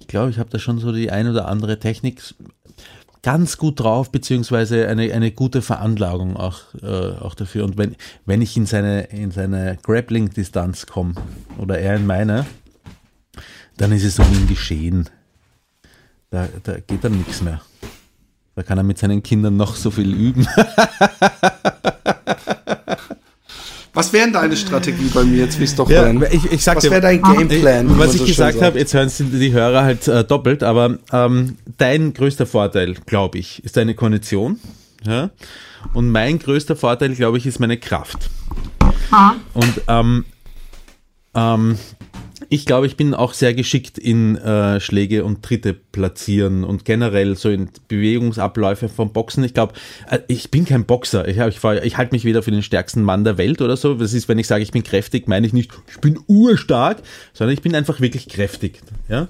ich 0.00 0.06
glaube, 0.06 0.30
ich 0.30 0.38
habe 0.38 0.50
da 0.50 0.58
schon 0.58 0.78
so 0.78 0.92
die 0.92 1.10
ein 1.10 1.28
oder 1.28 1.48
andere 1.48 1.78
Technik 1.78 2.20
ganz 3.22 3.56
gut 3.56 3.80
drauf, 3.80 4.12
beziehungsweise 4.12 4.86
eine, 4.86 5.10
eine 5.12 5.32
gute 5.32 5.62
Veranlagung 5.62 6.36
auch, 6.36 6.60
äh, 6.82 6.86
auch 6.86 7.34
dafür. 7.34 7.64
Und 7.64 7.78
wenn, 7.78 7.96
wenn 8.26 8.42
ich 8.42 8.54
in 8.56 8.66
seine, 8.66 9.04
in 9.04 9.30
seine 9.30 9.78
Grappling-Distanz 9.82 10.86
komme 10.86 11.14
oder 11.56 11.78
er 11.78 11.96
in 11.96 12.06
meine, 12.06 12.44
dann 13.76 13.92
ist 13.92 14.04
es 14.04 14.18
um 14.18 14.26
ihn 14.32 14.46
geschehen. 14.48 15.08
Da, 16.30 16.48
da 16.62 16.78
geht 16.78 17.04
dann 17.04 17.16
nichts 17.18 17.42
mehr. 17.42 17.60
Da 18.56 18.62
kann 18.62 18.78
er 18.78 18.84
mit 18.84 18.98
seinen 18.98 19.22
Kindern 19.22 19.56
noch 19.56 19.74
so 19.76 19.90
viel 19.90 20.12
üben. 20.14 20.46
Was 23.92 24.12
wäre 24.12 24.24
denn 24.24 24.32
deine 24.32 24.56
Strategie 24.56 25.08
bei 25.14 25.22
mir? 25.22 25.44
Jetzt 25.44 25.60
willst 25.60 25.78
du 25.78 25.84
doch 25.84 25.90
Ja, 25.90 26.02
hören. 26.02 26.24
ich, 26.32 26.50
ich 26.50 26.64
sag 26.64 26.76
Was 26.78 26.84
wäre 26.90 27.00
dein 27.00 27.22
Gameplan? 27.22 27.88
wie 27.94 27.98
was 27.98 28.14
ich 28.14 28.20
so 28.22 28.26
gesagt 28.26 28.54
sagt? 28.54 28.64
habe, 28.64 28.78
jetzt 28.78 28.92
hören 28.92 29.08
Sie 29.08 29.24
die 29.26 29.52
Hörer 29.52 29.84
halt 29.84 30.08
äh, 30.08 30.24
doppelt, 30.24 30.64
aber 30.64 30.98
ähm, 31.12 31.56
dein 31.78 32.12
größter 32.12 32.44
Vorteil, 32.46 32.94
glaube 33.06 33.38
ich, 33.38 33.62
ist 33.64 33.76
deine 33.76 33.94
Kondition. 33.94 34.58
Ja? 35.06 35.30
Und 35.92 36.10
mein 36.10 36.40
größter 36.40 36.74
Vorteil, 36.74 37.14
glaube 37.14 37.38
ich, 37.38 37.46
ist 37.46 37.60
meine 37.60 37.76
Kraft. 37.76 38.30
Und 39.52 39.80
ähm, 39.86 40.24
ähm, 41.34 41.78
ich 42.48 42.66
glaube, 42.66 42.86
ich 42.86 42.96
bin 42.96 43.14
auch 43.14 43.32
sehr 43.32 43.54
geschickt 43.54 43.98
in 43.98 44.36
äh, 44.36 44.80
Schläge 44.80 45.24
und 45.24 45.42
Tritte 45.42 45.74
platzieren 45.74 46.64
und 46.64 46.84
generell 46.84 47.36
so 47.36 47.50
in 47.50 47.68
Bewegungsabläufe 47.88 48.88
vom 48.88 49.12
Boxen. 49.12 49.44
Ich 49.44 49.54
glaube, 49.54 49.74
äh, 50.10 50.20
ich 50.28 50.50
bin 50.50 50.64
kein 50.64 50.84
Boxer. 50.84 51.26
Ich, 51.28 51.38
ich, 51.38 51.64
ich 51.64 51.96
halte 51.96 52.14
mich 52.14 52.24
weder 52.24 52.42
für 52.42 52.50
den 52.50 52.62
stärksten 52.62 53.02
Mann 53.02 53.24
der 53.24 53.38
Welt 53.38 53.62
oder 53.62 53.76
so. 53.76 53.94
Das 53.94 54.12
ist, 54.12 54.28
wenn 54.28 54.38
ich 54.38 54.46
sage, 54.46 54.62
ich 54.62 54.72
bin 54.72 54.82
kräftig, 54.82 55.28
meine 55.28 55.46
ich 55.46 55.52
nicht, 55.52 55.72
ich 55.88 56.00
bin 56.00 56.18
urstark, 56.26 56.98
sondern 57.32 57.54
ich 57.54 57.62
bin 57.62 57.74
einfach 57.74 58.00
wirklich 58.00 58.28
kräftig. 58.28 58.80
Ja? 59.08 59.28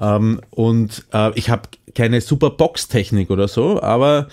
Ähm, 0.00 0.40
und 0.50 1.04
äh, 1.12 1.30
ich 1.38 1.50
habe 1.50 1.62
keine 1.94 2.20
super 2.20 2.50
Boxtechnik 2.50 3.30
oder 3.30 3.48
so, 3.48 3.82
aber 3.82 4.28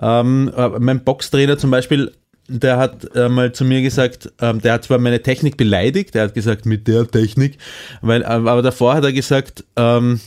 ähm, 0.00 0.52
äh, 0.56 0.68
mein 0.78 1.04
Boxtrainer 1.04 1.58
zum 1.58 1.70
Beispiel 1.70 2.12
der 2.48 2.78
hat 2.78 3.14
äh, 3.14 3.28
mal 3.28 3.52
zu 3.52 3.64
mir 3.64 3.82
gesagt, 3.82 4.32
ähm, 4.40 4.60
der 4.60 4.74
hat 4.74 4.84
zwar 4.84 4.98
meine 4.98 5.22
Technik 5.22 5.56
beleidigt, 5.56 6.14
der 6.14 6.24
hat 6.24 6.34
gesagt, 6.34 6.66
mit 6.66 6.88
der 6.88 7.06
Technik, 7.06 7.58
weil, 8.00 8.22
äh, 8.22 8.24
aber 8.24 8.62
davor 8.62 8.94
hat 8.94 9.04
er 9.04 9.12
gesagt, 9.12 9.64
ähm, 9.76 10.20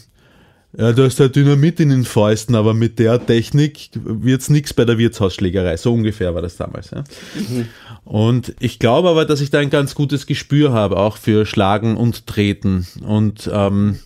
Ja, 0.78 0.94
du 0.94 1.04
hast 1.04 1.20
ja 1.20 1.28
Dynamit 1.28 1.82
in 1.82 1.90
den 1.90 2.06
Fäusten, 2.06 2.56
aber 2.56 2.74
mit 2.74 2.98
der 2.98 3.26
Technik 3.26 3.90
wird's 3.94 4.50
nix 4.50 4.74
bei 4.74 4.86
der 4.86 4.98
Wirtshausschlägerei. 4.98 5.76
So 5.76 5.94
ungefähr 5.94 6.34
war 6.34 6.42
das 6.42 6.56
damals. 6.56 6.92
Ja. 6.92 7.04
Und 8.06 8.56
ich 8.60 8.80
glaube 8.80 9.10
aber, 9.10 9.26
dass 9.26 9.42
ich 9.42 9.50
da 9.50 9.60
ein 9.60 9.70
ganz 9.70 9.96
gutes 9.96 10.28
Gespür 10.28 10.72
habe, 10.72 10.96
auch 10.96 11.18
für 11.18 11.46
Schlagen 11.46 11.98
und 11.98 12.26
Treten. 12.26 12.88
Und 13.06 13.50
ähm, 13.54 14.00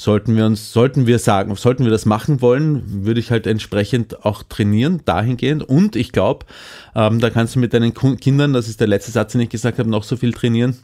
sollten 0.00 0.34
wir 0.36 0.46
uns, 0.46 0.72
sollten 0.72 1.06
wir 1.06 1.18
sagen, 1.18 1.54
sollten 1.56 1.84
wir 1.84 1.90
das 1.90 2.06
machen 2.06 2.40
wollen, 2.40 3.04
würde 3.04 3.20
ich 3.20 3.30
halt 3.30 3.46
entsprechend 3.46 4.24
auch 4.24 4.42
trainieren, 4.42 5.02
dahingehend. 5.04 5.62
Und 5.62 5.94
ich 5.94 6.12
glaube, 6.12 6.46
ähm, 6.94 7.20
da 7.20 7.28
kannst 7.28 7.54
du 7.54 7.58
mit 7.58 7.74
deinen 7.74 7.92
Kindern, 7.92 8.52
das 8.54 8.68
ist 8.68 8.80
der 8.80 8.86
letzte 8.86 9.10
Satz, 9.10 9.32
den 9.32 9.42
ich 9.42 9.50
gesagt 9.50 9.78
habe, 9.78 9.90
noch 9.90 10.04
so 10.04 10.16
viel 10.16 10.32
trainieren. 10.32 10.76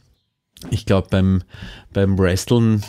Ich 0.70 0.84
glaube, 0.84 1.08
beim, 1.10 1.42
beim 1.92 2.18
Wresteln, 2.18 2.82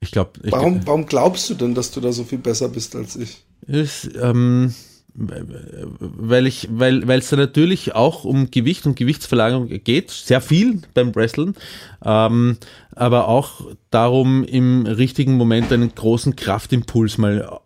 ich 0.00 0.12
glaube, 0.12 0.32
Warum, 0.44 0.86
warum 0.86 1.06
glaubst 1.06 1.50
du 1.50 1.54
denn, 1.54 1.74
dass 1.74 1.90
du 1.90 2.00
da 2.00 2.12
so 2.12 2.22
viel 2.22 2.38
besser 2.38 2.68
bist 2.68 2.94
als 2.94 3.16
ich? 3.16 3.44
ist, 3.66 4.10
ähm, 4.20 4.72
weil 5.16 6.46
ich, 6.46 6.68
weil, 6.70 7.06
weil 7.08 7.20
es 7.20 7.30
da 7.30 7.36
natürlich 7.36 7.94
auch 7.94 8.24
um 8.24 8.50
Gewicht 8.50 8.86
und 8.86 8.96
Gewichtsverlagerung 8.96 9.68
geht, 9.68 10.10
sehr 10.10 10.40
viel 10.40 10.82
beim 10.94 11.14
Wrestlen, 11.14 11.54
ähm, 12.04 12.58
aber 12.94 13.28
auch 13.28 13.66
darum, 13.90 14.44
im 14.44 14.86
richtigen 14.86 15.34
Moment 15.34 15.72
einen 15.72 15.94
großen 15.94 16.36
Kraftimpuls 16.36 17.18
mal 17.18 17.60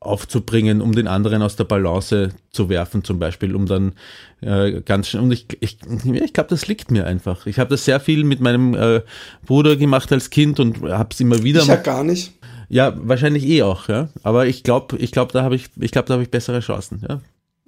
aufzubringen, 0.00 0.80
um 0.80 0.92
den 0.92 1.06
anderen 1.06 1.42
aus 1.42 1.56
der 1.56 1.64
Balance 1.64 2.30
zu 2.52 2.70
werfen, 2.70 3.04
zum 3.04 3.18
Beispiel, 3.18 3.54
um 3.54 3.66
dann 3.66 3.92
äh, 4.40 4.80
ganz 4.80 5.08
schnell, 5.08 5.22
und 5.22 5.30
ich, 5.30 5.46
ich, 5.60 5.78
ich 6.04 6.32
glaube, 6.32 6.48
das 6.48 6.66
liegt 6.68 6.90
mir 6.90 7.06
einfach. 7.06 7.46
Ich 7.46 7.58
habe 7.58 7.68
das 7.68 7.84
sehr 7.84 8.00
viel 8.00 8.24
mit 8.24 8.40
meinem 8.40 8.74
äh, 8.74 9.02
Bruder 9.44 9.76
gemacht 9.76 10.10
als 10.10 10.30
Kind 10.30 10.58
und 10.58 10.80
habe 10.82 11.10
es 11.12 11.20
immer 11.20 11.42
wieder 11.42 11.60
Ich 11.60 11.68
ja 11.68 11.76
gar 11.76 12.02
nicht. 12.02 12.32
Ja, 12.70 12.94
wahrscheinlich 12.96 13.44
eh 13.46 13.62
auch, 13.62 13.88
ja. 13.88 14.08
Aber 14.22 14.46
ich 14.46 14.62
glaube, 14.62 14.96
ich 14.96 15.12
glaube, 15.12 15.32
da 15.32 15.42
habe 15.42 15.56
ich, 15.56 15.66
ich 15.78 15.90
glaube, 15.90 16.08
da 16.08 16.14
habe 16.14 16.22
ich 16.22 16.30
bessere 16.30 16.60
Chancen, 16.60 17.02
ja. 17.06 17.20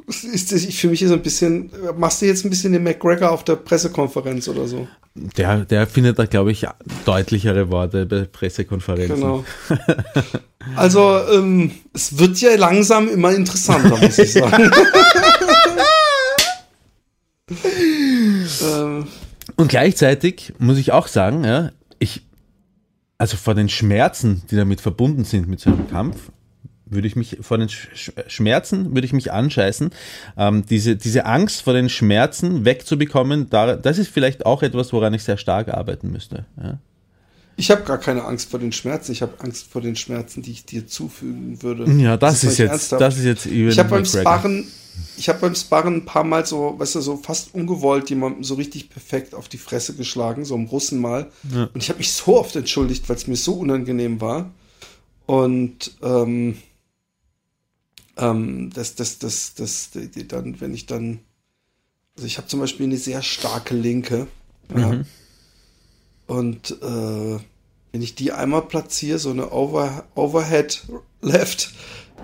Ist, 0.08 0.50
das- 0.52 0.64
für 0.64 0.88
mich 0.88 1.02
ist 1.02 1.12
ein 1.12 1.22
bisschen, 1.22 1.70
machst 1.96 2.22
du 2.22 2.26
jetzt 2.26 2.44
ein 2.44 2.50
bisschen 2.50 2.72
den 2.72 2.82
McGregor 2.82 3.30
auf 3.30 3.44
der 3.44 3.56
Pressekonferenz 3.56 4.48
oder 4.48 4.66
so? 4.66 4.88
Der, 5.14 5.64
der 5.66 5.86
findet 5.86 6.18
da, 6.18 6.24
glaube 6.24 6.50
ich, 6.52 6.66
deutlichere 7.04 7.70
Worte 7.70 8.06
bei 8.06 8.24
Pressekonferenzen. 8.24 9.16
Genau. 9.16 9.44
Also, 10.76 11.18
ähm, 11.32 11.72
es 11.92 12.18
wird 12.20 12.38
ja 12.40 12.54
langsam 12.54 13.08
immer 13.08 13.34
interessanter, 13.34 13.96
muss 13.96 14.16
ich 14.16 14.32
sagen. 14.32 14.70
ähm, 18.62 19.06
Und 19.56 19.68
gleichzeitig 19.68 20.52
muss 20.58 20.78
ich 20.78 20.92
auch 20.92 21.08
sagen, 21.08 21.44
ja, 21.44 21.70
ich, 21.98 22.22
also 23.22 23.36
vor 23.36 23.54
den 23.54 23.68
Schmerzen, 23.68 24.42
die 24.50 24.56
damit 24.56 24.80
verbunden 24.80 25.22
sind 25.24 25.46
mit 25.46 25.60
so 25.60 25.70
einem 25.70 25.88
Kampf, 25.88 26.16
würde 26.86 27.06
ich 27.06 27.14
mich 27.14 27.38
vor 27.40 27.56
den 27.56 27.68
Sch 27.68 27.88
Sch- 27.94 28.28
Schmerzen 28.28 28.92
würde 28.94 29.06
ich 29.06 29.12
mich 29.12 29.30
anscheißen. 29.30 29.90
Ähm, 30.36 30.66
diese, 30.68 30.96
diese 30.96 31.24
Angst 31.24 31.62
vor 31.62 31.72
den 31.72 31.88
Schmerzen 31.88 32.64
wegzubekommen, 32.64 33.48
da, 33.48 33.76
das 33.76 33.98
ist 33.98 34.08
vielleicht 34.10 34.44
auch 34.44 34.64
etwas, 34.64 34.92
woran 34.92 35.14
ich 35.14 35.22
sehr 35.22 35.36
stark 35.36 35.68
arbeiten 35.68 36.10
müsste. 36.10 36.46
Ja. 36.60 36.78
ich 37.56 37.70
habe 37.70 37.82
gar 37.82 37.98
keine 37.98 38.24
Angst 38.24 38.50
vor 38.50 38.58
den 38.58 38.72
Schmerzen. 38.72 39.12
Ich 39.12 39.22
habe 39.22 39.34
Angst 39.38 39.70
vor 39.70 39.80
den 39.82 39.94
Schmerzen, 39.94 40.42
die 40.42 40.50
ich 40.50 40.64
dir 40.66 40.88
zufügen 40.88 41.62
würde. 41.62 41.88
Ja, 41.92 42.16
das, 42.16 42.42
meine 42.42 42.52
ist 42.52 42.58
jetzt, 42.58 42.90
das 42.90 43.18
ist 43.18 43.24
jetzt 43.24 43.46
Ich 43.46 43.78
habe 43.78 43.88
beim. 43.88 44.04
Sparren, 44.04 44.66
ich 45.16 45.28
habe 45.28 45.40
beim 45.40 45.54
Sparren 45.54 45.96
ein 45.96 46.04
paar 46.04 46.24
Mal 46.24 46.46
so, 46.46 46.78
weißt 46.78 46.96
du, 46.96 47.00
so 47.00 47.16
fast 47.16 47.54
ungewollt 47.54 48.10
jemandem 48.10 48.44
so 48.44 48.54
richtig 48.54 48.90
perfekt 48.90 49.34
auf 49.34 49.48
die 49.48 49.58
Fresse 49.58 49.94
geschlagen, 49.94 50.44
so 50.44 50.54
im 50.54 50.66
Russen 50.66 51.00
mal. 51.00 51.30
Und 51.72 51.82
ich 51.82 51.88
habe 51.88 51.98
mich 51.98 52.12
so 52.12 52.38
oft 52.38 52.56
entschuldigt, 52.56 53.08
weil 53.08 53.16
es 53.16 53.26
mir 53.26 53.36
so 53.36 53.54
unangenehm 53.54 54.20
war. 54.20 54.50
Und 55.26 55.96
ähm, 56.02 56.58
ähm, 58.16 58.70
das, 58.74 58.94
das, 58.94 59.18
das, 59.18 59.54
das, 59.54 59.90
die, 59.90 60.08
die 60.08 60.28
dann, 60.28 60.60
wenn 60.60 60.74
ich 60.74 60.86
dann, 60.86 61.20
also 62.16 62.26
ich 62.26 62.38
habe 62.38 62.48
zum 62.48 62.60
Beispiel 62.60 62.86
eine 62.86 62.98
sehr 62.98 63.22
starke 63.22 63.74
Linke. 63.74 64.26
Ja. 64.76 65.02
Und 66.26 66.70
äh, 66.82 67.38
wenn 67.92 68.02
ich 68.02 68.14
die 68.14 68.32
einmal 68.32 68.62
platziere, 68.62 69.18
so 69.18 69.30
eine 69.30 69.50
Over, 69.52 70.04
Overhead 70.14 70.82
Left, 71.20 71.72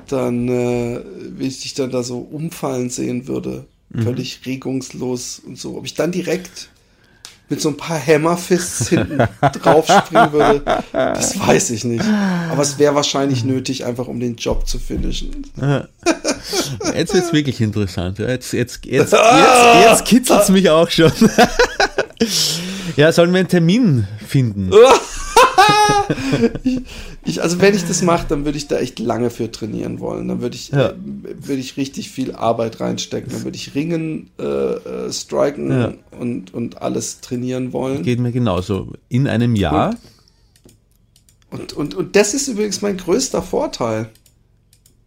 dann, 0.08 0.48
äh, 0.48 1.00
wenn 1.36 1.46
ich 1.46 1.60
dich 1.60 1.74
dann 1.74 1.90
da 1.90 2.02
so 2.02 2.18
umfallen 2.18 2.90
sehen 2.90 3.28
würde, 3.28 3.66
völlig 3.94 4.40
regungslos 4.44 5.40
und 5.44 5.58
so, 5.58 5.76
ob 5.76 5.86
ich 5.86 5.94
dann 5.94 6.12
direkt 6.12 6.68
mit 7.48 7.62
so 7.62 7.70
ein 7.70 7.76
paar 7.78 7.98
Hammerfists 7.98 8.90
hinten 8.90 9.18
drauf 9.62 9.86
springen 9.86 10.32
würde, 10.32 10.62
das 10.92 11.38
weiß 11.46 11.70
ich 11.70 11.84
nicht. 11.84 12.04
Aber 12.04 12.60
es 12.60 12.78
wäre 12.78 12.94
wahrscheinlich 12.94 13.44
nötig, 13.44 13.86
einfach 13.86 14.06
um 14.06 14.20
den 14.20 14.36
Job 14.36 14.68
zu 14.68 14.78
finishen. 14.78 15.46
Jetzt 16.94 17.14
wird's 17.14 17.32
wirklich 17.32 17.60
interessant. 17.60 18.18
Jetzt, 18.18 18.52
jetzt, 18.52 18.84
jetzt, 18.84 19.12
jetzt, 19.12 19.14
jetzt 19.82 20.04
kitzelt's 20.04 20.50
mich 20.50 20.68
auch 20.68 20.90
schon. 20.90 21.12
ja, 22.96 23.10
sollen 23.12 23.32
wir 23.32 23.40
einen 23.40 23.48
Termin 23.48 24.06
finden? 24.26 24.70
Ich, 27.24 27.42
also 27.42 27.60
wenn 27.60 27.74
ich 27.74 27.84
das 27.86 28.02
mache, 28.02 28.26
dann 28.28 28.44
würde 28.44 28.56
ich 28.56 28.66
da 28.68 28.78
echt 28.78 28.98
lange 28.98 29.30
für 29.30 29.50
trainieren 29.50 30.00
wollen. 30.00 30.28
Dann 30.28 30.40
würde 30.40 30.56
ich, 30.56 30.70
Ja. 30.70 30.94
würde 30.96 31.60
ich 31.60 31.76
richtig 31.76 32.10
viel 32.10 32.32
Arbeit 32.34 32.80
reinstecken. 32.80 33.30
Dann 33.32 33.44
würde 33.44 33.56
ich 33.56 33.74
ringen, 33.74 34.30
äh, 34.38 34.42
äh, 34.44 35.12
striken 35.12 35.70
Ja. 35.70 35.92
und, 36.18 36.54
und 36.54 36.80
alles 36.80 37.20
trainieren 37.20 37.72
wollen. 37.72 38.02
Geht 38.02 38.20
mir 38.20 38.32
genauso. 38.32 38.92
In 39.08 39.26
einem 39.28 39.54
Jahr. 39.56 39.96
Und, 41.50 41.72
und, 41.72 41.94
und 41.94 42.16
das 42.16 42.34
ist 42.34 42.48
übrigens 42.48 42.82
mein 42.82 42.96
größter 42.96 43.42
Vorteil. 43.42 44.08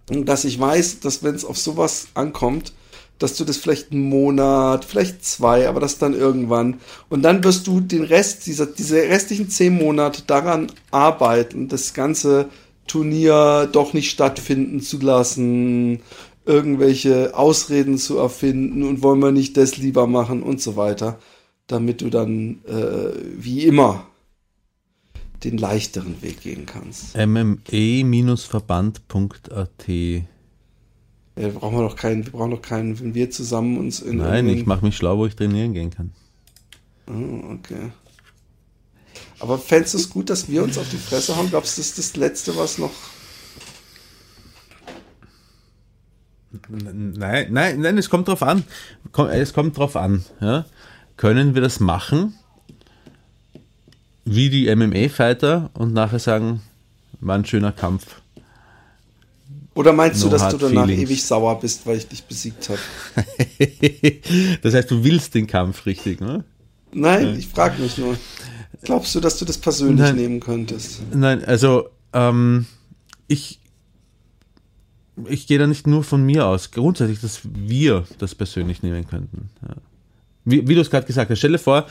Und 0.09 0.25
Dass 0.27 0.43
ich 0.45 0.59
weiß, 0.59 0.99
dass 0.99 1.23
wenn 1.23 1.35
es 1.35 1.45
auf 1.45 1.57
sowas 1.57 2.07
ankommt, 2.15 2.73
dass 3.21 3.37
du 3.37 3.45
das 3.45 3.55
vielleicht 3.57 3.91
einen 3.91 4.09
Monat, 4.09 4.83
vielleicht 4.83 5.23
zwei, 5.23 5.69
aber 5.69 5.79
das 5.79 5.99
dann 5.99 6.15
irgendwann. 6.15 6.79
Und 7.07 7.21
dann 7.21 7.43
wirst 7.43 7.67
du 7.67 7.79
den 7.79 8.03
Rest, 8.03 8.47
dieser, 8.47 8.65
diese 8.65 8.97
restlichen 8.97 9.47
zehn 9.49 9.75
Monate 9.75 10.23
daran 10.25 10.71
arbeiten, 10.89 11.67
das 11.67 11.93
ganze 11.93 12.49
Turnier 12.87 13.69
doch 13.71 13.93
nicht 13.93 14.09
stattfinden 14.09 14.81
zu 14.81 14.99
lassen, 14.99 15.99
irgendwelche 16.45 17.37
Ausreden 17.37 17.99
zu 17.99 18.17
erfinden 18.17 18.81
und 18.83 19.03
wollen 19.03 19.19
wir 19.19 19.31
nicht 19.31 19.55
das 19.55 19.77
lieber 19.77 20.07
machen 20.07 20.41
und 20.41 20.59
so 20.59 20.75
weiter, 20.75 21.19
damit 21.67 22.01
du 22.01 22.09
dann 22.09 22.61
äh, 22.67 23.11
wie 23.37 23.65
immer 23.65 24.07
den 25.43 25.59
leichteren 25.59 26.23
Weg 26.23 26.41
gehen 26.41 26.65
kannst. 26.65 27.15
mme-verband.at 27.15 29.87
Ja, 31.37 31.47
brauchen 31.49 31.77
wir 31.77 31.87
doch 31.87 31.95
keinen, 31.95 32.25
wir 32.25 32.31
brauchen 32.33 32.51
doch 32.51 32.61
keinen, 32.61 32.99
wenn 32.99 33.13
wir 33.15 33.31
zusammen 33.31 33.77
uns 33.77 33.99
in 34.01 34.17
Nein, 34.17 34.47
ich 34.49 34.65
mache 34.65 34.83
mich 34.85 34.97
schlau, 34.97 35.17
wo 35.17 35.25
ich 35.25 35.35
trainieren 35.35 35.73
gehen 35.73 35.89
kann. 35.89 36.11
Oh, 37.07 37.53
okay. 37.53 37.91
Aber 39.39 39.57
fändest 39.57 39.93
du 39.93 39.97
es 39.97 40.09
gut, 40.09 40.29
dass 40.29 40.49
wir 40.49 40.61
uns 40.63 40.77
auf 40.77 40.89
die 40.89 40.97
Fresse 40.97 41.35
hauen? 41.35 41.49
Glaubst 41.49 41.77
du, 41.77 41.81
das 41.81 41.87
ist 41.89 41.97
das 41.97 42.15
Letzte, 42.17 42.55
was 42.57 42.77
noch. 42.77 42.91
Nein, 46.69 47.47
nein, 47.51 47.79
nein, 47.79 47.97
es 47.97 48.09
kommt 48.09 48.27
drauf 48.27 48.43
an. 48.43 48.63
Komm- 49.11 49.27
Es 49.29 49.53
kommt 49.53 49.77
drauf 49.77 49.95
an. 49.95 50.25
Ja? 50.41 50.65
Können 51.17 51.55
wir 51.55 51.61
das 51.61 51.79
machen, 51.79 52.33
wie 54.25 54.49
die 54.49 54.73
MMA-Fighter 54.75 55.69
und 55.73 55.93
nachher 55.93 56.19
sagen, 56.19 56.61
war 57.19 57.35
ein 57.37 57.45
schöner 57.45 57.71
Kampf. 57.71 58.20
Oder 59.73 59.93
meinst 59.93 60.21
No 60.23 60.29
du, 60.29 60.37
dass 60.37 60.49
du 60.49 60.57
danach 60.57 60.85
feelings. 60.85 61.09
ewig 61.09 61.23
sauer 61.23 61.59
bist, 61.59 61.85
weil 61.85 61.97
ich 61.97 62.07
dich 62.07 62.23
besiegt 62.23 62.69
habe? 62.69 62.79
das 64.61 64.73
heißt, 64.73 64.91
du 64.91 65.03
willst 65.03 65.33
den 65.33 65.47
Kampf 65.47 65.85
richtig, 65.85 66.19
ne? 66.19 66.43
Nein, 66.93 67.37
ich 67.39 67.47
frage 67.47 67.81
mich 67.81 67.97
nur. 67.97 68.17
Glaubst 68.83 69.15
du, 69.15 69.19
dass 69.19 69.37
du 69.37 69.45
das 69.45 69.57
persönlich 69.57 69.99
Nein. 69.99 70.15
nehmen 70.15 70.39
könntest? 70.39 71.01
Nein, 71.13 71.45
also 71.45 71.89
ähm, 72.11 72.65
ich, 73.27 73.59
ich 75.25 75.47
gehe 75.47 75.59
da 75.59 75.67
nicht 75.67 75.87
nur 75.87 76.03
von 76.03 76.23
mir 76.23 76.47
aus. 76.47 76.71
Grundsätzlich, 76.71 77.21
dass 77.21 77.41
wir 77.43 78.05
das 78.17 78.35
persönlich 78.35 78.83
nehmen 78.83 79.07
könnten. 79.07 79.49
Ja. 79.61 79.75
Wie, 80.43 80.67
wie 80.67 80.75
du 80.75 80.81
es 80.81 80.89
gerade 80.89 81.05
gesagt 81.05 81.29
hast, 81.29 81.37
stell 81.37 81.51
dir 81.51 81.59
vor, 81.59 81.85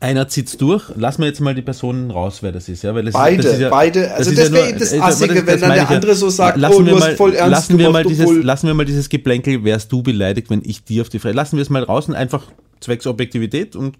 einer 0.00 0.28
zieht's 0.28 0.56
durch. 0.56 0.84
Lass 0.96 1.18
mal 1.18 1.26
jetzt 1.26 1.40
mal 1.40 1.54
die 1.54 1.62
Personen 1.62 2.10
raus, 2.10 2.38
wer 2.42 2.52
das 2.52 2.68
ist. 2.68 2.82
Ja? 2.82 2.94
Weil 2.94 3.04
das 3.04 3.14
Beide, 3.14 3.38
ist, 3.38 3.44
das 3.44 3.54
ist 3.54 3.60
ja, 3.60 3.70
beide. 3.70 4.12
Also 4.12 4.30
das 4.30 4.44
ist 4.44 4.52
wäre 4.52 4.72
das 4.74 4.92
äh, 4.92 5.00
Assige, 5.00 5.38
aber 5.38 5.46
wenn 5.46 5.60
dann 5.60 5.70
der 5.70 5.78
ja. 5.78 5.88
andere 5.88 6.14
so 6.14 6.30
sagt, 6.30 6.58
Lassen 6.58 6.82
oh, 6.82 6.86
wir 6.86 6.94
mal, 6.96 7.16
voll 7.16 7.34
ernst 7.34 7.50
lassen 7.50 7.78
wir, 7.78 7.90
mal 7.90 8.04
dieses, 8.04 8.26
obwohl- 8.26 8.42
lassen 8.42 8.66
wir 8.66 8.74
mal 8.74 8.84
dieses 8.84 9.08
Geplänkel, 9.08 9.64
wärst 9.64 9.90
du 9.90 10.02
beleidigt, 10.02 10.50
wenn 10.50 10.62
ich 10.64 10.84
dir 10.84 11.02
auf 11.02 11.08
die 11.08 11.18
Fresse... 11.18 11.34
Lassen 11.34 11.56
wir 11.56 11.62
es 11.62 11.70
mal 11.70 11.84
draußen, 11.84 12.14
einfach 12.14 12.44
zwecks 12.80 13.06
Objektivität 13.06 13.76
und 13.76 13.96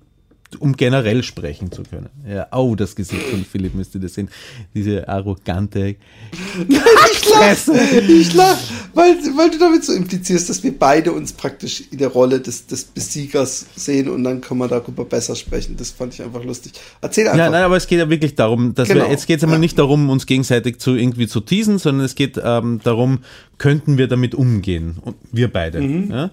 um 0.59 0.77
generell 0.77 1.23
sprechen 1.23 1.71
zu 1.71 1.83
können. 1.83 2.09
Ja, 2.27 2.47
oh, 2.53 2.75
das 2.75 2.97
Gesicht 2.97 3.23
von 3.25 3.45
Philipp 3.45 3.75
müsst 3.75 3.95
ihr 3.95 4.01
das 4.01 4.15
sehen. 4.15 4.31
Diese 4.75 5.07
arrogante 5.09 5.97
Ich 6.69 7.29
lach, 7.31 7.75
ich 8.09 8.35
lach 8.35 8.59
weil, 8.95 9.15
weil 9.37 9.51
du 9.51 9.59
damit 9.59 9.85
so 9.85 9.93
implizierst, 9.93 10.49
dass 10.49 10.63
wir 10.63 10.77
beide 10.77 11.13
uns 11.13 11.33
praktisch 11.33 11.85
in 11.91 11.99
der 11.99 12.09
Rolle 12.09 12.41
des, 12.41 12.67
des 12.67 12.85
Besiegers 12.85 13.67
sehen 13.77 14.09
und 14.09 14.25
dann 14.25 14.41
können 14.41 14.61
wir 14.61 14.69
darüber 14.69 15.05
besser 15.05 15.37
sprechen. 15.37 15.77
Das 15.77 15.91
fand 15.91 16.15
ich 16.15 16.23
einfach 16.23 16.43
lustig. 16.45 16.73
Erzähl 17.01 17.27
einfach. 17.27 17.39
Ja, 17.39 17.51
nein, 17.51 17.63
aber 17.63 17.77
es 17.77 17.87
geht 17.87 17.99
ja 17.99 18.09
wirklich 18.11 18.35
darum, 18.35 18.75
dass 18.75 18.89
Genau. 18.89 19.05
wir, 19.05 19.11
jetzt 19.11 19.27
geht 19.27 19.39
es 19.39 19.45
einmal 19.45 19.59
Ja. 19.59 19.61
nicht 19.61 19.79
darum, 19.79 20.11
uns 20.11 20.27
gegenseitig 20.27 20.79
zu 20.79 20.95
irgendwie 20.95 21.29
zu 21.29 21.41
teasen, 21.41 21.79
sondern 21.79 22.05
es 22.05 22.15
geht 22.15 22.41
ähm, 22.43 22.81
darum, 22.83 23.21
könnten 23.59 23.99
wir 23.99 24.09
damit 24.09 24.35
umgehen? 24.35 24.99
Und 25.03 25.17
wir 25.31 25.53
beide. 25.53 25.81
Mhm. 25.81 26.11
Ja? 26.11 26.31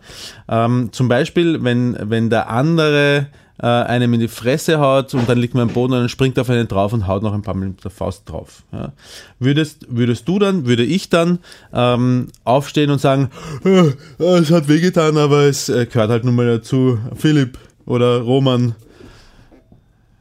Ähm, 0.48 0.90
zum 0.92 1.08
Beispiel, 1.08 1.64
wenn, 1.64 1.98
wenn 2.02 2.30
der 2.30 2.50
andere 2.50 3.28
äh, 3.62 3.66
einem 3.66 4.14
in 4.14 4.20
die 4.20 4.28
Fresse 4.28 4.80
haut 4.80 5.14
und 5.14 5.30
dann 5.30 5.38
liegt 5.38 5.54
man 5.54 5.70
am 5.70 5.74
Boden 5.74 5.94
und 5.94 6.00
dann 6.00 6.10
springt 6.10 6.38
er 6.38 6.42
auf 6.42 6.50
einen 6.50 6.68
drauf 6.68 6.92
und 6.94 7.08
haut 7.08 7.24
noch 7.24 7.34
ein 7.34 7.42
paar 7.42 7.54
Mal 7.54 7.68
mit 7.68 7.84
der 7.84 7.92
Faust 7.92 8.24
drauf. 8.30 8.64
Ja? 8.74 8.92
Würdest, 9.40 9.86
würdest 9.90 10.28
du 10.28 10.40
dann, 10.40 10.66
würde 10.66 10.84
ich 10.84 11.10
dann 11.10 11.40
ähm, 11.74 12.28
aufstehen 12.44 12.90
und 12.92 13.00
sagen, 13.00 13.30
"Äh, 13.64 13.94
es 14.24 14.52
hat 14.52 14.68
wehgetan, 14.68 15.18
aber 15.18 15.44
es 15.44 15.70
äh, 15.70 15.86
gehört 15.86 16.10
halt 16.10 16.26
nun 16.26 16.36
mal 16.36 16.46
dazu, 16.48 16.98
Philipp 17.16 17.58
oder 17.86 18.20
Roman. 18.20 18.76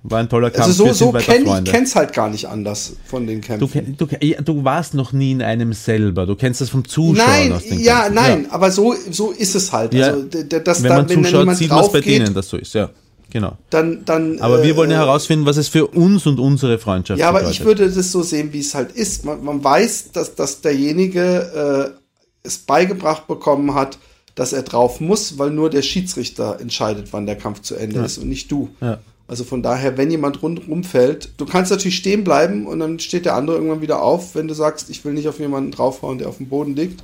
War 0.06 0.18
ein 0.20 0.28
toller 0.28 0.50
Kampf. 0.50 0.66
also 0.66 0.92
so, 0.92 0.92
so 0.92 1.12
kenn 1.12 1.46
ich 1.46 1.64
kenn's 1.72 1.96
halt 1.96 2.12
gar 2.12 2.28
nicht 2.28 2.46
anders 2.46 2.94
von 3.06 3.26
den 3.26 3.40
Du, 3.40 3.66
Kämpfen. 3.66 3.96
du, 3.96 4.06
ja, 4.20 4.42
du 4.42 4.62
warst 4.62 4.92
noch 4.92 5.12
nie 5.14 5.32
in 5.32 5.40
einem 5.40 5.72
selber. 5.72 6.26
Du 6.26 6.34
kennst 6.34 6.60
das 6.60 6.68
vom 6.68 6.86
Zuschauen 6.86 7.26
Nein, 7.26 7.54
ja, 7.80 8.02
Kämpfen. 8.02 8.14
nein, 8.14 8.46
aber 8.50 8.70
so, 8.70 8.94
so 9.10 9.30
ist 9.30 9.54
es 9.54 9.72
halt. 9.72 9.94
Ja. 9.94 10.08
Also, 10.08 10.24
dass 10.28 10.82
Wenn 10.82 10.90
da, 10.90 10.96
man 10.98 11.08
wenn 11.08 11.24
zuschaut, 11.24 11.56
sieht 11.56 11.70
man 11.70 11.84
es 11.86 11.90
bei 11.92 12.00
geht, 12.02 12.20
denen, 12.20 12.34
dass 12.34 12.50
so 12.50 12.58
ist. 12.58 12.74
Ja, 12.74 12.90
genau. 13.34 13.58
dann, 13.68 14.06
dann. 14.06 14.40
Aber 14.40 14.62
wir 14.62 14.74
wollen 14.76 14.90
ja 14.90 14.96
äh, 14.96 15.00
herausfinden, 15.00 15.44
was 15.44 15.58
es 15.58 15.68
für 15.68 15.88
uns 15.88 16.26
und 16.26 16.40
unsere 16.40 16.78
Freundschaft 16.78 17.20
Ja, 17.20 17.28
aber 17.28 17.40
bedeutet. 17.40 17.60
ich 17.60 17.66
würde 17.66 17.90
das 17.90 18.10
so 18.10 18.22
sehen, 18.22 18.54
wie 18.54 18.60
es 18.60 18.74
halt 18.74 18.92
ist. 18.92 19.26
Man, 19.26 19.44
man 19.44 19.62
weiß, 19.62 20.12
dass, 20.12 20.34
dass 20.34 20.62
derjenige 20.62 21.92
äh, 21.94 22.00
es 22.42 22.58
beigebracht 22.58 23.26
bekommen 23.26 23.74
hat, 23.74 23.98
dass 24.34 24.52
er 24.52 24.62
drauf 24.62 25.00
muss, 25.00 25.38
weil 25.38 25.50
nur 25.50 25.68
der 25.68 25.82
Schiedsrichter 25.82 26.58
entscheidet, 26.60 27.08
wann 27.12 27.26
der 27.26 27.36
Kampf 27.36 27.60
zu 27.60 27.74
Ende 27.74 28.00
ist 28.00 28.16
und 28.18 28.28
nicht 28.28 28.50
du. 28.50 28.70
Ja. 28.80 28.98
Also 29.26 29.44
von 29.44 29.62
daher, 29.62 29.96
wenn 29.96 30.10
jemand 30.10 30.42
rundherum 30.42 30.84
fällt, 30.84 31.32
du 31.38 31.46
kannst 31.46 31.70
natürlich 31.70 31.96
stehen 31.96 32.24
bleiben 32.24 32.66
und 32.66 32.78
dann 32.80 32.98
steht 32.98 33.24
der 33.24 33.34
andere 33.36 33.56
irgendwann 33.56 33.80
wieder 33.80 34.02
auf, 34.02 34.34
wenn 34.34 34.48
du 34.48 34.54
sagst, 34.54 34.90
ich 34.90 35.04
will 35.04 35.14
nicht 35.14 35.28
auf 35.28 35.38
jemanden 35.38 35.70
draufhauen, 35.70 36.18
der 36.18 36.28
auf 36.28 36.36
dem 36.36 36.48
Boden 36.48 36.76
liegt, 36.76 37.02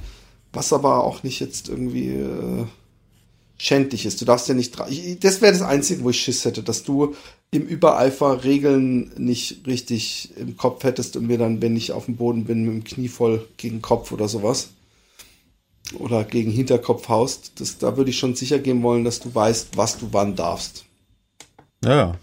was 0.52 0.73
aber 0.73 1.02
auch 1.05 1.23
nicht 1.23 1.40
jetzt 1.40 1.69
irgendwie 1.69 2.09
äh, 2.09 2.66
schändlich 3.60 4.06
ist. 4.06 4.20
Du 4.20 4.24
darfst 4.24 4.48
ja 4.48 4.54
nicht 4.54 4.78
Das 5.22 5.42
wäre 5.42 5.52
das 5.52 5.60
Einzige, 5.60 6.02
wo 6.02 6.10
ich 6.10 6.20
Schiss 6.20 6.46
hätte, 6.46 6.62
dass 6.62 6.82
du 6.82 7.14
im 7.50 7.66
Übereifer 7.66 8.42
Regeln 8.42 9.12
nicht 9.18 9.66
richtig 9.66 10.30
im 10.36 10.56
Kopf 10.56 10.82
hättest 10.82 11.16
und 11.16 11.26
mir 11.26 11.36
dann, 11.36 11.60
wenn 11.60 11.76
ich 11.76 11.92
auf 11.92 12.06
dem 12.06 12.16
Boden 12.16 12.44
bin, 12.44 12.64
mit 12.64 12.72
dem 12.72 12.84
Knie 12.84 13.08
voll 13.08 13.46
gegen 13.58 13.82
Kopf 13.82 14.12
oder 14.12 14.28
sowas 14.28 14.70
oder 15.98 16.24
gegen 16.24 16.50
Hinterkopf 16.50 17.08
haust. 17.08 17.60
Das, 17.60 17.76
da 17.76 17.98
würde 17.98 18.10
ich 18.10 18.18
schon 18.18 18.34
sicher 18.34 18.58
gehen 18.58 18.82
wollen, 18.82 19.04
dass 19.04 19.20
du 19.20 19.34
weißt, 19.34 19.76
was 19.76 19.98
du 19.98 20.08
wann 20.12 20.36
darfst. 20.36 20.86
Ja, 21.84 21.94
ja. 21.94 22.18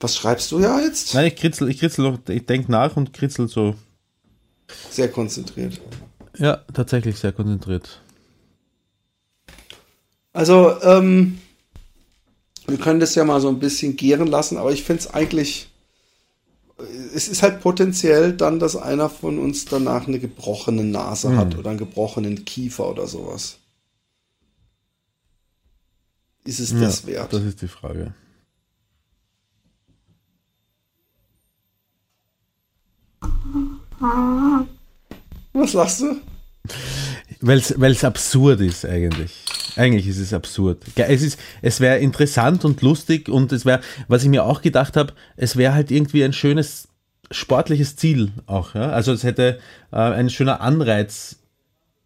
Was 0.00 0.16
schreibst 0.16 0.50
du 0.50 0.58
ja 0.58 0.80
jetzt? 0.80 1.14
Nein, 1.14 1.28
ich 1.28 1.36
kritzel, 1.36 1.70
ich 1.70 1.78
kritzel 1.78 2.10
noch, 2.10 2.18
ich 2.28 2.44
denke 2.44 2.72
nach 2.72 2.96
und 2.96 3.12
kritzel 3.12 3.46
so. 3.46 3.76
Sehr 4.90 5.08
konzentriert. 5.08 5.80
Ja, 6.36 6.56
tatsächlich 6.72 7.18
sehr 7.18 7.32
konzentriert. 7.32 8.00
Also, 10.34 10.82
ähm, 10.82 11.38
wir 12.66 12.78
können 12.78 12.98
das 12.98 13.14
ja 13.14 13.24
mal 13.24 13.40
so 13.40 13.48
ein 13.48 13.60
bisschen 13.60 13.96
gären 13.96 14.26
lassen, 14.26 14.58
aber 14.58 14.72
ich 14.72 14.82
finde 14.82 15.02
es 15.02 15.14
eigentlich, 15.14 15.68
es 17.14 17.28
ist 17.28 17.42
halt 17.42 17.60
potenziell 17.60 18.32
dann, 18.32 18.58
dass 18.58 18.74
einer 18.74 19.08
von 19.08 19.38
uns 19.38 19.64
danach 19.64 20.08
eine 20.08 20.18
gebrochene 20.18 20.82
Nase 20.82 21.36
hat 21.36 21.56
oder 21.56 21.70
einen 21.70 21.78
gebrochenen 21.78 22.44
Kiefer 22.44 22.90
oder 22.90 23.06
sowas. 23.06 23.58
Ist 26.42 26.58
es 26.58 26.78
das 26.78 27.02
ja, 27.02 27.08
wert? 27.08 27.32
Das 27.32 27.42
ist 27.42 27.62
die 27.62 27.68
Frage. 27.68 28.12
Was 35.52 35.72
lachst 35.74 36.00
du? 36.00 36.20
Weil 37.40 37.92
es 37.92 38.04
absurd 38.04 38.60
ist 38.60 38.84
eigentlich. 38.84 39.43
Eigentlich 39.76 40.06
ist 40.06 40.18
es 40.18 40.32
absurd. 40.32 40.78
Es, 40.96 41.22
ist, 41.22 41.38
es 41.62 41.80
wäre 41.80 41.98
interessant 41.98 42.64
und 42.64 42.80
lustig 42.82 43.28
und 43.28 43.52
es 43.52 43.64
wäre, 43.64 43.80
was 44.08 44.22
ich 44.22 44.28
mir 44.28 44.44
auch 44.44 44.62
gedacht 44.62 44.96
habe, 44.96 45.12
es 45.36 45.56
wäre 45.56 45.74
halt 45.74 45.90
irgendwie 45.90 46.24
ein 46.24 46.32
schönes 46.32 46.88
sportliches 47.30 47.96
Ziel 47.96 48.32
auch. 48.46 48.74
Ja? 48.74 48.90
Also 48.90 49.12
es 49.12 49.24
hätte 49.24 49.58
äh, 49.92 49.96
ein 49.96 50.30
schöner 50.30 50.60
Anreiz, 50.60 51.36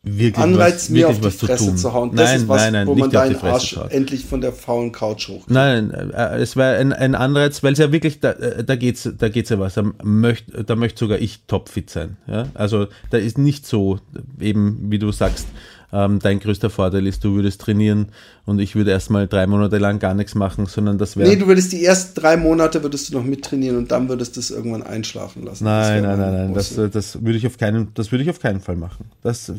wirklich 0.02 0.38
Anreiz, 0.38 0.74
was, 0.74 0.88
mir 0.90 1.08
wirklich 1.08 1.26
auf 1.26 1.32
die 1.32 1.38
zu 1.38 1.46
Fresse 1.46 1.66
tun. 1.66 1.76
zu 1.76 1.92
hauen. 1.92 2.16
Das 2.16 2.26
nein, 2.26 2.40
ist 2.40 2.48
was, 2.48 2.62
nein, 2.62 2.72
nein, 2.72 2.86
wo 2.86 2.94
nicht 2.94 3.00
man 3.02 3.10
deinen 3.10 3.36
Arsch 3.36 3.70
schaut. 3.70 3.90
endlich 3.90 4.24
von 4.24 4.40
der 4.40 4.52
faulen 4.52 4.92
Couch 4.92 5.28
hoch. 5.28 5.44
Nein, 5.48 5.90
äh, 5.90 6.38
es 6.38 6.56
wäre 6.56 6.78
ein, 6.78 6.92
ein 6.92 7.14
Anreiz, 7.14 7.62
weil 7.62 7.72
es 7.72 7.78
ja 7.78 7.92
wirklich, 7.92 8.20
da, 8.20 8.32
äh, 8.32 8.64
da 8.64 8.76
geht's, 8.76 9.08
da 9.18 9.28
geht's 9.28 9.50
ja 9.50 9.58
was. 9.58 9.74
Da 9.74 9.84
möchte, 10.02 10.64
da 10.64 10.76
möchte 10.76 11.00
sogar 11.00 11.18
ich 11.18 11.40
topfit 11.46 11.90
sein. 11.90 12.16
Ja? 12.26 12.46
Also 12.54 12.86
da 13.10 13.18
ist 13.18 13.38
nicht 13.38 13.66
so, 13.66 13.98
eben 14.40 14.90
wie 14.90 14.98
du 14.98 15.12
sagst, 15.12 15.46
ähm, 15.92 16.18
dein 16.18 16.38
größter 16.38 16.68
Vorteil 16.68 17.06
ist, 17.06 17.24
du 17.24 17.34
würdest 17.34 17.60
trainieren 17.60 18.08
und 18.44 18.58
ich 18.58 18.74
würde 18.74 18.90
erstmal 18.90 19.26
drei 19.26 19.46
Monate 19.46 19.78
lang 19.78 19.98
gar 19.98 20.14
nichts 20.14 20.34
machen, 20.34 20.66
sondern 20.66 20.98
das 20.98 21.16
wäre. 21.16 21.28
Nee, 21.28 21.36
du 21.36 21.46
würdest 21.46 21.72
die 21.72 21.84
ersten 21.84 22.20
drei 22.20 22.36
Monate 22.36 22.82
würdest 22.82 23.08
du 23.08 23.16
noch 23.16 23.24
mittrainieren 23.24 23.78
und 23.78 23.90
dann 23.90 24.08
würdest 24.08 24.36
du 24.36 24.40
es 24.40 24.50
irgendwann 24.50 24.82
einschlafen 24.82 25.44
lassen. 25.44 25.64
Nein, 25.64 26.02
nein, 26.02 26.18
nein, 26.18 26.32
nein, 26.32 26.54
das, 26.54 26.76
äh, 26.76 26.90
das 26.90 27.22
würde 27.24 27.38
ich 27.38 27.46
auf 27.46 27.56
keinen, 27.56 27.94
das 27.94 28.12
würde 28.12 28.22
ich 28.24 28.30
auf 28.30 28.40
keinen 28.40 28.60
Fall 28.60 28.76
machen. 28.76 29.06
Das, 29.22 29.50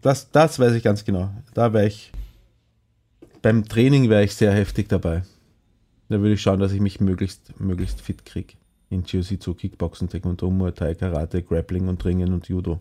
das, 0.00 0.30
das 0.30 0.58
weiß 0.58 0.72
ich 0.72 0.82
ganz 0.82 1.04
genau. 1.04 1.30
Da 1.52 1.72
wäre 1.74 1.86
ich, 1.86 2.12
beim 3.42 3.68
Training 3.68 4.08
wäre 4.08 4.24
ich 4.24 4.34
sehr 4.34 4.52
heftig 4.52 4.88
dabei. 4.88 5.22
Da 6.08 6.20
würde 6.20 6.34
ich 6.34 6.40
schauen, 6.40 6.60
dass 6.60 6.72
ich 6.72 6.80
mich 6.80 7.00
möglichst, 7.00 7.60
möglichst 7.60 8.00
fit 8.00 8.24
kriege. 8.24 8.54
In 8.90 9.02
Jiu-Jitsu, 9.04 9.54
Kickboxen, 9.54 10.08
Taekwondo, 10.08 10.50
Muay 10.50 10.72
Thai, 10.72 10.94
Karate, 10.94 11.42
Grappling 11.42 11.88
und 11.88 12.04
Ringen 12.04 12.32
und 12.32 12.48
Judo. 12.48 12.80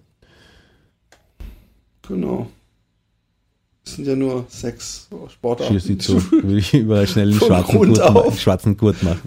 Genau. 2.08 2.50
Das 3.86 3.96
sind 3.96 4.08
ja 4.08 4.16
nur 4.16 4.46
sechs 4.50 5.08
Sportarten. 5.34 5.74
Jiu-Jitsu 5.78 6.22
würde 6.32 6.58
ich 6.58 6.74
überall 6.74 7.08
schnell 7.08 7.30
einen 7.32 7.40
schwarzen 7.40 7.76
Grund 7.78 7.98
Gurt, 7.98 8.14
ma- 8.14 8.20
auf. 8.22 8.40
schwarzen 8.40 8.78
Gurt 8.78 9.04
machen. 9.04 9.22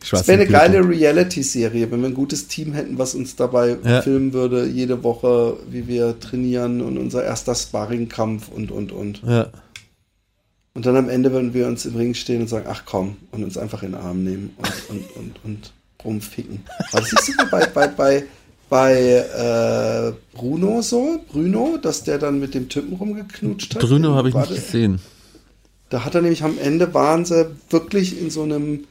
Das 0.00 0.08
Schwarzen 0.08 0.28
wäre 0.28 0.40
eine 0.42 0.50
geile 0.50 0.88
Reality-Serie, 0.88 1.90
wenn 1.90 2.00
wir 2.00 2.08
ein 2.08 2.14
gutes 2.14 2.48
Team 2.48 2.72
hätten, 2.74 2.98
was 2.98 3.14
uns 3.14 3.34
dabei 3.36 3.76
Ja. 3.84 4.02
filmen 4.02 4.32
würde, 4.32 4.66
jede 4.66 5.02
Woche, 5.04 5.56
wie 5.70 5.86
wir 5.88 6.18
trainieren 6.20 6.80
und 6.82 6.98
unser 6.98 7.24
erster 7.24 7.54
Sparringkampf 7.54 8.48
und, 8.48 8.70
und, 8.70 8.92
und. 8.92 9.22
Ja, 9.26 9.46
Und 10.74 10.84
dann 10.86 10.96
am 10.96 11.08
Ende 11.08 11.32
würden 11.32 11.54
wir 11.54 11.66
uns 11.66 11.86
im 11.86 11.94
Ring 11.96 12.14
stehen 12.14 12.42
und 12.42 12.48
sagen, 12.48 12.66
ach 12.68 12.82
komm, 12.84 13.16
und 13.30 13.42
uns 13.44 13.56
einfach 13.56 13.82
in 13.84 13.92
den 13.92 14.00
Arm 14.00 14.22
nehmen 14.24 14.50
und, 14.58 14.72
und, 14.90 15.16
und, 15.16 15.44
und 15.44 15.72
rumficken. 16.04 16.60
Aber 16.90 17.00
das 17.00 17.10
siehst 17.24 17.40
du 17.40 17.50
bei, 17.50 17.64
bei, 17.66 17.86
bei, 17.86 18.24
bei 18.72 18.94
äh, 18.94 20.12
Bruno 20.34 20.80
so, 20.80 21.20
Bruno, 21.30 21.76
dass 21.76 22.04
der 22.04 22.16
dann 22.16 22.40
mit 22.40 22.54
dem 22.54 22.70
Typen 22.70 22.96
rumgeknutscht 22.96 23.74
hat. 23.74 23.82
Bruno 23.82 24.14
habe 24.14 24.30
ich 24.30 24.34
nicht 24.34 24.48
gesehen. 24.48 24.98
Da 25.90 26.06
hat 26.06 26.14
er 26.14 26.22
nämlich 26.22 26.42
am 26.42 26.56
Ende 26.56 26.94
waren 26.94 27.26
sie 27.26 27.50
wirklich 27.68 28.18
in 28.18 28.30
so 28.30 28.44
einem 28.44 28.84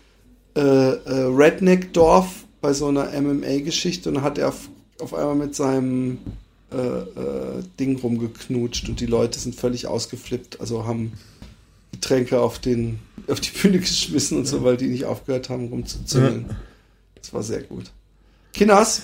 äh, 0.56 0.60
äh, 0.62 0.98
Redneck-Dorf 1.06 2.46
bei 2.62 2.74
so 2.74 2.90
einer 2.90 3.10
MMA-Geschichte 3.20 4.10
und 4.10 4.22
hat 4.22 4.38
er 4.38 4.50
auf, 4.50 4.70
auf 5.00 5.16
einmal 5.16 5.34
mit 5.34 5.56
seinem 5.56 6.20
äh, 6.72 6.78
äh, 6.78 7.64
Ding 7.80 7.98
rumgeknutscht 7.98 8.88
und 8.88 9.00
die 9.00 9.08
Leute 9.08 9.40
sind 9.40 9.56
völlig 9.56 9.88
ausgeflippt, 9.88 10.62
also 10.62 10.86
haben 10.86 11.14
Getränke 11.92 12.40
auf 12.40 12.60
den 12.60 13.00
auf 13.28 13.40
die 13.40 13.50
Bühne 13.50 13.80
geschmissen 13.80 14.38
und 14.38 14.46
so, 14.46 14.64
weil 14.64 14.78
die 14.78 14.90
nicht 14.90 15.06
aufgehört 15.06 15.50
haben 15.50 15.70
rumzuzüngeln. 15.70 16.56
Das 17.16 17.34
war 17.34 17.42
sehr 17.42 17.64
gut. 17.64 17.86
Kinas, 18.54 19.04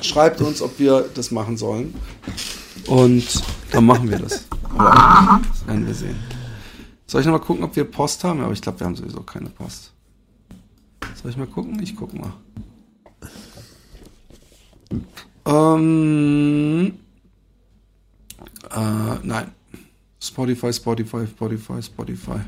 schreibt 0.00 0.40
uns, 0.40 0.62
ob 0.62 0.78
wir 0.78 1.08
das 1.14 1.30
machen 1.30 1.56
sollen. 1.56 1.94
Und 2.86 3.42
dann 3.72 3.84
machen 3.84 4.10
wir 4.10 4.18
das. 4.18 4.46
Das 4.48 5.66
werden 5.66 5.86
wir 5.86 5.94
sehen. 5.94 6.16
Soll 7.06 7.22
ich 7.22 7.26
noch 7.26 7.32
mal 7.32 7.44
gucken, 7.44 7.64
ob 7.64 7.74
wir 7.74 7.84
Post 7.84 8.24
haben? 8.24 8.40
Aber 8.40 8.52
ich 8.52 8.60
glaube, 8.60 8.80
wir 8.80 8.86
haben 8.86 8.96
sowieso 8.96 9.22
keine 9.22 9.50
Post. 9.50 9.92
Soll 11.20 11.30
ich 11.30 11.36
mal 11.36 11.46
gucken? 11.46 11.82
Ich 11.82 11.96
guck 11.96 12.12
mal. 12.14 12.32
Ähm, 15.46 16.94
äh, 18.70 19.14
nein. 19.22 19.50
Spotify, 20.20 20.72
Spotify, 20.72 21.26
Spotify, 21.26 21.82
Spotify 21.82 22.40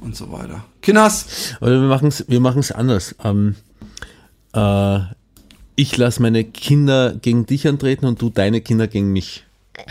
und 0.00 0.16
so 0.16 0.30
weiter. 0.30 0.64
Kinas, 0.80 1.54
Oder 1.60 1.80
wir 1.80 1.88
machen 1.88 2.08
es 2.08 2.28
wir 2.28 2.40
machen's 2.40 2.72
anders. 2.72 3.14
Ähm, 3.22 3.56
äh, 4.52 5.00
ich 5.76 5.96
lasse 5.96 6.22
meine 6.22 6.44
Kinder 6.44 7.14
gegen 7.14 7.46
dich 7.46 7.66
antreten 7.66 8.06
und 8.06 8.20
du 8.20 8.30
deine 8.30 8.60
Kinder 8.60 8.86
gegen 8.86 9.12
mich. 9.12 9.44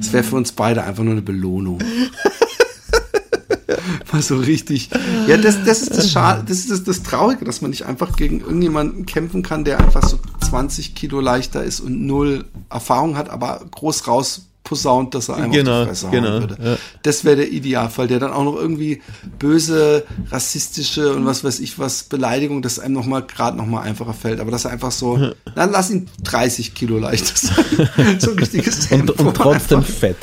Das 0.00 0.12
wäre 0.12 0.24
für 0.24 0.34
uns 0.34 0.50
beide 0.50 0.82
einfach 0.82 1.04
nur 1.04 1.12
eine 1.12 1.22
Belohnung. 1.22 1.78
Mal 4.12 4.22
so 4.22 4.38
richtig. 4.38 4.90
Ja, 5.28 5.36
das, 5.36 5.64
das 5.64 5.82
ist 5.82 5.96
das 5.96 6.10
Schade, 6.10 6.42
das 6.48 6.58
ist 6.58 6.70
das, 6.70 6.82
das 6.82 7.04
Traurige, 7.04 7.44
dass 7.44 7.60
man 7.60 7.70
nicht 7.70 7.86
einfach 7.86 8.16
gegen 8.16 8.40
irgendjemanden 8.40 9.06
kämpfen 9.06 9.44
kann, 9.44 9.64
der 9.64 9.78
einfach 9.78 10.08
so 10.08 10.18
20 10.48 10.96
Kilo 10.96 11.20
leichter 11.20 11.62
ist 11.62 11.78
und 11.78 12.06
null 12.06 12.46
Erfahrung 12.70 13.16
hat, 13.16 13.28
aber 13.28 13.64
groß 13.70 14.08
raus 14.08 14.47
posaunt, 14.68 15.14
dass 15.14 15.28
er 15.28 15.36
einem 15.36 15.52
Genau, 15.52 15.72
auf 15.82 15.82
die 15.84 15.88
Fresse 15.88 16.08
genau, 16.10 16.40
würde. 16.40 16.56
ja. 16.62 16.76
Das 17.02 17.24
wäre 17.24 17.36
der 17.36 17.50
Idealfall, 17.50 18.06
der 18.08 18.18
dann 18.18 18.32
auch 18.32 18.44
noch 18.44 18.56
irgendwie 18.56 19.00
böse, 19.38 20.04
rassistische 20.30 21.14
und 21.14 21.24
was 21.26 21.42
weiß 21.44 21.60
ich 21.60 21.78
was 21.78 22.02
Beleidigung, 22.04 22.60
dass 22.62 22.78
einem 22.78 22.94
noch 22.94 23.06
mal 23.06 23.22
gerade 23.22 23.56
noch 23.56 23.66
mal 23.66 23.82
einfacher 23.82 24.12
fällt. 24.14 24.40
Aber 24.40 24.50
dass 24.50 24.64
er 24.66 24.72
einfach 24.72 24.92
so, 24.92 25.16
dann 25.54 25.70
lass 25.72 25.90
ihn 25.90 26.08
30 26.24 26.74
Kilo 26.74 26.98
leichter 26.98 27.34
sein. 27.34 28.18
so 28.20 28.32
ein 28.32 28.38
richtiges 28.38 28.80
Und, 28.80 28.88
Tempo, 28.88 29.22
und 29.22 29.34
trotzdem 29.34 29.78
einfach- 29.78 29.90
fett. 29.92 30.16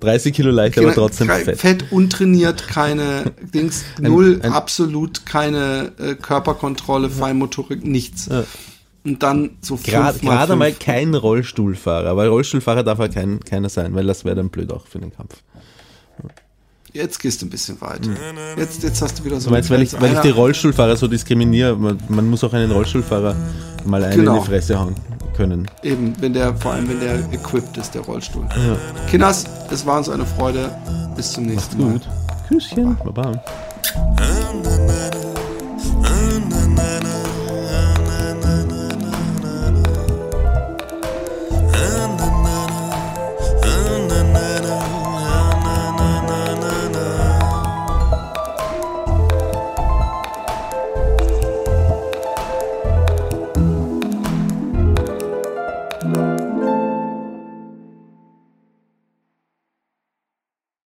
30 0.00 0.32
Kilo 0.32 0.50
leichter, 0.52 0.82
aber 0.82 0.94
trotzdem 0.94 1.26
fett. 1.28 1.58
Fett 1.58 1.90
untrainiert, 1.90 2.68
keine 2.68 3.32
Dings, 3.52 3.82
null, 4.00 4.38
ein- 4.44 4.52
absolut 4.52 5.26
keine 5.26 5.90
äh, 5.98 6.14
Körperkontrolle, 6.14 7.10
Feinmotorik, 7.10 7.84
nichts. 7.84 8.28
Und 9.08 9.22
dann 9.22 9.50
so 9.62 9.76
Gerade 9.76 10.18
mal 10.22 10.36
gerade 10.36 10.56
mal 10.56 10.72
kein 10.72 11.14
Rollstuhlfahrer, 11.14 12.14
weil 12.16 12.28
Rollstuhlfahrer 12.28 12.82
darf 12.82 12.98
halt 12.98 13.14
kein, 13.14 13.40
keiner 13.40 13.70
sein, 13.70 13.94
weil 13.94 14.06
das 14.06 14.24
wäre 14.26 14.36
dann 14.36 14.50
blöd 14.50 14.70
auch 14.70 14.86
für 14.86 14.98
den 14.98 15.14
Kampf. 15.14 15.36
Jetzt 16.92 17.18
gehst 17.20 17.40
du 17.40 17.46
ein 17.46 17.50
bisschen 17.50 17.80
weit. 17.80 18.00
Jetzt, 18.56 18.82
jetzt 18.82 19.00
hast 19.00 19.18
du 19.18 19.24
wieder 19.24 19.40
so. 19.40 19.48
Du 19.48 19.54
meinst, 19.54 19.70
weil 19.70 19.82
ich, 19.82 19.98
weil 20.00 20.12
ich 20.12 20.20
die 20.20 20.30
Rollstuhlfahrer 20.30 20.96
so 20.96 21.06
diskriminiere, 21.06 21.76
man, 21.76 21.98
man 22.08 22.26
muss 22.28 22.44
auch 22.44 22.52
einen 22.52 22.70
Rollstuhlfahrer 22.70 23.34
mal 23.86 24.04
einen 24.04 24.16
Genau. 24.20 24.36
in 24.36 24.40
die 24.42 24.46
Fresse 24.46 24.78
hauen 24.78 24.94
können. 25.36 25.70
Eben, 25.82 26.14
wenn 26.20 26.32
der, 26.32 26.54
vor 26.54 26.72
allem 26.72 26.88
wenn 26.88 27.00
der 27.00 27.16
equipped 27.32 27.76
ist, 27.76 27.94
der 27.94 28.02
Rollstuhl. 28.02 28.46
Kinders, 29.10 29.44
es 29.70 29.86
war 29.86 29.98
uns 29.98 30.08
eine 30.08 30.26
Freude. 30.26 30.70
Bis 31.16 31.32
zum 31.32 31.46
nächsten 31.46 31.80
Mal. 31.80 31.92
Gut. 31.92 32.08
Küsschen. 32.48 32.96
Baba. 33.04 33.42
na, 36.74 37.27